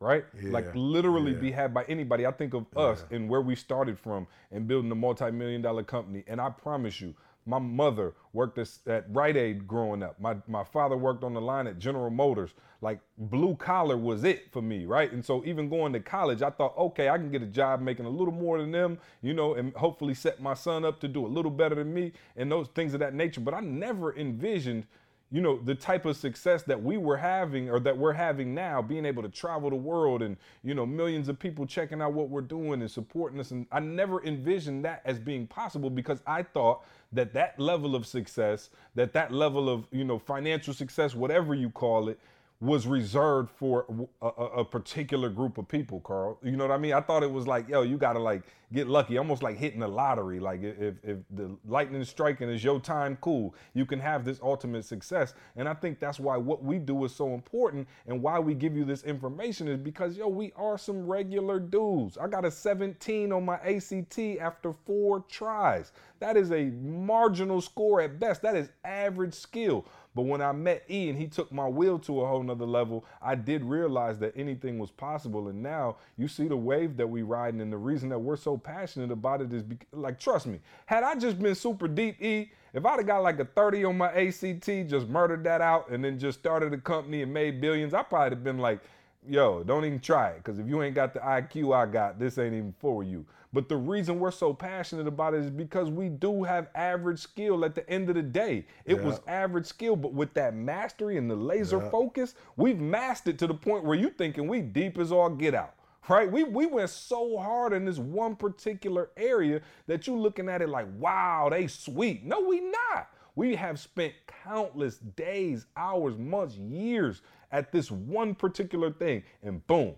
Right? 0.00 0.24
like 0.52 0.66
literally 0.74 1.32
yeah. 1.32 1.38
be 1.38 1.50
had 1.50 1.74
by 1.74 1.84
anybody. 1.88 2.26
I 2.26 2.30
think 2.32 2.54
of 2.54 2.66
us 2.76 3.04
and 3.10 3.28
where 3.28 3.40
we 3.42 3.56
started 3.56 3.98
from 3.98 4.26
and 4.52 4.68
building 4.68 4.92
a 4.92 4.94
multi-million 4.94 5.62
dollar 5.62 5.82
company. 5.82 6.24
And 6.28 6.40
I 6.40 6.50
promise 6.50 7.00
you, 7.00 7.14
My 7.48 7.58
mother 7.58 8.12
worked 8.34 8.58
at, 8.58 8.68
at 8.86 9.06
Rite 9.08 9.36
Aid 9.38 9.66
growing 9.66 10.02
up. 10.02 10.20
My 10.20 10.36
my 10.46 10.62
father 10.64 10.98
worked 10.98 11.24
on 11.24 11.32
the 11.32 11.40
line 11.40 11.66
at 11.66 11.78
General 11.78 12.10
Motors. 12.10 12.50
Like 12.82 13.00
blue 13.16 13.56
collar 13.56 13.96
was 13.96 14.22
it 14.22 14.52
for 14.52 14.60
me, 14.60 14.84
right? 14.84 15.10
And 15.10 15.24
so 15.24 15.42
even 15.46 15.70
going 15.70 15.94
to 15.94 16.00
college, 16.00 16.42
I 16.42 16.50
thought, 16.50 16.76
okay, 16.76 17.08
I 17.08 17.16
can 17.16 17.30
get 17.30 17.42
a 17.42 17.46
job 17.46 17.80
making 17.80 18.04
a 18.04 18.10
little 18.10 18.34
more 18.34 18.60
than 18.60 18.70
them, 18.70 18.98
you 19.22 19.32
know, 19.32 19.54
and 19.54 19.72
hopefully 19.74 20.12
set 20.12 20.42
my 20.42 20.52
son 20.52 20.84
up 20.84 21.00
to 21.00 21.08
do 21.08 21.26
a 21.26 21.28
little 21.28 21.50
better 21.50 21.74
than 21.74 21.92
me 21.94 22.12
and 22.36 22.52
those 22.52 22.68
things 22.68 22.92
of 22.92 23.00
that 23.00 23.14
nature. 23.14 23.40
But 23.40 23.54
I 23.54 23.60
never 23.60 24.14
envisioned 24.14 24.86
you 25.30 25.40
know 25.40 25.58
the 25.58 25.74
type 25.74 26.06
of 26.06 26.16
success 26.16 26.62
that 26.62 26.82
we 26.82 26.96
were 26.96 27.16
having 27.16 27.68
or 27.68 27.78
that 27.80 27.96
we're 27.96 28.12
having 28.12 28.54
now 28.54 28.80
being 28.80 29.04
able 29.04 29.22
to 29.22 29.28
travel 29.28 29.68
the 29.68 29.76
world 29.76 30.22
and 30.22 30.36
you 30.62 30.74
know 30.74 30.86
millions 30.86 31.28
of 31.28 31.38
people 31.38 31.66
checking 31.66 32.00
out 32.00 32.14
what 32.14 32.28
we're 32.28 32.40
doing 32.40 32.80
and 32.80 32.90
supporting 32.90 33.38
us. 33.38 33.50
And 33.50 33.66
i 33.70 33.80
never 33.80 34.24
envisioned 34.24 34.84
that 34.84 35.02
as 35.04 35.18
being 35.18 35.46
possible 35.46 35.90
because 35.90 36.22
i 36.26 36.42
thought 36.42 36.84
that 37.12 37.32
that 37.34 37.58
level 37.58 37.94
of 37.94 38.06
success 38.06 38.70
that 38.94 39.12
that 39.12 39.32
level 39.32 39.68
of 39.68 39.86
you 39.90 40.04
know 40.04 40.18
financial 40.18 40.72
success 40.72 41.14
whatever 41.14 41.54
you 41.54 41.70
call 41.70 42.08
it 42.08 42.18
was 42.60 42.88
reserved 42.88 43.50
for 43.50 43.86
a, 44.20 44.26
a, 44.26 44.64
particular 44.64 45.28
group 45.28 45.58
of 45.58 45.68
people, 45.68 46.00
Carl. 46.00 46.40
You 46.42 46.56
know 46.56 46.66
what 46.66 46.72
I 46.72 46.78
mean? 46.78 46.92
I 46.92 47.00
thought 47.00 47.22
it 47.22 47.30
was 47.30 47.46
like, 47.46 47.68
yo, 47.68 47.82
you 47.82 47.96
gotta 47.96 48.18
like 48.18 48.42
get 48.72 48.88
lucky, 48.88 49.16
almost 49.16 49.44
like 49.44 49.56
hitting 49.56 49.78
the 49.78 49.86
lottery. 49.86 50.40
Like 50.40 50.64
if 50.64 50.96
if 51.04 51.18
the 51.30 51.56
lightning 51.64 52.02
striking 52.04 52.48
is 52.48 52.64
your 52.64 52.80
time, 52.80 53.16
cool. 53.20 53.54
You 53.74 53.86
can 53.86 54.00
have 54.00 54.24
this 54.24 54.40
ultimate 54.42 54.84
success. 54.84 55.34
And 55.54 55.68
I 55.68 55.74
think 55.74 56.00
that's 56.00 56.18
why 56.18 56.36
what 56.36 56.64
we 56.64 56.80
do 56.80 57.04
is 57.04 57.14
so 57.14 57.32
important 57.32 57.86
and 58.08 58.20
why 58.20 58.40
we 58.40 58.54
give 58.54 58.76
you 58.76 58.84
this 58.84 59.04
information 59.04 59.68
is 59.68 59.78
because 59.78 60.16
yo, 60.16 60.26
we 60.26 60.52
are 60.56 60.76
some 60.76 61.06
regular 61.06 61.60
dudes. 61.60 62.18
I 62.18 62.26
got 62.26 62.44
a 62.44 62.50
17 62.50 63.30
on 63.30 63.44
my 63.44 63.58
ACT 63.58 64.18
after 64.40 64.72
four 64.72 65.20
tries. 65.28 65.92
That 66.18 66.36
is 66.36 66.50
a 66.50 66.64
marginal 66.64 67.60
score 67.60 68.00
at 68.00 68.18
best. 68.18 68.42
That 68.42 68.56
is 68.56 68.70
average 68.84 69.34
skill. 69.34 69.86
But 70.14 70.22
when 70.22 70.40
I 70.40 70.52
met 70.52 70.84
E 70.90 71.08
and 71.08 71.18
he 71.18 71.26
took 71.28 71.52
my 71.52 71.66
will 71.66 71.98
to 72.00 72.22
a 72.22 72.26
whole 72.26 72.42
nother 72.42 72.64
level, 72.64 73.04
I 73.22 73.34
did 73.34 73.62
realize 73.62 74.18
that 74.18 74.32
anything 74.36 74.78
was 74.78 74.90
possible. 74.90 75.48
And 75.48 75.62
now 75.62 75.96
you 76.16 76.28
see 76.28 76.48
the 76.48 76.56
wave 76.56 76.96
that 76.96 77.06
we 77.06 77.22
riding, 77.22 77.60
and 77.60 77.72
the 77.72 77.76
reason 77.78 78.08
that 78.08 78.18
we're 78.18 78.36
so 78.36 78.56
passionate 78.56 79.12
about 79.12 79.42
it 79.42 79.52
is 79.52 79.62
because, 79.62 79.86
like, 79.92 80.18
trust 80.18 80.46
me, 80.46 80.60
had 80.86 81.04
I 81.04 81.14
just 81.14 81.38
been 81.38 81.54
super 81.54 81.86
deep 81.86 82.20
E, 82.22 82.50
if 82.74 82.84
I'd 82.84 82.98
have 82.98 83.06
got 83.06 83.22
like 83.22 83.38
a 83.38 83.44
30 83.44 83.84
on 83.84 83.96
my 83.96 84.12
ACT, 84.12 84.66
just 84.88 85.08
murdered 85.08 85.44
that 85.44 85.60
out, 85.60 85.88
and 85.90 86.04
then 86.04 86.18
just 86.18 86.38
started 86.38 86.72
a 86.72 86.78
company 86.78 87.22
and 87.22 87.32
made 87.32 87.60
billions, 87.60 87.94
I 87.94 88.02
probably 88.02 88.30
have 88.30 88.44
been 88.44 88.58
like, 88.58 88.80
yo, 89.28 89.62
don't 89.62 89.84
even 89.84 90.00
try 90.00 90.30
it. 90.30 90.38
Because 90.38 90.58
if 90.58 90.68
you 90.68 90.82
ain't 90.82 90.94
got 90.94 91.14
the 91.14 91.20
IQ 91.20 91.74
I 91.74 91.86
got, 91.86 92.18
this 92.18 92.38
ain't 92.38 92.54
even 92.54 92.74
for 92.78 93.02
you. 93.02 93.24
But 93.52 93.68
the 93.68 93.76
reason 93.76 94.20
we're 94.20 94.30
so 94.30 94.52
passionate 94.52 95.06
about 95.06 95.34
it 95.34 95.40
is 95.40 95.50
because 95.50 95.90
we 95.90 96.08
do 96.10 96.42
have 96.42 96.68
average 96.74 97.18
skill 97.18 97.64
at 97.64 97.74
the 97.74 97.88
end 97.88 98.08
of 98.10 98.14
the 98.14 98.22
day. 98.22 98.66
It 98.84 98.96
yeah. 98.96 99.02
was 99.02 99.20
average 99.26 99.66
skill, 99.66 99.96
but 99.96 100.12
with 100.12 100.34
that 100.34 100.54
mastery 100.54 101.16
and 101.16 101.30
the 101.30 101.36
laser 101.36 101.78
yeah. 101.78 101.90
focus, 101.90 102.34
we've 102.56 102.78
mastered 102.80 103.38
to 103.38 103.46
the 103.46 103.54
point 103.54 103.84
where 103.84 103.96
you 103.96 104.10
thinking 104.10 104.48
we 104.48 104.60
deep 104.60 104.98
as 104.98 105.12
all 105.12 105.30
get 105.30 105.54
out. 105.54 105.74
Right? 106.08 106.30
We 106.30 106.44
we 106.44 106.64
went 106.64 106.88
so 106.88 107.36
hard 107.36 107.74
in 107.74 107.84
this 107.84 107.98
one 107.98 108.34
particular 108.34 109.10
area 109.18 109.60
that 109.86 110.06
you 110.06 110.16
looking 110.16 110.48
at 110.48 110.62
it 110.62 110.70
like, 110.70 110.86
wow, 110.98 111.48
they 111.50 111.66
sweet. 111.66 112.24
No, 112.24 112.40
we 112.40 112.60
not. 112.60 113.10
We 113.34 113.54
have 113.56 113.78
spent 113.78 114.14
countless 114.42 114.98
days, 114.98 115.66
hours, 115.76 116.16
months, 116.16 116.56
years 116.56 117.20
at 117.52 117.72
this 117.72 117.90
one 117.90 118.34
particular 118.34 118.90
thing, 118.90 119.22
and 119.42 119.64
boom, 119.66 119.94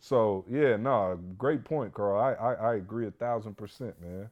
so 0.00 0.44
yeah, 0.48 0.76
no, 0.76 1.18
great 1.36 1.64
point, 1.64 1.92
Carl. 1.92 2.20
I, 2.20 2.32
I, 2.32 2.52
I 2.54 2.74
agree 2.76 3.06
a 3.06 3.10
thousand 3.10 3.56
percent, 3.56 4.00
man. 4.00 4.28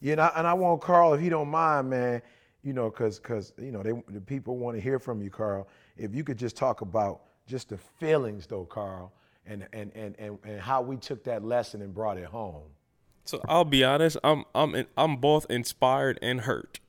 Yeah, 0.00 0.12
and 0.12 0.20
I, 0.20 0.32
and 0.36 0.46
I 0.46 0.54
want 0.54 0.80
Carl, 0.80 1.14
if 1.14 1.22
you 1.22 1.30
don't 1.30 1.48
mind, 1.48 1.88
man, 1.88 2.22
you 2.62 2.72
know, 2.72 2.90
cause 2.90 3.18
cause 3.18 3.52
you 3.58 3.72
know 3.72 3.82
they 3.82 3.92
the 4.08 4.20
people 4.20 4.56
want 4.56 4.76
to 4.76 4.80
hear 4.80 4.98
from 4.98 5.22
you, 5.22 5.30
Carl. 5.30 5.68
If 5.96 6.14
you 6.14 6.24
could 6.24 6.38
just 6.38 6.56
talk 6.56 6.80
about 6.80 7.22
just 7.46 7.70
the 7.70 7.78
feelings, 7.78 8.46
though, 8.46 8.64
Carl, 8.64 9.12
and 9.46 9.66
and 9.72 9.90
and 9.94 10.14
and, 10.18 10.38
and 10.44 10.60
how 10.60 10.82
we 10.82 10.96
took 10.96 11.24
that 11.24 11.44
lesson 11.44 11.82
and 11.82 11.94
brought 11.94 12.18
it 12.18 12.26
home. 12.26 12.62
So 13.24 13.40
I'll 13.48 13.64
be 13.64 13.84
honest, 13.84 14.16
I'm 14.22 14.44
I'm 14.54 14.86
I'm 14.96 15.16
both 15.16 15.46
inspired 15.48 16.18
and 16.20 16.42
hurt. 16.42 16.80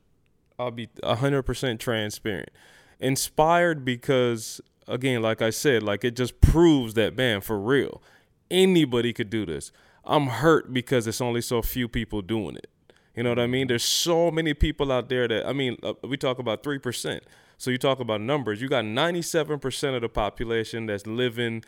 I'll 0.58 0.70
be 0.70 0.88
hundred 1.02 1.42
percent 1.44 1.80
transparent. 1.80 2.50
Inspired 3.00 3.84
because 3.84 4.60
again, 4.86 5.22
like 5.22 5.42
I 5.42 5.50
said, 5.50 5.82
like 5.82 6.04
it 6.04 6.16
just 6.16 6.40
proves 6.40 6.94
that 6.94 7.16
man, 7.16 7.40
for 7.40 7.58
real, 7.58 8.02
anybody 8.50 9.12
could 9.12 9.30
do 9.30 9.46
this. 9.46 9.72
I'm 10.04 10.26
hurt 10.26 10.72
because 10.72 11.06
it's 11.06 11.20
only 11.20 11.40
so 11.40 11.62
few 11.62 11.88
people 11.88 12.22
doing 12.22 12.56
it. 12.56 12.68
You 13.16 13.22
know 13.22 13.30
what 13.30 13.38
I 13.38 13.46
mean? 13.46 13.68
There's 13.68 13.84
so 13.84 14.30
many 14.30 14.54
people 14.54 14.90
out 14.90 15.08
there 15.08 15.28
that 15.28 15.46
I 15.46 15.52
mean, 15.52 15.76
uh, 15.82 15.94
we 16.02 16.16
talk 16.16 16.38
about 16.38 16.62
three 16.62 16.78
percent. 16.78 17.24
So 17.56 17.70
you 17.70 17.78
talk 17.78 18.00
about 18.00 18.20
numbers. 18.20 18.60
You 18.60 18.68
got 18.68 18.84
97% 18.84 19.94
of 19.94 20.02
the 20.02 20.08
population 20.08 20.86
that's 20.86 21.06
living. 21.06 21.64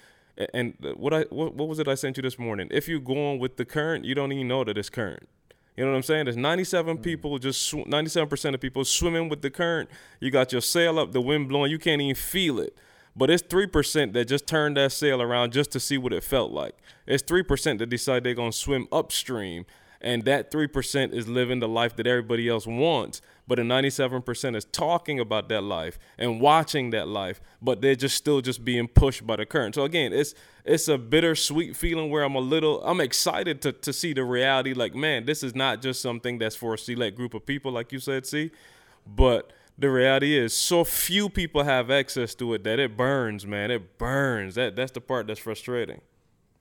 And 0.52 0.74
what 0.96 1.14
I 1.14 1.22
what, 1.30 1.54
what 1.54 1.68
was 1.68 1.78
it 1.78 1.88
I 1.88 1.94
sent 1.94 2.16
you 2.16 2.22
this 2.22 2.38
morning? 2.38 2.68
If 2.70 2.88
you're 2.88 3.00
going 3.00 3.38
with 3.38 3.56
the 3.56 3.64
current, 3.64 4.04
you 4.04 4.14
don't 4.14 4.32
even 4.32 4.48
know 4.48 4.64
that 4.64 4.76
it's 4.76 4.90
current. 4.90 5.28
You 5.76 5.84
know 5.84 5.90
what 5.90 5.96
I'm 5.98 6.02
saying? 6.02 6.24
There's 6.24 6.38
97 6.38 6.98
mm. 6.98 7.02
people, 7.02 7.38
just 7.38 7.62
sw- 7.62 7.86
97% 7.86 8.54
of 8.54 8.60
people 8.60 8.84
swimming 8.84 9.28
with 9.28 9.42
the 9.42 9.50
current. 9.50 9.90
You 10.20 10.30
got 10.30 10.50
your 10.50 10.62
sail 10.62 10.98
up, 10.98 11.12
the 11.12 11.20
wind 11.20 11.48
blowing. 11.48 11.70
You 11.70 11.78
can't 11.78 12.00
even 12.00 12.14
feel 12.14 12.58
it. 12.60 12.76
But 13.16 13.30
it's 13.30 13.42
3% 13.42 14.12
that 14.12 14.28
just 14.28 14.46
turned 14.46 14.76
that 14.76 14.92
sail 14.92 15.22
around 15.22 15.52
just 15.52 15.72
to 15.72 15.80
see 15.80 15.96
what 15.96 16.12
it 16.12 16.22
felt 16.22 16.52
like. 16.52 16.76
It's 17.06 17.22
3% 17.22 17.78
that 17.78 17.88
decide 17.88 18.24
they're 18.24 18.34
going 18.34 18.52
to 18.52 18.56
swim 18.56 18.86
upstream. 18.92 19.64
And 20.02 20.24
that 20.24 20.50
3% 20.50 21.14
is 21.14 21.26
living 21.26 21.60
the 21.60 21.68
life 21.68 21.96
that 21.96 22.06
everybody 22.06 22.48
else 22.48 22.66
wants. 22.66 23.22
But 23.48 23.56
the 23.56 23.62
97% 23.62 24.56
is 24.56 24.64
talking 24.66 25.18
about 25.18 25.48
that 25.48 25.62
life 25.62 25.98
and 26.18 26.40
watching 26.40 26.90
that 26.90 27.08
life, 27.08 27.40
but 27.62 27.80
they're 27.80 27.94
just 27.94 28.16
still 28.16 28.40
just 28.40 28.64
being 28.64 28.88
pushed 28.88 29.26
by 29.26 29.36
the 29.36 29.46
current. 29.46 29.76
So 29.76 29.84
again, 29.84 30.12
it's 30.12 30.34
it's 30.64 30.88
a 30.88 30.98
bittersweet 30.98 31.76
feeling 31.76 32.10
where 32.10 32.24
I'm 32.24 32.34
a 32.34 32.40
little 32.40 32.82
I'm 32.84 33.00
excited 33.00 33.62
to 33.62 33.72
to 33.72 33.92
see 33.92 34.12
the 34.12 34.24
reality 34.24 34.74
like, 34.74 34.96
man, 34.96 35.26
this 35.26 35.44
is 35.44 35.54
not 35.54 35.80
just 35.80 36.02
something 36.02 36.38
that's 36.38 36.56
for 36.56 36.74
a 36.74 36.78
select 36.78 37.16
group 37.16 37.34
of 37.34 37.46
people, 37.46 37.70
like 37.70 37.92
you 37.92 38.00
said, 38.00 38.26
see, 38.26 38.50
but 39.06 39.52
the 39.78 39.90
reality 39.90 40.36
is 40.36 40.54
so 40.54 40.84
few 40.84 41.28
people 41.28 41.64
have 41.64 41.90
access 41.90 42.34
to 42.36 42.54
it 42.54 42.64
that 42.64 42.78
it 42.78 42.96
burns, 42.96 43.46
man. 43.46 43.70
It 43.70 43.98
burns. 43.98 44.54
That 44.54 44.76
that's 44.76 44.92
the 44.92 45.00
part 45.00 45.26
that's 45.26 45.40
frustrating. 45.40 46.00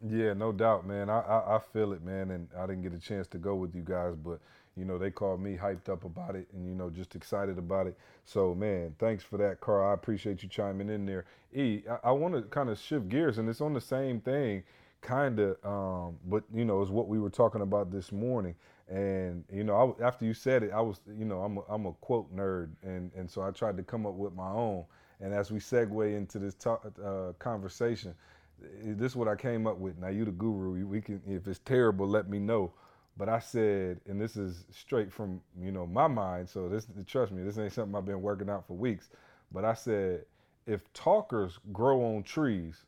Yeah, 0.08 0.34
no 0.34 0.52
doubt, 0.52 0.86
man. 0.86 1.10
I, 1.10 1.20
I, 1.20 1.56
I 1.56 1.60
feel 1.60 1.94
it, 1.94 2.04
man. 2.04 2.32
And 2.32 2.48
I 2.58 2.68
didn't 2.68 2.84
get 2.84 2.94
a 2.94 3.00
chance 3.00 3.28
to 3.28 3.38
go 3.38 3.56
with 3.56 3.74
you 3.74 3.82
guys, 3.82 4.16
but 4.16 4.40
you 4.76 4.84
know 4.84 4.98
they 4.98 5.10
called 5.10 5.42
me 5.42 5.58
hyped 5.58 5.88
up 5.88 6.04
about 6.04 6.36
it, 6.36 6.48
and 6.54 6.68
you 6.68 6.76
know 6.76 6.90
just 6.90 7.16
excited 7.16 7.58
about 7.58 7.88
it. 7.88 7.98
So 8.26 8.54
man, 8.54 8.96
thanks 9.00 9.24
for 9.24 9.38
that, 9.38 9.62
Carl. 9.62 9.90
I 9.90 9.94
appreciate 9.94 10.44
you 10.44 10.50
chiming 10.50 10.90
in 10.90 11.06
there. 11.06 11.26
E, 11.54 11.84
I, 11.90 12.10
I 12.10 12.12
want 12.12 12.36
to 12.36 12.42
kind 12.42 12.70
of 12.70 12.78
shift 12.78 13.08
gears, 13.08 13.38
and 13.38 13.48
it's 13.48 13.62
on 13.62 13.74
the 13.74 13.82
same 13.82 14.20
thing, 14.20 14.64
kind 15.02 15.40
of, 15.40 15.58
um, 15.64 16.18
but 16.26 16.44
you 16.54 16.66
know, 16.66 16.82
is 16.82 16.90
what 16.90 17.08
we 17.08 17.20
were 17.20 17.30
talking 17.30 17.62
about 17.62 17.92
this 17.92 18.12
morning. 18.12 18.56
And 18.88 19.44
you 19.52 19.64
know, 19.64 19.96
I, 20.00 20.06
after 20.06 20.26
you 20.26 20.34
said 20.34 20.64
it, 20.64 20.72
I 20.72 20.82
was, 20.82 21.02
you 21.18 21.26
know, 21.26 21.42
I'm 21.42 21.58
a, 21.58 21.62
I'm 21.70 21.86
a 21.88 21.94
quote 21.94 22.34
nerd, 22.36 22.70
and 22.84 23.12
and 23.16 23.30
so 23.30 23.42
I 23.42 23.52
tried 23.52 23.78
to 23.78 23.84
come 23.84 24.06
up 24.06 24.14
with 24.14 24.34
my 24.34 24.50
own. 24.50 24.86
And 25.22 25.34
as 25.34 25.52
we 25.52 25.60
segue 25.60 26.16
into 26.16 26.40
this 26.40 26.54
talk, 26.54 26.86
uh, 27.04 27.32
conversation, 27.40 28.14
this 28.60 29.14
is 29.14 29.16
what 29.16 29.28
I 29.28 29.36
came 29.36 29.66
up 29.66 29.78
with. 29.78 29.98
Now 29.98 30.10
you 30.10 30.26
the 30.26 30.32
guru. 30.32 30.86
We 30.86 31.02
can, 31.02 31.22
if 31.26 31.48
it's 31.48 31.60
terrible, 31.60 32.08
let 32.08 32.30
me 32.30 32.38
know. 32.38 32.74
But 33.18 33.30
I 33.30 33.40
said, 33.40 34.02
and 34.08 34.20
this 34.20 34.36
is 34.36 34.66
straight 34.72 35.12
from 35.12 35.42
you 35.60 35.72
know 35.72 35.88
my 35.88 36.08
mind. 36.08 36.50
So 36.50 36.70
this, 36.70 36.86
trust 37.08 37.32
me, 37.32 37.44
this 37.44 37.58
ain't 37.58 37.74
something 37.74 37.96
I've 37.96 38.06
been 38.06 38.22
working 38.22 38.50
out 38.50 38.68
for 38.68 38.74
weeks. 38.74 39.10
But 39.52 39.66
I 39.66 39.74
said, 39.74 40.26
if 40.68 40.92
talkers 40.94 41.60
grow 41.72 42.04
on 42.04 42.24
trees, 42.24 42.84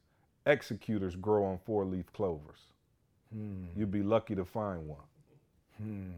executors 0.46 1.16
grow 1.16 1.46
on 1.46 1.60
four-leaf 1.66 2.12
clovers. 2.14 2.60
Hmm. 3.34 3.66
You'd 3.76 3.92
be 3.92 4.04
lucky 4.04 4.36
to 4.36 4.46
find 4.46 4.88
one. 4.88 5.04
Hmm. 5.78 6.12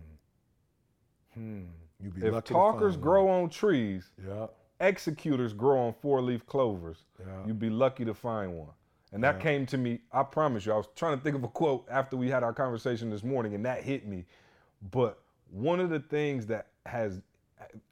Hmm. 1.34 1.62
You 2.01 2.12
be 2.12 2.28
if 2.28 2.43
talkers 2.45 2.95
grow 2.95 3.26
one. 3.26 3.43
on 3.43 3.49
trees, 3.49 4.10
yeah. 4.26 4.47
executors 4.80 5.53
grow 5.53 5.80
on 5.80 5.93
four 6.01 6.22
leaf 6.22 6.45
clovers. 6.45 7.03
Yeah. 7.20 7.47
You'd 7.47 7.60
be 7.60 7.70
lucky 7.70 8.05
to 8.05 8.14
find 8.14 8.53
one. 8.53 8.70
And 9.12 9.24
that 9.24 9.36
yeah. 9.36 9.41
came 9.41 9.66
to 9.68 9.78
me, 9.78 9.99
I 10.12 10.24
promise 10.24 10.66
you, 10.66 10.74
I 10.74 10.78
was 10.78 10.88
trying 10.95 11.18
to 11.18 11.24
think 11.24 11.36
of 11.36 11.43
a 11.43 11.47
quote 11.47 11.86
after 11.89 12.16
we 12.16 12.30
had 12.30 12.43
our 12.43 12.53
conversation 12.53 13.10
this 13.10 13.24
morning, 13.24 13.53
and 13.55 13.66
that 13.66 13.84
hit 13.84 14.07
me. 14.07 14.26
But 14.91 15.20
one 15.51 15.80
of 15.80 15.89
the 15.89 15.99
things 15.99 16.45
that 16.47 16.68
has 16.86 17.22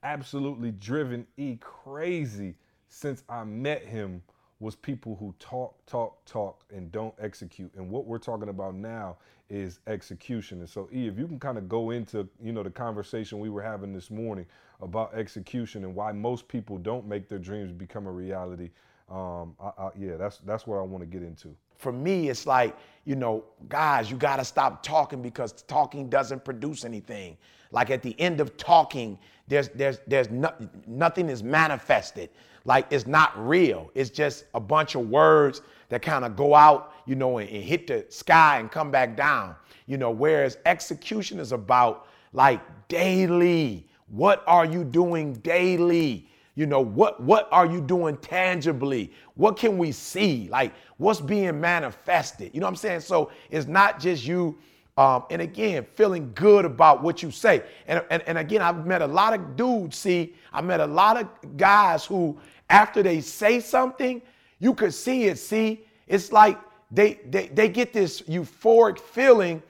absolutely 0.02 0.70
driven 0.72 1.26
E 1.36 1.56
crazy 1.60 2.54
since 2.88 3.22
I 3.28 3.44
met 3.44 3.84
him 3.84 4.22
was 4.60 4.74
people 4.74 5.16
who 5.20 5.34
talk, 5.38 5.74
talk, 5.86 6.24
talk, 6.24 6.64
and 6.74 6.90
don't 6.92 7.14
execute. 7.20 7.72
And 7.76 7.88
what 7.90 8.06
we're 8.06 8.18
talking 8.18 8.48
about 8.48 8.74
now 8.74 9.16
is 9.50 9.80
execution. 9.86 10.58
And 10.60 10.68
so, 10.68 10.88
E, 10.92 11.06
if 11.06 11.18
you 11.18 11.26
can 11.26 11.38
kind 11.38 11.58
of 11.58 11.68
go 11.68 11.90
into, 11.90 12.28
you 12.42 12.52
know, 12.52 12.62
the 12.62 12.70
conversation 12.70 13.38
we 13.38 13.50
were 13.50 13.62
having 13.62 13.92
this 13.92 14.10
morning 14.10 14.46
about 14.80 15.14
execution 15.14 15.84
and 15.84 15.94
why 15.94 16.12
most 16.12 16.48
people 16.48 16.76
don't 16.78 17.06
make 17.06 17.28
their 17.28 17.38
dreams 17.38 17.72
become 17.72 18.06
a 18.06 18.12
reality. 18.12 18.70
Um, 19.10 19.54
I, 19.60 19.70
I, 19.78 19.90
yeah, 19.98 20.16
that's 20.16 20.38
that's 20.38 20.66
what 20.66 20.78
I 20.78 20.82
want 20.82 21.02
to 21.02 21.06
get 21.06 21.22
into. 21.22 21.54
for 21.78 21.92
me, 21.92 22.28
it's 22.28 22.46
like, 22.46 22.76
you 23.04 23.16
know, 23.16 23.44
guys, 23.68 24.10
you 24.10 24.16
gotta 24.16 24.44
stop 24.44 24.82
talking 24.82 25.22
because 25.22 25.52
talking 25.62 26.10
doesn't 26.10 26.44
produce 26.44 26.84
anything. 26.84 27.36
Like 27.70 27.90
at 27.90 28.02
the 28.02 28.18
end 28.20 28.40
of 28.40 28.56
talking, 28.56 29.18
there's 29.48 29.68
there's 29.70 29.98
there's 30.06 30.30
no, 30.30 30.52
nothing 30.86 31.28
is 31.28 31.42
manifested. 31.42 32.30
Like 32.64 32.86
it's 32.90 33.06
not 33.06 33.32
real. 33.48 33.90
It's 33.94 34.10
just 34.10 34.44
a 34.54 34.60
bunch 34.60 34.94
of 34.94 35.08
words 35.08 35.62
that 35.88 36.02
kind 36.02 36.24
of 36.24 36.36
go 36.36 36.54
out, 36.54 36.92
you 37.06 37.14
know, 37.14 37.38
and, 37.38 37.48
and 37.48 37.62
hit 37.62 37.86
the 37.86 38.04
sky 38.10 38.58
and 38.58 38.70
come 38.70 38.90
back 38.90 39.16
down. 39.16 39.54
You 39.86 39.96
know, 39.96 40.10
whereas 40.10 40.58
execution 40.66 41.38
is 41.40 41.52
about 41.52 42.06
like 42.32 42.60
daily. 42.88 43.86
What 44.08 44.44
are 44.46 44.64
you 44.64 44.84
doing 44.84 45.34
daily? 45.34 46.28
You 46.54 46.66
know, 46.66 46.80
what 46.80 47.22
what 47.22 47.48
are 47.52 47.66
you 47.66 47.80
doing 47.80 48.16
tangibly? 48.18 49.12
What 49.34 49.56
can 49.56 49.78
we 49.78 49.92
see? 49.92 50.48
Like 50.50 50.72
what's 50.98 51.20
being 51.20 51.60
manifested? 51.60 52.50
You 52.52 52.60
know 52.60 52.66
what 52.66 52.72
I'm 52.72 52.76
saying? 52.76 53.00
So 53.00 53.30
it's 53.50 53.66
not 53.66 54.00
just 54.00 54.26
you 54.26 54.58
um, 54.98 55.22
and 55.30 55.40
again, 55.40 55.86
feeling 55.94 56.32
good 56.34 56.64
about 56.64 57.04
what 57.04 57.22
you 57.22 57.30
say. 57.30 57.62
And, 57.86 58.02
and, 58.10 58.20
and 58.26 58.36
again, 58.36 58.60
I've 58.60 58.84
met 58.84 59.00
a 59.00 59.06
lot 59.06 59.32
of 59.32 59.54
dudes, 59.54 59.96
see, 59.96 60.34
I 60.52 60.60
met 60.60 60.80
a 60.80 60.86
lot 60.86 61.16
of 61.16 61.56
guys 61.56 62.04
who, 62.04 62.36
after 62.68 63.00
they 63.00 63.20
say 63.20 63.60
something, 63.60 64.20
you 64.58 64.74
could 64.74 64.92
see 64.92 65.26
it, 65.26 65.38
see, 65.38 65.84
it's 66.08 66.32
like 66.32 66.58
they, 66.90 67.20
they, 67.30 67.46
they 67.46 67.68
get 67.68 67.92
this 67.92 68.22
euphoric 68.22 68.98
feeling 68.98 69.62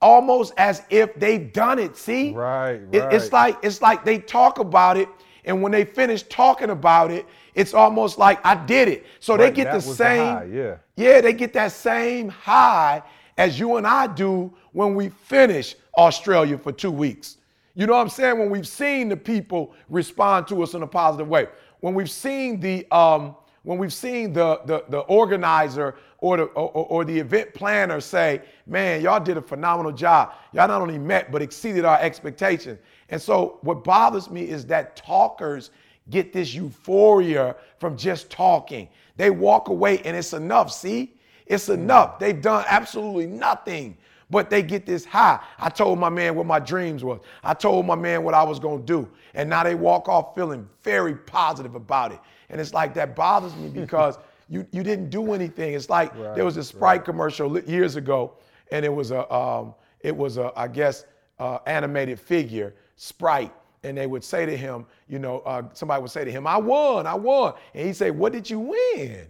almost 0.00 0.54
as 0.56 0.82
if 0.88 1.14
they've 1.16 1.52
done 1.52 1.78
it, 1.78 1.94
see? 1.98 2.32
Right, 2.32 2.80
It- 2.90 3.00
right. 3.00 3.12
it's 3.12 3.32
like, 3.34 3.58
it's 3.62 3.82
like 3.82 4.02
they 4.02 4.18
talk 4.18 4.60
about 4.60 4.96
it, 4.96 5.10
and 5.44 5.60
when 5.62 5.72
they 5.72 5.84
finish 5.84 6.22
talking 6.22 6.70
about 6.70 7.10
it, 7.10 7.26
it's 7.54 7.74
almost 7.74 8.16
like 8.16 8.40
I 8.46 8.54
did 8.54 8.88
it. 8.88 9.04
So 9.18 9.36
they 9.36 9.50
get 9.50 9.66
the 9.72 9.74
was 9.74 9.86
the 9.88 9.94
same, 9.94 10.34
high, 10.36 10.44
yeah. 10.50 10.76
yeah, 10.96 11.20
they 11.20 11.34
get 11.34 11.52
that 11.52 11.72
same 11.72 12.30
high 12.30 13.02
as 13.36 13.58
you 13.58 13.76
and 13.76 13.86
I 13.86 14.06
do 14.06 14.52
when 14.72 14.94
we 14.94 15.08
finish 15.08 15.76
Australia 15.96 16.56
for 16.58 16.72
two 16.72 16.90
weeks. 16.90 17.36
You 17.74 17.86
know 17.86 17.94
what 17.94 18.00
I'm 18.02 18.08
saying? 18.08 18.38
When 18.38 18.50
we've 18.50 18.68
seen 18.68 19.08
the 19.08 19.16
people 19.16 19.74
respond 19.88 20.48
to 20.48 20.62
us 20.62 20.74
in 20.74 20.82
a 20.82 20.86
positive 20.86 21.28
way, 21.28 21.48
when 21.80 21.94
we've 21.94 22.10
seen 22.10 22.60
the 22.60 22.86
um, 22.90 23.36
when 23.62 23.78
we've 23.78 23.92
seen 23.92 24.32
the 24.32 24.60
the, 24.66 24.84
the 24.88 25.00
organizer 25.00 25.94
or 26.18 26.36
the 26.36 26.42
or, 26.44 26.70
or- 26.70 27.04
the 27.04 27.18
event 27.18 27.54
planner 27.54 28.00
say, 28.00 28.42
"Man, 28.66 29.00
y'all 29.02 29.20
did 29.20 29.36
a 29.36 29.42
phenomenal 29.42 29.92
job. 29.92 30.32
Y'all 30.52 30.68
not 30.68 30.82
only 30.82 30.98
met 30.98 31.30
but 31.30 31.42
exceeded 31.42 31.84
our 31.84 31.98
expectations." 32.00 32.78
And 33.08 33.20
so, 33.20 33.58
what 33.62 33.84
bothers 33.84 34.30
me 34.30 34.42
is 34.48 34.66
that 34.66 34.96
talkers 34.96 35.70
get 36.10 36.32
this 36.32 36.52
euphoria 36.54 37.54
from 37.78 37.96
just 37.96 38.30
talking. 38.30 38.88
They 39.16 39.30
walk 39.30 39.68
away 39.68 39.98
and 40.00 40.16
it's 40.16 40.32
enough. 40.32 40.72
See, 40.72 41.14
it's 41.46 41.68
enough. 41.68 42.18
They've 42.18 42.40
done 42.40 42.64
absolutely 42.68 43.26
nothing, 43.26 43.96
but 44.30 44.48
they 44.48 44.62
get 44.62 44.86
this 44.86 45.04
high. 45.04 45.40
I 45.58 45.68
told 45.68 45.98
my 45.98 46.08
man 46.08 46.34
what 46.36 46.46
my 46.46 46.60
dreams 46.60 47.04
was. 47.04 47.20
I 47.42 47.54
told 47.54 47.86
my 47.86 47.96
man 47.96 48.22
what 48.22 48.34
I 48.34 48.42
was 48.42 48.58
gonna 48.58 48.82
do, 48.82 49.08
and 49.34 49.50
now 49.50 49.64
they 49.64 49.74
walk 49.74 50.08
off 50.08 50.34
feeling 50.34 50.68
very 50.82 51.14
positive 51.14 51.74
about 51.74 52.12
it. 52.12 52.20
And 52.48 52.60
it's 52.60 52.72
like 52.72 52.94
that 52.94 53.14
bothers 53.16 53.54
me 53.56 53.68
because 53.80 54.18
you 54.48 54.66
you 54.72 54.82
didn't 54.82 55.10
do 55.10 55.32
anything. 55.32 55.74
It's 55.74 55.90
like 55.90 56.14
there 56.34 56.44
was 56.44 56.56
a 56.56 56.64
Sprite 56.64 57.04
commercial 57.04 57.58
years 57.60 57.96
ago, 57.96 58.34
and 58.70 58.84
it 58.84 58.92
was 58.92 59.10
a 59.10 59.32
um, 59.34 59.74
it 60.00 60.16
was 60.16 60.38
a 60.38 60.52
I 60.56 60.68
guess 60.68 61.04
uh, 61.38 61.58
animated 61.66 62.20
figure 62.20 62.74
Sprite. 62.96 63.52
And 63.82 63.96
they 63.96 64.06
would 64.06 64.22
say 64.22 64.44
to 64.44 64.54
him, 64.54 64.84
you 65.08 65.18
know, 65.18 65.38
uh, 65.40 65.62
somebody 65.72 66.02
would 66.02 66.10
say 66.10 66.22
to 66.22 66.30
him, 66.30 66.46
I 66.46 66.58
won, 66.58 67.06
I 67.06 67.14
won. 67.14 67.54
And 67.72 67.86
he'd 67.86 67.96
say, 67.96 68.10
What 68.10 68.30
did 68.30 68.48
you 68.50 68.60
win? 68.60 69.26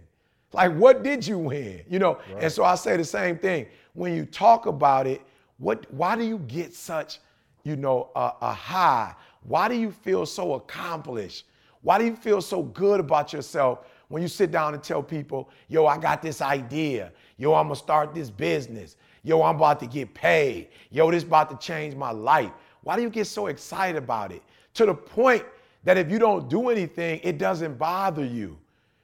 Like, 0.51 0.73
what 0.75 1.03
did 1.03 1.25
you 1.25 1.37
win? 1.37 1.81
You 1.89 1.99
know, 1.99 2.19
and 2.37 2.51
so 2.51 2.65
I 2.65 2.75
say 2.75 2.97
the 2.97 3.05
same 3.05 3.37
thing. 3.37 3.67
When 3.93 4.15
you 4.15 4.25
talk 4.25 4.65
about 4.65 5.07
it, 5.07 5.21
what 5.57 5.91
why 5.93 6.15
do 6.15 6.23
you 6.23 6.39
get 6.39 6.73
such, 6.73 7.19
you 7.63 7.75
know, 7.75 8.09
a, 8.15 8.33
a 8.41 8.53
high? 8.53 9.13
Why 9.43 9.67
do 9.67 9.75
you 9.75 9.91
feel 9.91 10.25
so 10.25 10.53
accomplished? 10.53 11.45
Why 11.81 11.97
do 11.97 12.05
you 12.05 12.15
feel 12.15 12.41
so 12.41 12.63
good 12.63 12.99
about 12.99 13.33
yourself 13.33 13.85
when 14.07 14.21
you 14.21 14.27
sit 14.27 14.51
down 14.51 14.73
and 14.73 14.83
tell 14.83 15.01
people, 15.01 15.49
yo, 15.69 15.87
I 15.87 15.97
got 15.97 16.21
this 16.21 16.41
idea. 16.41 17.11
Yo, 17.37 17.53
I'm 17.53 17.67
gonna 17.67 17.75
start 17.75 18.13
this 18.13 18.29
business. 18.29 18.97
Yo, 19.23 19.41
I'm 19.41 19.55
about 19.55 19.79
to 19.79 19.87
get 19.87 20.13
paid. 20.13 20.69
Yo, 20.91 21.09
this 21.11 21.23
about 21.23 21.49
to 21.49 21.65
change 21.65 21.95
my 21.95 22.11
life. 22.11 22.51
Why 22.83 22.95
do 22.95 23.03
you 23.03 23.09
get 23.09 23.25
so 23.25 23.47
excited 23.47 23.97
about 23.97 24.31
it? 24.31 24.41
To 24.75 24.85
the 24.85 24.93
point 24.93 25.43
that 25.83 25.97
if 25.97 26.11
you 26.11 26.19
don't 26.19 26.49
do 26.49 26.69
anything, 26.69 27.19
it 27.23 27.37
doesn't 27.37 27.77
bother 27.77 28.25
you. 28.25 28.57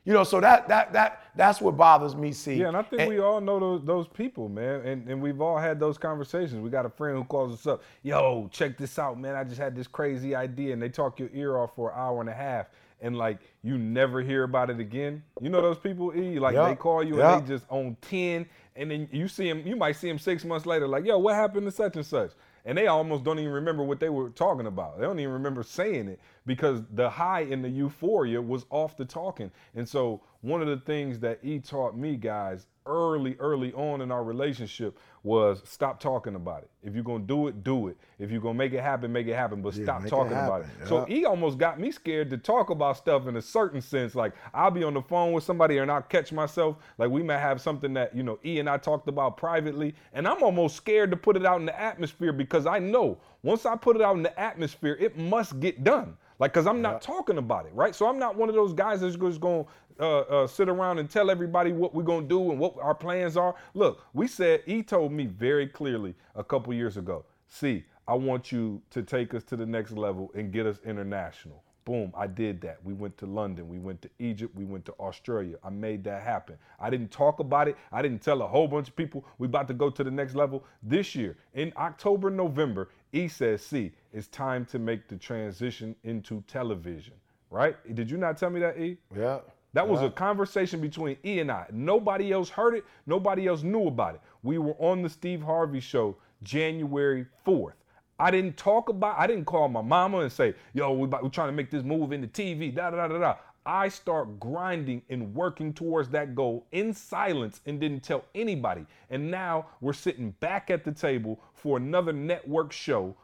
You 0.08 0.14
know, 0.14 0.24
so 0.24 0.40
that 0.40 0.70
that 0.70 0.94
that 0.94 1.22
that's 1.36 1.60
what 1.60 1.76
bothers 1.76 2.16
me. 2.16 2.32
See, 2.32 2.56
Yeah, 2.56 2.70
and 2.70 2.78
I 2.78 2.82
think 2.82 3.10
we 3.10 3.20
all 3.20 3.42
know 3.42 3.60
those 3.60 3.84
those 3.84 4.08
people, 4.08 4.48
man, 4.48 4.80
and 4.86 5.06
and 5.10 5.22
we've 5.22 5.42
all 5.42 5.58
had 5.58 5.82
those 5.82 5.98
conversations. 5.98 6.62
We 6.62 6.70
got 6.70 6.86
a 6.86 6.90
friend 6.90 7.18
who 7.18 7.26
calls 7.26 7.54
us 7.54 7.68
up, 7.68 7.84
yo, 8.04 8.48
check 8.50 8.78
this 8.78 8.98
out, 8.98 9.20
man. 9.20 9.36
I 9.36 9.44
just 9.44 9.60
had 9.60 9.76
this 9.76 9.86
crazy 9.86 10.34
idea, 10.34 10.72
and 10.72 10.82
they 10.82 10.88
talk 10.88 11.20
your 11.20 11.28
ear 11.34 11.58
off 11.58 11.76
for 11.76 11.92
an 11.92 12.00
hour 12.00 12.22
and 12.22 12.30
a 12.30 12.34
half, 12.34 12.68
and 13.02 13.18
like 13.18 13.40
you 13.64 13.78
never 13.78 14.22
hear 14.22 14.44
about 14.44 14.70
it 14.70 14.80
again. 14.80 15.22
You 15.42 15.50
know 15.50 15.62
those 15.62 15.78
people, 15.78 16.16
E, 16.16 16.40
like 16.40 16.56
Yeah, 16.56 16.70
they 16.70 16.76
call 16.76 17.04
you 17.04 17.18
yeah. 17.18 17.40
and 17.40 17.46
they 17.46 17.54
just 17.56 17.66
on 17.68 17.98
ten, 18.00 18.46
and 18.78 18.90
then 18.90 19.10
you 19.12 19.28
see 19.28 19.50
them, 19.50 19.62
you 19.68 19.76
might 19.76 19.98
see 19.98 20.08
them 20.08 20.20
six 20.20 20.46
months 20.46 20.66
later, 20.66 20.88
like, 20.88 21.04
yo, 21.04 21.18
what 21.18 21.36
happened 21.36 21.66
to 21.66 21.72
such 21.72 21.98
and 21.98 22.06
such? 22.06 22.32
And 22.68 22.78
they 22.78 22.88
almost 22.88 23.24
don't 23.24 23.40
even 23.40 23.54
remember 23.54 23.82
what 23.82 24.02
they 24.02 24.10
were 24.10 24.30
talking 24.30 24.68
about. 24.68 25.00
They 25.00 25.06
don't 25.06 25.22
even 25.22 25.32
remember 25.32 25.64
saying 25.64 26.10
it 26.10 26.20
because 26.46 26.82
the 26.94 27.10
high 27.10 27.42
and 27.42 27.64
the 27.64 27.70
euphoria 27.70 28.42
was 28.42 28.66
off 28.70 28.98
the 28.98 29.06
talking. 29.06 29.50
And 29.74 29.88
so 29.88 30.22
one 30.42 30.62
of 30.62 30.68
the 30.68 30.78
things 30.86 31.18
that 31.22 31.40
E 31.44 31.60
taught 31.60 31.98
me, 31.98 32.18
guys, 32.18 32.68
early, 32.88 33.36
early 33.40 33.74
on 33.74 34.02
in 34.02 34.12
our 34.12 34.24
relationship 34.24 34.98
was 35.24 35.62
stop 35.66 36.00
talking 36.00 36.36
about 36.36 36.64
it. 36.64 36.70
If 36.84 36.96
you're 36.96 37.04
gonna 37.04 37.24
do 37.24 37.48
it, 37.48 37.64
do 37.64 37.88
it. 37.90 37.98
If 38.18 38.32
you're 38.32 38.42
gonna 38.42 38.58
make 38.58 38.74
it 38.74 38.82
happen, 38.82 39.12
make 39.12 39.28
it 39.28 39.36
happen. 39.36 39.62
But 39.62 39.74
stop 39.74 40.02
make 40.02 40.08
it 40.08 40.10
talking 40.10 40.32
about 40.32 40.62
it. 40.62 40.68
happen, 40.68 40.88
So 40.88 41.06
he 41.06 41.26
almost 41.26 41.58
got 41.58 41.80
me 41.80 41.92
scared 41.92 42.30
to 42.30 42.38
talk 42.38 42.70
about 42.70 42.98
stuff 42.98 43.28
in 43.28 43.36
a 43.36 43.42
certain 43.42 43.82
sense. 43.82 44.16
Like 44.16 44.34
I'll 44.54 44.72
be 44.72 44.84
on 44.84 44.94
the 44.94 45.02
phone 45.02 45.34
with 45.34 45.44
somebody 45.44 45.78
and 45.80 45.92
I'll 45.92 46.02
catch 46.02 46.32
myself. 46.32 46.78
Like 46.98 47.10
we 47.10 47.24
might 47.24 47.40
have 47.40 47.60
something 47.62 47.94
that, 47.96 48.16
you 48.16 48.24
know, 48.24 48.40
E 48.46 48.60
and 48.60 48.70
I 48.70 48.78
talked 48.78 49.08
about 49.10 49.38
privately. 49.38 49.94
And 50.14 50.28
I'm 50.28 50.42
almost 50.42 50.76
scared 50.78 51.12
to 51.12 51.18
put 51.18 51.36
it 51.36 51.46
out 51.46 51.60
in 51.60 51.66
the 51.66 51.80
atmosphere 51.80 52.32
because 52.32 52.66
I 52.66 52.80
know 52.80 53.20
once 53.44 53.66
I 53.66 53.76
put 53.76 53.96
it 53.96 54.02
out 54.02 54.16
in 54.16 54.24
the 54.24 54.40
atmosphere, 54.40 54.98
it 55.00 55.18
must 55.18 55.60
get 55.60 55.84
done. 55.84 56.18
Like, 56.40 56.54
cause 56.54 56.68
I'm 56.68 56.82
not 56.82 57.02
talking 57.02 57.38
about 57.40 57.66
it, 57.66 57.74
right? 57.74 57.96
So 57.96 58.08
I'm 58.08 58.20
not 58.20 58.36
one 58.36 58.50
of 58.50 58.56
those 58.56 58.74
guys 58.74 59.02
that's 59.02 59.16
just 59.16 59.42
gonna 59.42 59.66
uh, 60.00 60.20
uh, 60.20 60.48
sit 60.48 60.70
around 60.70 61.00
and 61.00 61.10
tell 61.10 61.32
everybody 61.32 61.72
what 61.72 61.96
we're 61.96 62.04
gonna 62.04 62.28
do 62.28 62.52
and 62.52 62.60
what 62.60 62.76
our 62.80 62.94
plans 62.94 63.38
are. 63.38 63.56
Look, 63.74 64.04
we 64.14 64.28
said 64.28 64.62
he 64.66 64.84
told 64.84 65.12
me 65.12 65.26
very 65.26 65.68
clearly 65.68 66.14
a 66.36 66.44
couple 66.44 66.74
years 66.74 66.98
ago. 66.98 67.26
See, 67.48 67.86
I 68.08 68.14
want 68.14 68.52
you 68.52 68.82
to 68.92 69.02
take 69.02 69.34
us 69.34 69.44
to 69.46 69.56
the 69.56 69.66
next 69.66 69.92
level 69.94 70.32
and 70.36 70.52
get 70.52 70.66
us 70.66 70.80
international. 70.86 71.64
Boom, 71.88 72.12
I 72.18 72.28
did 72.28 72.60
that. 72.64 72.84
We 72.84 72.92
went 72.92 73.18
to 73.20 73.26
London, 73.26 73.70
we 73.70 73.80
went 73.80 74.02
to 74.02 74.10
Egypt, 74.20 74.54
we 74.54 74.66
went 74.66 74.84
to 74.88 74.92
Australia. 75.00 75.56
I 75.64 75.70
made 75.70 76.04
that 76.04 76.22
happen. 76.22 76.58
I 76.82 76.90
didn't 76.90 77.12
talk 77.12 77.40
about 77.40 77.70
it. 77.70 77.78
I 77.94 78.02
didn't 78.02 78.22
tell 78.22 78.42
a 78.42 78.46
whole 78.46 78.68
bunch 78.68 78.90
of 78.90 78.96
people 78.98 79.24
we 79.38 79.48
about 79.48 79.70
to 79.70 79.74
go 79.74 79.90
to 79.90 80.04
the 80.04 80.12
next 80.12 80.36
level. 80.36 80.66
This 80.84 81.16
year, 81.16 81.38
in 81.54 81.72
October, 81.78 82.30
November, 82.30 82.90
E 83.14 83.30
says, 83.30 83.66
see, 83.66 83.94
it's 84.12 84.28
time 84.28 84.66
to 84.66 84.80
make 84.80 85.08
the 85.08 85.16
transition 85.16 85.96
into 86.04 86.44
television. 86.46 87.14
Right? 87.50 87.78
Did 87.96 88.12
you 88.12 88.18
not 88.18 88.38
tell 88.38 88.50
me 88.50 88.60
that, 88.60 88.78
E? 88.78 88.98
yeah. 89.16 89.40
That 89.72 89.88
was 89.88 90.02
a 90.02 90.10
conversation 90.10 90.82
between 90.82 91.16
E 91.24 91.40
and 91.40 91.50
I. 91.50 91.68
Nobody 91.72 92.34
else 92.34 92.50
heard 92.50 92.74
it. 92.74 92.84
Nobody 93.06 93.48
else 93.48 93.64
knew 93.64 93.88
about 93.88 94.16
it. 94.16 94.22
We 94.44 94.58
were 94.58 94.76
on 94.80 95.04
the 95.04 95.10
Steve 95.10 95.42
Harvey 95.42 95.80
show 95.80 96.18
January 96.44 97.28
4th. 97.46 97.74
I 98.20 98.32
didn't 98.32 98.58
talk 98.58 98.90
about, 98.90 99.18
I 99.18 99.28
didn't 99.28 99.46
call 99.46 99.68
my 99.68 99.82
mama 99.82 100.20
and 100.20 100.32
say, 100.32 100.56
yo, 100.74 100.92
we 100.94 101.06
about, 101.06 101.24
we're 101.24 101.30
trying 101.30 101.50
to 101.50 101.54
make 101.54 101.70
this 101.70 101.84
move 101.84 102.12
into 102.12 102.28
TV, 102.28 102.74
da 102.74 102.90
da 102.90 102.98
da 102.98 103.08
da 103.08 103.20
da. 103.20 103.36
I 103.66 103.90
start 103.90 104.40
grinding 104.40 105.02
and 105.10 105.36
working 105.36 105.74
towards 105.74 106.10
that 106.10 106.34
goal 106.36 106.66
in 106.72 106.94
silence 106.94 107.60
and 107.66 107.80
didn't 107.80 108.02
tell 108.02 108.24
anybody. 108.34 108.86
And 109.10 109.30
now 109.30 109.66
we're 109.82 109.94
sitting 109.94 110.32
back 110.40 110.72
at 110.72 110.86
the 110.86 110.92
table 110.92 111.40
for 111.54 111.76
another 111.78 112.14
network 112.14 112.72
show. 112.72 113.16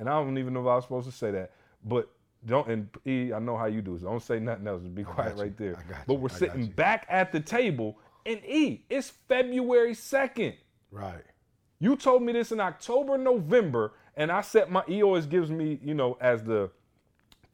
And 0.00 0.08
I 0.08 0.12
don't 0.14 0.36
even 0.36 0.52
know 0.52 0.62
if 0.62 0.66
I 0.66 0.74
was 0.74 0.84
supposed 0.84 1.08
to 1.08 1.16
say 1.16 1.30
that, 1.30 1.52
but 1.84 2.10
don't 2.44 2.68
and 2.68 2.88
E, 3.06 3.32
I 3.32 3.38
know 3.38 3.56
how 3.56 3.66
you 3.66 3.80
do 3.80 3.94
this. 3.94 4.02
Don't 4.02 4.20
say 4.20 4.40
nothing 4.40 4.66
else. 4.66 4.82
Be 4.82 5.04
quiet 5.04 5.36
right 5.36 5.56
there. 5.56 5.82
But 6.06 6.14
we're 6.14 6.28
sitting 6.28 6.66
back 6.66 7.06
at 7.08 7.32
the 7.32 7.40
table, 7.40 7.96
and 8.26 8.44
E, 8.44 8.84
it's 8.90 9.10
February 9.28 9.94
2nd. 9.94 10.54
Right. 10.90 11.24
You 11.78 11.96
told 11.96 12.22
me 12.22 12.32
this 12.32 12.52
in 12.52 12.60
October, 12.60 13.16
November, 13.16 13.92
and 14.16 14.30
I 14.30 14.40
set 14.40 14.70
my 14.70 14.82
he 14.86 15.02
always 15.02 15.26
gives 15.26 15.50
me, 15.50 15.78
you 15.82 15.94
know, 15.94 16.16
as 16.20 16.42
the 16.42 16.70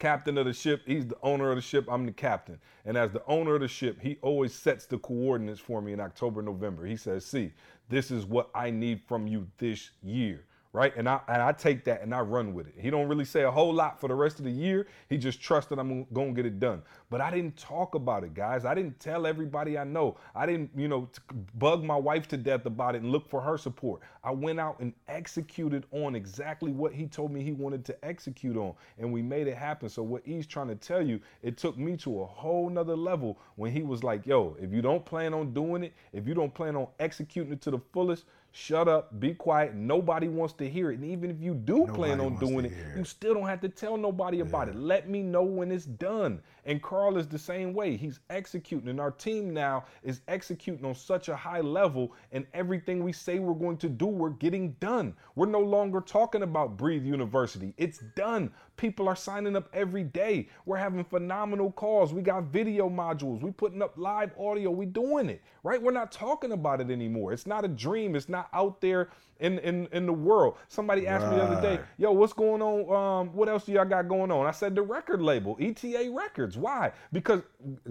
captain 0.01 0.37
of 0.37 0.45
the 0.45 0.53
ship, 0.53 0.81
he's 0.85 1.05
the 1.05 1.17
owner 1.21 1.51
of 1.51 1.55
the 1.55 1.61
ship, 1.61 1.85
I'm 1.89 2.05
the 2.05 2.11
captain. 2.11 2.59
And 2.85 2.97
as 2.97 3.11
the 3.11 3.23
owner 3.27 3.55
of 3.55 3.61
the 3.61 3.67
ship, 3.67 4.01
he 4.01 4.17
always 4.21 4.53
sets 4.53 4.87
the 4.87 4.97
coordinates 4.97 5.59
for 5.59 5.81
me 5.81 5.93
in 5.93 5.99
October, 5.99 6.41
November. 6.41 6.85
He 6.85 6.95
says, 6.95 7.23
see, 7.23 7.53
this 7.87 8.09
is 8.09 8.25
what 8.25 8.49
I 8.55 8.71
need 8.71 9.01
from 9.07 9.27
you 9.27 9.47
this 9.59 9.91
year, 10.01 10.43
right? 10.73 10.95
And 10.95 11.07
I 11.09 11.19
and 11.27 11.41
I 11.41 11.51
take 11.51 11.83
that 11.85 12.01
and 12.01 12.13
I 12.13 12.21
run 12.21 12.53
with 12.53 12.67
it. 12.67 12.75
He 12.77 12.89
don't 12.89 13.07
really 13.07 13.25
say 13.25 13.43
a 13.43 13.51
whole 13.51 13.73
lot 13.73 13.99
for 13.99 14.07
the 14.07 14.15
rest 14.15 14.39
of 14.39 14.45
the 14.45 14.51
year. 14.51 14.87
He 15.09 15.17
just 15.17 15.41
trusts 15.41 15.69
that 15.69 15.79
I'm 15.79 16.05
gonna 16.13 16.31
get 16.31 16.45
it 16.45 16.59
done. 16.59 16.81
But 17.09 17.19
I 17.19 17.29
didn't 17.29 17.57
talk 17.57 17.95
about 17.95 18.23
it, 18.23 18.33
guys. 18.33 18.63
I 18.63 18.73
didn't 18.73 18.97
tell 18.99 19.27
everybody 19.27 19.77
I 19.77 19.83
know. 19.83 20.17
I 20.33 20.45
didn't, 20.45 20.71
you 20.75 20.87
know, 20.87 21.09
bug 21.55 21.83
my 21.83 21.97
wife 21.97 22.27
to 22.29 22.37
death 22.37 22.65
about 22.65 22.95
it 22.95 23.01
and 23.01 23.11
look 23.11 23.29
for 23.29 23.41
her 23.41 23.57
support. 23.57 24.01
I 24.23 24.31
went 24.31 24.59
out 24.59 24.79
and 24.79 24.93
executed 25.09 25.85
on 25.91 26.15
exactly 26.15 26.71
what 26.71 26.93
he 26.93 27.05
told 27.05 27.31
me 27.31 27.43
he 27.43 27.51
wanted 27.51 27.83
to 27.85 28.05
execute 28.05 28.55
on, 28.55 28.73
and 28.97 29.11
we 29.11 29.21
made 29.21 29.47
it 29.47 29.57
happen. 29.57 29.89
So 29.89 30.03
what 30.03 30.21
he's 30.23 30.47
trying 30.47 30.69
to 30.69 30.75
tell 30.75 31.01
you, 31.01 31.19
it 31.43 31.57
took 31.57 31.77
me 31.77 31.97
to 31.97 32.21
a 32.21 32.25
whole 32.25 32.69
nother 32.69 32.95
level 32.95 33.37
when 33.55 33.73
he 33.73 33.83
was 33.83 34.03
like, 34.03 34.25
"Yo, 34.25 34.55
if 34.59 34.71
you 34.71 34.81
don't 34.81 35.03
plan 35.03 35.33
on 35.33 35.53
doing 35.53 35.83
it, 35.83 35.93
if 36.13 36.27
you 36.27 36.33
don't 36.33 36.53
plan 36.53 36.77
on 36.77 36.87
executing 36.99 37.51
it 37.51 37.61
to 37.61 37.71
the 37.71 37.79
fullest." 37.91 38.25
Shut 38.53 38.89
up, 38.89 39.17
be 39.17 39.33
quiet. 39.33 39.75
Nobody 39.75 40.27
wants 40.27 40.53
to 40.55 40.69
hear 40.69 40.91
it. 40.91 40.99
And 40.99 41.05
even 41.05 41.31
if 41.31 41.39
you 41.39 41.53
do 41.53 41.79
Nobody 41.79 41.97
plan 41.97 42.19
on 42.19 42.35
doing 42.35 42.63
to 42.63 42.69
it, 42.69 42.97
you 42.97 43.05
still 43.05 43.33
don't 43.33 43.47
have 43.47 43.61
to 43.61 43.69
tell 43.69 43.95
nobody 43.95 44.41
about 44.41 44.67
it. 44.67 44.75
Let 44.75 45.09
me 45.09 45.23
know 45.23 45.43
when 45.43 45.71
it's 45.71 45.85
done. 45.85 46.41
And 46.65 46.81
Carl 46.83 47.17
is 47.17 47.27
the 47.27 47.39
same 47.39 47.73
way. 47.73 47.95
He's 47.95 48.19
executing. 48.29 48.89
And 48.89 48.99
our 48.99 49.11
team 49.11 49.53
now 49.53 49.85
is 50.03 50.19
executing 50.27 50.83
on 50.83 50.95
such 50.95 51.29
a 51.29 51.35
high 51.35 51.61
level. 51.61 52.11
And 52.33 52.45
everything 52.53 53.05
we 53.05 53.13
say 53.13 53.39
we're 53.39 53.53
going 53.53 53.77
to 53.77 53.89
do, 53.89 54.05
we're 54.05 54.31
getting 54.31 54.73
done. 54.81 55.15
We're 55.35 55.45
no 55.45 55.61
longer 55.61 56.01
talking 56.01 56.43
about 56.43 56.75
Breathe 56.75 57.05
University. 57.05 57.73
It's 57.77 57.99
done. 58.17 58.51
People 58.81 59.07
are 59.07 59.15
signing 59.15 59.55
up 59.55 59.69
every 59.75 60.03
day. 60.03 60.49
We're 60.65 60.77
having 60.77 61.03
phenomenal 61.03 61.71
calls. 61.71 62.15
We 62.15 62.23
got 62.23 62.45
video 62.45 62.89
modules. 62.89 63.41
We're 63.41 63.51
putting 63.51 63.79
up 63.79 63.93
live 63.95 64.31
audio. 64.39 64.71
We 64.71 64.87
doing 64.87 65.29
it, 65.29 65.43
right? 65.61 65.79
We're 65.79 65.91
not 65.91 66.11
talking 66.11 66.51
about 66.51 66.81
it 66.81 66.89
anymore. 66.89 67.31
It's 67.31 67.45
not 67.45 67.63
a 67.63 67.67
dream. 67.67 68.15
It's 68.15 68.27
not 68.27 68.49
out 68.53 68.81
there 68.81 69.09
in 69.39 69.59
in, 69.59 69.87
in 69.91 70.07
the 70.07 70.13
world. 70.13 70.55
Somebody 70.67 71.05
asked 71.05 71.29
me 71.29 71.35
the 71.35 71.43
other 71.43 71.61
day, 71.61 71.79
yo, 71.99 72.11
what's 72.11 72.33
going 72.33 72.63
on? 72.63 72.91
Um, 72.91 73.33
what 73.35 73.49
else 73.49 73.65
do 73.65 73.71
y'all 73.71 73.85
got 73.85 74.07
going 74.07 74.31
on? 74.31 74.47
I 74.47 74.51
said 74.51 74.73
the 74.73 74.81
record 74.81 75.21
label, 75.21 75.55
ETA 75.61 76.11
Records. 76.11 76.57
Why? 76.57 76.91
Because 77.11 77.43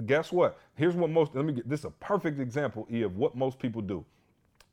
guess 0.07 0.33
what? 0.33 0.59
Here's 0.75 0.97
what 0.97 1.09
most. 1.09 1.37
Let 1.37 1.45
me 1.45 1.53
get 1.53 1.69
this 1.69 1.81
is 1.81 1.85
a 1.85 1.91
perfect 1.91 2.41
example, 2.41 2.89
E, 2.91 3.03
of 3.03 3.17
what 3.17 3.37
most 3.37 3.61
people 3.61 3.81
do. 3.81 4.05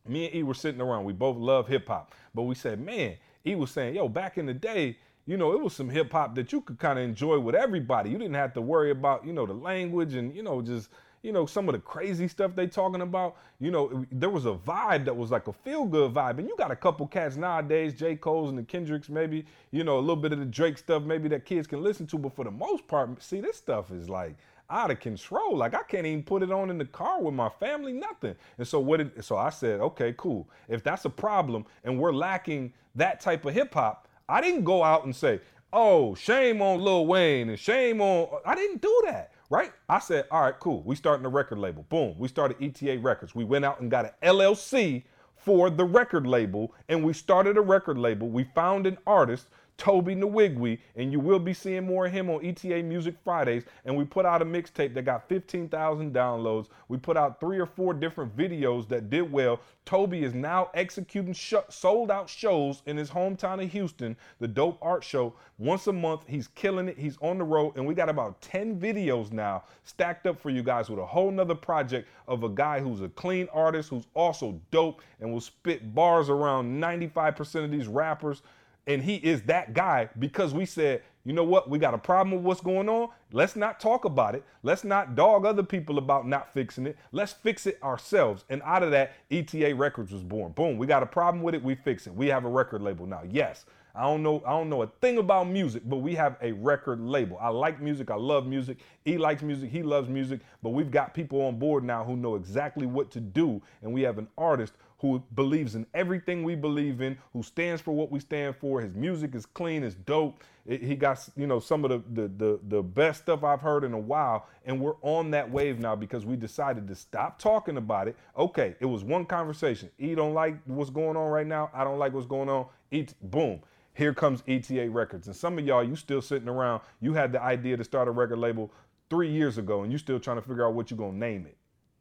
Me 0.07 0.25
and 0.25 0.35
E 0.35 0.41
were 0.41 0.55
sitting 0.55 0.81
around. 0.81 1.05
We 1.05 1.13
both 1.13 1.37
love 1.37 1.67
hip 1.67 1.87
hop, 1.87 2.15
but 2.33 2.43
we 2.43 2.55
said, 2.55 2.79
man, 2.79 3.17
E 3.45 3.53
was 3.53 3.69
saying, 3.69 3.95
yo, 3.95 4.09
back 4.09 4.39
in 4.39 4.47
the 4.47 4.53
day, 4.55 4.97
you 5.27 5.35
know, 5.35 5.51
it 5.51 5.61
was 5.61 5.73
some 5.73 5.89
hip 5.89 6.11
hop 6.13 6.33
that 6.35 6.51
you 6.53 6.61
could 6.61 6.79
kind 6.79 6.97
of 6.97 7.03
enjoy 7.05 7.37
with 7.37 7.53
everybody. 7.53 8.09
You 8.09 8.17
didn't 8.17 8.35
have 8.35 8.53
to 8.53 8.61
worry 8.61 8.91
about, 8.91 9.25
you 9.25 9.33
know, 9.33 9.45
the 9.45 9.53
language 9.53 10.15
and 10.15 10.33
you 10.33 10.41
know 10.41 10.61
just 10.61 10.89
you 11.21 11.33
know 11.33 11.45
some 11.45 11.67
of 11.67 11.73
the 11.73 11.79
crazy 11.79 12.27
stuff 12.29 12.55
they 12.55 12.65
talking 12.65 13.01
about. 13.01 13.35
You 13.59 13.69
know, 13.71 14.05
there 14.11 14.29
was 14.29 14.45
a 14.45 14.53
vibe 14.53 15.03
that 15.05 15.15
was 15.15 15.29
like 15.29 15.47
a 15.47 15.53
feel 15.53 15.85
good 15.85 16.13
vibe, 16.13 16.39
and 16.39 16.47
you 16.47 16.55
got 16.57 16.71
a 16.71 16.75
couple 16.75 17.05
cats 17.07 17.35
nowadays, 17.35 17.93
J. 17.93 18.15
Cole's 18.15 18.49
and 18.49 18.57
the 18.57 18.63
Kendricks, 18.63 19.09
maybe 19.09 19.45
you 19.71 19.83
know 19.83 19.99
a 19.99 19.99
little 19.99 20.15
bit 20.15 20.31
of 20.31 20.39
the 20.39 20.45
Drake 20.45 20.77
stuff, 20.77 21.03
maybe 21.03 21.27
that 21.29 21.45
kids 21.45 21.67
can 21.67 21.83
listen 21.83 22.07
to. 22.07 22.17
But 22.17 22.33
for 22.33 22.45
the 22.45 22.51
most 22.51 22.87
part, 22.87 23.21
see, 23.21 23.41
this 23.41 23.57
stuff 23.57 23.91
is 23.91 24.09
like 24.09 24.37
out 24.69 24.91
of 24.91 24.99
control. 25.01 25.57
Like 25.57 25.73
I 25.73 25.83
can't 25.83 26.05
even 26.05 26.23
put 26.23 26.43
it 26.43 26.51
on 26.51 26.69
in 26.69 26.77
the 26.77 26.85
car 26.85 27.21
with 27.21 27.33
my 27.33 27.49
family, 27.49 27.91
nothing. 27.91 28.35
And 28.57 28.67
so 28.67 28.79
what 28.79 28.97
did 28.97 29.25
so 29.25 29.35
I 29.35 29.49
said, 29.49 29.81
okay, 29.81 30.13
cool. 30.17 30.47
If 30.69 30.83
that's 30.83 31.03
a 31.03 31.09
problem 31.09 31.65
and 31.83 31.99
we're 31.99 32.13
lacking 32.13 32.73
that 32.95 33.19
type 33.19 33.45
of 33.45 33.53
hip 33.53 33.73
hop, 33.73 34.06
I 34.29 34.41
didn't 34.41 34.63
go 34.63 34.83
out 34.83 35.05
and 35.05 35.15
say, 35.15 35.39
oh, 35.71 36.15
shame 36.15 36.61
on 36.61 36.79
Lil 36.79 37.05
Wayne 37.05 37.49
and 37.49 37.59
shame 37.59 38.01
on 38.01 38.27
I 38.45 38.55
didn't 38.55 38.81
do 38.81 39.01
that. 39.05 39.31
Right? 39.49 39.71
I 39.87 39.99
said, 39.99 40.25
all 40.29 40.41
right, 40.41 40.59
cool. 40.59 40.83
We 40.83 40.95
starting 40.95 41.25
a 41.25 41.29
record 41.29 41.57
label. 41.57 41.85
Boom. 41.87 42.15
We 42.17 42.27
started 42.27 42.61
ETA 42.61 42.99
Records. 42.99 43.33
We 43.33 43.45
went 43.45 43.63
out 43.63 43.79
and 43.79 43.89
got 43.89 44.05
an 44.05 44.11
LLC 44.21 45.03
for 45.37 45.69
the 45.69 45.85
record 45.85 46.27
label, 46.27 46.73
and 46.89 47.01
we 47.01 47.13
started 47.13 47.55
a 47.55 47.61
record 47.61 47.97
label. 47.97 48.27
We 48.27 48.43
found 48.43 48.85
an 48.85 48.97
artist, 49.07 49.47
Tobe 49.77 50.07
Nwigwe, 50.07 50.79
and 50.95 51.11
you 51.11 51.19
will 51.19 51.39
be 51.39 51.53
seeing 51.53 51.85
more 51.85 52.07
of 52.07 52.11
him 52.11 52.29
on 52.29 52.43
ETA 52.43 52.81
Music 52.83 53.15
Fridays. 53.23 53.63
And 53.85 53.95
we 53.95 54.05
put 54.05 54.25
out 54.25 54.41
a 54.41 54.45
mixtape 54.45 54.93
that 54.95 55.05
got 55.05 55.29
15,000 55.29 56.13
downloads. 56.13 56.67
We 56.87 56.97
put 56.97 57.15
out 57.15 57.39
three 57.39 57.59
or 57.59 57.67
four 57.67 57.93
different 57.93 58.35
videos 58.35 58.87
that 58.89 59.09
did 59.09 59.31
well. 59.31 59.59
Tobe 59.85 60.15
is 60.15 60.33
now 60.33 60.69
executing 60.73 61.33
sh- 61.33 61.53
sold 61.69 62.11
out 62.11 62.27
shows 62.27 62.81
in 62.87 62.97
his 62.97 63.09
hometown 63.09 63.63
of 63.63 63.71
Houston, 63.71 64.17
the 64.39 64.47
Dope 64.47 64.77
Art 64.81 65.03
Show. 65.03 65.33
Once 65.59 65.87
a 65.87 65.93
month, 65.93 66.23
he's 66.27 66.47
killing 66.49 66.89
it. 66.89 66.97
He's 66.97 67.17
on 67.21 67.37
the 67.37 67.43
road, 67.43 67.77
and 67.77 67.85
we 67.85 67.93
got 67.93 68.09
about 68.09 68.41
10 68.41 68.79
videos 68.79 69.31
now 69.31 69.63
stacked 69.83 70.27
up 70.27 70.41
for 70.41 70.49
you 70.49 70.63
guys 70.63 70.89
with 70.89 70.99
a 70.99 71.05
whole 71.05 71.31
nother 71.31 71.55
project 71.55 72.09
of 72.27 72.43
a 72.43 72.49
guy 72.49 72.79
who's 72.79 73.01
a 73.01 73.09
clean 73.09 73.47
artist, 73.53 73.89
who's 73.89 74.07
also 74.13 74.59
dope, 74.71 75.01
and 75.21 75.31
will 75.31 75.39
spit 75.39 75.95
bars 75.95 76.29
around 76.29 76.81
95% 76.81 77.63
of 77.63 77.71
these 77.71 77.87
rappers. 77.87 78.41
And 78.87 79.03
he 79.03 79.15
is 79.17 79.41
that 79.43 79.73
guy 79.73 80.09
because 80.17 80.53
we 80.53 80.65
said, 80.65 81.03
you 81.25 81.33
know 81.33 81.43
what, 81.43 81.69
we 81.69 81.77
got 81.77 81.93
a 81.93 81.97
problem 81.97 82.37
with 82.37 82.45
what's 82.45 82.61
going 82.61 82.87
on. 82.87 83.09
Let's 83.33 83.57
not 83.57 83.81
talk 83.81 84.05
about 84.05 84.33
it. 84.33 84.45
Let's 84.63 84.85
not 84.85 85.13
dog 85.13 85.45
other 85.45 85.61
people 85.61 85.97
about 85.97 86.25
not 86.25 86.53
fixing 86.53 86.87
it. 86.87 86.97
Let's 87.11 87.33
fix 87.33 87.67
it 87.67 87.77
ourselves. 87.83 88.45
And 88.49 88.61
out 88.63 88.81
of 88.81 88.91
that, 88.91 89.11
ETA 89.29 89.75
Records 89.75 90.13
was 90.13 90.23
born. 90.23 90.53
Boom, 90.53 90.77
we 90.77 90.87
got 90.87 91.03
a 91.03 91.07
problem 91.07 91.43
with 91.43 91.53
it. 91.53 91.61
We 91.61 91.75
fix 91.75 92.07
it. 92.07 92.15
We 92.15 92.27
have 92.27 92.45
a 92.45 92.49
record 92.49 92.81
label 92.81 93.05
now. 93.05 93.23
Yes, 93.29 93.65
I 93.93 94.03
don't 94.03 94.23
know. 94.23 94.41
I 94.45 94.51
don't 94.51 94.69
know 94.69 94.83
a 94.83 94.87
thing 95.01 95.17
about 95.17 95.49
music, 95.49 95.81
but 95.85 95.97
we 95.97 96.15
have 96.15 96.37
a 96.41 96.53
record 96.53 97.01
label. 97.01 97.37
I 97.41 97.49
like 97.49 97.81
music. 97.81 98.09
I 98.09 98.15
love 98.15 98.45
music. 98.45 98.77
He 99.03 99.17
likes 99.17 99.41
music. 99.41 99.69
He 99.69 99.83
loves 99.83 100.07
music. 100.07 100.39
But 100.61 100.69
we've 100.69 100.91
got 100.91 101.13
people 101.13 101.41
on 101.41 101.59
board 101.59 101.83
now 101.83 102.05
who 102.05 102.15
know 102.15 102.35
exactly 102.35 102.85
what 102.85 103.09
to 103.11 103.19
do, 103.19 103.61
and 103.81 103.91
we 103.91 104.03
have 104.03 104.17
an 104.17 104.27
artist 104.37 104.73
who 104.99 105.21
believes 105.35 105.75
in 105.75 105.85
everything 105.93 106.43
we 106.43 106.55
believe 106.55 107.01
in, 107.01 107.17
who 107.33 107.43
stands 107.43 107.81
for 107.81 107.91
what 107.93 108.11
we 108.11 108.19
stand 108.19 108.55
for. 108.55 108.81
His 108.81 108.93
music 108.95 109.35
is 109.35 109.45
clean, 109.45 109.83
it's 109.83 109.95
dope. 109.95 110.43
It- 110.65 110.81
he 110.83 110.95
got 110.95 111.27
you 111.35 111.47
know 111.47 111.59
some 111.59 111.85
of 111.85 111.91
the, 111.91 112.21
the 112.21 112.27
the 112.27 112.59
the 112.67 112.83
best 112.83 113.21
stuff 113.23 113.43
I've 113.43 113.61
heard 113.61 113.83
in 113.83 113.93
a 113.93 113.99
while, 113.99 114.47
and 114.65 114.79
we're 114.81 114.95
on 115.01 115.31
that 115.31 115.49
wave 115.49 115.79
now 115.79 115.95
because 115.95 116.25
we 116.25 116.35
decided 116.35 116.87
to 116.87 116.95
stop 116.95 117.39
talking 117.39 117.77
about 117.77 118.07
it. 118.07 118.15
Okay, 118.37 118.75
it 118.79 118.85
was 118.85 119.03
one 119.03 119.25
conversation. 119.25 119.89
E 119.99 120.15
don't 120.15 120.33
like 120.33 120.57
what's 120.65 120.89
going 120.89 121.15
on 121.15 121.29
right 121.29 121.47
now. 121.47 121.69
I 121.73 121.83
don't 121.83 121.99
like 121.99 122.13
what's 122.13 122.27
going 122.27 122.49
on. 122.49 122.65
E 122.91 123.05
boom. 123.21 123.61
Here 123.93 124.13
comes 124.13 124.43
ETA 124.47 124.89
Records, 124.91 125.25
and 125.27 125.35
some 125.35 125.57
of 125.57 125.65
y'all 125.65 125.83
you 125.83 125.95
still 125.95 126.21
sitting 126.21 126.47
around. 126.49 126.81
You 127.01 127.13
had 127.13 127.31
the 127.31 127.41
idea 127.41 127.77
to 127.77 127.83
start 127.83 128.07
a 128.07 128.11
record 128.11 128.37
label 128.37 128.71
three 129.09 129.31
years 129.31 129.57
ago, 129.57 129.83
and 129.83 129.91
you 129.91 129.97
still 129.97 130.19
trying 130.19 130.37
to 130.37 130.41
figure 130.41 130.67
out 130.67 130.73
what 130.73 130.91
you're 130.91 130.97
gonna 130.99 131.13
name 131.17 131.45
it. 131.47 131.57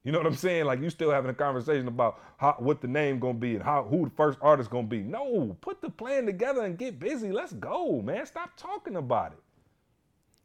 You 0.07 0.13
know 0.13 0.19
what 0.19 0.29
I'm 0.29 0.37
saying? 0.37 0.67
Like 0.67 0.81
you 0.81 0.89
still 0.89 1.11
having 1.11 1.33
a 1.33 1.35
conversation 1.35 1.89
about 1.89 2.21
how, 2.37 2.55
what 2.61 2.81
the 2.81 2.87
name 2.87 3.19
gonna 3.19 3.35
be 3.35 3.57
and 3.57 3.65
how 3.65 3.83
who 3.83 4.05
the 4.05 4.15
first 4.15 4.39
artist 4.41 4.71
gonna 4.71 4.87
be. 4.87 5.03
No, 5.03 5.57
put 5.61 5.83
the 5.83 5.91
plan 5.91 6.27
together 6.27 6.63
and 6.63 6.79
get 6.79 7.01
busy. 7.01 7.33
Let's 7.33 7.53
go, 7.55 8.01
man. 8.03 8.25
Stop 8.25 8.57
talking 8.57 8.95
about 8.95 9.33
it. 9.33 9.39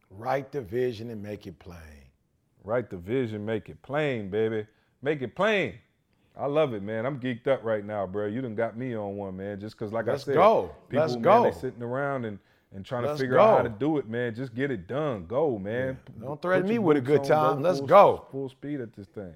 Write 0.10 0.52
the 0.52 0.62
vision 0.62 1.12
and 1.12 1.22
make 1.22 1.46
it 1.46 1.60
plain. 1.60 1.78
Write 2.64 2.90
the 2.90 2.98
vision, 2.98 3.46
make 3.46 3.70
it 3.70 3.80
plain, 3.84 4.32
baby. 4.32 4.66
Make 5.04 5.22
it 5.22 5.36
plain. 5.36 5.76
I 6.36 6.48
love 6.48 6.74
it, 6.74 6.82
man. 6.82 7.06
I'm 7.06 7.20
geeked 7.20 7.46
up 7.46 7.64
right 7.64 7.86
now, 7.86 8.08
bro. 8.08 8.26
You 8.26 8.42
done 8.42 8.56
got 8.56 8.76
me 8.76 8.96
on 8.96 9.16
one, 9.16 9.38
man. 9.38 9.60
Just 9.60 9.78
cause, 9.78 9.94
like 9.94 10.08
Let's 10.08 10.24
I 10.24 10.26
said, 10.26 10.36
go. 10.36 10.72
people, 10.90 11.04
Let's 11.04 11.14
man, 11.14 11.22
go. 11.22 11.44
they 11.44 11.52
sitting 11.52 11.84
around 11.84 12.26
and 12.26 12.40
and 12.74 12.84
trying 12.86 13.04
Let's 13.04 13.20
to 13.20 13.24
figure 13.26 13.38
out 13.38 13.58
how 13.58 13.64
to 13.64 13.70
do 13.70 13.98
it, 13.98 14.08
man. 14.10 14.34
Just 14.34 14.56
get 14.56 14.72
it 14.72 14.88
done. 14.88 15.26
Go, 15.28 15.60
man. 15.60 16.00
Don't 16.20 16.30
Put 16.30 16.42
threaten 16.42 16.68
me 16.68 16.80
with 16.80 16.98
a 16.98 17.02
good 17.02 17.20
on, 17.20 17.28
time. 17.28 17.62
Let's 17.62 17.80
full- 17.80 17.88
go. 17.88 18.26
Full 18.32 18.50
speed 18.50 18.82
at 18.82 18.94
this 18.96 19.08
thing. 19.08 19.34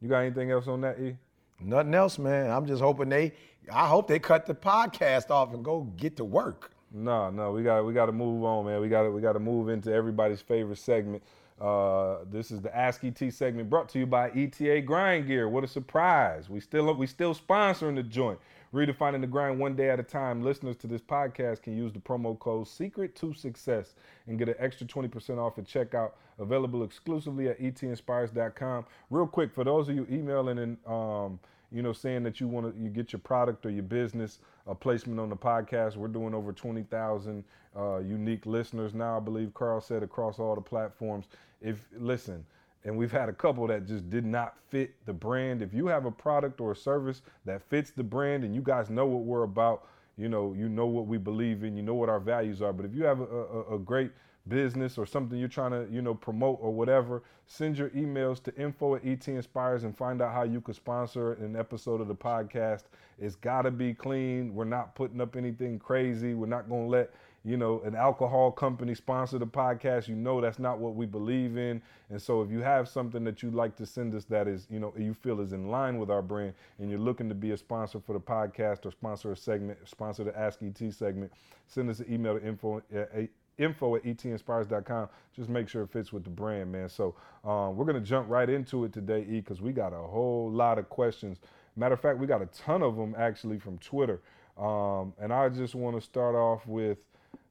You 0.00 0.08
got 0.08 0.20
anything 0.20 0.50
else 0.50 0.66
on 0.66 0.80
that, 0.80 0.98
E? 0.98 1.16
Nothing 1.60 1.94
else, 1.94 2.18
man. 2.18 2.50
I'm 2.50 2.66
just 2.66 2.82
hoping 2.82 3.08
they. 3.10 3.32
I 3.70 3.86
hope 3.86 4.08
they 4.08 4.18
cut 4.18 4.46
the 4.46 4.54
podcast 4.54 5.30
off 5.30 5.52
and 5.52 5.62
go 5.62 5.82
get 5.96 6.16
to 6.16 6.24
work. 6.24 6.72
No, 6.92 7.30
no, 7.30 7.52
we 7.52 7.62
got 7.62 7.84
we 7.84 7.92
got 7.92 8.06
to 8.06 8.12
move 8.12 8.42
on, 8.42 8.66
man. 8.66 8.80
We 8.80 8.88
got 8.88 9.02
to 9.02 9.10
we 9.10 9.20
got 9.20 9.34
to 9.34 9.38
move 9.38 9.68
into 9.68 9.92
everybody's 9.92 10.40
favorite 10.40 10.78
segment. 10.78 11.22
Uh, 11.60 12.20
this 12.30 12.50
is 12.50 12.62
the 12.62 12.74
Ask 12.74 13.04
ET 13.04 13.18
segment 13.32 13.68
brought 13.68 13.90
to 13.90 13.98
you 13.98 14.06
by 14.06 14.30
ETA 14.30 14.80
Grind 14.80 15.26
Gear. 15.26 15.48
What 15.48 15.62
a 15.62 15.68
surprise! 15.68 16.48
We 16.48 16.60
still 16.60 16.92
we 16.94 17.06
still 17.06 17.34
sponsoring 17.34 17.94
the 17.94 18.02
joint. 18.02 18.38
Redefining 18.72 19.20
the 19.20 19.26
grind 19.26 19.58
one 19.58 19.74
day 19.74 19.90
at 19.90 19.98
a 19.98 20.02
time. 20.04 20.42
Listeners 20.42 20.76
to 20.76 20.86
this 20.86 21.00
podcast 21.00 21.62
can 21.62 21.76
use 21.76 21.92
the 21.92 21.98
promo 21.98 22.38
code 22.38 22.68
Secret 22.68 23.16
to 23.16 23.34
Success 23.34 23.94
and 24.28 24.38
get 24.38 24.48
an 24.48 24.54
extra 24.58 24.86
20% 24.86 25.38
off 25.38 25.58
at 25.58 25.64
checkout. 25.64 26.12
Available 26.38 26.84
exclusively 26.84 27.48
at 27.48 27.60
etinspires.com. 27.60 28.86
Real 29.10 29.26
quick, 29.26 29.52
for 29.52 29.64
those 29.64 29.88
of 29.88 29.96
you 29.96 30.06
emailing 30.10 30.58
and 30.58 30.78
um, 30.86 31.40
you 31.72 31.82
know, 31.82 31.92
saying 31.92 32.22
that 32.24 32.40
you 32.40 32.48
want 32.48 32.74
to 32.74 32.82
you 32.82 32.88
get 32.88 33.12
your 33.12 33.20
product 33.20 33.64
or 33.64 33.70
your 33.70 33.82
business 33.82 34.38
a 34.66 34.74
placement 34.74 35.20
on 35.20 35.28
the 35.28 35.36
podcast. 35.36 35.96
We're 35.96 36.08
doing 36.08 36.34
over 36.34 36.52
20,000 36.52 37.44
uh, 37.76 37.98
unique 37.98 38.46
listeners 38.46 38.94
now, 38.94 39.16
I 39.16 39.20
believe 39.20 39.54
Carl 39.54 39.80
said 39.80 40.02
across 40.02 40.38
all 40.38 40.54
the 40.54 40.60
platforms. 40.60 41.26
If 41.60 41.86
listen, 41.96 42.44
and 42.84 42.96
we've 42.96 43.12
had 43.12 43.28
a 43.28 43.32
couple 43.32 43.66
that 43.66 43.86
just 43.86 44.08
did 44.08 44.24
not 44.24 44.54
fit 44.68 44.94
the 45.04 45.12
brand. 45.12 45.62
If 45.62 45.74
you 45.74 45.86
have 45.88 46.06
a 46.06 46.10
product 46.10 46.60
or 46.60 46.72
a 46.72 46.76
service 46.76 47.22
that 47.44 47.62
fits 47.62 47.90
the 47.90 48.02
brand 48.02 48.44
and 48.44 48.54
you 48.54 48.62
guys 48.62 48.88
know 48.88 49.06
what 49.06 49.24
we're 49.24 49.42
about, 49.42 49.86
you 50.16 50.28
know, 50.28 50.54
you 50.56 50.68
know 50.68 50.86
what 50.86 51.06
we 51.06 51.18
believe 51.18 51.62
in, 51.62 51.76
you 51.76 51.82
know 51.82 51.94
what 51.94 52.08
our 52.08 52.20
values 52.20 52.62
are. 52.62 52.72
But 52.72 52.86
if 52.86 52.94
you 52.94 53.04
have 53.04 53.20
a, 53.20 53.24
a, 53.24 53.74
a 53.76 53.78
great 53.78 54.12
business 54.48 54.98
or 54.98 55.06
something 55.06 55.38
you're 55.38 55.48
trying 55.48 55.72
to, 55.72 55.86
you 55.92 56.02
know, 56.02 56.14
promote 56.14 56.58
or 56.60 56.72
whatever, 56.72 57.22
send 57.46 57.76
your 57.76 57.90
emails 57.90 58.42
to 58.42 58.54
info 58.56 58.94
at 58.94 59.04
ET 59.04 59.26
Inspires 59.28 59.84
and 59.84 59.96
find 59.96 60.22
out 60.22 60.32
how 60.32 60.42
you 60.42 60.60
could 60.60 60.74
sponsor 60.74 61.32
an 61.34 61.56
episode 61.56 62.00
of 62.00 62.08
the 62.08 62.14
podcast. 62.14 62.84
It's 63.18 63.34
gotta 63.34 63.70
be 63.70 63.92
clean. 63.92 64.54
We're 64.54 64.64
not 64.64 64.94
putting 64.94 65.20
up 65.20 65.36
anything 65.36 65.78
crazy. 65.78 66.34
We're 66.34 66.46
not 66.46 66.68
gonna 66.68 66.86
let 66.86 67.12
you 67.44 67.56
know, 67.56 67.80
an 67.84 67.94
alcohol 67.94 68.52
company 68.52 68.94
sponsor 68.94 69.38
the 69.38 69.46
podcast, 69.46 70.08
you 70.08 70.14
know 70.14 70.40
that's 70.40 70.58
not 70.58 70.78
what 70.78 70.94
we 70.94 71.06
believe 71.06 71.56
in. 71.56 71.80
And 72.10 72.20
so 72.20 72.42
if 72.42 72.50
you 72.50 72.60
have 72.60 72.88
something 72.88 73.24
that 73.24 73.42
you'd 73.42 73.54
like 73.54 73.76
to 73.76 73.86
send 73.86 74.14
us 74.14 74.24
that 74.26 74.46
is, 74.46 74.66
you 74.70 74.78
know, 74.78 74.92
you 74.96 75.14
feel 75.14 75.40
is 75.40 75.52
in 75.52 75.68
line 75.68 75.98
with 75.98 76.10
our 76.10 76.22
brand 76.22 76.54
and 76.78 76.90
you're 76.90 76.98
looking 76.98 77.28
to 77.30 77.34
be 77.34 77.52
a 77.52 77.56
sponsor 77.56 77.98
for 77.98 78.12
the 78.12 78.20
podcast 78.20 78.84
or 78.84 78.90
sponsor 78.90 79.32
a 79.32 79.36
segment, 79.36 79.78
sponsor 79.86 80.24
the 80.24 80.38
Ask 80.38 80.60
ET 80.62 80.92
segment, 80.92 81.32
send 81.66 81.88
us 81.88 82.00
an 82.00 82.12
email 82.12 82.38
to 82.38 82.46
info 82.46 82.82
at 82.94 83.30
info 83.60 83.94
at 83.96 84.04
etinspires.com. 84.04 85.08
Just 85.36 85.48
make 85.48 85.68
sure 85.68 85.82
it 85.82 85.90
fits 85.90 86.12
with 86.12 86.24
the 86.24 86.30
brand, 86.30 86.72
man. 86.72 86.88
So 86.88 87.14
um, 87.44 87.76
we're 87.76 87.84
going 87.84 88.02
to 88.02 88.06
jump 88.06 88.28
right 88.28 88.48
into 88.48 88.84
it 88.84 88.92
today, 88.92 89.26
E, 89.28 89.40
because 89.40 89.60
we 89.60 89.72
got 89.72 89.92
a 89.92 89.98
whole 89.98 90.50
lot 90.50 90.78
of 90.78 90.88
questions. 90.88 91.38
Matter 91.76 91.94
of 91.94 92.00
fact, 92.00 92.18
we 92.18 92.26
got 92.26 92.42
a 92.42 92.46
ton 92.46 92.82
of 92.82 92.96
them 92.96 93.14
actually 93.16 93.58
from 93.58 93.78
Twitter. 93.78 94.20
Um, 94.58 95.14
and 95.20 95.32
I 95.32 95.48
just 95.48 95.74
want 95.74 95.96
to 95.96 96.00
start 96.00 96.34
off 96.34 96.66
with 96.66 96.98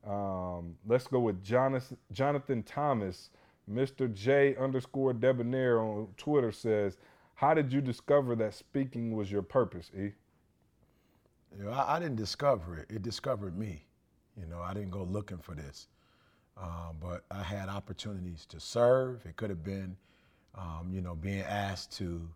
um, 0.08 0.76
let's 0.88 1.08
go 1.08 1.20
with 1.20 1.44
Jonathan, 1.44 1.98
Jonathan 2.12 2.64
Thomas. 2.64 3.30
Mr. 3.72 4.12
J 4.12 4.56
underscore 4.56 5.14
Debonair 5.14 5.80
on 5.80 6.08
Twitter 6.18 6.52
says, 6.52 6.98
How 7.36 7.54
did 7.54 7.72
you 7.72 7.82
discover 7.82 8.36
that 8.38 8.56
speaking 8.56 9.16
was 9.16 9.32
your 9.32 9.44
purpose, 9.44 9.92
E? 9.96 10.12
You 11.58 11.66
know, 11.66 11.70
I, 11.70 11.98
I 11.98 12.00
didn't 12.00 12.16
discover 12.16 12.78
it. 12.78 12.88
It 12.90 13.04
discovered 13.04 13.58
me. 13.58 13.86
You 14.40 14.48
know, 14.48 14.60
I 14.60 14.74
didn't 14.74 14.92
go 14.92 15.04
looking 15.04 15.38
for 15.38 15.54
this. 15.54 15.88
Um, 16.58 16.98
but 17.00 17.24
I 17.32 17.42
had 17.42 17.70
opportunities 17.70 18.46
to 18.48 18.60
serve. 18.60 19.26
It 19.26 19.36
could 19.36 19.50
have 19.50 19.64
been, 19.64 19.96
um, 20.56 20.90
you 20.92 21.02
know, 21.02 21.16
being 21.16 21.42
asked 21.42 21.96
to 21.98 22.28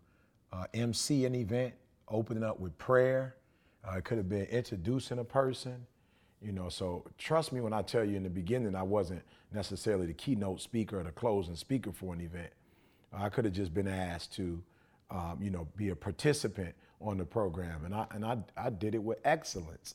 uh, 0.52 0.66
MC 0.72 1.24
an 1.26 1.34
event, 1.34 1.74
opening 2.08 2.42
up 2.42 2.58
with 2.58 2.76
prayer. 2.78 3.36
Uh, 3.86 3.98
it 3.98 4.04
could 4.04 4.18
have 4.18 4.28
been 4.28 4.46
introducing 4.46 5.18
a 5.18 5.24
person. 5.24 5.86
You 6.44 6.52
know, 6.52 6.68
so 6.68 7.06
trust 7.16 7.52
me 7.52 7.62
when 7.62 7.72
I 7.72 7.80
tell 7.80 8.04
you 8.04 8.16
in 8.18 8.22
the 8.22 8.28
beginning 8.28 8.74
I 8.76 8.82
wasn't 8.82 9.22
necessarily 9.50 10.06
the 10.06 10.12
keynote 10.12 10.60
speaker 10.60 11.00
or 11.00 11.02
the 11.02 11.10
closing 11.10 11.56
speaker 11.56 11.90
for 11.90 12.12
an 12.12 12.20
event. 12.20 12.50
I 13.14 13.30
could 13.30 13.46
have 13.46 13.54
just 13.54 13.72
been 13.72 13.88
asked 13.88 14.34
to, 14.34 14.62
um, 15.10 15.38
you 15.40 15.48
know, 15.48 15.66
be 15.76 15.88
a 15.88 15.96
participant 15.96 16.74
on 17.00 17.16
the 17.16 17.24
program, 17.24 17.84
and 17.86 17.94
I 17.94 18.06
and 18.10 18.24
I, 18.26 18.38
I 18.56 18.70
did 18.70 18.94
it 18.94 19.02
with 19.02 19.18
excellence, 19.24 19.94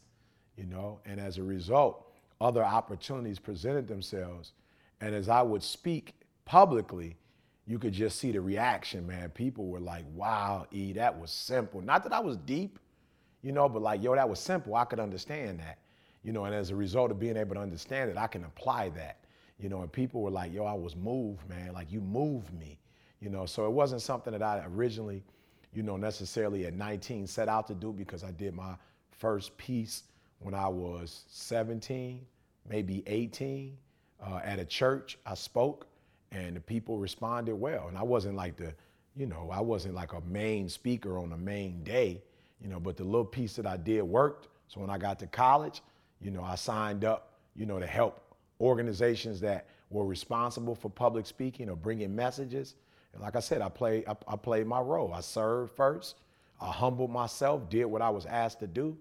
you 0.58 0.66
know. 0.66 1.02
And 1.06 1.20
as 1.20 1.38
a 1.38 1.44
result, 1.44 2.08
other 2.42 2.64
opportunities 2.64 3.38
presented 3.38 3.88
themselves, 3.88 4.54
and 5.02 5.14
as 5.14 5.30
I 5.30 5.44
would 5.44 5.62
speak 5.62 6.16
publicly, 6.46 7.18
you 7.68 7.78
could 7.78 7.94
just 7.94 8.20
see 8.20 8.32
the 8.32 8.42
reaction, 8.42 9.06
man. 9.06 9.30
People 9.30 9.68
were 9.68 9.80
like, 9.80 10.06
"Wow, 10.16 10.66
E, 10.72 10.94
that 10.94 11.20
was 11.20 11.30
simple." 11.30 11.82
Not 11.82 12.04
that 12.04 12.14
I 12.14 12.22
was 12.22 12.38
deep, 12.38 12.80
you 13.44 13.52
know, 13.52 13.70
but 13.70 13.84
like, 13.84 14.02
yo, 14.02 14.16
that 14.16 14.30
was 14.30 14.40
simple. 14.40 14.76
I 14.76 14.86
could 14.86 15.00
understand 15.00 15.60
that 15.60 15.78
you 16.24 16.32
know, 16.32 16.46
and 16.46 16.54
as 16.54 16.70
a 16.70 16.76
result 16.76 17.12
of 17.12 17.20
being 17.20 17.38
able 17.38 17.56
to 17.56 17.62
understand 17.62 18.10
it, 18.10 18.18
I 18.18 18.28
can 18.28 18.44
apply 18.44 18.90
that, 18.90 19.18
you 19.60 19.70
know, 19.70 19.82
and 19.82 19.92
people 19.92 20.22
were 20.22 20.32
like, 20.32 20.54
yo, 20.54 20.66
I 20.66 20.74
was 20.74 20.96
moved, 20.96 21.48
man, 21.50 21.74
like 21.74 21.92
you 21.92 22.02
moved 22.02 22.54
me, 22.54 22.80
you 23.22 23.30
know, 23.30 23.46
so 23.46 23.66
it 23.66 23.72
wasn't 23.72 24.02
something 24.02 24.34
that 24.34 24.42
I 24.42 24.64
originally, 24.74 25.24
you 25.74 25.84
know, 25.84 25.98
necessarily 25.98 26.66
at 26.66 26.74
19 26.74 27.28
set 27.28 27.48
out 27.48 27.68
to 27.68 27.74
do 27.74 27.94
because 27.94 28.24
I 28.24 28.32
did 28.32 28.54
my 28.54 28.76
first 29.12 29.56
piece 29.58 30.04
when 30.40 30.54
I 30.54 30.68
was 30.68 31.24
17, 31.30 32.26
maybe 32.68 33.04
18, 33.08 33.78
uh, 34.22 34.40
at 34.44 34.60
a 34.60 34.66
church. 34.66 35.18
I 35.26 35.34
spoke 35.34 35.88
and 36.32 36.56
the 36.56 36.62
people 36.62 36.98
responded 36.98 37.56
well. 37.56 37.88
And 37.88 37.98
I 37.98 38.04
wasn't 38.04 38.36
like 38.36 38.56
the, 38.56 38.74
you 39.16 39.26
know, 39.26 39.50
I 39.52 39.62
wasn't 39.62 39.96
like 39.96 40.14
a 40.14 40.22
main 40.22 40.70
speaker 40.70 41.18
on 41.18 41.32
a 41.34 41.38
main 41.38 41.84
day, 41.84 42.22
you 42.62 42.70
know, 42.70 42.80
but 42.80 42.98
the 42.98 43.04
little 43.04 43.26
piece 43.26 43.56
that 43.56 43.66
I 43.66 43.78
did 43.78 44.02
worked. 44.04 44.48
So 44.68 44.82
when 44.82 44.90
I 44.90 44.98
got 44.98 45.20
to 45.20 45.28
college, 45.28 45.82
you 46.22 46.32
know, 46.32 46.44
I 46.44 46.56
signed 46.56 47.06
up, 47.06 47.34
you 47.56 47.66
know, 47.66 47.80
to 47.80 47.88
help 47.88 48.36
organizations 48.62 49.40
that 49.42 49.68
were 49.90 50.06
responsible 50.06 50.76
for 50.76 50.90
public 50.90 51.26
speaking 51.26 51.70
or 51.70 51.76
bringing 51.76 52.16
messages. 52.16 52.76
And 53.14 53.22
like 53.22 53.36
I 53.36 53.40
said, 53.40 53.62
I 53.62 53.70
played, 53.70 54.06
I, 54.08 54.16
I 54.28 54.36
played 54.36 54.68
my 54.68 54.80
role. 54.82 55.14
I 55.14 55.22
served 55.22 55.76
first. 55.76 56.16
I 56.62 56.72
humbled 56.72 57.10
myself, 57.10 57.70
did 57.70 57.86
what 57.86 58.02
I 58.02 58.10
was 58.10 58.26
asked 58.26 58.60
to 58.60 58.68
do. 58.68 58.98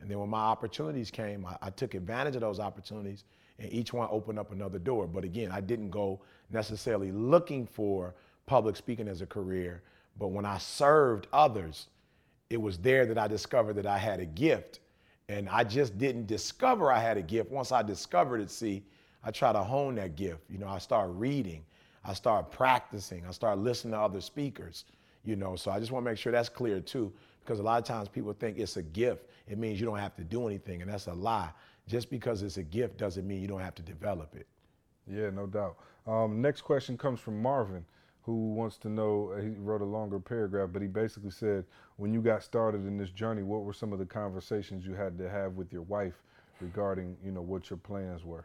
And 0.00 0.10
then 0.10 0.18
when 0.18 0.30
my 0.30 0.40
opportunities 0.40 1.10
came, 1.10 1.46
I, 1.46 1.56
I, 1.62 1.70
took 1.70 1.94
advantage 1.94 2.34
of 2.34 2.40
those 2.40 2.58
opportunities 2.58 3.24
and 3.58 3.72
each 3.72 3.92
one 3.92 4.08
opened 4.10 4.38
up 4.38 4.50
another 4.50 4.78
door. 4.78 5.06
But 5.06 5.22
again, 5.22 5.52
I 5.52 5.60
didn't 5.60 5.90
go 5.90 6.20
necessarily 6.50 7.12
looking 7.12 7.66
for 7.66 8.14
public 8.46 8.74
speaking 8.74 9.06
as 9.06 9.20
a 9.20 9.26
career. 9.26 9.82
But 10.18 10.28
when 10.28 10.44
I 10.44 10.58
served 10.58 11.28
others, 11.32 11.86
it 12.50 12.60
was 12.60 12.78
there 12.78 13.06
that 13.06 13.18
I 13.18 13.28
discovered 13.28 13.74
that 13.74 13.86
I 13.86 13.98
had 13.98 14.18
a 14.18 14.26
gift 14.26 14.80
and 15.28 15.48
I 15.48 15.64
just 15.64 15.98
didn't 15.98 16.26
discover 16.26 16.92
I 16.92 16.98
had 16.98 17.16
a 17.16 17.22
gift. 17.22 17.50
Once 17.50 17.72
I 17.72 17.82
discovered 17.82 18.40
it, 18.40 18.50
see, 18.50 18.82
I 19.24 19.30
try 19.30 19.52
to 19.52 19.62
hone 19.62 19.94
that 19.96 20.16
gift. 20.16 20.42
You 20.48 20.58
know, 20.58 20.68
I 20.68 20.78
start 20.78 21.10
reading, 21.12 21.64
I 22.04 22.14
start 22.14 22.50
practicing, 22.50 23.24
I 23.26 23.30
start 23.30 23.58
listening 23.58 23.92
to 23.92 24.00
other 24.00 24.20
speakers, 24.20 24.84
you 25.24 25.36
know. 25.36 25.56
So 25.56 25.70
I 25.70 25.78
just 25.78 25.92
want 25.92 26.04
to 26.04 26.10
make 26.10 26.18
sure 26.18 26.32
that's 26.32 26.48
clear 26.48 26.80
too, 26.80 27.12
because 27.44 27.60
a 27.60 27.62
lot 27.62 27.78
of 27.78 27.84
times 27.84 28.08
people 28.08 28.32
think 28.32 28.58
it's 28.58 28.76
a 28.76 28.82
gift. 28.82 29.26
It 29.48 29.58
means 29.58 29.80
you 29.80 29.86
don't 29.86 29.98
have 29.98 30.16
to 30.16 30.24
do 30.24 30.46
anything, 30.46 30.82
and 30.82 30.90
that's 30.90 31.06
a 31.06 31.14
lie. 31.14 31.50
Just 31.88 32.10
because 32.10 32.42
it's 32.42 32.58
a 32.58 32.62
gift 32.62 32.96
doesn't 32.96 33.26
mean 33.26 33.40
you 33.40 33.48
don't 33.48 33.60
have 33.60 33.74
to 33.76 33.82
develop 33.82 34.34
it. 34.34 34.46
Yeah, 35.10 35.30
no 35.30 35.46
doubt. 35.46 35.76
Um, 36.06 36.40
next 36.40 36.62
question 36.62 36.96
comes 36.96 37.20
from 37.20 37.40
Marvin 37.40 37.84
who 38.22 38.52
wants 38.54 38.78
to 38.78 38.88
know, 38.88 39.34
he 39.40 39.48
wrote 39.48 39.80
a 39.80 39.84
longer 39.84 40.20
paragraph, 40.20 40.70
but 40.72 40.80
he 40.80 40.88
basically 40.88 41.30
said, 41.30 41.64
when 42.02 42.12
you 42.12 42.20
got 42.20 42.42
started 42.42 42.84
in 42.84 42.98
this 42.98 43.10
journey, 43.10 43.44
what 43.44 43.62
were 43.62 43.72
some 43.72 43.92
of 43.92 44.00
the 44.00 44.04
conversations 44.04 44.84
you 44.84 44.92
had 44.92 45.16
to 45.16 45.30
have 45.30 45.52
with 45.52 45.72
your 45.72 45.82
wife 45.82 46.20
regarding, 46.60 47.16
you 47.24 47.30
know, 47.30 47.42
what 47.42 47.70
your 47.70 47.76
plans 47.76 48.24
were? 48.24 48.44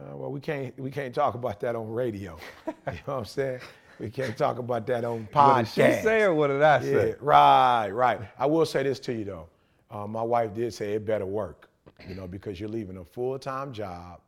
Uh, 0.00 0.16
well, 0.16 0.32
we 0.32 0.40
can't 0.40 0.76
we 0.76 0.90
can't 0.90 1.14
talk 1.14 1.34
about 1.36 1.60
that 1.60 1.76
on 1.76 1.88
radio. 1.88 2.36
you 2.66 2.72
know 2.84 2.92
what 3.04 3.14
I'm 3.18 3.24
saying? 3.24 3.60
We 4.00 4.10
can't 4.10 4.36
talk 4.36 4.58
about 4.58 4.88
that 4.88 5.04
on 5.04 5.28
podcast. 5.32 5.56
What 5.56 5.74
did 5.76 5.96
she 5.98 6.02
say 6.02 6.22
or 6.22 6.34
what 6.34 6.48
did 6.48 6.62
I 6.62 6.82
say? 6.82 7.08
Yeah, 7.10 7.14
right, 7.20 7.90
right. 7.90 8.20
I 8.40 8.46
will 8.46 8.66
say 8.66 8.82
this 8.82 8.98
to 9.00 9.12
you 9.12 9.24
though. 9.24 9.48
Uh, 9.88 10.08
my 10.08 10.22
wife 10.22 10.52
did 10.52 10.74
say 10.74 10.94
it 10.94 11.06
better 11.06 11.26
work, 11.26 11.70
you 12.08 12.16
know, 12.16 12.26
because 12.26 12.58
you're 12.58 12.68
leaving 12.68 12.96
a 12.96 13.04
full-time 13.04 13.72
job 13.72 14.20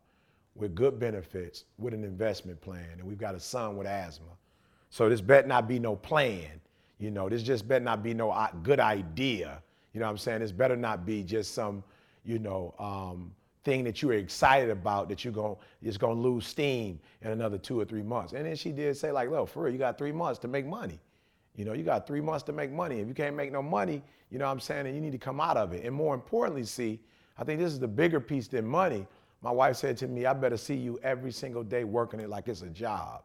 with 0.55 0.77
good 0.77 1.01
benefits, 1.01 1.65
with 1.79 1.95
an 1.95 2.05
investment 2.05 2.61
plan, 2.61 2.87
and 2.93 3.03
we've 3.03 3.19
got 3.19 3.35
a 3.35 3.41
son 3.41 3.77
with 3.77 3.89
asthma. 3.89 4.29
So 4.91 5.09
this 5.09 5.21
better 5.21 5.49
not 5.49 5.67
be 5.67 5.81
no 5.81 5.97
plan. 5.97 6.61
You 6.99 7.11
know, 7.11 7.29
this 7.29 7.43
just 7.43 7.69
better 7.69 7.85
not 7.85 8.03
be 8.03 8.15
no 8.15 8.49
good 8.63 8.81
idea. 8.81 9.63
You 9.93 10.01
know 10.01 10.07
what 10.07 10.13
I'm 10.13 10.19
saying? 10.19 10.41
This 10.41 10.53
better 10.53 10.77
not 10.77 11.07
be 11.07 11.23
just 11.23 11.55
some, 11.55 11.83
you 12.25 12.39
know, 12.39 12.75
um, 12.79 13.33
thing 13.65 13.85
that 13.85 14.03
you 14.03 14.11
are 14.11 14.15
excited 14.15 14.71
about 14.71 15.09
that 15.09 15.25
you're 15.25 15.33
going 15.33 15.57
it's 15.83 15.97
going 15.97 16.17
to 16.17 16.23
lose 16.23 16.47
steam 16.47 16.99
in 17.23 17.31
another 17.31 17.59
two 17.59 17.79
or 17.79 17.85
three 17.85 18.03
months. 18.03 18.33
And 18.33 18.47
then 18.47 18.57
she 18.57 18.73
did 18.73 18.97
say 18.97 19.13
like, 19.13 19.31
look, 19.31 19.49
for 19.49 19.65
real, 19.65 19.73
you 19.73 19.79
got 19.79 19.99
three 19.99 20.13
months 20.13 20.39
to 20.41 20.49
make 20.49 20.67
money. 20.67 20.99
You 21.57 21.65
know, 21.65 21.73
you 21.73 21.83
got 21.83 22.07
three 22.07 22.21
months 22.21 22.45
to 22.45 22.53
make 22.53 22.71
money. 22.71 23.01
If 23.01 23.09
you 23.09 23.15
can't 23.15 23.35
make 23.35 23.51
no 23.53 23.63
money, 23.63 24.03
you 24.31 24.39
know 24.39 24.47
what 24.47 24.53
I'm 24.53 24.61
saying, 24.61 24.87
and 24.87 24.95
you 24.95 25.01
need 25.01 25.13
to 25.13 25.19
come 25.19 25.41
out 25.41 25.57
of 25.57 25.73
it. 25.73 25.85
And 25.85 25.95
more 25.95 26.15
importantly, 26.15 26.65
see, 26.65 27.01
I 27.37 27.45
think 27.45 27.59
this 27.59 27.73
is 27.73 27.81
the 27.81 27.89
bigger 27.89 28.21
piece 28.21 28.47
than 28.49 28.65
money. 28.65 29.07
My 29.43 29.51
wife 29.51 29.77
said 29.77 29.97
to 29.99 30.09
me, 30.09 30.25
I 30.25 30.33
better 30.35 30.57
see 30.57 30.75
you 30.75 30.99
every 31.03 31.33
single 31.33 31.63
day 31.63 31.85
working 31.85 32.21
it 32.21 32.29
like 32.29 32.49
it's 32.49 32.63
a 32.63 32.69
job. 32.69 33.23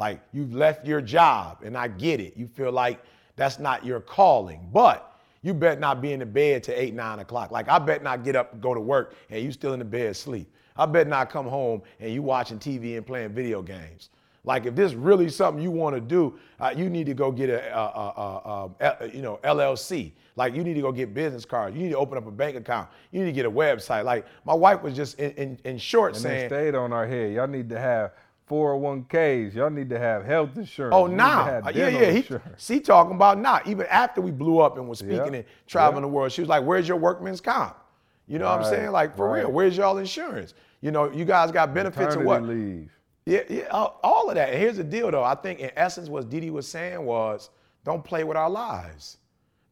Like 0.00 0.22
you've 0.32 0.54
left 0.54 0.86
your 0.86 1.02
job, 1.02 1.58
and 1.62 1.76
I 1.76 1.86
get 1.86 2.20
it. 2.20 2.34
You 2.34 2.48
feel 2.48 2.72
like 2.72 3.04
that's 3.36 3.58
not 3.58 3.84
your 3.84 4.00
calling, 4.00 4.66
but 4.72 5.20
you 5.42 5.52
bet 5.52 5.78
not 5.78 6.00
be 6.00 6.12
in 6.12 6.20
the 6.20 6.26
bed 6.26 6.62
to 6.64 6.72
eight, 6.72 6.94
nine 6.94 7.18
o'clock. 7.18 7.50
Like 7.50 7.68
I 7.68 7.78
bet 7.78 8.02
not 8.02 8.24
get 8.24 8.34
up 8.34 8.54
and 8.54 8.62
go 8.62 8.72
to 8.72 8.80
work 8.80 9.14
and 9.28 9.44
you 9.44 9.52
still 9.52 9.74
in 9.74 9.78
the 9.78 9.84
bed 9.84 10.06
asleep. 10.06 10.50
I 10.74 10.86
bet 10.86 11.06
not 11.06 11.28
come 11.28 11.46
home 11.46 11.82
and 12.00 12.14
you 12.14 12.22
watching 12.22 12.58
TV 12.58 12.96
and 12.96 13.06
playing 13.06 13.34
video 13.34 13.60
games. 13.60 14.08
Like 14.44 14.64
if 14.64 14.74
this 14.74 14.94
really 14.94 15.28
something 15.28 15.62
you 15.62 15.70
want 15.70 15.94
to 15.94 16.00
do, 16.00 16.38
uh, 16.58 16.72
you 16.74 16.88
need 16.88 17.04
to 17.04 17.14
go 17.14 17.30
get 17.30 17.50
a, 17.50 17.76
a, 17.76 18.70
a, 18.80 18.96
a, 19.00 19.08
you 19.08 19.20
know 19.20 19.38
LLC. 19.44 20.12
Like 20.34 20.54
you 20.54 20.64
need 20.64 20.74
to 20.74 20.80
go 20.80 20.92
get 20.92 21.12
business 21.12 21.44
cards. 21.44 21.76
You 21.76 21.82
need 21.82 21.90
to 21.90 21.98
open 21.98 22.16
up 22.16 22.26
a 22.26 22.30
bank 22.30 22.56
account. 22.56 22.88
You 23.10 23.20
need 23.20 23.26
to 23.26 23.32
get 23.32 23.44
a 23.44 23.50
website. 23.50 24.04
Like 24.04 24.24
my 24.46 24.54
wife 24.54 24.80
was 24.80 24.96
just 24.96 25.18
in, 25.18 25.32
in, 25.32 25.58
in 25.64 25.76
short 25.76 26.14
and 26.14 26.22
saying, 26.22 26.48
stayed 26.48 26.74
on 26.74 26.90
our 26.90 27.06
head. 27.06 27.34
Y'all 27.34 27.46
need 27.46 27.68
to 27.68 27.78
have 27.78 28.12
401ks. 28.50 29.54
Y'all 29.54 29.70
need 29.70 29.88
to 29.90 29.98
have 29.98 30.24
health 30.24 30.50
insurance. 30.56 30.94
Oh. 30.94 31.06
Nah. 31.06 31.60
Uh, 31.64 31.72
yeah, 31.72 31.88
yeah. 31.88 32.10
He, 32.10 32.24
she 32.58 32.80
talking 32.80 33.14
about 33.14 33.38
now. 33.38 33.60
Even 33.64 33.86
after 33.86 34.20
we 34.20 34.32
blew 34.32 34.58
up 34.58 34.76
and 34.76 34.88
was 34.88 34.98
speaking 34.98 35.16
yep. 35.16 35.34
and 35.34 35.44
traveling 35.68 36.02
yep. 36.02 36.10
the 36.10 36.14
world, 36.14 36.32
she 36.32 36.42
was 36.42 36.48
like, 36.48 36.64
where's 36.64 36.88
your 36.88 36.96
workman's 36.96 37.40
comp? 37.40 37.76
You 38.26 38.38
know 38.38 38.46
right. 38.46 38.58
what 38.58 38.66
I'm 38.66 38.74
saying? 38.74 38.90
Like, 38.90 39.16
for 39.16 39.28
right. 39.28 39.40
real, 39.40 39.52
where's 39.52 39.76
y'all 39.76 39.98
insurance? 39.98 40.54
You 40.80 40.90
know, 40.90 41.10
you 41.10 41.24
guys 41.24 41.52
got 41.52 41.72
benefits 41.72 42.16
Maternity 42.16 42.20
of 42.20 42.26
what? 42.26 42.42
leave. 42.42 42.90
Yeah, 43.26 43.42
yeah, 43.48 43.66
all 43.70 44.28
of 44.28 44.34
that. 44.34 44.50
And 44.50 44.58
here's 44.58 44.78
the 44.78 44.84
deal, 44.84 45.10
though. 45.10 45.22
I 45.22 45.34
think 45.34 45.60
in 45.60 45.70
essence, 45.76 46.08
what 46.08 46.28
Dede 46.28 46.50
was 46.50 46.66
saying 46.66 47.04
was, 47.04 47.50
don't 47.84 48.02
play 48.02 48.24
with 48.24 48.36
our 48.36 48.50
lives. 48.50 49.18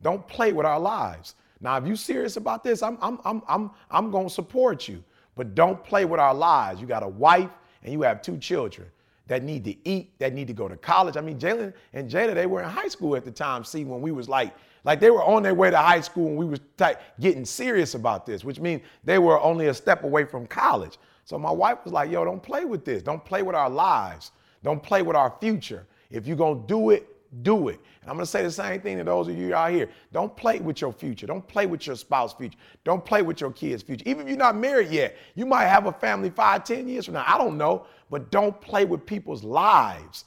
Don't 0.03 0.27
play 0.29 0.53
with 0.53 0.67
our 0.67 0.79
lives. 0.79 1.35
Now, 1.61 1.77
if 1.77 1.87
you're 1.87 1.97
serious 1.97 2.37
about 2.37 2.63
this, 2.63 2.83
I'm 2.83 2.99
I'm 3.01 3.19
I'm 3.25 3.43
I'm 3.49 3.71
I'm 3.91 4.11
gonna 4.11 4.31
support 4.31 4.87
you. 4.87 5.03
But 5.35 5.55
don't 5.55 5.83
play 5.83 6.05
with 6.05 6.21
our 6.21 6.35
lives. 6.35 6.81
You 6.81 6.87
got 6.87 7.03
a 7.03 7.09
wife 7.09 7.51
and 7.83 7.93
you 7.93 8.03
have 8.03 8.23
two 8.23 8.39
children 8.39 8.89
that 9.27 9.43
need 9.43 9.65
to 9.65 9.77
eat, 9.89 10.19
that 10.19 10.33
need 10.33 10.47
to 10.49 10.55
go 10.55 10.69
to 10.69 10.77
college. 10.77 11.17
I 11.17 11.21
mean, 11.21 11.39
Jalen 11.39 11.73
and 11.93 12.11
Jada, 12.11 12.35
they 12.35 12.47
were 12.47 12.63
in 12.63 12.69
high 12.69 12.89
school 12.89 13.15
at 13.15 13.25
the 13.25 13.31
time. 13.31 13.63
See, 13.63 13.85
when 13.85 14.01
we 14.01 14.11
was 14.11 14.29
like, 14.29 14.55
like 14.85 15.01
they 15.01 15.11
were 15.11 15.23
on 15.23 15.43
their 15.43 15.55
way 15.55 15.71
to 15.71 15.77
high 15.77 16.01
school 16.01 16.29
and 16.29 16.37
we 16.37 16.47
was 16.47 16.61
type, 16.77 17.01
getting 17.21 17.45
serious 17.45 17.95
about 17.95 18.25
this, 18.25 18.43
which 18.43 18.59
means 18.59 18.81
they 19.05 19.19
were 19.19 19.39
only 19.41 19.67
a 19.67 19.75
step 19.75 20.05
away 20.05 20.25
from 20.25 20.47
college. 20.47 20.99
So 21.25 21.39
my 21.39 21.51
wife 21.51 21.79
was 21.85 21.93
like, 21.93 22.11
yo, 22.11 22.25
don't 22.25 22.43
play 22.43 22.65
with 22.65 22.87
this. 22.87 23.03
Don't 23.03 23.23
play 23.23 23.43
with 23.43 23.55
our 23.55 23.69
lives. 23.69 24.33
Don't 24.65 24.83
play 24.83 25.03
with 25.03 25.15
our 25.15 25.35
future. 25.41 25.87
If 26.11 26.27
you're 26.27 26.37
gonna 26.37 26.67
do 26.67 26.91
it, 26.91 27.07
do 27.43 27.69
it. 27.69 27.81
And 28.01 28.11
I'm 28.11 28.17
gonna 28.17 28.27
say 28.27 28.43
the 28.43 28.51
same 28.51 28.81
thing 28.81 28.99
to 28.99 29.05
those 29.05 29.29
of 29.29 29.37
you 29.37 29.55
out 29.55 29.73
here. 29.73 29.89
Don't 30.13 30.35
play 30.37 30.59
with 30.61 30.81
your 30.81 30.93
future. 30.93 31.27
Don't 31.27 31.47
play 31.47 31.67
with 31.67 31.87
your 31.87 31.97
spouse's 31.97 32.37
future. 32.37 32.59
Don't 32.85 33.05
play 33.05 33.23
with 33.23 33.41
your 33.41 33.53
kids' 33.53 33.83
future. 33.83 34.05
Even 34.07 34.23
if 34.23 34.29
you're 34.29 34.39
not 34.39 34.57
married 34.57 34.91
yet, 34.91 35.17
you 35.35 35.47
might 35.47 35.67
have 35.67 35.87
a 35.87 35.93
family 35.93 36.31
five, 36.31 36.65
ten 36.65 36.89
years 36.89 37.05
from 37.05 37.15
now. 37.15 37.25
I 37.27 37.39
don't 37.39 37.59
know, 37.59 37.87
but 38.11 38.31
don't 38.31 38.59
play 38.61 38.85
with 38.85 39.05
people's 39.05 39.45
lives. 39.45 40.25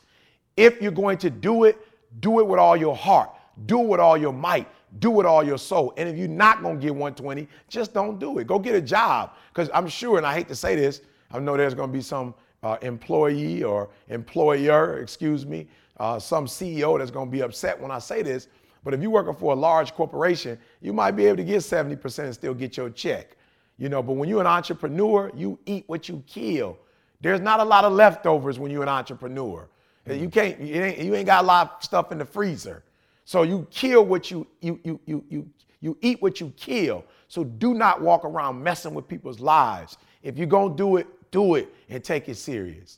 If 0.57 0.81
you're 0.81 0.91
going 0.91 1.17
to 1.19 1.29
do 1.29 1.63
it, 1.63 1.77
do 2.19 2.39
it 2.39 2.47
with 2.47 2.59
all 2.59 2.77
your 2.77 2.95
heart. 2.95 3.31
Do 3.65 3.81
it 3.81 3.87
with 3.87 3.99
all 3.99 4.17
your 4.17 4.33
might. 4.33 4.67
Do 4.99 5.11
it 5.11 5.15
with 5.15 5.25
all 5.25 5.43
your 5.43 5.57
soul. 5.57 5.93
And 5.97 6.07
if 6.09 6.17
you're 6.17 6.27
not 6.27 6.61
gonna 6.61 6.79
get 6.79 6.91
120, 6.91 7.47
just 7.67 7.93
don't 7.93 8.19
do 8.19 8.37
it. 8.39 8.47
Go 8.47 8.59
get 8.59 8.75
a 8.75 8.81
job. 8.81 9.31
Because 9.53 9.69
I'm 9.73 9.87
sure, 9.87 10.17
and 10.17 10.25
I 10.25 10.33
hate 10.33 10.47
to 10.49 10.55
say 10.55 10.75
this, 10.75 11.01
I 11.31 11.39
know 11.39 11.55
there's 11.55 11.73
gonna 11.73 11.91
be 11.91 12.01
some 12.01 12.33
uh, 12.63 12.77
employee 12.81 13.63
or 13.63 13.89
employer, 14.09 14.99
excuse 14.99 15.45
me, 15.45 15.67
uh, 16.01 16.17
some 16.17 16.47
CEO 16.47 16.97
that's 16.97 17.11
going 17.11 17.27
to 17.27 17.31
be 17.31 17.43
upset 17.43 17.79
when 17.79 17.91
I 17.91 17.99
say 17.99 18.23
this. 18.23 18.47
But 18.83 18.95
if 18.95 19.01
you're 19.03 19.11
working 19.11 19.35
for 19.35 19.53
a 19.53 19.55
large 19.55 19.93
corporation, 19.93 20.57
you 20.81 20.93
might 20.93 21.11
be 21.11 21.27
able 21.27 21.37
to 21.37 21.43
get 21.43 21.59
70% 21.59 22.23
and 22.23 22.33
still 22.33 22.55
get 22.55 22.75
your 22.75 22.89
check. 22.89 23.37
You 23.77 23.87
know, 23.87 24.01
but 24.01 24.13
when 24.13 24.27
you're 24.27 24.41
an 24.41 24.47
entrepreneur, 24.47 25.31
you 25.35 25.59
eat 25.67 25.83
what 25.85 26.09
you 26.09 26.23
kill. 26.25 26.79
There's 27.21 27.39
not 27.39 27.59
a 27.59 27.63
lot 27.63 27.83
of 27.83 27.93
leftovers 27.93 28.57
when 28.57 28.71
you're 28.71 28.81
an 28.81 28.89
entrepreneur. 28.89 29.69
You 30.09 30.27
can't, 30.29 30.59
you 30.59 30.81
ain't, 30.81 30.97
you 30.97 31.13
ain't 31.13 31.27
got 31.27 31.43
a 31.43 31.47
lot 31.47 31.75
of 31.77 31.83
stuff 31.83 32.11
in 32.11 32.17
the 32.17 32.25
freezer. 32.25 32.83
So 33.23 33.43
you 33.43 33.67
kill 33.69 34.03
what 34.03 34.31
you, 34.31 34.47
you, 34.59 34.79
you, 34.83 34.99
you, 35.05 35.23
you, 35.29 35.49
you 35.81 35.97
eat 36.01 36.19
what 36.19 36.41
you 36.41 36.51
kill. 36.57 37.05
So 37.27 37.43
do 37.43 37.75
not 37.75 38.01
walk 38.01 38.25
around 38.25 38.61
messing 38.61 38.95
with 38.95 39.07
people's 39.07 39.39
lives. 39.39 39.97
If 40.23 40.39
you're 40.39 40.47
going 40.47 40.71
to 40.71 40.77
do 40.77 40.97
it, 40.97 41.07
do 41.29 41.53
it 41.53 41.71
and 41.89 42.03
take 42.03 42.27
it 42.27 42.37
serious. 42.37 42.97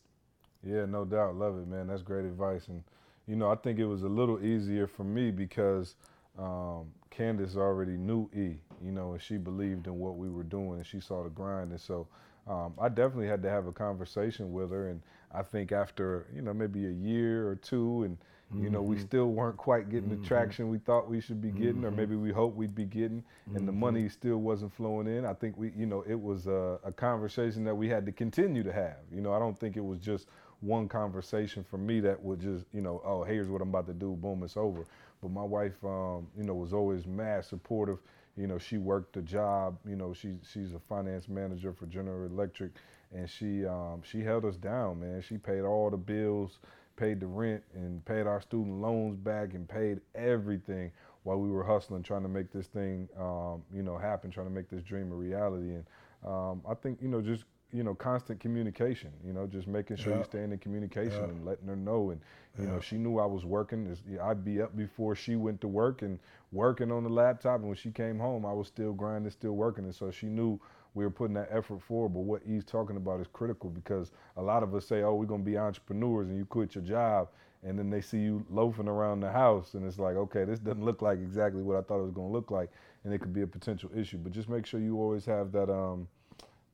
Yeah, 0.65 0.85
no 0.85 1.05
doubt. 1.05 1.35
Love 1.35 1.57
it, 1.57 1.67
man. 1.67 1.87
That's 1.87 2.01
great 2.01 2.25
advice. 2.25 2.67
And, 2.67 2.83
you 3.27 3.35
know, 3.35 3.51
I 3.51 3.55
think 3.55 3.79
it 3.79 3.85
was 3.85 4.03
a 4.03 4.07
little 4.07 4.43
easier 4.43 4.87
for 4.87 5.03
me 5.03 5.31
because 5.31 5.95
um, 6.39 6.85
Candace 7.09 7.55
already 7.55 7.97
knew 7.97 8.29
E, 8.35 8.55
you 8.83 8.91
know, 8.91 9.13
and 9.13 9.21
she 9.21 9.37
believed 9.37 9.87
in 9.87 9.99
what 9.99 10.17
we 10.17 10.29
were 10.29 10.43
doing 10.43 10.77
and 10.77 10.85
she 10.85 10.99
saw 10.99 11.23
the 11.23 11.29
grind. 11.29 11.71
And 11.71 11.81
so 11.81 12.07
um, 12.47 12.73
I 12.79 12.89
definitely 12.89 13.27
had 13.27 13.43
to 13.43 13.49
have 13.49 13.67
a 13.67 13.71
conversation 13.71 14.53
with 14.53 14.71
her. 14.71 14.89
And 14.89 15.01
I 15.33 15.41
think 15.41 15.71
after, 15.71 16.27
you 16.33 16.41
know, 16.41 16.53
maybe 16.53 16.85
a 16.85 16.91
year 16.91 17.47
or 17.47 17.55
two 17.55 18.03
and, 18.03 18.17
you 18.61 18.69
know, 18.69 18.81
we 18.81 18.95
mm-hmm. 18.95 19.05
still 19.05 19.27
weren't 19.27 19.57
quite 19.57 19.89
getting 19.89 20.09
the 20.09 20.15
mm-hmm. 20.15 20.25
traction 20.25 20.69
we 20.69 20.77
thought 20.77 21.09
we 21.09 21.19
should 21.19 21.41
be 21.41 21.49
getting, 21.49 21.83
or 21.83 21.87
mm-hmm. 21.87 21.97
maybe 21.97 22.15
we 22.15 22.31
hoped 22.31 22.55
we'd 22.55 22.75
be 22.75 22.85
getting, 22.85 23.23
and 23.55 23.67
the 23.67 23.71
money 23.71 24.07
still 24.09 24.37
wasn't 24.37 24.73
flowing 24.73 25.07
in. 25.07 25.25
I 25.25 25.33
think 25.33 25.57
we, 25.57 25.71
you 25.75 25.85
know, 25.85 26.03
it 26.07 26.19
was 26.19 26.47
a, 26.47 26.79
a, 26.83 26.91
conversation 26.91 27.63
that 27.63 27.73
we 27.73 27.89
had 27.89 28.05
to 28.05 28.11
continue 28.11 28.63
to 28.63 28.71
have. 28.71 28.97
You 29.11 29.21
know, 29.21 29.33
I 29.33 29.39
don't 29.39 29.57
think 29.59 29.75
it 29.75 29.83
was 29.83 29.99
just 29.99 30.27
one 30.63 30.87
conversation 30.87 31.63
for 31.63 31.77
me 31.77 31.99
that 32.01 32.21
would 32.23 32.39
just, 32.39 32.65
you 32.73 32.81
know, 32.81 33.01
oh, 33.05 33.23
here's 33.23 33.49
what 33.49 33.61
I'm 33.61 33.69
about 33.69 33.87
to 33.87 33.93
do, 33.93 34.15
boom, 34.15 34.43
it's 34.43 34.57
over. 34.57 34.85
But 35.21 35.31
my 35.31 35.43
wife, 35.43 35.83
um, 35.83 36.27
you 36.37 36.43
know, 36.43 36.53
was 36.55 36.73
always 36.73 37.05
mad 37.05 37.45
supportive. 37.45 37.99
You 38.35 38.47
know, 38.47 38.57
she 38.57 38.77
worked 38.77 39.15
a 39.17 39.21
job. 39.21 39.77
You 39.87 39.95
know, 39.95 40.13
she 40.13 40.39
she's 40.51 40.73
a 40.73 40.79
finance 40.79 41.29
manager 41.29 41.71
for 41.73 41.85
General 41.85 42.25
Electric, 42.25 42.71
and 43.13 43.29
she 43.29 43.65
um, 43.65 44.01
she 44.03 44.21
held 44.21 44.43
us 44.45 44.57
down, 44.57 44.99
man. 44.99 45.21
She 45.21 45.37
paid 45.37 45.61
all 45.61 45.89
the 45.89 45.97
bills 45.97 46.59
paid 46.95 47.19
the 47.19 47.27
rent 47.27 47.63
and 47.73 48.03
paid 48.05 48.27
our 48.27 48.41
student 48.41 48.81
loans 48.81 49.15
back 49.17 49.53
and 49.53 49.67
paid 49.67 49.99
everything 50.15 50.91
while 51.23 51.39
we 51.39 51.49
were 51.49 51.63
hustling, 51.63 52.03
trying 52.03 52.21
to 52.23 52.29
make 52.29 52.51
this 52.51 52.67
thing, 52.67 53.07
um, 53.19 53.63
you 53.73 53.81
know, 53.81 53.97
happen, 53.97 54.29
trying 54.29 54.47
to 54.47 54.53
make 54.53 54.69
this 54.69 54.83
dream 54.83 55.11
a 55.11 55.15
reality. 55.15 55.69
And 55.75 55.85
um, 56.25 56.61
I 56.69 56.73
think, 56.73 57.01
you 57.01 57.07
know, 57.07 57.21
just 57.21 57.45
you 57.73 57.83
know, 57.83 57.95
constant 57.95 58.39
communication. 58.39 59.11
You 59.25 59.33
know, 59.33 59.47
just 59.47 59.67
making 59.67 59.97
sure 59.97 60.15
you 60.15 60.23
stay 60.23 60.43
in 60.43 60.57
communication 60.59 61.23
and 61.23 61.43
letting 61.43 61.67
her 61.67 61.75
know. 61.75 62.11
And 62.11 62.21
you 62.59 62.67
know, 62.67 62.79
she 62.79 62.97
knew 62.97 63.17
I 63.17 63.25
was 63.25 63.45
working. 63.45 63.97
I'd 64.21 64.45
be 64.45 64.61
up 64.61 64.77
before 64.77 65.15
she 65.15 65.35
went 65.35 65.59
to 65.61 65.67
work 65.67 66.03
and 66.03 66.19
working 66.51 66.91
on 66.91 67.03
the 67.03 67.09
laptop. 67.09 67.59
And 67.59 67.67
when 67.67 67.75
she 67.75 67.89
came 67.89 68.19
home, 68.19 68.45
I 68.45 68.53
was 68.53 68.67
still 68.67 68.93
grinding, 68.93 69.31
still 69.31 69.53
working. 69.53 69.85
And 69.85 69.95
so 69.95 70.11
she 70.11 70.27
knew 70.27 70.59
we 70.93 71.03
were 71.03 71.09
putting 71.09 71.33
that 71.33 71.49
effort 71.51 71.81
forward. 71.81 72.09
But 72.09 72.21
what 72.21 72.43
he's 72.45 72.63
talking 72.63 72.95
about 72.95 73.19
is 73.19 73.27
critical 73.33 73.71
because 73.71 74.11
a 74.37 74.41
lot 74.41 74.61
of 74.61 74.75
us 74.75 74.85
say, 74.85 75.01
oh, 75.01 75.15
we're 75.15 75.25
going 75.25 75.43
to 75.43 75.49
be 75.49 75.57
entrepreneurs 75.57 76.27
and 76.29 76.37
you 76.37 76.45
quit 76.45 76.75
your 76.75 76.83
job. 76.83 77.29
And 77.63 77.79
then 77.79 77.89
they 77.89 78.01
see 78.01 78.19
you 78.19 78.45
loafing 78.49 78.89
around 78.89 79.21
the 79.21 79.31
house 79.31 79.73
and 79.73 79.85
it's 79.87 79.97
like, 79.97 80.15
okay, 80.15 80.43
this 80.43 80.59
doesn't 80.59 80.83
look 80.83 81.01
like 81.01 81.19
exactly 81.19 81.63
what 81.63 81.77
I 81.77 81.81
thought 81.81 81.99
it 81.99 82.03
was 82.03 82.11
going 82.11 82.27
to 82.27 82.33
look 82.33 82.51
like. 82.51 82.69
And 83.03 83.13
it 83.13 83.19
could 83.19 83.33
be 83.33 83.41
a 83.41 83.47
potential 83.47 83.89
issue. 83.95 84.17
But 84.17 84.31
just 84.33 84.49
make 84.49 84.65
sure 84.65 84.79
you 84.79 84.99
always 84.99 85.25
have 85.25 85.51
that, 85.53 85.71
um, 85.71 86.07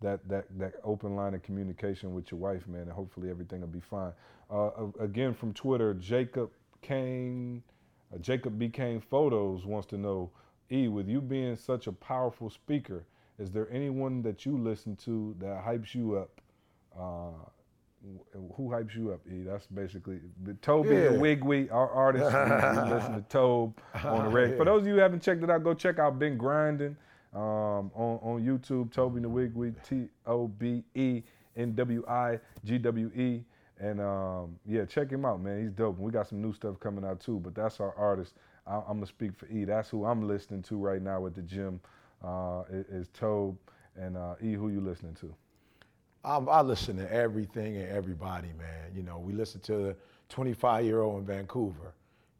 that, 0.02 0.28
that, 0.30 0.46
that 0.58 0.74
open 0.84 1.16
line 1.16 1.34
of 1.34 1.44
communication 1.44 2.14
with 2.14 2.32
your 2.32 2.40
wife, 2.40 2.68
man, 2.68 2.84
and 2.84 2.92
hopefully 2.92 3.30
everything 3.30 3.62
will 3.62 3.68
be 3.68 3.82
fine. 3.82 4.14
Uh, 4.50 4.70
again, 5.00 5.34
from 5.34 5.54
Twitter, 5.54 5.94
Jacob 5.94 6.50
Kane, 6.82 7.62
uh, 8.14 8.18
Jacob 8.18 8.58
became 8.58 9.02
photos 9.02 9.66
wants 9.66 9.88
to 9.88 9.98
know, 9.98 10.32
E, 10.72 10.88
with 10.88 11.08
you 11.08 11.20
being 11.20 11.56
such 11.56 11.88
a 11.88 11.92
powerful 11.92 12.50
speaker, 12.50 13.06
is 13.38 13.52
there 13.52 13.68
anyone 13.72 14.22
that 14.22 14.46
you 14.46 14.58
listen 14.58 14.96
to 14.98 15.36
that 15.40 15.64
hypes 15.66 15.94
you 15.96 16.18
up? 16.18 16.42
Uh, 16.98 17.32
who 18.56 18.70
hypes 18.70 18.96
you 18.96 19.12
up? 19.12 19.20
E? 19.30 19.44
That's 19.44 19.68
basically 19.68 20.20
Tobe 20.62 20.86
yeah. 20.86 20.92
the 20.92 21.10
Nwigwe, 21.10 21.72
our 21.72 21.90
artist. 21.90 22.26
we, 22.26 22.96
listen 22.96 23.14
to 23.14 23.22
Tobe 23.30 23.78
on 24.04 24.26
the 24.26 24.30
radio. 24.30 24.52
Yeah. 24.52 24.58
For 24.58 24.66
those 24.66 24.82
of 24.82 24.88
you 24.88 24.94
who 24.94 25.00
haven't 25.00 25.22
checked 25.22 25.44
it 25.44 25.50
out, 25.50 25.64
go 25.64 25.74
check 25.74 26.00
out 26.00 26.18
Been 26.20 26.38
Grinding 26.38 26.96
um, 27.34 27.92
on 27.96 28.20
on 28.22 28.46
YouTube. 28.46 28.92
Tobe 28.92 29.20
Nwigwe, 29.20 29.74
T 29.88 30.08
O 30.26 30.48
B 30.48 30.84
E 30.96 31.24
N 31.56 31.74
W 31.76 32.04
I 32.08 32.40
G 32.64 32.78
W 32.78 33.12
E. 33.16 33.44
And 33.82 34.02
um, 34.02 34.60
yeah, 34.66 34.84
check 34.86 35.10
him 35.10 35.26
out, 35.26 35.42
man. 35.42 35.62
He's 35.62 35.72
dope. 35.72 35.96
And 35.96 36.06
we 36.06 36.12
got 36.12 36.28
some 36.28 36.42
new 36.42 36.54
stuff 36.54 36.80
coming 36.80 37.06
out 37.06 37.20
too. 37.22 37.40
But 37.40 37.56
that's 37.56 37.80
our 37.80 37.96
artist. 37.96 38.34
I, 38.68 38.76
am 38.76 38.84
gonna 38.96 39.06
speak 39.06 39.36
for 39.36 39.48
E. 39.48 39.64
That's 39.64 39.90
who 39.90 40.06
I'm 40.06 40.28
listening 40.28 40.62
to 40.64 40.78
right 40.78 41.02
now 41.02 41.26
at 41.26 41.34
the 41.34 41.42
gym 41.42 41.80
uh, 42.24 42.64
is 42.70 43.08
Tobe 43.14 43.58
and 43.96 44.18
uh, 44.18 44.36
E. 44.42 44.54
Who 44.54 44.70
you 44.70 44.82
listening 44.82 45.16
to? 45.22 45.34
Um, 46.26 46.50
I 46.50 46.62
listen 46.62 46.98
to 46.98 47.12
everything 47.12 47.78
and 47.78 47.88
everybody, 47.88 48.50
man. 48.58 48.92
You 48.94 49.04
know, 49.04 49.20
we 49.20 49.32
listen 49.32 49.62
to 49.62 49.78
the 49.78 49.96
25 50.28 50.84
year 50.84 51.02
old 51.02 51.20
in 51.22 51.26
Vancouver. 51.26 51.94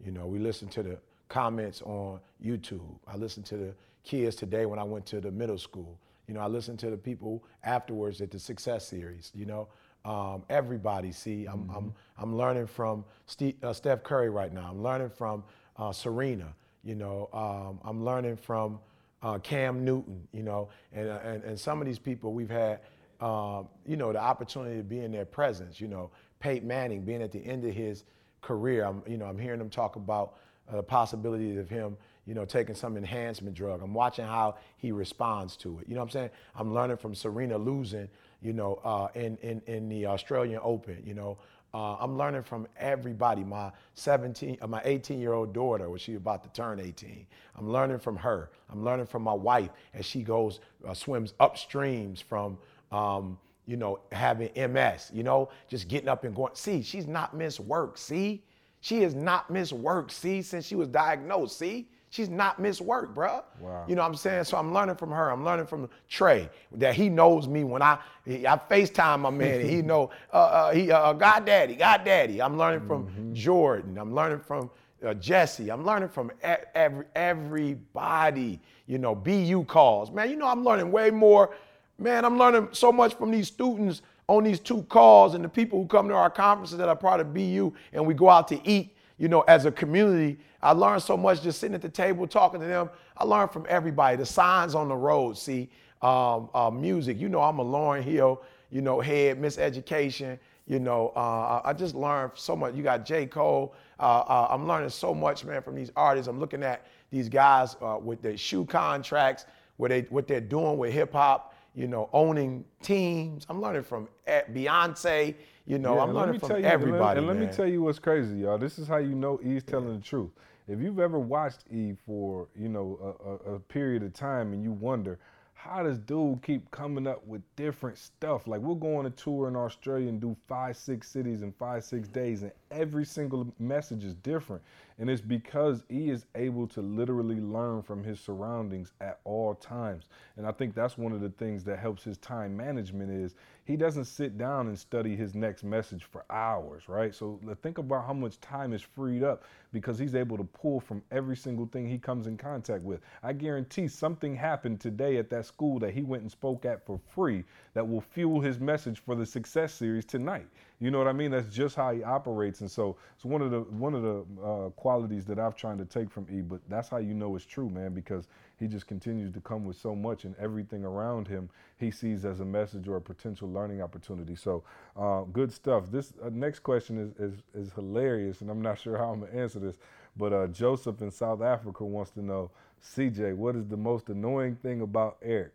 You 0.04 0.12
know, 0.12 0.26
we 0.26 0.40
listen 0.40 0.68
to 0.70 0.84
the 0.84 0.98
comments 1.30 1.82
on 1.84 2.20
YouTube. 2.44 2.98
I 3.08 3.16
listen 3.16 3.44
to 3.44 3.58
the 3.58 3.74
kids 4.04 4.36
today 4.36 4.66
when 4.66 4.80
I 4.80 4.84
went 4.84 5.06
to 5.08 5.22
the 5.22 5.32
middle 5.32 5.58
school. 5.58 6.00
You 6.28 6.34
know, 6.36 6.42
I 6.42 6.48
listened 6.48 6.80
to 6.80 6.90
the 6.90 6.98
people 6.98 7.44
afterwards 7.64 8.22
at 8.22 8.32
the 8.32 8.40
Success 8.40 8.88
Series. 8.88 9.32
You 9.36 9.46
know, 9.46 9.68
um, 10.06 10.44
everybody. 10.50 11.12
See, 11.12 11.46
I'm, 11.46 11.62
mm-hmm. 11.62 11.76
I'm, 11.76 11.94
I'm 12.18 12.36
learning 12.36 12.68
from 12.68 13.04
Steve, 13.26 13.56
uh, 13.64 13.74
Steph 13.74 14.04
Curry 14.04 14.30
right 14.30 14.54
now. 14.54 14.68
I'm 14.70 14.82
learning 14.82 15.10
from 15.10 15.44
uh, 15.78 15.92
Serena. 15.92 16.54
You 16.84 16.96
know, 16.96 17.30
um, 17.34 17.80
I'm 17.84 18.06
learning 18.06 18.38
from 18.38 18.80
uh, 19.22 19.38
Cam 19.40 19.84
Newton, 19.84 20.28
you 20.32 20.44
know, 20.44 20.70
and, 20.94 21.10
uh, 21.10 21.20
and, 21.24 21.44
and 21.44 21.60
some 21.60 21.82
of 21.82 21.88
these 21.88 22.00
people 22.00 22.34
we've 22.34 22.50
had, 22.50 22.80
um, 23.20 23.68
you 23.86 23.98
know, 23.98 24.14
the 24.14 24.20
opportunity 24.20 24.78
to 24.78 24.84
be 24.84 25.00
in 25.00 25.12
their 25.12 25.26
presence, 25.26 25.82
you 25.82 25.88
know, 25.88 26.10
Peyton 26.40 26.68
Manning 26.68 27.02
being 27.02 27.22
at 27.22 27.32
the 27.32 27.40
end 27.40 27.66
of 27.66 27.74
his 27.74 28.06
career, 28.42 28.86
I'm, 28.86 29.04
you 29.06 29.18
know, 29.18 29.26
I'm 29.26 29.38
hearing 29.38 29.60
them 29.60 29.70
talk 29.70 29.98
about 29.98 30.36
uh, 30.72 30.78
the 30.78 30.84
possibility 30.84 31.58
of 31.58 31.70
him, 31.70 31.98
you 32.30 32.36
know, 32.36 32.46
taking 32.46 32.76
some 32.76 32.96
enhancement 32.96 33.56
drug. 33.56 33.82
I'm 33.82 33.96
watching 33.96 34.24
how 34.24 34.58
he 34.78 34.92
responds 34.92 35.58
to 35.58 35.80
it. 35.80 35.90
You 35.90 35.96
know 35.96 36.02
what 36.02 36.06
I'm 36.06 36.12
saying? 36.12 36.30
I'm 36.56 36.76
learning 36.76 36.98
from 36.98 37.16
Serena 37.16 37.58
losing, 37.58 38.08
you 38.40 38.54
know, 38.54 38.80
uh, 38.84 39.08
in, 39.16 39.36
in, 39.38 39.64
in 39.66 39.90
the 39.90 40.06
Australian 40.06 40.60
Open, 40.64 41.02
you 41.04 41.16
know, 41.16 41.40
uh, 41.74 41.96
I'm 41.96 42.20
learning 42.20 42.44
from 42.44 42.68
everybody. 42.78 43.44
My 43.44 43.72
17, 43.96 44.60
uh, 44.62 44.68
my 44.68 44.80
18 44.86 45.20
year 45.20 45.34
old 45.34 45.54
daughter, 45.54 45.90
when 45.90 46.00
about 46.16 46.44
to 46.44 46.50
turn 46.52 46.80
18, 46.80 47.26
I'm 47.58 47.72
learning 47.72 47.98
from 47.98 48.16
her. 48.18 48.52
I'm 48.70 48.84
learning 48.84 49.08
from 49.08 49.24
my 49.24 49.34
wife 49.34 49.72
as 49.96 50.06
she 50.06 50.22
goes 50.22 50.60
uh, 50.88 50.94
swims 50.94 51.34
upstreams 51.40 52.22
from, 52.22 52.60
um, 52.92 53.40
you 53.66 53.76
know, 53.76 54.02
having 54.12 54.52
MS. 54.56 55.10
You 55.12 55.24
know, 55.24 55.50
just 55.68 55.88
getting 55.88 56.10
up 56.10 56.26
and 56.26 56.36
going. 56.36 56.54
See, 56.54 56.84
she's 56.84 57.08
not 57.08 57.36
missed 57.36 57.60
work. 57.60 57.98
See, 57.98 58.44
she 58.82 59.02
has 59.02 59.16
not 59.16 59.50
missed 59.50 59.74
work. 59.74 60.12
See, 60.12 60.44
since 60.44 60.66
she 60.66 60.76
was 60.76 60.88
diagnosed. 60.88 61.58
See, 61.58 61.88
She's 62.12 62.30
not 62.30 62.60
missed 62.60 62.82
work, 62.82 63.14
bro. 63.14 63.44
Wow. 63.60 63.86
You 63.88 63.96
know 63.96 64.02
what 64.02 64.08
I'm 64.08 64.16
saying? 64.16 64.46
So 64.46 64.58
I'm 64.58 64.74
learning 64.74 64.96
from 64.96 65.12
her. 65.12 65.30
I'm 65.30 65.46
learning 65.46 65.68
from 65.68 65.88
Trey 66.08 66.50
that 66.74 66.96
he 66.96 67.08
knows 67.08 67.48
me 67.48 67.64
when 67.64 67.84
I 67.84 68.00
I 68.28 68.60
FaceTime 68.70 69.20
my 69.20 69.30
man. 69.30 69.68
he 69.68 69.82
know 69.84 70.10
uh, 70.34 70.38
uh, 70.38 70.72
he 70.72 70.92
uh, 70.92 71.14
God 71.14 71.46
Daddy, 71.46 71.76
God 71.76 72.04
Daddy. 72.04 72.42
I'm 72.42 72.58
learning 72.58 72.88
from 72.88 73.08
mm-hmm. 73.08 73.34
Jordan. 73.34 73.98
I'm 73.98 74.16
learning 74.16 74.40
from 74.40 74.72
uh, 75.06 75.14
Jesse. 75.14 75.70
I'm 75.70 75.86
learning 75.86 76.10
from 76.10 76.32
every 76.74 77.06
everybody. 77.16 78.60
You 78.88 78.98
know, 78.98 79.14
BU 79.14 79.66
calls, 79.66 80.10
man. 80.10 80.32
You 80.32 80.36
know, 80.36 80.48
I'm 80.48 80.64
learning 80.64 80.92
way 80.92 81.12
more. 81.12 81.56
Man, 82.00 82.26
I'm 82.26 82.40
learning 82.40 82.70
so 82.72 82.92
much 82.92 83.14
from 83.16 83.30
these 83.30 83.48
students 83.48 84.02
on 84.28 84.44
these 84.44 84.60
two 84.60 84.84
calls 84.84 85.36
and 85.36 85.44
the 85.44 85.50
people 85.50 85.80
who 85.80 85.88
come 85.88 86.08
to 86.08 86.16
our 86.16 86.30
conferences 86.30 86.78
that 86.78 86.88
are 86.88 86.96
part 86.96 87.20
of 87.20 87.34
BU, 87.34 87.72
and 87.94 88.06
we 88.06 88.16
go 88.16 88.30
out 88.30 88.48
to 88.48 88.68
eat. 88.68 88.96
You 89.20 89.28
know, 89.28 89.42
as 89.42 89.66
a 89.66 89.72
community, 89.72 90.40
I 90.62 90.72
learned 90.72 91.04
so 91.04 91.18
much 91.18 91.44
just 91.44 91.60
sitting 91.60 91.76
at 91.76 91.82
the 91.82 91.90
table 91.90 92.26
talking 92.26 92.62
to 92.62 92.66
them. 92.66 92.90
I 93.18 93.26
learned 93.26 93.52
from 93.52 93.66
everybody. 93.70 94.16
The 94.16 94.26
signs 94.26 94.74
on 94.74 94.88
the 94.88 94.96
road, 94.96 95.38
see, 95.38 95.70
um, 96.02 96.50
uh, 96.54 96.72
music. 96.72 97.20
You 97.20 97.28
know, 97.28 97.42
I'm 97.42 97.60
a 97.60 97.66
Lauryn 97.66 98.02
Hill, 98.02 98.42
you 98.72 98.82
know, 98.82 99.02
head, 99.02 99.40
miseducation. 99.40 100.40
You 100.68 100.80
know, 100.80 101.12
uh, 101.16 101.62
I 101.66 101.74
just 101.74 101.96
learned 101.96 102.32
so 102.36 102.56
much. 102.56 102.76
You 102.76 102.84
got 102.84 103.06
J. 103.06 103.26
Cole. 103.26 103.74
Uh, 104.00 104.20
uh, 104.20 104.48
I'm 104.50 104.68
learning 104.68 104.90
so 104.90 105.14
much, 105.14 105.44
man, 105.44 105.62
from 105.62 105.76
these 105.76 105.92
artists. 105.96 106.30
I'm 106.30 106.40
looking 106.40 106.64
at 106.64 106.86
these 107.12 107.28
guys 107.28 107.76
uh, 107.82 107.98
with 108.02 108.22
their 108.22 108.38
shoe 108.38 108.66
contracts, 108.66 109.46
what 109.78 109.90
they 109.90 110.02
what 110.10 110.28
they're 110.28 110.40
doing 110.40 110.78
with 110.78 110.94
hip 110.94 111.12
hop. 111.12 111.56
You 111.76 111.88
know, 111.88 112.10
owning 112.14 112.66
teams. 112.82 113.46
I'm 113.50 113.62
learning 113.62 113.84
from 113.84 114.08
Beyonce. 114.28 115.36
You 115.66 115.78
know, 115.78 115.96
Yeah, 115.96 116.04
I'm 116.04 116.14
learning 116.14 116.40
from 116.40 116.50
tell 116.50 116.58
you- 116.60 116.66
and 116.66 116.66
let- 116.66 116.74
everybody. 116.74 117.18
And 117.20 117.28
let, 117.28 117.38
me 117.38 117.48
tell 117.48 117.68
you 117.68 117.82
what's 117.84 118.00
crazy, 118.00 118.40
y'all. 118.40 118.58
This 118.58 118.80
is 118.80 118.88
how 118.88 118.98
you 118.98 119.14
know 119.16 119.40
E's 119.44 119.64
telling 119.64 119.96
the 119.96 120.04
truth. 120.04 120.32
If 120.68 120.80
you've 120.82 121.00
ever 121.00 121.20
watched 121.20 121.64
E 121.72 121.94
for 122.06 122.48
you 122.56 122.70
know 122.70 123.16
a, 123.26 123.52
a, 123.52 123.56
a 123.56 123.60
period 123.60 124.04
of 124.04 124.14
time 124.14 124.54
and 124.54 124.64
you 124.64 124.72
wonder 124.72 125.20
how 125.62 125.84
does 125.84 125.98
dude 125.98 126.42
keep 126.42 126.72
coming 126.72 127.06
up 127.06 127.26
with 127.28 127.42
different 127.58 127.98
stuff? 127.98 128.48
Like 128.48 128.62
we'll 128.62 128.76
go 128.76 128.96
on 128.96 129.08
a 129.08 129.10
tour 129.10 129.50
in 129.50 129.58
Australia 129.58 130.08
and 130.08 130.22
do 130.22 130.34
five, 130.48 130.78
six 130.78 131.10
cities 131.10 131.42
in 131.42 131.52
five, 131.52 131.84
six 131.84 132.08
mm-hmm. 132.08 132.20
days, 132.20 132.44
and 132.44 132.54
every 132.72 133.04
single 133.04 133.46
message 133.60 134.06
is 134.06 134.14
different. 134.16 134.62
And 135.00 135.10
it's 135.10 135.22
because 135.22 135.84
E 135.92 136.12
is 136.12 136.26
able 136.36 136.66
to 136.68 136.82
literally 136.82 137.42
learn 137.42 137.82
from 137.82 138.06
his 138.06 138.22
surroundings 138.22 138.94
at 139.02 139.20
all 139.26 139.54
times. 139.54 140.06
And 140.38 140.48
I 140.48 140.54
think 140.54 140.76
that's 140.76 140.98
one 140.98 141.12
of 141.12 141.20
the 141.20 141.30
things 141.30 141.66
that 141.66 141.78
helps 141.78 142.06
his 142.06 142.18
time 142.20 142.56
management 142.56 143.12
is 143.12 143.36
he 143.70 143.78
doesn't 143.78 144.06
sit 144.06 144.36
down 144.36 144.66
and 144.66 144.80
study 144.80 145.16
his 145.16 145.36
next 145.36 145.64
message 145.64 146.04
for 146.04 146.26
hours, 146.32 146.90
right? 146.90 147.14
So 147.14 147.40
think 147.62 147.78
about 147.78 148.04
how 148.08 148.14
much 148.14 148.42
time 148.42 148.74
is 148.74 148.82
freed 148.82 149.22
up 149.22 149.44
because 149.72 150.00
he's 150.00 150.16
able 150.16 150.38
to 150.38 150.44
pull 150.44 150.80
from 150.80 151.04
every 151.12 151.38
single 151.38 151.68
thing 151.68 151.88
he 151.88 152.00
comes 152.00 152.26
in 152.26 152.36
contact 152.36 152.82
with. 152.82 153.02
I 153.22 153.34
guarantee 153.34 153.88
something 153.88 154.36
happened 154.36 154.80
today 154.80 155.18
at 155.18 155.30
that 155.30 155.46
school 155.46 155.78
that 155.82 155.94
he 155.94 156.02
went 156.02 156.24
and 156.24 156.32
spoke 156.32 156.66
at 156.66 156.84
for 156.84 157.00
free 157.14 157.44
that 157.76 157.88
will 157.88 158.02
fuel 158.02 158.42
his 158.42 158.60
message 158.60 159.04
for 159.06 159.14
the 159.14 159.24
success 159.24 159.72
series 159.72 160.06
tonight. 160.06 160.48
You 160.80 160.92
know 160.92 160.98
what 160.98 161.08
I 161.08 161.14
mean? 161.14 161.32
That's 161.32 161.54
just 161.54 161.76
how 161.76 161.92
he 161.94 162.04
operates, 162.04 162.62
and 162.62 162.72
so 162.72 162.98
it's 163.16 163.26
one 163.26 163.42
of 163.42 163.52
the 163.52 163.62
one 163.62 163.94
of 163.96 164.04
the 164.04 164.26
uh, 164.44 164.70
qualities 164.72 165.26
that 165.26 165.40
I've 165.40 165.56
tried 165.56 165.78
to 165.80 165.86
take 165.86 166.10
from 166.10 166.28
E. 166.32 166.42
But 166.42 166.62
that's 166.70 166.90
how 166.90 166.98
you 166.98 167.14
know 167.14 167.36
it's 167.36 167.46
true, 167.46 167.70
man, 167.70 167.94
because 167.94 168.28
he 168.60 168.68
just 168.68 168.88
continues 168.88 169.34
to 169.34 169.42
come 169.42 169.66
with 169.66 169.78
so 169.78 169.94
much, 169.96 170.24
and 170.24 170.36
everything 170.38 170.86
around 170.86 171.28
him 171.28 171.50
he 171.78 171.92
sees 171.92 172.26
as 172.26 172.40
a 172.40 172.46
message 172.46 172.88
or 172.88 172.98
a 172.98 173.02
potential 173.02 173.50
learning 173.52 173.82
opportunity. 173.82 174.36
So 174.36 174.64
uh, 174.98 175.24
good 175.24 175.52
stuff. 175.52 175.92
This 175.92 176.14
uh, 176.24 176.30
next 176.32 176.60
question 176.60 176.98
is, 176.98 177.34
is 177.34 177.44
is 177.54 177.74
hilarious, 177.74 178.42
and 178.42 178.50
I'm 178.50 178.62
not 178.62 178.80
sure 178.80 178.98
how 178.98 179.12
I'm 179.12 179.22
gonna 179.22 179.34
answer 179.34 179.60
this. 179.60 179.78
But 180.18 180.34
uh, 180.34 180.48
Joseph 180.48 181.02
in 181.02 181.12
South 181.12 181.42
Africa 181.42 181.86
wants 181.86 182.12
to 182.12 182.22
know, 182.22 182.52
CJ, 182.84 183.36
what 183.36 183.56
is 183.56 183.68
the 183.68 183.78
most 183.78 184.10
annoying 184.10 184.56
thing 184.56 184.82
about 184.82 185.18
Eric? 185.22 185.54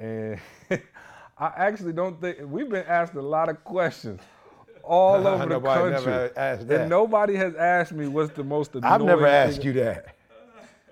And 0.00 0.38
I 1.40 1.52
actually 1.56 1.92
don't 1.92 2.20
think 2.20 2.38
we've 2.44 2.68
been 2.68 2.86
asked 2.86 3.14
a 3.14 3.22
lot 3.22 3.48
of 3.48 3.62
questions 3.64 4.20
all 4.82 5.14
over 5.26 5.46
the 5.46 5.60
country, 5.60 5.90
never 5.92 6.32
asked 6.36 6.68
that. 6.68 6.80
and 6.82 6.90
nobody 6.90 7.36
has 7.36 7.54
asked 7.54 7.92
me 7.92 8.08
what's 8.08 8.32
the 8.32 8.44
most 8.44 8.74
annoying. 8.74 8.92
I've 8.92 9.02
never 9.02 9.22
thing- 9.22 9.30
asked 9.34 9.64
you 9.64 9.72
that. 9.74 10.14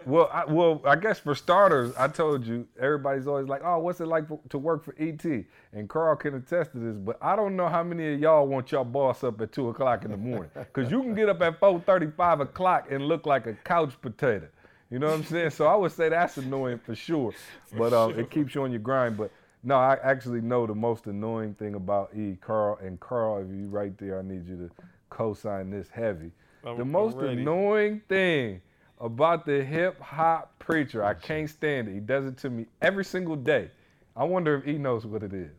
Well, 0.05 0.31
I, 0.33 0.45
well, 0.45 0.81
I 0.85 0.95
guess 0.95 1.19
for 1.19 1.35
starters, 1.35 1.93
I 1.97 2.07
told 2.07 2.47
you 2.47 2.65
everybody's 2.81 3.27
always 3.27 3.49
like, 3.49 3.63
"Oh, 3.65 3.81
what's 3.81 4.01
it 4.01 4.07
like 4.07 4.29
for, 4.29 4.39
to 4.51 4.57
work 4.57 4.85
for 4.85 4.95
ET?" 5.01 5.25
And 5.73 5.89
Carl 5.89 6.15
can 6.15 6.37
attest 6.37 6.71
to 6.73 6.79
this, 6.79 6.97
but 6.97 7.19
I 7.21 7.35
don't 7.35 7.57
know 7.57 7.69
how 7.69 7.83
many 7.83 8.15
of 8.15 8.21
y'all 8.21 8.47
want 8.47 8.71
your 8.71 8.85
boss 8.85 9.25
up 9.25 9.41
at 9.41 9.51
two 9.51 9.69
o'clock 9.69 10.05
in 10.05 10.13
the 10.13 10.17
morning, 10.17 10.49
because 10.55 10.93
you 10.93 11.03
can 11.03 11.13
get 11.17 11.29
up 11.29 11.43
at 11.43 11.59
four 11.59 11.81
thirty, 11.81 12.07
five 12.17 12.39
o'clock 12.39 12.87
and 12.93 13.09
look 13.09 13.27
like 13.27 13.49
a 13.49 13.55
couch 13.65 14.01
potato. 14.01 14.47
You 14.93 15.01
know 15.01 15.09
what 15.09 15.15
I'm 15.17 15.25
saying? 15.25 15.51
So 15.51 15.67
I 15.67 15.75
would 15.75 15.91
say 15.91 16.09
that's 16.09 16.37
annoying 16.37 16.79
for 16.79 16.95
sure, 16.95 17.33
but 17.77 17.93
uh, 17.93 18.13
it 18.17 18.31
keeps 18.31 18.55
you 18.55 18.63
on 18.63 18.71
your 18.71 18.79
grind. 18.79 19.17
But 19.17 19.33
no, 19.67 19.75
I 19.77 19.99
actually 20.03 20.41
know 20.41 20.65
the 20.65 20.77
most 20.77 21.07
annoying 21.07 21.55
thing 21.55 21.75
about 21.75 22.11
E, 22.15 22.39
Carl, 22.41 22.79
and 22.81 23.01
Carl, 23.01 23.39
if 23.39 23.49
you 23.49 23.67
right 23.67 23.99
there, 23.99 24.21
I 24.21 24.23
need 24.23 24.47
you 24.47 24.57
to 24.57 24.71
co-sign 25.11 25.71
this 25.71 25.91
heavy. 25.91 26.31
I'm- 26.65 26.79
the 26.79 26.85
most 26.85 27.17
ready. 27.17 27.43
annoying 27.43 28.01
thing 28.09 28.61
about 29.01 29.45
the 29.45 29.65
hip 29.65 30.01
hop 30.01 30.57
preacher. 30.61 31.03
I 31.03 31.15
can't 31.15 31.51
stand 31.51 31.89
it. 31.89 31.95
He 31.95 32.01
does 32.01 32.27
it 32.27 32.39
to 32.39 32.51
me 32.51 32.67
every 32.81 33.05
single 33.05 33.35
day. 33.35 33.71
I 34.15 34.23
wonder 34.23 34.55
if 34.55 34.65
he 34.65 34.79
knows 34.79 35.05
what 35.05 35.25
it 35.25 35.33
is. 35.35 35.51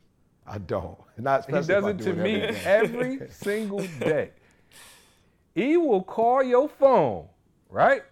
I 0.47 0.59
don't. 0.59 0.97
Not 1.17 1.45
He 1.45 1.51
does 1.51 1.85
it 1.85 1.99
to 1.99 2.13
me 2.13 2.41
every 2.63 3.27
single 3.29 3.85
day. 3.99 4.31
He 5.53 5.75
will 5.75 6.01
call 6.01 6.41
your 6.41 6.69
phone, 6.69 7.27
right? 7.69 8.03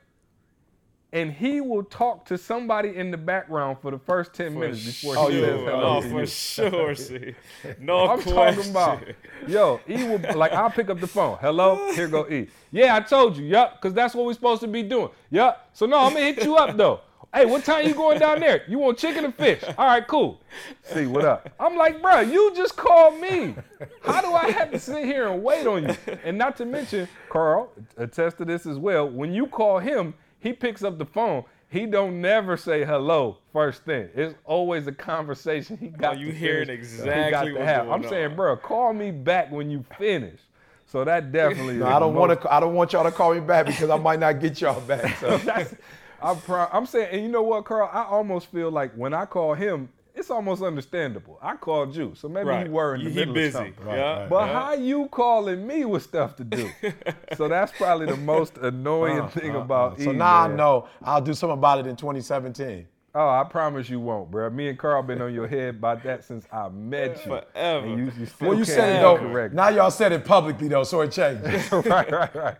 And 1.15 1.31
he 1.31 1.61
will 1.61 1.83
talk 1.85 2.25
to 2.25 2.37
somebody 2.37 2.93
in 2.97 3.09
the 3.09 3.15
background 3.17 3.77
for 3.81 3.89
the 3.89 3.97
first 3.97 4.33
10 4.33 4.51
For 4.53 4.59
minutes 4.59 4.83
before 4.85 5.15
sure. 5.15 5.31
he 5.31 5.39
says 5.39 5.59
hello 5.61 5.95
Oh, 5.97 6.01
for 6.01 6.19
you. 6.19 6.25
sure. 6.25 6.95
See, 7.07 7.33
no 7.79 8.09
I'm 8.09 8.21
question. 8.21 8.33
talking 8.35 8.69
about, 8.71 9.03
yo, 9.47 9.79
E 9.87 9.95
will, 10.09 10.19
like, 10.37 10.51
I'll 10.51 10.69
pick 10.69 10.89
up 10.89 10.99
the 10.99 11.07
phone. 11.07 11.37
Hello, 11.39 11.93
here 11.93 12.09
go 12.09 12.27
E. 12.29 12.49
Yeah, 12.69 12.95
I 12.97 12.99
told 12.99 13.37
you, 13.37 13.45
yup, 13.45 13.81
because 13.81 13.93
that's 13.93 14.13
what 14.13 14.25
we're 14.25 14.33
supposed 14.33 14.59
to 14.63 14.67
be 14.67 14.83
doing. 14.83 15.09
Yup. 15.31 15.69
So, 15.71 15.85
no, 15.85 15.99
I'm 15.99 16.11
going 16.13 16.33
to 16.35 16.41
hit 16.41 16.45
you 16.45 16.57
up, 16.57 16.75
though. 16.75 16.99
Hey, 17.33 17.45
what 17.45 17.63
time 17.63 17.87
you 17.87 17.93
going 17.93 18.19
down 18.19 18.41
there? 18.41 18.63
You 18.67 18.77
want 18.79 18.97
chicken 18.97 19.23
or 19.25 19.31
fish? 19.31 19.63
All 19.77 19.85
right, 19.87 20.05
cool. 20.05 20.41
See, 20.83 21.05
what 21.05 21.23
up? 21.23 21.49
I'm 21.59 21.77
like, 21.77 22.01
bro, 22.01 22.19
you 22.21 22.53
just 22.55 22.75
called 22.75 23.19
me. 23.21 23.55
How 24.03 24.21
do 24.21 24.33
I 24.33 24.51
have 24.51 24.69
to 24.71 24.79
sit 24.79 25.05
here 25.05 25.27
and 25.29 25.41
wait 25.41 25.65
on 25.65 25.83
you? 25.89 25.95
And 26.25 26.37
not 26.37 26.57
to 26.57 26.65
mention, 26.65 27.07
Carl, 27.29 27.71
attest 27.97 28.37
to 28.39 28.45
this 28.45 28.65
as 28.65 28.77
well. 28.77 29.09
When 29.09 29.33
you 29.33 29.47
call 29.47 29.79
him, 29.79 30.13
he 30.39 30.53
picks 30.53 30.83
up 30.83 30.97
the 30.97 31.05
phone. 31.05 31.43
He 31.69 31.85
don't 31.85 32.21
never 32.21 32.57
say 32.57 32.85
hello 32.85 33.39
first 33.51 33.83
thing. 33.83 34.09
It's 34.13 34.35
always 34.45 34.87
a 34.87 34.91
conversation 34.91 35.77
he 35.77 35.87
got. 35.87 36.15
Oh, 36.15 36.19
you 36.19 36.27
to 36.27 36.37
hearing 36.37 36.67
finish, 36.67 36.79
exactly 36.79 37.31
got 37.31 37.43
to 37.45 37.53
what's 37.53 37.65
have. 37.65 37.85
going 37.87 38.03
I'm 38.03 38.09
saying, 38.09 38.35
bro, 38.35 38.55
call 38.57 38.93
me 38.93 39.11
back 39.11 39.51
when 39.51 39.69
you 39.69 39.83
finish. 39.97 40.39
So 40.85 41.03
that 41.03 41.31
definitely. 41.33 41.77
No, 41.77 41.87
is 41.87 41.91
I 41.93 41.99
don't 41.99 42.13
want 42.13 42.39
to. 42.39 42.53
I 42.53 42.59
don't 42.59 42.75
want 42.75 42.93
y'all 42.93 43.03
to 43.03 43.11
call 43.11 43.33
me 43.33 43.39
back 43.39 43.65
because 43.65 43.89
I 43.89 43.97
might 43.97 44.19
not 44.19 44.39
get 44.39 44.61
y'all 44.61 44.79
back. 44.81 45.17
So. 45.17 45.39
I'm, 46.21 46.37
pro- 46.37 46.67
I'm 46.71 46.85
saying, 46.85 47.09
and 47.11 47.21
you 47.21 47.29
know 47.29 47.43
what, 47.43 47.65
Carl? 47.65 47.89
I 47.91 48.03
almost 48.03 48.51
feel 48.51 48.71
like 48.71 48.93
when 48.95 49.13
I 49.13 49.25
call 49.25 49.53
him, 49.53 49.89
it's 50.15 50.31
almost 50.31 50.61
understandable. 50.63 51.37
I 51.41 51.55
called 51.55 51.95
you, 51.95 52.13
so 52.15 52.27
maybe 52.29 52.47
Right. 52.49 52.65
you 52.67 52.71
were 52.71 52.95
in 52.95 53.03
the 53.03 53.09
He 53.09 53.15
middle 53.15 53.33
busy. 53.33 53.47
of 53.47 53.53
something. 53.53 53.85
Right, 53.85 53.97
Yeah. 53.97 54.27
But 54.29 54.47
yeah. 54.47 54.53
how 54.53 54.73
you 54.73 55.07
calling 55.09 55.67
me 55.67 55.85
with 55.85 56.03
stuff 56.03 56.35
to 56.37 56.43
do? 56.43 56.69
so 57.37 57.47
that's 57.47 57.71
probably 57.73 58.05
the 58.07 58.17
most 58.17 58.57
annoying 58.57 59.19
Uh, 59.19 59.27
thing 59.27 59.55
uh, 59.55 59.59
about 59.59 59.99
uh. 59.99 60.03
So 60.05 60.11
now 60.11 60.43
I 60.43 60.47
know 60.47 60.87
I'll 61.03 61.21
do 61.21 61.33
something 61.33 61.57
about 61.57 61.79
it 61.79 61.87
in 61.87 61.95
2017. 61.95 62.87
Oh, 63.17 63.29
I 63.29 63.45
promise 63.45 63.89
you 63.89 64.01
won't, 64.01 64.29
bro. 64.29 64.49
Me 64.49 64.67
and 64.67 64.77
Carl 64.77 65.01
been 65.01 65.21
on 65.21 65.33
your 65.33 65.47
head 65.47 65.75
about 65.75 66.03
that 66.03 66.25
since 66.25 66.45
I 66.51 66.67
met 66.67 67.17
you. 67.25 67.31
Forever. 67.31 67.85
And 67.87 67.97
you, 67.97 68.11
you 68.19 68.25
still 68.25 68.49
Well, 68.49 68.57
you 68.57 68.65
said 68.65 68.97
it 68.97 69.01
though. 69.01 69.17
correct. 69.17 69.53
Now 69.53 69.69
y'all 69.69 69.89
said 69.91 70.11
it 70.11 70.25
publicly 70.25 70.67
though, 70.67 70.83
so 70.83 70.99
it 71.01 71.11
changes. 71.19 71.71
right, 71.71 72.11
right, 72.11 72.35
right. 72.35 72.55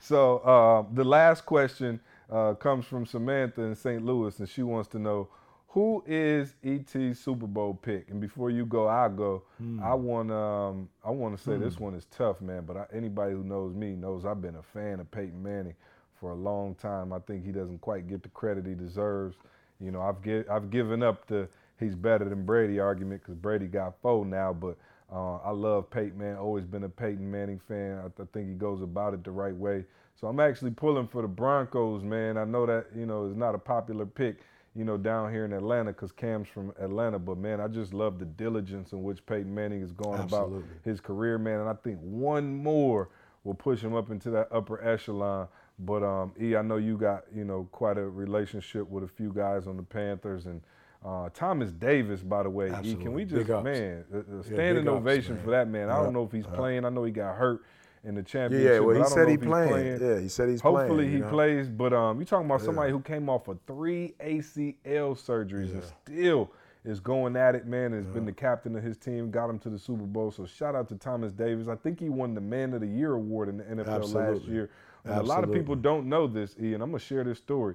So 0.00 0.38
uh, 0.38 0.84
the 0.92 1.04
last 1.04 1.46
question 1.46 2.00
uh, 2.30 2.54
comes 2.54 2.86
from 2.86 3.06
Samantha 3.06 3.62
in 3.62 3.74
St. 3.76 4.04
Louis, 4.04 4.36
and 4.40 4.48
she 4.48 4.62
wants 4.62 4.88
to 4.88 4.98
know 4.98 5.28
who 5.74 6.04
is 6.06 6.54
ET's 6.62 7.18
Super 7.18 7.48
Bowl 7.48 7.74
pick. 7.74 8.08
And 8.08 8.20
before 8.20 8.48
you 8.48 8.64
go, 8.64 8.86
I'll 8.86 9.10
go. 9.10 9.42
I 9.82 9.92
want 9.94 10.30
um, 10.30 10.88
I 11.04 11.10
want 11.10 11.36
to 11.36 11.42
say 11.42 11.56
this 11.56 11.80
one 11.80 11.94
is 11.94 12.06
tough, 12.16 12.40
man. 12.40 12.62
But 12.64 12.76
I, 12.76 12.86
anybody 12.92 13.32
who 13.32 13.42
knows 13.42 13.74
me 13.74 13.96
knows 13.96 14.24
I've 14.24 14.40
been 14.40 14.54
a 14.54 14.62
fan 14.62 15.00
of 15.00 15.10
Peyton 15.10 15.42
Manning 15.42 15.74
for 16.14 16.30
a 16.30 16.34
long 16.36 16.76
time. 16.76 17.12
I 17.12 17.18
think 17.18 17.44
he 17.44 17.50
doesn't 17.50 17.80
quite 17.80 18.06
get 18.06 18.22
the 18.22 18.28
credit 18.28 18.66
he 18.66 18.74
deserves. 18.74 19.36
You 19.80 19.90
know, 19.90 20.00
I've 20.00 20.22
gi- 20.22 20.48
I've 20.48 20.70
given 20.70 21.02
up 21.02 21.26
the 21.26 21.48
he's 21.80 21.96
better 21.96 22.24
than 22.28 22.44
Brady 22.46 22.78
argument 22.78 23.22
because 23.22 23.34
Brady 23.34 23.66
got 23.66 23.94
four 24.00 24.24
now, 24.24 24.52
but 24.52 24.76
uh, 25.12 25.38
I 25.38 25.50
love 25.50 25.90
Peyton 25.90 26.16
Man. 26.16 26.36
Always 26.36 26.66
been 26.66 26.84
a 26.84 26.88
Peyton 26.88 27.28
Manning 27.28 27.58
fan. 27.66 27.98
I, 27.98 28.22
I 28.22 28.26
think 28.32 28.46
he 28.48 28.54
goes 28.54 28.80
about 28.80 29.12
it 29.12 29.24
the 29.24 29.32
right 29.32 29.56
way. 29.56 29.84
So 30.20 30.28
I'm 30.28 30.38
actually 30.38 30.70
pulling 30.70 31.08
for 31.08 31.22
the 31.22 31.28
Broncos, 31.28 32.04
man. 32.04 32.38
I 32.38 32.44
know 32.44 32.64
that 32.64 32.86
you 32.94 33.06
know 33.06 33.26
is 33.26 33.34
not 33.34 33.56
a 33.56 33.58
popular 33.58 34.06
pick, 34.06 34.36
you 34.76 34.84
know, 34.84 34.96
down 34.96 35.30
here 35.32 35.44
in 35.44 35.52
Atlanta 35.52 35.92
because 35.92 36.10
Cam's 36.12 36.48
from 36.48 36.72
Atlanta. 36.80 37.18
But 37.18 37.38
man, 37.38 37.60
I 37.60 37.68
just 37.68 37.94
love 37.94 38.18
the 38.18 38.24
diligence 38.24 38.92
in 38.92 39.02
which 39.02 39.24
Peyton 39.26 39.54
Manning 39.54 39.82
is 39.82 39.92
going 39.92 40.20
about 40.20 40.52
his 40.82 41.00
career, 41.00 41.38
man. 41.38 41.60
And 41.60 41.68
I 41.68 41.74
think 41.74 41.98
one 42.00 42.56
more 42.56 43.08
will 43.44 43.54
push 43.54 43.80
him 43.80 43.94
up 43.94 44.10
into 44.10 44.30
that 44.30 44.48
upper 44.50 44.82
echelon. 44.84 45.48
But 45.78 46.02
um, 46.02 46.32
E, 46.40 46.56
I 46.56 46.62
know 46.62 46.76
you 46.76 46.96
got 46.96 47.24
you 47.34 47.44
know 47.44 47.68
quite 47.72 47.98
a 47.98 48.08
relationship 48.08 48.88
with 48.88 49.04
a 49.04 49.08
few 49.08 49.32
guys 49.32 49.66
on 49.66 49.76
the 49.76 49.82
Panthers 49.82 50.46
and. 50.46 50.60
Uh, 51.06 51.28
Thomas 51.34 51.70
Davis, 51.70 52.22
by 52.22 52.42
the 52.42 52.48
way, 52.48 52.72
E, 52.82 52.94
can 52.94 53.12
we 53.12 53.26
just 53.26 53.46
man, 53.46 54.04
a, 54.10 54.16
a 54.20 54.36
Yeah, 54.38 54.42
standing 54.42 54.88
ups, 54.88 54.96
ovation 54.96 55.34
man. 55.34 55.44
for 55.44 55.50
that 55.50 55.68
man. 55.68 55.90
I 55.90 56.02
don't 56.02 56.14
know 56.14 56.24
if 56.24 56.32
he's 56.32 56.46
yeah. 56.46 56.56
playing. 56.56 56.86
I 56.86 56.88
know 56.88 57.04
he 57.04 57.12
got 57.12 57.36
hurt, 57.36 57.62
in 58.04 58.14
the 58.14 58.22
championship. 58.22 58.70
Yeah, 58.70 58.78
well, 58.80 58.96
he 58.96 59.04
said 59.08 59.28
he 59.28 59.34
he's 59.34 59.44
playing. 59.44 60.00
Yeah, 60.00 60.20
he 60.20 60.28
said 60.28 60.48
he's 60.48 60.60
playing, 60.60 60.76
Hopefully 60.76 61.06
you 61.06 61.12
he 61.12 61.18
know? 61.18 61.30
plays. 61.30 61.68
But 61.68 61.92
um, 61.92 62.20
you 62.20 62.26
talking 62.26 62.46
about 62.46 62.60
somebody 62.60 62.90
who 62.90 63.00
came 63.00 63.28
off 63.28 63.48
of 63.48 63.58
three 63.66 64.14
ACL 64.20 64.74
surgeries 65.16 65.72
and 65.72 65.82
still 66.04 66.50
is 66.84 67.00
going 67.00 67.36
at 67.36 67.54
it, 67.54 67.66
man. 67.66 67.92
Has 67.92 68.06
been 68.06 68.26
the 68.26 68.32
captain 68.32 68.76
of 68.76 68.82
his 68.82 68.96
team, 68.96 69.30
got 69.30 69.48
him 69.48 69.58
to 69.60 69.70
the 69.70 69.78
Super 69.78 70.04
Bowl. 70.04 70.30
So 70.30 70.44
shout 70.44 70.74
out 70.74 70.88
to 70.88 70.96
Thomas 70.96 71.32
Davis. 71.32 71.68
I 71.68 71.76
think 71.76 71.98
he 71.98 72.08
won 72.08 72.34
the 72.34 72.40
Man 72.40 72.74
of 72.74 72.80
the 72.80 72.86
Year 72.86 73.14
award 73.14 73.48
in 73.48 73.58
the 73.58 73.64
NFL 73.64 73.86
last 73.86 74.16
Absolutely. 74.16 74.52
year. 74.52 74.70
And 75.04 75.14
a 75.14 75.22
lot 75.22 75.44
of 75.44 75.52
people 75.52 75.74
don't 75.74 76.08
know 76.08 76.26
this, 76.26 76.56
Ian. 76.60 76.82
I'm 76.82 76.90
gonna 76.90 76.98
share 76.98 77.24
this 77.24 77.38
story. 77.38 77.74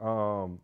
Um, 0.00 0.60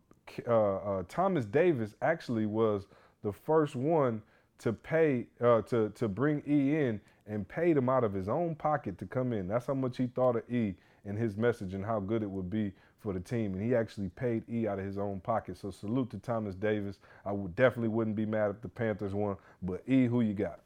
uh, 0.46 0.76
uh, 0.76 1.02
Thomas 1.08 1.44
Davis 1.44 1.94
actually 2.02 2.46
was 2.46 2.86
the 3.22 3.32
first 3.32 3.74
one 3.76 4.22
to 4.58 4.72
pay 4.72 5.26
uh, 5.40 5.62
to 5.62 5.90
to 5.90 6.08
bring 6.08 6.42
E 6.46 6.76
in 6.76 7.00
and 7.27 7.49
paid 7.49 7.77
him 7.77 7.89
out 7.89 8.05
of 8.05 8.12
his 8.12 8.29
own 8.29 8.55
pocket 8.55 8.99
to 8.99 9.07
come 9.07 9.33
in. 9.33 9.49
That's 9.49 9.66
how 9.66 9.75
much 9.75 9.97
he 9.97 10.07
thought 10.07 10.37
of 10.37 10.51
E 10.51 10.75
and 11.07 11.18
his 11.18 11.37
message 11.37 11.75
and 11.75 11.85
how 11.85 12.01
good 12.01 12.22
it 12.22 12.31
would 12.31 12.51
be 12.51 12.72
for 12.99 13.12
the 13.12 13.20
team. 13.20 13.55
And 13.55 13.62
he 13.62 13.75
actually 13.75 14.09
paid 14.11 14.43
E 14.51 14.66
out 14.66 14.79
of 14.79 14.85
his 14.85 14.99
own 14.99 15.20
pocket. 15.20 15.57
So 15.57 15.70
salute 15.70 16.11
to 16.11 16.18
Thomas 16.18 16.55
Davis. 16.55 16.99
I 17.25 17.33
would 17.33 17.55
definitely 17.57 17.89
wouldn't 17.89 18.16
be 18.16 18.27
mad 18.27 18.51
if 18.51 18.61
the 18.61 18.68
Panthers 18.68 19.14
won. 19.14 19.37
But 19.62 19.83
E, 19.87 20.07
who 20.07 20.20
you 20.20 20.35
got? 20.35 20.61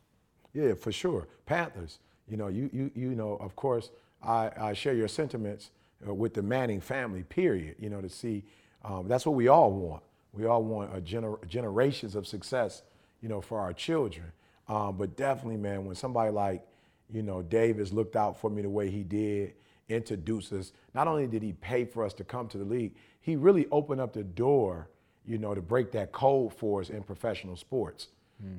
Yeah, 0.53 0.75
for 0.75 0.93
sure. 0.93 1.29
Panthers. 1.47 1.99
You 2.29 2.37
know, 2.37 2.49
you 2.49 2.69
you 2.73 2.91
you 2.95 3.15
know, 3.15 3.37
of 3.37 3.57
course, 3.57 3.91
I, 4.23 4.51
I 4.57 4.73
share 4.73 4.95
your 4.95 5.09
sentiments 5.09 5.71
uh, 6.07 6.13
with 6.15 6.35
the 6.35 6.43
Manning 6.43 6.81
family. 6.81 7.23
Period. 7.23 7.77
You 7.79 7.91
know, 7.91 8.01
to 8.01 8.09
see 8.09 8.45
um, 8.85 9.09
that's 9.09 9.27
what 9.27 9.35
we 9.35 9.49
all 9.49 9.73
want. 9.73 10.03
We 10.33 10.47
all 10.47 10.63
want 10.63 10.97
a 10.97 11.01
gener- 11.01 11.45
generations 11.47 12.15
of 12.15 12.27
success. 12.27 12.83
You 13.21 13.29
know, 13.29 13.41
for 13.41 13.59
our 13.59 13.73
children. 13.73 14.33
Um, 14.69 14.97
but 14.97 15.17
definitely, 15.17 15.57
man, 15.57 15.85
when 15.85 15.97
somebody 15.97 16.31
like 16.31 16.67
you 17.11 17.23
know 17.23 17.43
Davis 17.43 17.93
looked 17.93 18.17
out 18.17 18.39
for 18.39 18.51
me 18.51 18.63
the 18.63 18.71
way 18.71 18.91
he 18.91 19.03
did, 19.03 19.55
introduced 19.89 20.53
us. 20.53 20.73
Not 20.95 21.09
only 21.09 21.27
did 21.27 21.43
he 21.43 21.53
pay 21.55 21.85
for 21.85 22.05
us 22.05 22.13
to 22.15 22.25
come 22.25 22.49
to 22.49 22.59
the 22.59 22.65
league, 22.65 22.95
he 23.21 23.37
really 23.37 23.67
opened 23.71 24.01
up 24.01 24.13
the 24.13 24.25
door. 24.25 24.89
You 25.27 25.37
know, 25.37 25.55
to 25.55 25.61
break 25.61 25.93
that 25.93 26.13
code 26.13 26.55
for 26.55 26.81
us 26.81 26.89
in 26.89 27.03
professional 27.03 27.57
sports. 27.57 28.09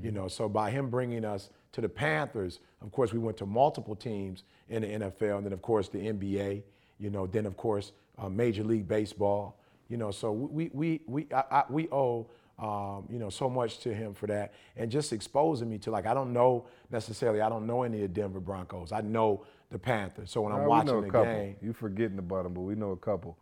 You 0.03 0.11
know, 0.11 0.27
so 0.27 0.49
by 0.49 0.71
him 0.71 0.89
bringing 0.89 1.23
us 1.23 1.49
to 1.71 1.81
the 1.81 1.87
Panthers, 1.89 2.59
of 2.81 2.91
course, 2.91 3.13
we 3.13 3.19
went 3.19 3.37
to 3.37 3.45
multiple 3.45 3.95
teams 3.95 4.43
in 4.67 4.81
the 4.81 4.87
NFL, 4.87 5.37
and 5.37 5.45
then 5.45 5.53
of 5.53 5.61
course 5.61 5.87
the 5.89 5.99
NBA. 5.99 6.63
You 6.99 7.09
know, 7.09 7.25
then 7.27 7.45
of 7.45 7.55
course 7.55 7.93
uh, 8.17 8.29
Major 8.29 8.63
League 8.63 8.87
Baseball. 8.87 9.57
You 9.87 9.97
know, 9.97 10.11
so 10.11 10.31
we 10.31 10.69
we 10.73 11.01
we 11.07 11.27
I, 11.33 11.43
I, 11.51 11.63
we 11.69 11.87
owe 11.89 12.27
um, 12.59 13.05
you 13.09 13.19
know 13.19 13.29
so 13.29 13.49
much 13.49 13.79
to 13.79 13.93
him 13.93 14.13
for 14.13 14.27
that, 14.27 14.53
and 14.75 14.91
just 14.91 15.13
exposing 15.13 15.69
me 15.69 15.77
to 15.79 15.91
like 15.91 16.05
I 16.05 16.13
don't 16.13 16.33
know 16.33 16.67
necessarily 16.91 17.41
I 17.41 17.49
don't 17.49 17.65
know 17.65 17.83
any 17.83 18.03
of 18.03 18.13
Denver 18.13 18.39
Broncos. 18.39 18.91
I 18.91 19.01
know 19.01 19.45
the 19.71 19.79
Panthers. 19.79 20.31
So 20.31 20.41
when 20.41 20.51
I'm 20.51 20.63
we 20.63 20.67
watching 20.67 21.01
the 21.01 21.07
couple. 21.09 21.25
game, 21.25 21.55
You 21.61 21.73
forgetting 21.73 22.17
about 22.19 22.43
them, 22.43 22.53
but 22.53 22.61
we 22.61 22.75
know 22.75 22.91
a 22.91 22.97
couple. 22.97 23.37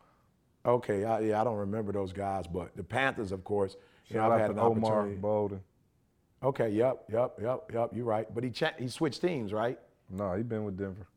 okay, 0.66 1.06
I, 1.06 1.20
yeah, 1.22 1.42
I 1.42 1.44
don't 1.44 1.58
remember 1.58 1.92
those 1.94 2.12
guys, 2.14 2.46
but 2.48 2.76
the 2.76 2.84
Panthers, 2.84 3.32
of 3.32 3.44
course. 3.44 3.76
You 4.08 4.18
know, 4.18 4.32
I've 4.32 4.40
had 4.40 4.52
an 4.52 4.60
Omar 4.60 4.92
opportunity. 5.00 5.20
Bolden. 5.22 5.62
Okay, 6.44 6.70
yep, 6.70 7.04
yep, 7.12 7.34
yep, 7.42 7.72
yep. 7.74 7.90
You're 7.94 8.06
right. 8.06 8.28
But 8.34 8.44
he 8.44 8.50
cha- 8.52 8.74
he 8.78 8.88
switched 8.88 9.22
teams, 9.22 9.52
right? 9.52 9.80
No, 10.10 10.34
he 10.34 10.44
been 10.44 10.64
with 10.64 10.78
Denver. 10.78 11.08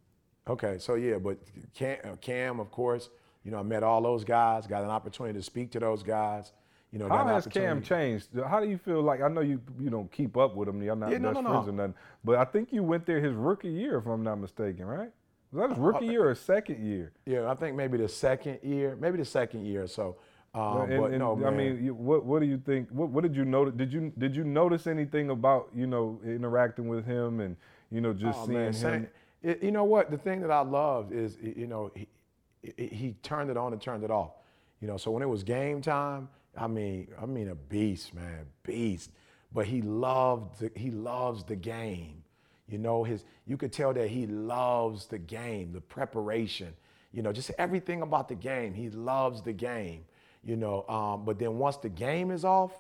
Okay, 0.49 0.79
so 0.79 0.95
yeah, 0.95 1.19
but 1.19 1.39
Cam, 1.75 1.99
uh, 2.05 2.17
Cam, 2.17 2.59
of 2.59 2.71
course, 2.71 3.11
you 3.45 3.51
know, 3.51 3.59
I 3.59 3.63
met 3.63 3.83
all 3.83 4.03
those 4.03 4.25
guys, 4.25 4.67
got 4.67 4.83
an 4.83 4.91
opportunity 4.91 5.39
to 5.39 5.43
speak 5.43 5.71
to 5.73 5.79
those 5.79 6.03
guys. 6.03 6.53
You 6.93 6.99
know, 6.99 7.09
How 7.09 7.25
has 7.27 7.47
Cam 7.47 7.83
changed? 7.83 8.29
How 8.49 8.59
do 8.59 8.69
you 8.69 8.77
feel 8.77 9.01
like? 9.01 9.23
I 9.23 9.29
know 9.29 9.43
you 9.43 9.61
you 9.79 9.91
don't 9.91 10.11
keep 10.11 10.37
up 10.37 10.57
with 10.57 10.69
him. 10.69 10.83
You're 10.83 10.97
not 10.97 11.11
Yeah, 11.13 11.19
best 11.19 11.35
no, 11.41 11.43
friends 11.51 11.67
no. 11.67 11.73
or 11.73 11.77
nothing. 11.77 11.95
But 12.25 12.37
I 12.39 12.45
think 12.45 12.73
you 12.73 12.83
went 12.83 13.07
there 13.07 13.21
his 13.21 13.33
rookie 13.35 13.69
year, 13.71 13.99
if 13.99 14.07
I'm 14.07 14.25
not 14.25 14.41
mistaken, 14.41 14.87
right? 14.87 15.13
Was 15.53 15.63
that 15.63 15.71
his 15.71 15.79
rookie 15.79 16.09
Uh, 16.09 16.13
year 16.13 16.29
or 16.29 16.35
second 16.35 16.85
year? 16.85 17.13
Yeah, 17.27 17.49
I 17.51 17.55
think 17.55 17.77
maybe 17.77 17.97
the 17.99 18.09
second 18.09 18.59
year, 18.63 18.97
maybe 18.99 19.19
the 19.19 19.25
second 19.25 19.67
year 19.67 19.85
or 19.85 19.87
so. 19.87 20.17
Um, 20.53 20.91
And- 20.91 21.01
but 21.01 21.11
and, 21.13 21.21
no, 21.21 21.33
I 21.37 21.51
man. 21.51 21.57
mean, 21.57 21.85
you- 21.85 21.95
what 21.95 22.25
what 22.25 22.41
do 22.41 22.47
you 22.47 22.59
think? 22.59 22.89
What 22.91 23.11
what 23.11 23.23
did 23.23 23.37
you 23.37 23.45
notice? 23.45 23.75
Did 23.75 23.93
you 23.93 24.13
did 24.19 24.35
you 24.35 24.43
notice 24.43 24.89
anything 24.89 25.31
about 25.31 25.69
you 25.73 25.87
know 25.87 26.21
interacting 26.25 26.89
with 26.89 27.05
him 27.05 27.39
and 27.39 27.57
you 27.93 28.01
know 28.01 28.13
just 28.13 28.41
Oh, 28.43 28.47
seeing 28.47 28.59
man, 28.59 28.73
him? 28.73 29.09
it- 29.43 29.63
you 29.63 29.71
know 29.71 29.85
what? 29.85 30.11
The 30.11 30.19
thing 30.19 30.41
that 30.41 30.51
I 30.51 30.63
loved 30.63 31.13
is, 31.13 31.39
you 31.41 31.69
know, 31.69 31.93
he, 31.95 32.09
he, 32.63 32.87
he 32.89 33.13
turned 33.23 33.49
it 33.49 33.57
on 33.57 33.73
and 33.73 33.81
turned 33.81 34.03
it 34.03 34.11
off. 34.11 34.33
You 34.81 34.89
know, 34.89 34.97
so 34.97 35.13
when 35.13 35.23
it 35.23 35.29
was 35.29 35.45
game 35.45 35.81
time, 35.83 36.29
I 36.57 36.67
mean, 36.67 37.09
I 37.21 37.27
mean 37.27 37.49
a 37.49 37.55
beast, 37.55 38.15
man, 38.15 38.47
beast. 38.63 39.11
But 39.53 39.67
he 39.67 39.83
loved, 39.83 40.61
the, 40.61 40.71
he 40.77 40.91
loves 40.91 41.45
the 41.45 41.57
game. 41.57 42.23
You 42.69 42.79
know, 42.79 43.03
his, 43.03 43.25
you 43.47 43.57
could 43.57 43.73
tell 43.73 43.93
that 43.95 44.09
he 44.09 44.27
loves 44.27 45.07
the 45.07 45.19
game, 45.19 45.73
the 45.73 45.81
preparation. 45.81 46.73
You 47.13 47.23
know, 47.23 47.33
just 47.33 47.51
everything 47.59 48.03
about 48.03 48.29
the 48.29 48.37
game. 48.37 48.73
He 48.75 48.91
loves 48.91 49.43
the 49.43 49.53
game. 49.53 50.05
You 50.45 50.57
know, 50.57 50.87
um, 50.89 51.25
but 51.25 51.39
then 51.39 51.59
once 51.59 51.77
the 51.77 51.89
game 51.89 52.31
is 52.31 52.45
off, 52.45 52.73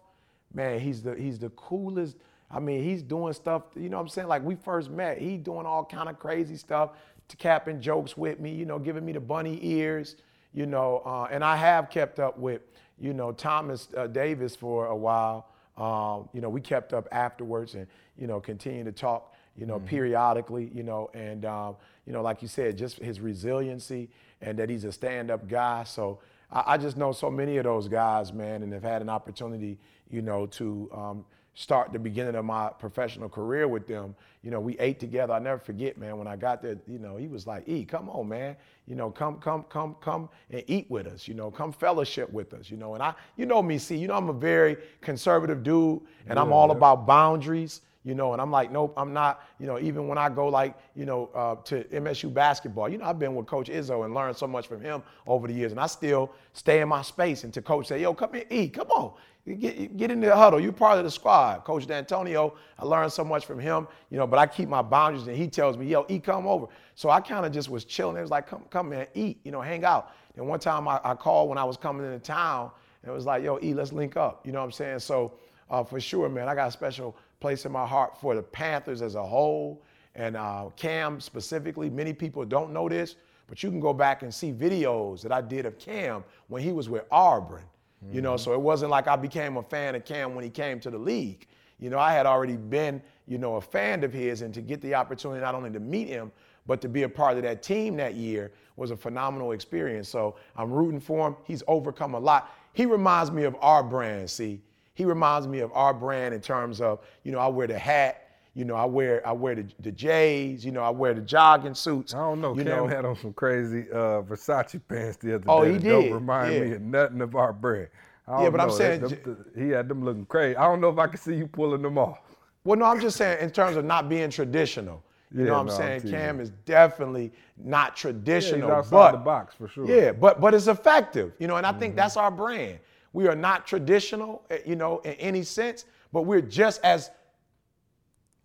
man, 0.54 0.78
he's 0.78 1.02
the 1.02 1.14
he's 1.14 1.38
the 1.38 1.50
coolest. 1.50 2.16
I 2.50 2.58
mean, 2.60 2.82
he's 2.82 3.02
doing 3.02 3.32
stuff. 3.32 3.64
You 3.76 3.88
know 3.88 3.98
what 3.98 4.04
I'm 4.04 4.08
saying? 4.08 4.28
Like 4.28 4.42
we 4.42 4.54
first 4.54 4.90
met, 4.90 5.18
he 5.18 5.36
doing 5.36 5.66
all 5.66 5.84
kind 5.84 6.08
of 6.08 6.18
crazy 6.18 6.56
stuff, 6.56 6.90
capping 7.38 7.80
jokes 7.80 8.16
with 8.16 8.40
me. 8.40 8.54
You 8.54 8.64
know, 8.64 8.78
giving 8.78 9.04
me 9.04 9.12
the 9.12 9.20
bunny 9.20 9.58
ears. 9.62 10.16
You 10.52 10.66
know, 10.66 11.02
uh, 11.04 11.28
and 11.30 11.44
I 11.44 11.56
have 11.56 11.90
kept 11.90 12.18
up 12.18 12.38
with 12.38 12.62
you 13.00 13.12
know 13.12 13.32
Thomas 13.32 13.88
uh, 13.96 14.06
Davis 14.06 14.54
for 14.54 14.86
a 14.86 14.96
while. 14.96 15.46
Um, 15.76 16.28
you 16.34 16.40
know, 16.40 16.50
we 16.50 16.60
kept 16.60 16.92
up 16.92 17.08
afterwards, 17.10 17.74
and 17.74 17.86
you 18.18 18.26
know, 18.26 18.40
continued 18.40 18.84
to 18.86 18.92
talk. 18.92 19.34
You 19.56 19.66
know, 19.66 19.80
periodically. 19.80 20.70
You 20.74 20.82
know, 20.82 21.10
and 21.14 21.44
um, 21.44 21.76
you 22.06 22.12
know, 22.12 22.22
like 22.22 22.42
you 22.42 22.48
said, 22.48 22.76
just 22.76 22.98
his 22.98 23.20
resiliency 23.20 24.08
and 24.42 24.58
that 24.58 24.70
he's 24.70 24.84
a 24.84 24.92
stand-up 24.92 25.48
guy. 25.48 25.84
So 25.84 26.18
I, 26.50 26.74
I 26.74 26.76
just 26.78 26.96
know 26.96 27.12
so 27.12 27.30
many 27.30 27.58
of 27.58 27.64
those 27.64 27.88
guys, 27.88 28.32
man, 28.32 28.62
and 28.62 28.72
have 28.72 28.82
had 28.82 29.02
an 29.02 29.08
opportunity, 29.08 29.78
you 30.10 30.22
know, 30.22 30.46
to 30.46 30.90
um, 30.92 31.24
start 31.54 31.92
the 31.92 31.98
beginning 31.98 32.34
of 32.36 32.44
my 32.44 32.68
professional 32.68 33.28
career 33.28 33.68
with 33.68 33.86
them. 33.86 34.14
You 34.42 34.50
know, 34.50 34.60
we 34.60 34.78
ate 34.78 34.98
together. 35.00 35.34
I 35.34 35.38
never 35.38 35.58
forget, 35.58 35.98
man. 35.98 36.16
When 36.16 36.26
I 36.26 36.36
got 36.36 36.62
there, 36.62 36.78
you 36.86 36.98
know, 36.98 37.16
he 37.16 37.28
was 37.28 37.46
like, 37.46 37.68
"E, 37.68 37.84
come 37.84 38.08
on, 38.08 38.28
man. 38.28 38.56
You 38.86 38.94
know, 38.94 39.10
come, 39.10 39.38
come, 39.38 39.64
come, 39.68 39.96
come 40.00 40.28
and 40.50 40.62
eat 40.66 40.90
with 40.90 41.06
us. 41.06 41.28
You 41.28 41.34
know, 41.34 41.50
come 41.50 41.72
fellowship 41.72 42.32
with 42.32 42.54
us. 42.54 42.70
You 42.70 42.76
know." 42.76 42.94
And 42.94 43.02
I, 43.02 43.14
you 43.36 43.46
know 43.46 43.62
me, 43.62 43.78
see, 43.78 43.96
you 43.96 44.08
know, 44.08 44.14
I'm 44.14 44.28
a 44.28 44.34
very 44.34 44.76
conservative 45.00 45.62
dude, 45.62 46.00
and 46.26 46.38
I'm 46.38 46.52
all 46.52 46.70
about 46.70 47.06
boundaries 47.06 47.82
you 48.02 48.14
know, 48.14 48.32
and 48.32 48.40
I'm 48.40 48.50
like, 48.50 48.72
nope, 48.72 48.94
I'm 48.96 49.12
not, 49.12 49.42
you 49.58 49.66
know, 49.66 49.78
even 49.78 50.08
when 50.08 50.16
I 50.16 50.30
go 50.30 50.48
like, 50.48 50.74
you 50.96 51.04
know, 51.04 51.28
uh, 51.34 51.56
to 51.64 51.84
MSU 51.84 52.32
basketball, 52.32 52.88
you 52.88 52.96
know, 52.96 53.04
I've 53.04 53.18
been 53.18 53.34
with 53.34 53.46
Coach 53.46 53.68
Izzo 53.68 54.06
and 54.06 54.14
learned 54.14 54.36
so 54.36 54.46
much 54.46 54.66
from 54.66 54.80
him 54.80 55.02
over 55.26 55.46
the 55.46 55.52
years, 55.52 55.72
and 55.72 55.80
I 55.80 55.86
still 55.86 56.32
stay 56.54 56.80
in 56.80 56.88
my 56.88 57.02
space 57.02 57.44
until 57.44 57.62
Coach 57.62 57.88
say, 57.88 58.00
yo, 58.00 58.14
come 58.14 58.32
here, 58.32 58.46
E, 58.48 58.68
come 58.68 58.90
on, 58.90 59.12
get, 59.46 59.96
get 59.96 60.10
in 60.10 60.20
the 60.20 60.34
huddle, 60.34 60.60
you're 60.60 60.72
part 60.72 60.98
of 60.98 61.04
the 61.04 61.10
squad. 61.10 61.64
Coach 61.64 61.86
Dantonio, 61.86 62.54
I 62.78 62.84
learned 62.84 63.12
so 63.12 63.24
much 63.24 63.46
from 63.46 63.58
him, 63.58 63.88
you 64.10 64.18
know, 64.18 64.26
but 64.26 64.38
I 64.38 64.46
keep 64.46 64.68
my 64.68 64.82
boundaries, 64.82 65.26
and 65.26 65.36
he 65.36 65.48
tells 65.48 65.76
me, 65.76 65.86
yo, 65.86 66.06
E, 66.08 66.18
come 66.18 66.46
over. 66.46 66.66
So 66.94 67.10
I 67.10 67.20
kind 67.20 67.46
of 67.46 67.52
just 67.52 67.68
was 67.68 67.84
chilling. 67.84 68.16
It 68.16 68.22
was 68.22 68.30
like, 68.30 68.46
come, 68.46 68.64
come, 68.70 68.90
man, 68.90 69.06
eat, 69.14 69.40
you 69.44 69.50
know, 69.50 69.60
hang 69.60 69.84
out. 69.84 70.12
And 70.36 70.46
one 70.46 70.60
time 70.60 70.86
I, 70.86 71.00
I 71.02 71.14
called 71.14 71.48
when 71.48 71.58
I 71.58 71.64
was 71.64 71.76
coming 71.76 72.06
into 72.06 72.18
town, 72.18 72.70
and 73.02 73.10
it 73.10 73.14
was 73.14 73.26
like, 73.26 73.42
yo, 73.42 73.58
E, 73.62 73.74
let's 73.74 73.92
link 73.92 74.16
up. 74.16 74.46
You 74.46 74.52
know 74.52 74.60
what 74.60 74.66
I'm 74.66 74.72
saying? 74.72 74.98
So 75.00 75.32
uh, 75.70 75.82
for 75.82 76.00
sure, 76.00 76.28
man, 76.28 76.48
I 76.48 76.54
got 76.54 76.68
a 76.68 76.72
special 76.72 77.16
place 77.40 77.64
in 77.64 77.72
my 77.72 77.86
heart 77.86 78.20
for 78.20 78.34
the 78.34 78.42
Panthers 78.42 79.02
as 79.02 79.14
a 79.14 79.22
whole 79.22 79.82
and 80.14 80.36
uh, 80.36 80.68
Cam 80.76 81.20
specifically. 81.20 81.88
Many 81.88 82.12
people 82.12 82.44
don't 82.44 82.72
know 82.72 82.88
this, 82.88 83.16
but 83.46 83.62
you 83.62 83.70
can 83.70 83.80
go 83.80 83.92
back 83.92 84.22
and 84.22 84.32
see 84.32 84.52
videos 84.52 85.22
that 85.22 85.32
I 85.32 85.40
did 85.40 85.66
of 85.66 85.78
Cam 85.78 86.24
when 86.48 86.62
he 86.62 86.72
was 86.72 86.88
with 86.88 87.04
Auburn. 87.10 87.64
You 88.12 88.22
know, 88.22 88.34
mm-hmm. 88.34 88.42
so 88.42 88.54
it 88.54 88.60
wasn't 88.60 88.90
like 88.90 89.08
I 89.08 89.16
became 89.16 89.56
a 89.56 89.62
fan 89.62 89.94
of 89.94 90.04
Cam 90.04 90.34
when 90.34 90.42
he 90.42 90.50
came 90.50 90.80
to 90.80 90.90
the 90.90 90.98
league. 90.98 91.46
You 91.78 91.90
know, 91.90 91.98
I 91.98 92.12
had 92.12 92.26
already 92.26 92.56
been, 92.56 93.02
you 93.26 93.38
know, 93.38 93.56
a 93.56 93.60
fan 93.60 94.04
of 94.04 94.12
his, 94.12 94.42
and 94.42 94.54
to 94.54 94.60
get 94.60 94.80
the 94.80 94.94
opportunity 94.94 95.40
not 95.40 95.54
only 95.54 95.70
to 95.70 95.80
meet 95.80 96.08
him, 96.08 96.32
but 96.66 96.80
to 96.82 96.88
be 96.88 97.02
a 97.02 97.08
part 97.08 97.36
of 97.36 97.42
that 97.42 97.62
team 97.62 97.96
that 97.96 98.14
year 98.14 98.52
was 98.76 98.90
a 98.90 98.96
phenomenal 98.96 99.52
experience. 99.52 100.08
So 100.08 100.36
I'm 100.56 100.70
rooting 100.70 101.00
for 101.00 101.28
him. 101.28 101.36
He's 101.44 101.62
overcome 101.68 102.14
a 102.14 102.18
lot. 102.18 102.54
He 102.72 102.86
reminds 102.86 103.30
me 103.30 103.44
of 103.44 103.56
our 103.60 103.82
brand, 103.82 104.30
see 104.30 104.60
he 105.00 105.06
reminds 105.06 105.48
me 105.48 105.60
of 105.60 105.72
our 105.72 105.94
brand 105.94 106.34
in 106.34 106.42
terms 106.42 106.82
of, 106.82 107.00
you 107.24 107.32
know, 107.32 107.38
I 107.38 107.46
wear 107.46 107.66
the 107.66 107.78
hat, 107.78 108.29
you 108.54 108.64
know, 108.64 108.74
I 108.74 108.84
wear 108.84 109.26
I 109.26 109.32
wear 109.32 109.54
the, 109.54 109.66
the 109.80 109.92
J's, 109.92 110.64
you 110.64 110.72
know, 110.72 110.82
I 110.82 110.90
wear 110.90 111.14
the 111.14 111.20
jogging 111.20 111.74
suits. 111.74 112.14
I 112.14 112.18
don't 112.18 112.40
know. 112.40 112.54
You 112.54 112.64
Cam 112.64 112.76
know, 112.78 112.86
had 112.86 113.04
on 113.04 113.16
some 113.16 113.32
crazy 113.32 113.90
uh, 113.90 114.22
Versace 114.22 114.80
pants 114.88 115.16
the 115.18 115.34
other 115.36 115.44
Oh, 115.48 115.62
day. 115.62 115.72
he 115.72 115.78
that 115.78 115.88
Don't 115.88 116.10
remind 116.10 116.54
yeah. 116.54 116.60
me 116.60 116.72
of 116.72 116.82
nothing 116.82 117.20
of 117.20 117.36
our 117.36 117.52
brand. 117.52 117.88
Yeah, 118.28 118.50
but 118.50 118.60
I'm 118.60 118.70
saying 118.70 119.00
them- 119.00 119.46
he 119.56 119.68
had 119.70 119.88
them 119.88 120.04
looking 120.04 120.26
crazy. 120.26 120.56
I 120.56 120.64
don't 120.64 120.80
know 120.80 120.88
if 120.90 120.98
I 120.98 121.06
can 121.08 121.18
see 121.18 121.34
you 121.34 121.46
pulling 121.46 121.82
them 121.82 121.98
off. 121.98 122.20
well, 122.64 122.78
no, 122.78 122.84
I'm 122.86 123.00
just 123.00 123.16
saying 123.16 123.40
in 123.40 123.50
terms 123.50 123.76
of 123.76 123.84
not 123.84 124.08
being 124.08 124.30
traditional. 124.30 125.02
You 125.32 125.40
Yeah, 125.40 125.46
know 125.46 125.52
what 125.54 125.60
I'm 125.60 125.66
no, 125.66 125.72
I'm 125.72 125.78
saying? 126.00 126.10
Cam 126.10 126.40
is 126.40 126.50
definitely 126.64 127.32
not 127.56 127.96
Yeah, 128.04 128.54
he's 128.56 128.66
traditional, 128.66 128.70
outside 128.72 128.90
but 128.90 129.12
the 129.12 129.18
box 129.18 129.54
for 129.54 129.68
sure. 129.68 129.86
Yeah, 129.86 130.12
but 130.12 130.40
but 130.40 130.54
it's 130.54 130.66
effective, 130.66 131.32
you 131.38 131.46
know, 131.46 131.56
and 131.56 131.66
I 131.66 131.72
think 131.72 131.92
Mm-hmm. 131.92 131.96
that's 131.96 132.16
our 132.16 132.30
brand. 132.30 132.78
We 133.12 133.26
are 133.28 133.36
not 133.36 133.66
traditional, 133.66 134.42
eh, 134.50 134.58
you 134.66 134.76
know, 134.76 134.98
in 135.00 135.12
any 135.14 135.42
sense, 135.42 135.84
but 136.12 136.22
we're 136.22 136.40
just 136.40 136.80
as 136.84 137.10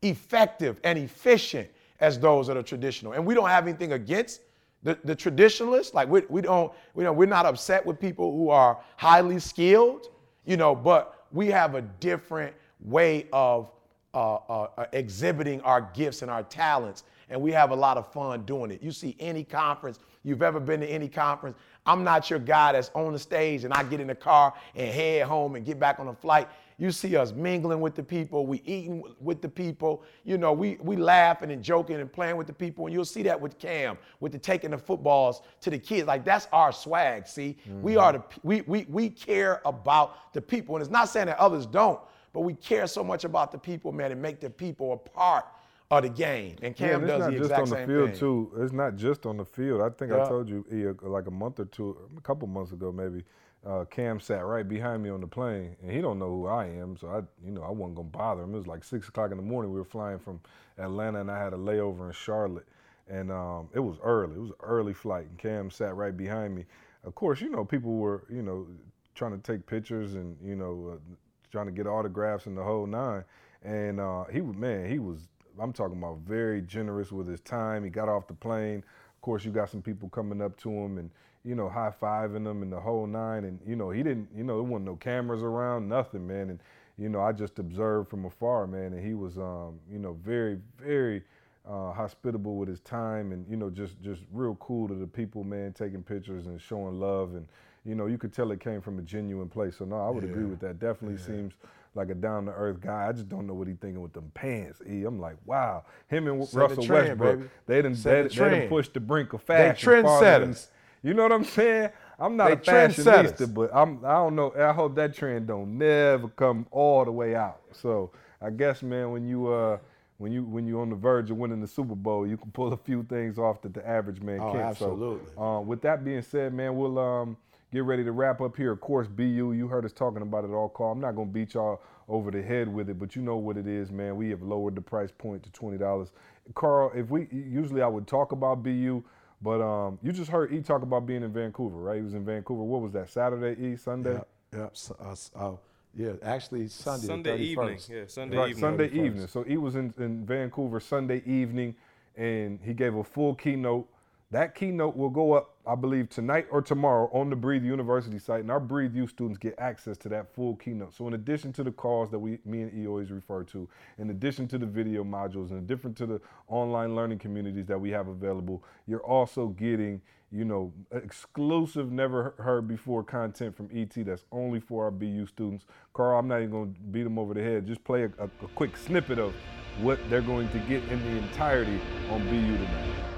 effective 0.01 0.79
and 0.83 0.97
efficient 0.97 1.69
as 1.99 2.19
those 2.19 2.47
that 2.47 2.57
are 2.57 2.63
traditional. 2.63 3.13
And 3.13 3.25
we 3.25 3.33
don't 3.33 3.49
have 3.49 3.67
anything 3.67 3.93
against 3.93 4.41
the, 4.83 4.97
the 5.03 5.15
traditionalists. 5.15 5.93
Like 5.93 6.09
we, 6.09 6.21
we 6.29 6.41
don't, 6.41 6.71
we 6.93 7.03
don't, 7.03 7.15
we're 7.15 7.25
not 7.25 7.45
upset 7.45 7.85
with 7.85 7.99
people 7.99 8.31
who 8.31 8.49
are 8.49 8.79
highly 8.97 9.39
skilled, 9.39 10.09
you 10.45 10.57
know, 10.57 10.75
but 10.75 11.25
we 11.31 11.47
have 11.47 11.75
a 11.75 11.81
different 11.81 12.53
way 12.81 13.27
of 13.33 13.71
uh, 14.13 14.35
uh, 14.35 14.67
uh, 14.77 14.85
exhibiting 14.93 15.59
our 15.61 15.81
gifts 15.93 16.21
and 16.21 16.31
our 16.31 16.43
talents. 16.43 17.03
And 17.29 17.41
we 17.41 17.51
have 17.51 17.71
a 17.71 17.75
lot 17.75 17.97
of 17.97 18.11
fun 18.13 18.43
doing 18.45 18.71
it. 18.71 18.81
You 18.81 18.91
see 18.91 19.15
any 19.19 19.43
conference, 19.43 19.99
you've 20.23 20.43
ever 20.43 20.59
been 20.59 20.79
to 20.81 20.87
any 20.87 21.09
conference, 21.09 21.57
I'm 21.85 22.03
not 22.03 22.29
your 22.29 22.39
guy 22.39 22.71
that's 22.71 22.91
on 22.93 23.11
the 23.13 23.19
stage 23.19 23.63
and 23.63 23.73
I 23.73 23.83
get 23.83 23.99
in 23.99 24.07
the 24.07 24.15
car 24.15 24.53
and 24.75 24.87
head 24.87 25.23
home 25.23 25.55
and 25.55 25.65
get 25.65 25.79
back 25.79 25.99
on 25.99 26.07
a 26.07 26.13
flight. 26.13 26.47
You 26.77 26.91
see 26.91 27.15
us 27.15 27.31
mingling 27.31 27.79
with 27.79 27.95
the 27.95 28.03
people, 28.03 28.45
we 28.45 28.61
eating 28.65 29.03
with 29.21 29.41
the 29.41 29.47
people, 29.47 30.03
you 30.25 30.37
know, 30.37 30.51
we 30.51 30.77
we 30.81 30.97
laughing 30.97 31.51
and 31.51 31.63
joking 31.63 32.01
and 32.01 32.11
playing 32.11 32.35
with 32.35 32.47
the 32.47 32.53
people. 32.53 32.85
And 32.85 32.93
you'll 32.93 33.05
see 33.05 33.23
that 33.23 33.39
with 33.39 33.57
Cam, 33.57 33.97
with 34.19 34.33
the 34.33 34.37
taking 34.37 34.71
the 34.71 34.77
footballs 34.77 35.41
to 35.61 35.69
the 35.69 35.79
kids. 35.79 36.07
Like 36.07 36.25
that's 36.25 36.47
our 36.51 36.73
swag. 36.73 37.27
See, 37.27 37.57
mm-hmm. 37.67 37.81
we 37.81 37.95
are 37.95 38.13
the 38.13 38.23
we 38.43 38.61
we 38.61 38.85
we 38.89 39.09
care 39.09 39.61
about 39.63 40.33
the 40.33 40.41
people, 40.41 40.75
and 40.75 40.81
it's 40.81 40.91
not 40.91 41.07
saying 41.07 41.27
that 41.27 41.37
others 41.37 41.65
don't, 41.65 41.99
but 42.33 42.41
we 42.41 42.53
care 42.53 42.87
so 42.87 43.03
much 43.03 43.23
about 43.23 43.53
the 43.53 43.57
people, 43.57 43.93
man, 43.93 44.11
and 44.11 44.21
make 44.21 44.41
the 44.41 44.49
people 44.49 44.91
a 44.93 44.97
part 44.97 45.45
of 45.91 46.03
the 46.03 46.09
game. 46.09 46.57
And 46.61 46.75
Cam 46.75 47.01
yeah, 47.01 47.17
does 47.17 47.27
the 47.27 47.37
exact 47.37 47.67
same 47.69 47.87
thing. 47.87 48.07
thing. 48.07 48.17
Too. 48.17 48.51
It's 48.57 48.73
not 48.73 48.97
just 48.97 49.25
on 49.25 49.37
the 49.37 49.45
field. 49.45 49.81
I 49.81 49.89
think 49.89 50.11
yeah. 50.11 50.25
I 50.25 50.27
told 50.27 50.49
you 50.49 50.65
like 51.03 51.27
a 51.27 51.31
month 51.31 51.59
or 51.59 51.65
two, 51.65 51.97
a 52.17 52.21
couple 52.21 52.47
months 52.49 52.73
ago 52.73 52.91
maybe 52.91 53.23
uh, 53.65 53.85
Cam 53.85 54.19
sat 54.19 54.45
right 54.45 54.67
behind 54.67 55.01
me 55.01 55.09
on 55.09 55.21
the 55.21 55.27
plane, 55.27 55.75
and 55.81 55.91
he 55.91 55.99
don't 55.99 56.19
know 56.19 56.29
who 56.29 56.47
I 56.47 56.65
am, 56.67 56.97
so 56.97 57.07
I, 57.07 57.17
you 57.43 57.51
know, 57.51 57.63
I 57.63 57.71
wasn't 57.71 57.95
gonna 57.95 58.09
bother 58.09 58.43
him. 58.43 58.53
It 58.53 58.57
was 58.57 58.67
like 58.67 58.83
six 58.83 59.07
o'clock 59.07 59.31
in 59.31 59.37
the 59.37 59.43
morning. 59.43 59.71
We 59.71 59.79
were 59.79 59.85
flying 59.85 60.19
from 60.19 60.39
Atlanta, 60.77 61.21
and 61.21 61.31
I 61.31 61.41
had 61.41 61.53
a 61.53 61.57
layover 61.57 62.07
in 62.07 62.13
Charlotte, 62.13 62.67
and 63.09 63.31
um, 63.31 63.69
it 63.73 63.79
was 63.79 63.97
early. 64.03 64.35
It 64.35 64.41
was 64.41 64.51
an 64.51 64.57
early 64.61 64.93
flight, 64.93 65.25
and 65.25 65.37
Cam 65.37 65.71
sat 65.71 65.95
right 65.95 66.15
behind 66.15 66.55
me. 66.55 66.65
Of 67.03 67.15
course, 67.15 67.41
you 67.41 67.49
know, 67.49 67.65
people 67.65 67.93
were, 67.93 68.25
you 68.29 68.43
know, 68.43 68.67
trying 69.15 69.39
to 69.39 69.39
take 69.39 69.65
pictures 69.65 70.13
and 70.13 70.37
you 70.43 70.55
know, 70.55 70.93
uh, 70.93 71.15
trying 71.51 71.65
to 71.65 71.71
get 71.71 71.87
autographs 71.87 72.45
and 72.45 72.57
the 72.57 72.63
whole 72.63 72.85
nine. 72.85 73.23
And 73.63 73.99
uh, 73.99 74.25
he 74.25 74.41
was, 74.41 74.55
man, 74.55 74.89
he 74.89 74.99
was. 74.99 75.27
I'm 75.59 75.71
talking 75.71 75.97
about 75.97 76.19
very 76.19 76.61
generous 76.61 77.11
with 77.11 77.27
his 77.27 77.39
time. 77.39 77.83
He 77.83 77.89
got 77.89 78.09
off 78.09 78.27
the 78.27 78.33
plane. 78.33 78.79
Of 78.79 79.21
course, 79.21 79.45
you 79.45 79.51
got 79.51 79.69
some 79.69 79.81
people 79.81 80.09
coming 80.09 80.41
up 80.41 80.57
to 80.57 80.69
him 80.69 80.97
and 80.97 81.09
you 81.45 81.55
know, 81.55 81.69
high 81.69 81.93
fiving 82.01 82.43
them 82.43 82.63
and 82.63 82.71
the 82.71 82.79
whole 82.79 83.05
nine. 83.05 83.43
And, 83.45 83.59
you 83.65 83.75
know, 83.75 83.91
he 83.91 84.01
didn't, 84.01 84.27
you 84.35 84.43
know, 84.43 84.55
there 84.55 84.63
wasn't 84.63 84.85
no 84.85 84.95
cameras 84.95 85.43
around, 85.43 85.87
nothing, 85.87 86.25
man. 86.25 86.49
And, 86.49 86.59
you 86.97 87.07
know, 87.09 87.21
I 87.21 87.31
just 87.31 87.59
observed 87.59 88.09
from 88.09 88.25
afar, 88.25 88.65
man. 88.65 88.93
And 88.93 89.05
he 89.05 89.13
was, 89.13 89.37
um, 89.37 89.79
you 89.91 89.99
know, 89.99 90.17
very, 90.25 90.57
very 90.79 91.21
uh, 91.69 91.91
hospitable 91.93 92.55
with 92.55 92.67
his 92.67 92.79
time 92.79 93.31
and, 93.31 93.45
you 93.47 93.57
know, 93.57 93.69
just, 93.69 94.01
just 94.01 94.21
real 94.31 94.55
cool 94.55 94.87
to 94.87 94.95
the 94.95 95.07
people, 95.07 95.43
man, 95.43 95.71
taking 95.73 96.01
pictures 96.01 96.47
and 96.47 96.59
showing 96.59 96.99
love. 96.99 97.35
And, 97.35 97.47
you 97.85 97.93
know, 97.93 98.07
you 98.07 98.17
could 98.17 98.33
tell 98.33 98.51
it 98.51 98.59
came 98.59 98.81
from 98.81 98.97
a 98.97 99.03
genuine 99.03 99.49
place. 99.49 99.77
So, 99.77 99.85
no, 99.85 99.99
I 99.99 100.09
would 100.09 100.23
yeah. 100.23 100.31
agree 100.31 100.45
with 100.45 100.59
that. 100.61 100.79
Definitely 100.79 101.19
yeah. 101.19 101.27
seems 101.27 101.53
like 101.93 102.09
a 102.09 102.15
down 102.15 102.45
to 102.45 102.51
earth 102.51 102.81
guy. 102.81 103.07
I 103.07 103.11
just 103.11 103.29
don't 103.29 103.45
know 103.45 103.53
what 103.53 103.67
he 103.67 103.73
thinking 103.75 104.01
with 104.01 104.13
them 104.13 104.31
pants. 104.33 104.81
E. 104.89 105.03
I'm 105.03 105.19
like, 105.19 105.37
wow. 105.45 105.85
Him 106.07 106.27
and 106.27 106.45
Set 106.45 106.59
Russell 106.59 106.83
trend, 106.83 107.07
Westbrook, 107.09 107.37
baby. 107.39 107.49
they 107.67 107.75
didn't 107.83 108.03
they, 108.03 108.21
the 108.23 108.29
they 108.29 108.49
didn't 108.49 108.69
push 108.69 108.89
the 108.89 108.99
brink 108.99 109.33
of 109.33 109.43
fashion. 109.43 109.91
They 109.91 110.01
trendsetters. 110.01 110.69
You 111.05 111.13
know 111.13 111.21
what 111.21 111.33
I'm 111.33 111.43
saying? 111.43 111.91
I'm 112.17 112.35
not 112.35 112.47
they 112.47 112.71
a 112.71 112.87
fashionista, 112.87 113.53
but 113.53 113.69
I'm 113.71 114.03
I 114.03 114.13
don't 114.13 114.35
know. 114.35 114.51
I 114.57 114.73
hope 114.73 114.95
that 114.95 115.13
trend 115.13 115.45
don't 115.45 115.77
never 115.77 116.29
come 116.29 116.65
all 116.71 117.05
the 117.05 117.11
way 117.11 117.35
out. 117.35 117.61
So 117.73 118.09
I 118.41 118.49
guess, 118.49 118.81
man, 118.81 119.11
when 119.11 119.27
you 119.27 119.53
uh 119.53 119.77
when 120.17 120.31
you 120.31 120.43
when 120.45 120.65
you're 120.65 120.81
on 120.81 120.89
the 120.89 120.95
verge 120.95 121.29
of 121.29 121.37
winning 121.37 121.61
the 121.61 121.67
Super 121.67 121.93
Bowl, 121.93 122.25
you 122.25 122.37
can 122.37 122.49
pull 122.49 122.73
a 122.73 122.77
few 122.77 123.03
things 123.03 123.37
off 123.37 123.61
that 123.61 123.75
the 123.75 123.87
average 123.87 124.19
man 124.19 124.39
oh, 124.39 124.51
can't. 124.51 124.63
Absolutely. 124.63 125.27
So, 125.35 125.41
uh, 125.41 125.61
with 125.61 125.83
that 125.83 126.03
being 126.03 126.23
said, 126.23 126.55
man, 126.55 126.75
we'll 126.75 126.97
um 126.97 127.37
get 127.71 127.83
ready 127.83 128.03
to 128.03 128.11
wrap 128.11 128.41
up 128.41 128.57
here. 128.57 128.71
Of 128.71 128.81
course, 128.81 129.07
BU, 129.07 129.51
you 129.51 129.67
heard 129.67 129.85
us 129.85 129.93
talking 129.93 130.23
about 130.23 130.43
it 130.43 130.49
all 130.49 130.69
call. 130.69 130.91
I'm 130.91 130.99
not 130.99 131.15
gonna 131.15 131.29
beat 131.29 131.53
y'all 131.53 131.83
over 132.09 132.31
the 132.31 132.41
head 132.41 132.67
with 132.67 132.89
it, 132.89 132.97
but 132.97 133.15
you 133.15 133.21
know 133.21 133.35
what 133.37 133.57
it 133.57 133.67
is, 133.67 133.91
man. 133.91 134.15
We 134.15 134.31
have 134.31 134.41
lowered 134.41 134.73
the 134.73 134.81
price 134.81 135.11
point 135.15 135.43
to 135.43 135.51
twenty 135.51 135.77
dollars. 135.77 136.11
Carl, 136.55 136.91
if 136.95 137.09
we 137.09 137.27
usually 137.31 137.83
I 137.83 137.87
would 137.87 138.07
talk 138.07 138.31
about 138.31 138.63
BU, 138.63 139.03
but 139.41 139.61
um, 139.61 139.99
you 140.01 140.11
just 140.11 140.29
heard 140.29 140.53
E 140.53 140.61
talk 140.61 140.81
about 140.81 141.05
being 141.05 141.23
in 141.23 141.31
Vancouver, 141.31 141.77
right? 141.77 141.97
He 141.97 142.01
was 142.01 142.13
in 142.13 142.25
Vancouver. 142.25 142.63
What 142.63 142.81
was 142.81 142.91
that? 142.93 143.09
Saturday, 143.09 143.61
E, 143.61 143.75
Sunday? 143.75 144.19
Yeah, 144.53 144.67
yeah. 144.77 144.95
Uh, 144.99 145.15
uh, 145.35 145.55
yeah, 145.95 146.13
actually 146.23 146.67
Sunday. 146.67 147.07
Sunday 147.07 147.37
evening. 147.37 147.79
Yeah, 147.89 148.03
Sunday 148.07 148.37
right, 148.37 148.49
evening. 148.49 148.61
Sunday 148.61 148.87
evening. 148.87 149.27
So 149.27 149.43
he 149.43 149.57
was 149.57 149.75
in, 149.75 149.93
in 149.97 150.25
Vancouver 150.25 150.79
Sunday 150.79 151.21
evening, 151.25 151.75
and 152.17 152.59
he 152.61 152.73
gave 152.73 152.95
a 152.95 153.03
full 153.03 153.35
keynote 153.35 153.87
that 154.35 154.53
keynote 154.53 154.97
will 154.97 155.09
go 155.09 155.31
up, 155.31 155.55
I 155.65 155.75
believe, 155.75 156.09
tonight 156.09 156.47
or 156.51 156.61
tomorrow 156.61 157.09
on 157.13 157.29
the 157.29 157.37
Breathe 157.37 157.63
University 157.63 158.19
site, 158.19 158.41
and 158.41 158.51
our 158.51 158.59
Breathe 158.59 158.93
U 158.93 159.07
students 159.07 159.37
get 159.37 159.55
access 159.57 159.95
to 159.99 160.09
that 160.09 160.35
full 160.35 160.57
keynote. 160.57 160.93
So, 160.93 161.07
in 161.07 161.13
addition 161.13 161.53
to 161.53 161.63
the 161.63 161.71
calls 161.71 162.11
that 162.11 162.19
we, 162.19 162.39
me 162.43 162.63
and 162.63 162.77
E 162.77 162.85
always 162.85 163.11
refer 163.11 163.43
to, 163.45 163.69
in 163.97 164.09
addition 164.09 164.45
to 164.49 164.57
the 164.57 164.65
video 164.65 165.05
modules, 165.05 165.51
and 165.51 165.59
in 165.59 165.63
addition 165.63 165.93
to 165.93 166.05
the 166.05 166.21
online 166.49 166.97
learning 166.97 167.19
communities 167.19 167.65
that 167.67 167.79
we 167.79 167.91
have 167.91 168.09
available, 168.09 168.61
you're 168.87 169.05
also 169.05 169.47
getting, 169.47 170.01
you 170.33 170.43
know, 170.43 170.73
exclusive, 170.91 171.93
never 171.93 172.35
heard 172.37 172.67
before 172.67 173.05
content 173.05 173.55
from 173.55 173.69
ET 173.73 173.93
that's 174.05 174.25
only 174.33 174.59
for 174.59 174.83
our 174.83 174.91
BU 174.91 175.27
students. 175.27 175.65
Carl, 175.93 176.19
I'm 176.19 176.27
not 176.27 176.39
even 176.39 176.49
going 176.49 176.73
to 176.73 176.79
beat 176.81 177.03
them 177.03 177.17
over 177.17 177.33
the 177.33 177.41
head. 177.41 177.65
Just 177.65 177.85
play 177.85 178.03
a, 178.03 178.11
a, 178.19 178.25
a 178.25 178.47
quick 178.53 178.75
snippet 178.75 179.17
of 179.17 179.33
what 179.81 179.97
they're 180.09 180.19
going 180.19 180.49
to 180.49 180.59
get 180.59 180.83
in 180.89 181.01
the 181.03 181.23
entirety 181.23 181.79
on 182.09 182.21
BU 182.25 182.57
tonight. 182.57 183.14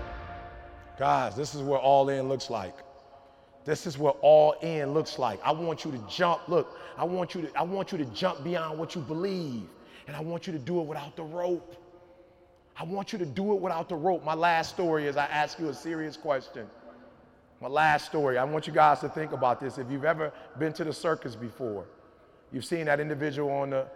Guys, 0.97 1.35
this 1.35 1.53
is 1.53 1.61
what 1.61 1.81
all 1.81 2.09
in 2.09 2.27
looks 2.27 2.49
like. 2.49 2.75
This 3.65 3.85
is 3.85 3.97
what 3.97 4.17
all 4.21 4.53
in 4.61 4.93
looks 4.93 5.19
like. 5.19 5.39
I 5.43 5.51
want 5.51 5.85
you 5.85 5.91
to 5.91 5.97
jump. 6.09 6.47
Look, 6.47 6.77
I 6.97 7.03
want 7.03 7.35
you 7.35 7.43
to 7.43 7.57
I 7.57 7.63
want 7.63 7.91
you 7.91 7.97
to 7.97 8.05
jump 8.05 8.43
beyond 8.43 8.79
what 8.79 8.95
you 8.95 9.01
believe. 9.01 9.67
And 10.07 10.15
I 10.15 10.21
want 10.21 10.47
you 10.47 10.53
to 10.53 10.59
do 10.59 10.79
it 10.79 10.87
without 10.87 11.15
the 11.15 11.23
rope. 11.23 11.75
I 12.79 12.83
want 12.83 13.11
you 13.11 13.19
to 13.19 13.25
do 13.25 13.53
it 13.53 13.59
without 13.59 13.89
the 13.89 13.95
rope. 13.95 14.23
My 14.23 14.33
last 14.33 14.69
story 14.69 15.05
is 15.07 15.17
I 15.17 15.25
ask 15.25 15.59
you 15.59 15.69
a 15.69 15.73
serious 15.73 16.15
question. 16.15 16.67
My 17.59 17.67
last 17.67 18.05
story, 18.05 18.37
I 18.37 18.43
want 18.43 18.67
you 18.67 18.73
guys 18.73 18.99
to 18.99 19.09
think 19.09 19.31
about 19.31 19.59
this. 19.59 19.77
If 19.77 19.89
you've 19.89 20.05
ever 20.05 20.31
been 20.59 20.73
to 20.73 20.83
the 20.83 20.93
circus 20.93 21.35
before, 21.35 21.85
you've 22.51 22.65
seen 22.65 22.85
that 22.85 22.99
individual 22.99 23.51
on 23.51 23.71
the, 23.71 23.87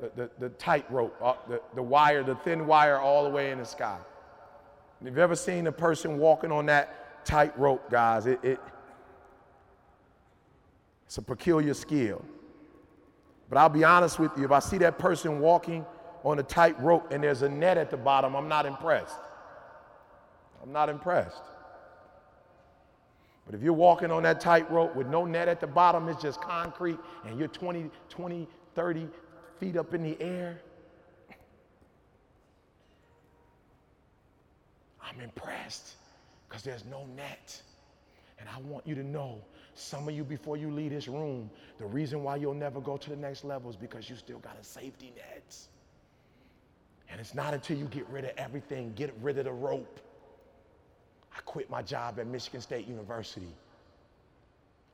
the, 0.00 0.10
the, 0.14 0.30
the 0.38 0.48
tightrope, 0.50 1.14
uh, 1.20 1.34
the, 1.48 1.60
the 1.74 1.82
wire, 1.82 2.22
the 2.22 2.36
thin 2.36 2.66
wire 2.66 2.98
all 2.98 3.24
the 3.24 3.30
way 3.30 3.50
in 3.50 3.58
the 3.58 3.64
sky. 3.64 3.98
If 5.00 5.06
you've 5.06 5.18
ever 5.18 5.36
seen 5.36 5.66
a 5.66 5.72
person 5.72 6.18
walking 6.18 6.50
on 6.50 6.66
that 6.66 7.24
tightrope, 7.24 7.90
guys, 7.90 8.26
it, 8.26 8.40
it, 8.42 8.60
it's 11.06 11.18
a 11.18 11.22
peculiar 11.22 11.74
skill. 11.74 12.24
But 13.48 13.58
I'll 13.58 13.68
be 13.68 13.84
honest 13.84 14.18
with 14.18 14.32
you, 14.36 14.44
if 14.44 14.50
I 14.50 14.58
see 14.58 14.78
that 14.78 14.98
person 14.98 15.38
walking 15.38 15.86
on 16.24 16.38
a 16.38 16.42
tightrope 16.42 17.12
and 17.12 17.22
there's 17.22 17.42
a 17.42 17.48
net 17.48 17.78
at 17.78 17.90
the 17.90 17.96
bottom, 17.96 18.34
I'm 18.34 18.48
not 18.48 18.66
impressed. 18.66 19.16
I'm 20.62 20.72
not 20.72 20.88
impressed. 20.88 21.42
But 23.46 23.54
if 23.54 23.62
you're 23.62 23.72
walking 23.72 24.10
on 24.10 24.24
that 24.24 24.40
tightrope 24.40 24.94
with 24.94 25.06
no 25.06 25.24
net 25.24 25.48
at 25.48 25.60
the 25.60 25.66
bottom, 25.66 26.08
it's 26.08 26.20
just 26.20 26.40
concrete, 26.40 26.98
and 27.24 27.38
you're 27.38 27.48
20, 27.48 27.90
20, 28.10 28.48
30 28.74 29.08
feet 29.58 29.76
up 29.76 29.94
in 29.94 30.02
the 30.02 30.20
air, 30.20 30.60
I'm 35.08 35.20
impressed 35.20 35.94
because 36.48 36.62
there's 36.62 36.84
no 36.84 37.06
net. 37.16 37.60
And 38.38 38.48
I 38.48 38.60
want 38.60 38.86
you 38.86 38.94
to 38.94 39.02
know, 39.02 39.40
some 39.74 40.08
of 40.08 40.14
you 40.14 40.24
before 40.24 40.56
you 40.56 40.70
leave 40.70 40.90
this 40.90 41.08
room, 41.08 41.50
the 41.78 41.86
reason 41.86 42.22
why 42.22 42.36
you'll 42.36 42.54
never 42.54 42.80
go 42.80 42.96
to 42.96 43.10
the 43.10 43.16
next 43.16 43.44
level 43.44 43.70
is 43.70 43.76
because 43.76 44.08
you 44.08 44.16
still 44.16 44.38
got 44.38 44.56
a 44.60 44.64
safety 44.64 45.12
net. 45.16 45.56
And 47.10 47.20
it's 47.20 47.34
not 47.34 47.54
until 47.54 47.78
you 47.78 47.86
get 47.86 48.08
rid 48.08 48.24
of 48.24 48.32
everything, 48.36 48.92
get 48.94 49.14
rid 49.22 49.38
of 49.38 49.44
the 49.44 49.52
rope. 49.52 50.00
I 51.36 51.40
quit 51.42 51.70
my 51.70 51.82
job 51.82 52.18
at 52.18 52.26
Michigan 52.26 52.60
State 52.60 52.86
University. 52.86 53.54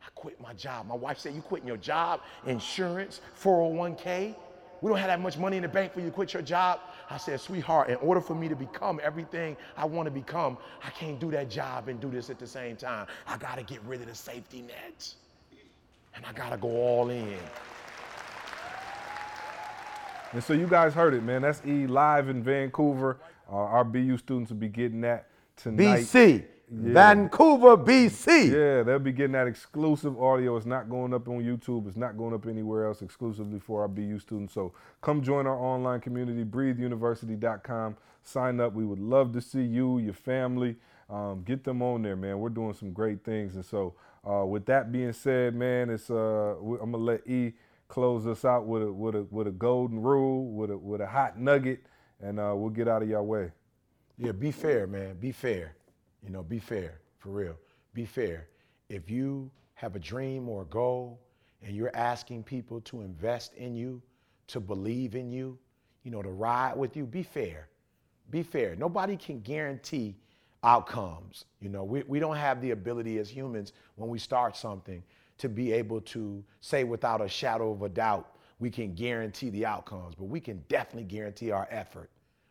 I 0.02 0.08
quit 0.14 0.40
my 0.40 0.52
job. 0.52 0.86
My 0.86 0.94
wife 0.94 1.18
said, 1.18 1.34
You 1.34 1.40
quitting 1.40 1.66
your 1.66 1.78
job, 1.78 2.20
insurance, 2.46 3.20
401k? 3.42 4.34
We 4.80 4.90
don't 4.90 4.98
have 4.98 5.08
that 5.08 5.20
much 5.20 5.38
money 5.38 5.56
in 5.56 5.62
the 5.62 5.68
bank 5.68 5.94
for 5.94 6.00
you 6.00 6.06
to 6.06 6.12
quit 6.12 6.34
your 6.34 6.42
job. 6.42 6.80
I 7.10 7.16
said, 7.16 7.40
sweetheart, 7.40 7.90
in 7.90 7.96
order 7.96 8.20
for 8.20 8.34
me 8.34 8.48
to 8.48 8.56
become 8.56 9.00
everything 9.02 9.56
I 9.76 9.84
want 9.84 10.06
to 10.06 10.10
become, 10.10 10.56
I 10.84 10.90
can't 10.90 11.20
do 11.20 11.30
that 11.32 11.50
job 11.50 11.88
and 11.88 12.00
do 12.00 12.10
this 12.10 12.30
at 12.30 12.38
the 12.38 12.46
same 12.46 12.76
time. 12.76 13.06
I 13.26 13.36
got 13.36 13.56
to 13.56 13.62
get 13.62 13.80
rid 13.82 14.00
of 14.00 14.08
the 14.08 14.14
safety 14.14 14.62
nets. 14.62 15.16
And 16.14 16.24
I 16.24 16.32
got 16.32 16.50
to 16.50 16.56
go 16.56 16.68
all 16.68 17.10
in. 17.10 17.38
And 20.32 20.42
so 20.42 20.52
you 20.52 20.66
guys 20.66 20.94
heard 20.94 21.14
it, 21.14 21.22
man. 21.22 21.42
That's 21.42 21.60
E 21.66 21.86
live 21.86 22.28
in 22.28 22.42
Vancouver. 22.42 23.18
Uh, 23.50 23.56
our 23.56 23.84
BU 23.84 24.16
students 24.18 24.50
will 24.50 24.58
be 24.58 24.68
getting 24.68 25.00
that 25.02 25.26
tonight. 25.56 26.02
BC. 26.04 26.44
Vancouver, 26.70 27.76
BC. 27.76 28.50
Yeah, 28.50 28.82
they'll 28.82 28.98
be 28.98 29.12
getting 29.12 29.32
that 29.32 29.46
exclusive 29.46 30.20
audio. 30.20 30.56
It's 30.56 30.66
not 30.66 30.88
going 30.88 31.12
up 31.14 31.28
on 31.28 31.42
YouTube. 31.42 31.86
It's 31.86 31.96
not 31.96 32.16
going 32.16 32.34
up 32.34 32.46
anywhere 32.46 32.86
else 32.86 33.02
exclusively 33.02 33.60
for 33.60 33.82
our 33.82 33.88
BU 33.88 34.18
students. 34.18 34.54
So 34.54 34.72
come 35.00 35.22
join 35.22 35.46
our 35.46 35.58
online 35.58 36.00
community, 36.00 36.44
breatheuniversity.com. 36.44 37.96
Sign 38.22 38.60
up. 38.60 38.72
We 38.72 38.84
would 38.84 38.98
love 38.98 39.32
to 39.34 39.40
see 39.40 39.62
you, 39.62 39.98
your 39.98 40.14
family. 40.14 40.76
Um, 41.10 41.42
get 41.44 41.64
them 41.64 41.82
on 41.82 42.02
there, 42.02 42.16
man. 42.16 42.38
We're 42.38 42.48
doing 42.48 42.72
some 42.72 42.92
great 42.92 43.22
things. 43.24 43.54
And 43.56 43.64
so, 43.64 43.94
uh, 44.28 44.44
with 44.46 44.64
that 44.66 44.90
being 44.90 45.12
said, 45.12 45.54
man, 45.54 45.90
it's 45.90 46.10
uh, 46.10 46.56
I'm 46.56 46.92
gonna 46.92 46.96
let 46.96 47.26
E 47.28 47.52
close 47.88 48.26
us 48.26 48.44
out 48.44 48.66
with 48.66 48.82
a 48.82 48.92
with 48.92 49.14
a 49.14 49.26
with 49.30 49.46
a 49.46 49.52
golden 49.52 50.00
rule, 50.00 50.46
with 50.46 50.70
a 50.70 50.78
with 50.78 51.02
a 51.02 51.06
hot 51.06 51.38
nugget, 51.38 51.80
and 52.22 52.40
uh, 52.40 52.54
we'll 52.56 52.70
get 52.70 52.88
out 52.88 53.02
of 53.02 53.08
your 53.08 53.22
way. 53.22 53.52
Yeah, 54.16 54.32
be 54.32 54.50
fair, 54.50 54.86
man. 54.86 55.16
Be 55.16 55.32
fair. 55.32 55.74
You 56.22 56.30
know, 56.30 56.42
be 56.42 56.58
fair, 56.58 57.00
for 57.18 57.30
real. 57.30 57.56
Be 57.92 58.04
fair. 58.04 58.48
If 58.88 59.10
you 59.10 59.50
have 59.74 59.96
a 59.96 59.98
dream 59.98 60.48
or 60.48 60.62
a 60.62 60.66
goal 60.66 61.20
and 61.62 61.74
you're 61.74 61.94
asking 61.94 62.44
people 62.44 62.80
to 62.82 63.02
invest 63.02 63.54
in 63.54 63.74
you, 63.74 64.00
to 64.48 64.60
believe 64.60 65.14
in 65.14 65.30
you, 65.30 65.58
you 66.02 66.10
know, 66.10 66.22
to 66.22 66.30
ride 66.30 66.76
with 66.76 66.96
you, 66.96 67.06
be 67.06 67.22
fair. 67.22 67.68
Be 68.30 68.42
fair. 68.42 68.76
Nobody 68.76 69.16
can 69.16 69.40
guarantee 69.40 70.16
outcomes. 70.62 71.44
You 71.60 71.68
know, 71.68 71.84
we, 71.84 72.02
we 72.06 72.18
don't 72.20 72.36
have 72.36 72.60
the 72.60 72.70
ability 72.70 73.18
as 73.18 73.28
humans 73.28 73.72
when 73.96 74.08
we 74.08 74.18
start 74.18 74.56
something 74.56 75.02
to 75.38 75.48
be 75.48 75.72
able 75.72 76.00
to 76.00 76.44
say 76.60 76.84
without 76.84 77.20
a 77.20 77.28
shadow 77.28 77.72
of 77.72 77.82
a 77.82 77.88
doubt, 77.88 78.36
we 78.60 78.70
can 78.70 78.94
guarantee 78.94 79.50
the 79.50 79.66
outcomes, 79.66 80.14
but 80.14 80.24
we 80.24 80.40
can 80.40 80.62
definitely 80.68 81.04
guarantee 81.04 81.50
our 81.50 81.66
effort. 81.70 82.08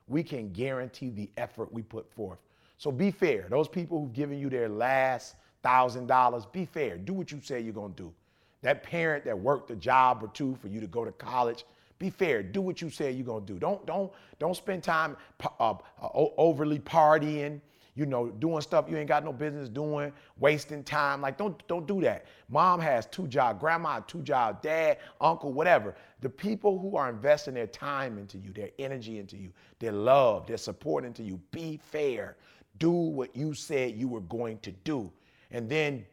We 0.08 0.24
can 0.24 0.52
guarantee 0.52 1.10
the 1.10 1.30
effort 1.38 1.72
we 1.72 1.82
put 1.82 2.12
forth. 2.12 2.40
So 2.78 2.92
be 2.92 3.12
fair. 3.12 3.48
Those 3.50 3.68
people 3.68 4.00
who've 4.00 4.14
given 4.14 4.38
you 4.38 4.50
their 4.50 4.70
last 4.70 5.36
thousand 5.62 6.08
dollars, 6.08 6.46
be 6.46 6.66
fair. 6.66 6.98
Do 6.98 7.14
what 7.14 7.32
you 7.32 7.40
say 7.42 7.62
you're 7.62 7.74
gonna 7.74 7.94
do. 7.96 8.14
That 8.62 8.84
parent 8.84 9.26
that 9.26 9.38
worked 9.38 9.72
a 9.72 9.76
job 9.76 10.24
or 10.24 10.28
two 10.30 10.56
for 10.62 10.68
you 10.68 10.80
to 10.80 10.88
go 10.88 11.06
to 11.06 11.12
college, 11.12 11.66
be 12.00 12.10
fair. 12.10 12.44
Do 12.44 12.62
what 12.62 12.82
you 12.82 12.90
say 12.90 13.12
you're 13.12 13.26
gonna 13.26 13.46
do. 13.46 13.58
Don't 13.58 13.86
don't 13.86 14.12
don't 14.40 14.56
spend 14.56 14.84
time 14.84 15.16
uh, 15.60 15.72
uh, 15.72 15.76
overly 16.02 16.80
partying 16.80 17.62
you 17.96 18.06
know, 18.06 18.30
doing 18.30 18.62
stuff 18.62 18.86
you 18.90 18.98
ain't 18.98 19.08
got 19.08 19.24
no 19.24 19.32
business 19.32 19.70
doing, 19.70 20.12
wasting 20.40 20.84
time. 20.84 21.22
Like, 21.22 21.38
don't 21.38 21.66
don't 21.68 21.88
do 21.88 22.02
that. 22.02 22.26
Mom 22.50 22.80
has 22.80 23.06
two 23.06 23.28
jobs, 23.28 23.60
grandma 23.60 24.00
two 24.00 24.22
jobs, 24.22 24.60
dad, 24.62 24.98
uncle, 25.22 25.54
whatever. 25.54 25.96
The 26.22 26.30
people 26.30 26.80
who 26.80 26.98
are 26.98 27.10
investing 27.10 27.54
their 27.54 27.68
time 27.68 28.18
into 28.18 28.38
you, 28.38 28.52
their 28.52 28.72
energy 28.80 29.20
into 29.20 29.38
you, 29.38 29.52
their 29.80 29.92
love, 29.92 30.48
their 30.48 30.58
support 30.58 31.06
into 31.06 31.24
you, 31.24 31.40
be 31.52 31.78
fair. 31.78 32.38
Do 32.80 32.92
what 32.92 33.36
you 33.36 33.54
said 33.54 33.96
you 33.96 34.08
were 34.08 34.22
going 34.22 34.58
to 34.60 34.72
do. 34.72 35.12
And 35.52 35.70
then 35.70 36.06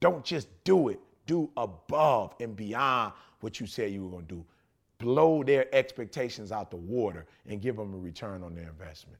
don't 0.00 0.24
just 0.24 0.48
do 0.64 0.88
it. 0.88 1.00
Do 1.26 1.50
above 1.58 2.34
and 2.40 2.56
beyond 2.56 3.12
what 3.40 3.60
you 3.60 3.66
said 3.66 3.92
you 3.92 4.04
were 4.04 4.10
going 4.10 4.26
to 4.26 4.34
do. 4.36 4.44
Blow 4.98 5.42
their 5.42 5.72
expectations 5.74 6.50
out 6.50 6.70
the 6.70 6.76
water 6.76 7.26
and 7.46 7.60
give 7.60 7.76
them 7.76 7.92
a 7.92 7.98
return 7.98 8.42
on 8.42 8.54
their 8.54 8.68
investment. 8.68 9.18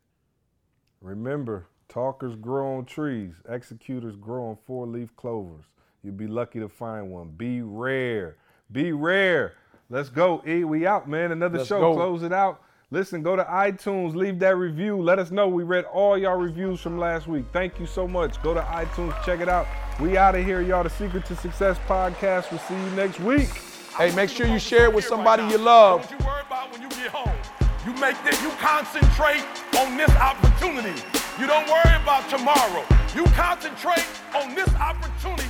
Remember, 1.01 1.69
Talkers 1.89 2.35
grow 2.37 2.77
on 2.77 2.85
trees, 2.85 3.33
executors 3.49 4.15
grow 4.17 4.51
on 4.51 4.59
four 4.67 4.87
leaf 4.87 5.15
clovers. 5.17 5.65
You'll 6.05 6.15
be 6.15 6.27
lucky 6.27 6.61
to 6.61 6.69
find 6.69 7.11
one. 7.11 7.31
Be 7.31 7.63
rare. 7.63 8.37
Be 8.71 8.93
rare. 8.93 9.55
Let's 9.89 10.11
go. 10.11 10.43
E, 10.47 10.65
we 10.65 10.87
out, 10.87 11.09
man. 11.09 11.33
Another 11.33 11.59
Let's 11.59 11.69
show. 11.69 11.81
Go. 11.81 11.95
Close 11.95 12.23
it 12.23 12.33
out. 12.33 12.63
Listen, 12.91 13.23
go 13.23 13.37
to 13.37 13.45
iTunes, 13.45 14.15
leave 14.15 14.39
that 14.39 14.57
review. 14.57 15.01
Let 15.01 15.19
us 15.19 15.31
know 15.31 15.49
we 15.49 15.63
read 15.63 15.85
all 15.85 16.17
y'all 16.17 16.37
reviews 16.37 16.81
from 16.81 16.99
last 16.99 17.27
week. 17.27 17.45
Thank 17.53 17.79
you 17.79 17.87
so 17.87 18.09
much. 18.09 18.43
Go 18.43 18.55
to 18.55 18.61
iTunes, 18.61 19.23
check 19.25 19.41
it 19.41 19.49
out. 19.49 19.67
We 20.01 20.17
out 20.17 20.35
of 20.35 20.45
here, 20.45 20.63
y'all. 20.63 20.85
The 20.85 20.91
Secret 20.91 21.27
to 21.27 21.37
Success 21.37 21.79
podcast. 21.87 22.51
We'll 22.51 22.61
see 22.61 22.75
you 22.75 22.91
next 22.97 23.21
week. 23.21 23.49
Hey, 23.97 24.15
make 24.15 24.31
sure 24.31 24.47
you 24.47 24.59
share 24.59 24.85
it 24.85 24.95
with 24.95 25.05
somebody 25.05 25.43
you 25.45 25.59
love. 25.59 26.09
Don't 26.09 26.21
you 26.21 26.27
worry 26.27 26.43
about 26.47 26.73
when 26.73 26.83
you 26.83 26.89
get 26.91 27.09
home. 27.09 27.37
You 27.85 27.93
make 28.01 28.23
this, 28.25 28.41
you 28.43 28.51
concentrate 28.53 29.45
on 29.79 29.97
this 29.97 30.11
opportunity. 30.11 31.18
You 31.39 31.47
don't 31.47 31.69
worry 31.69 31.95
about 32.03 32.29
tomorrow. 32.29 32.85
You 33.15 33.25
concentrate 33.27 34.05
on 34.35 34.57
this 34.57 34.69
opportunity 34.75 35.48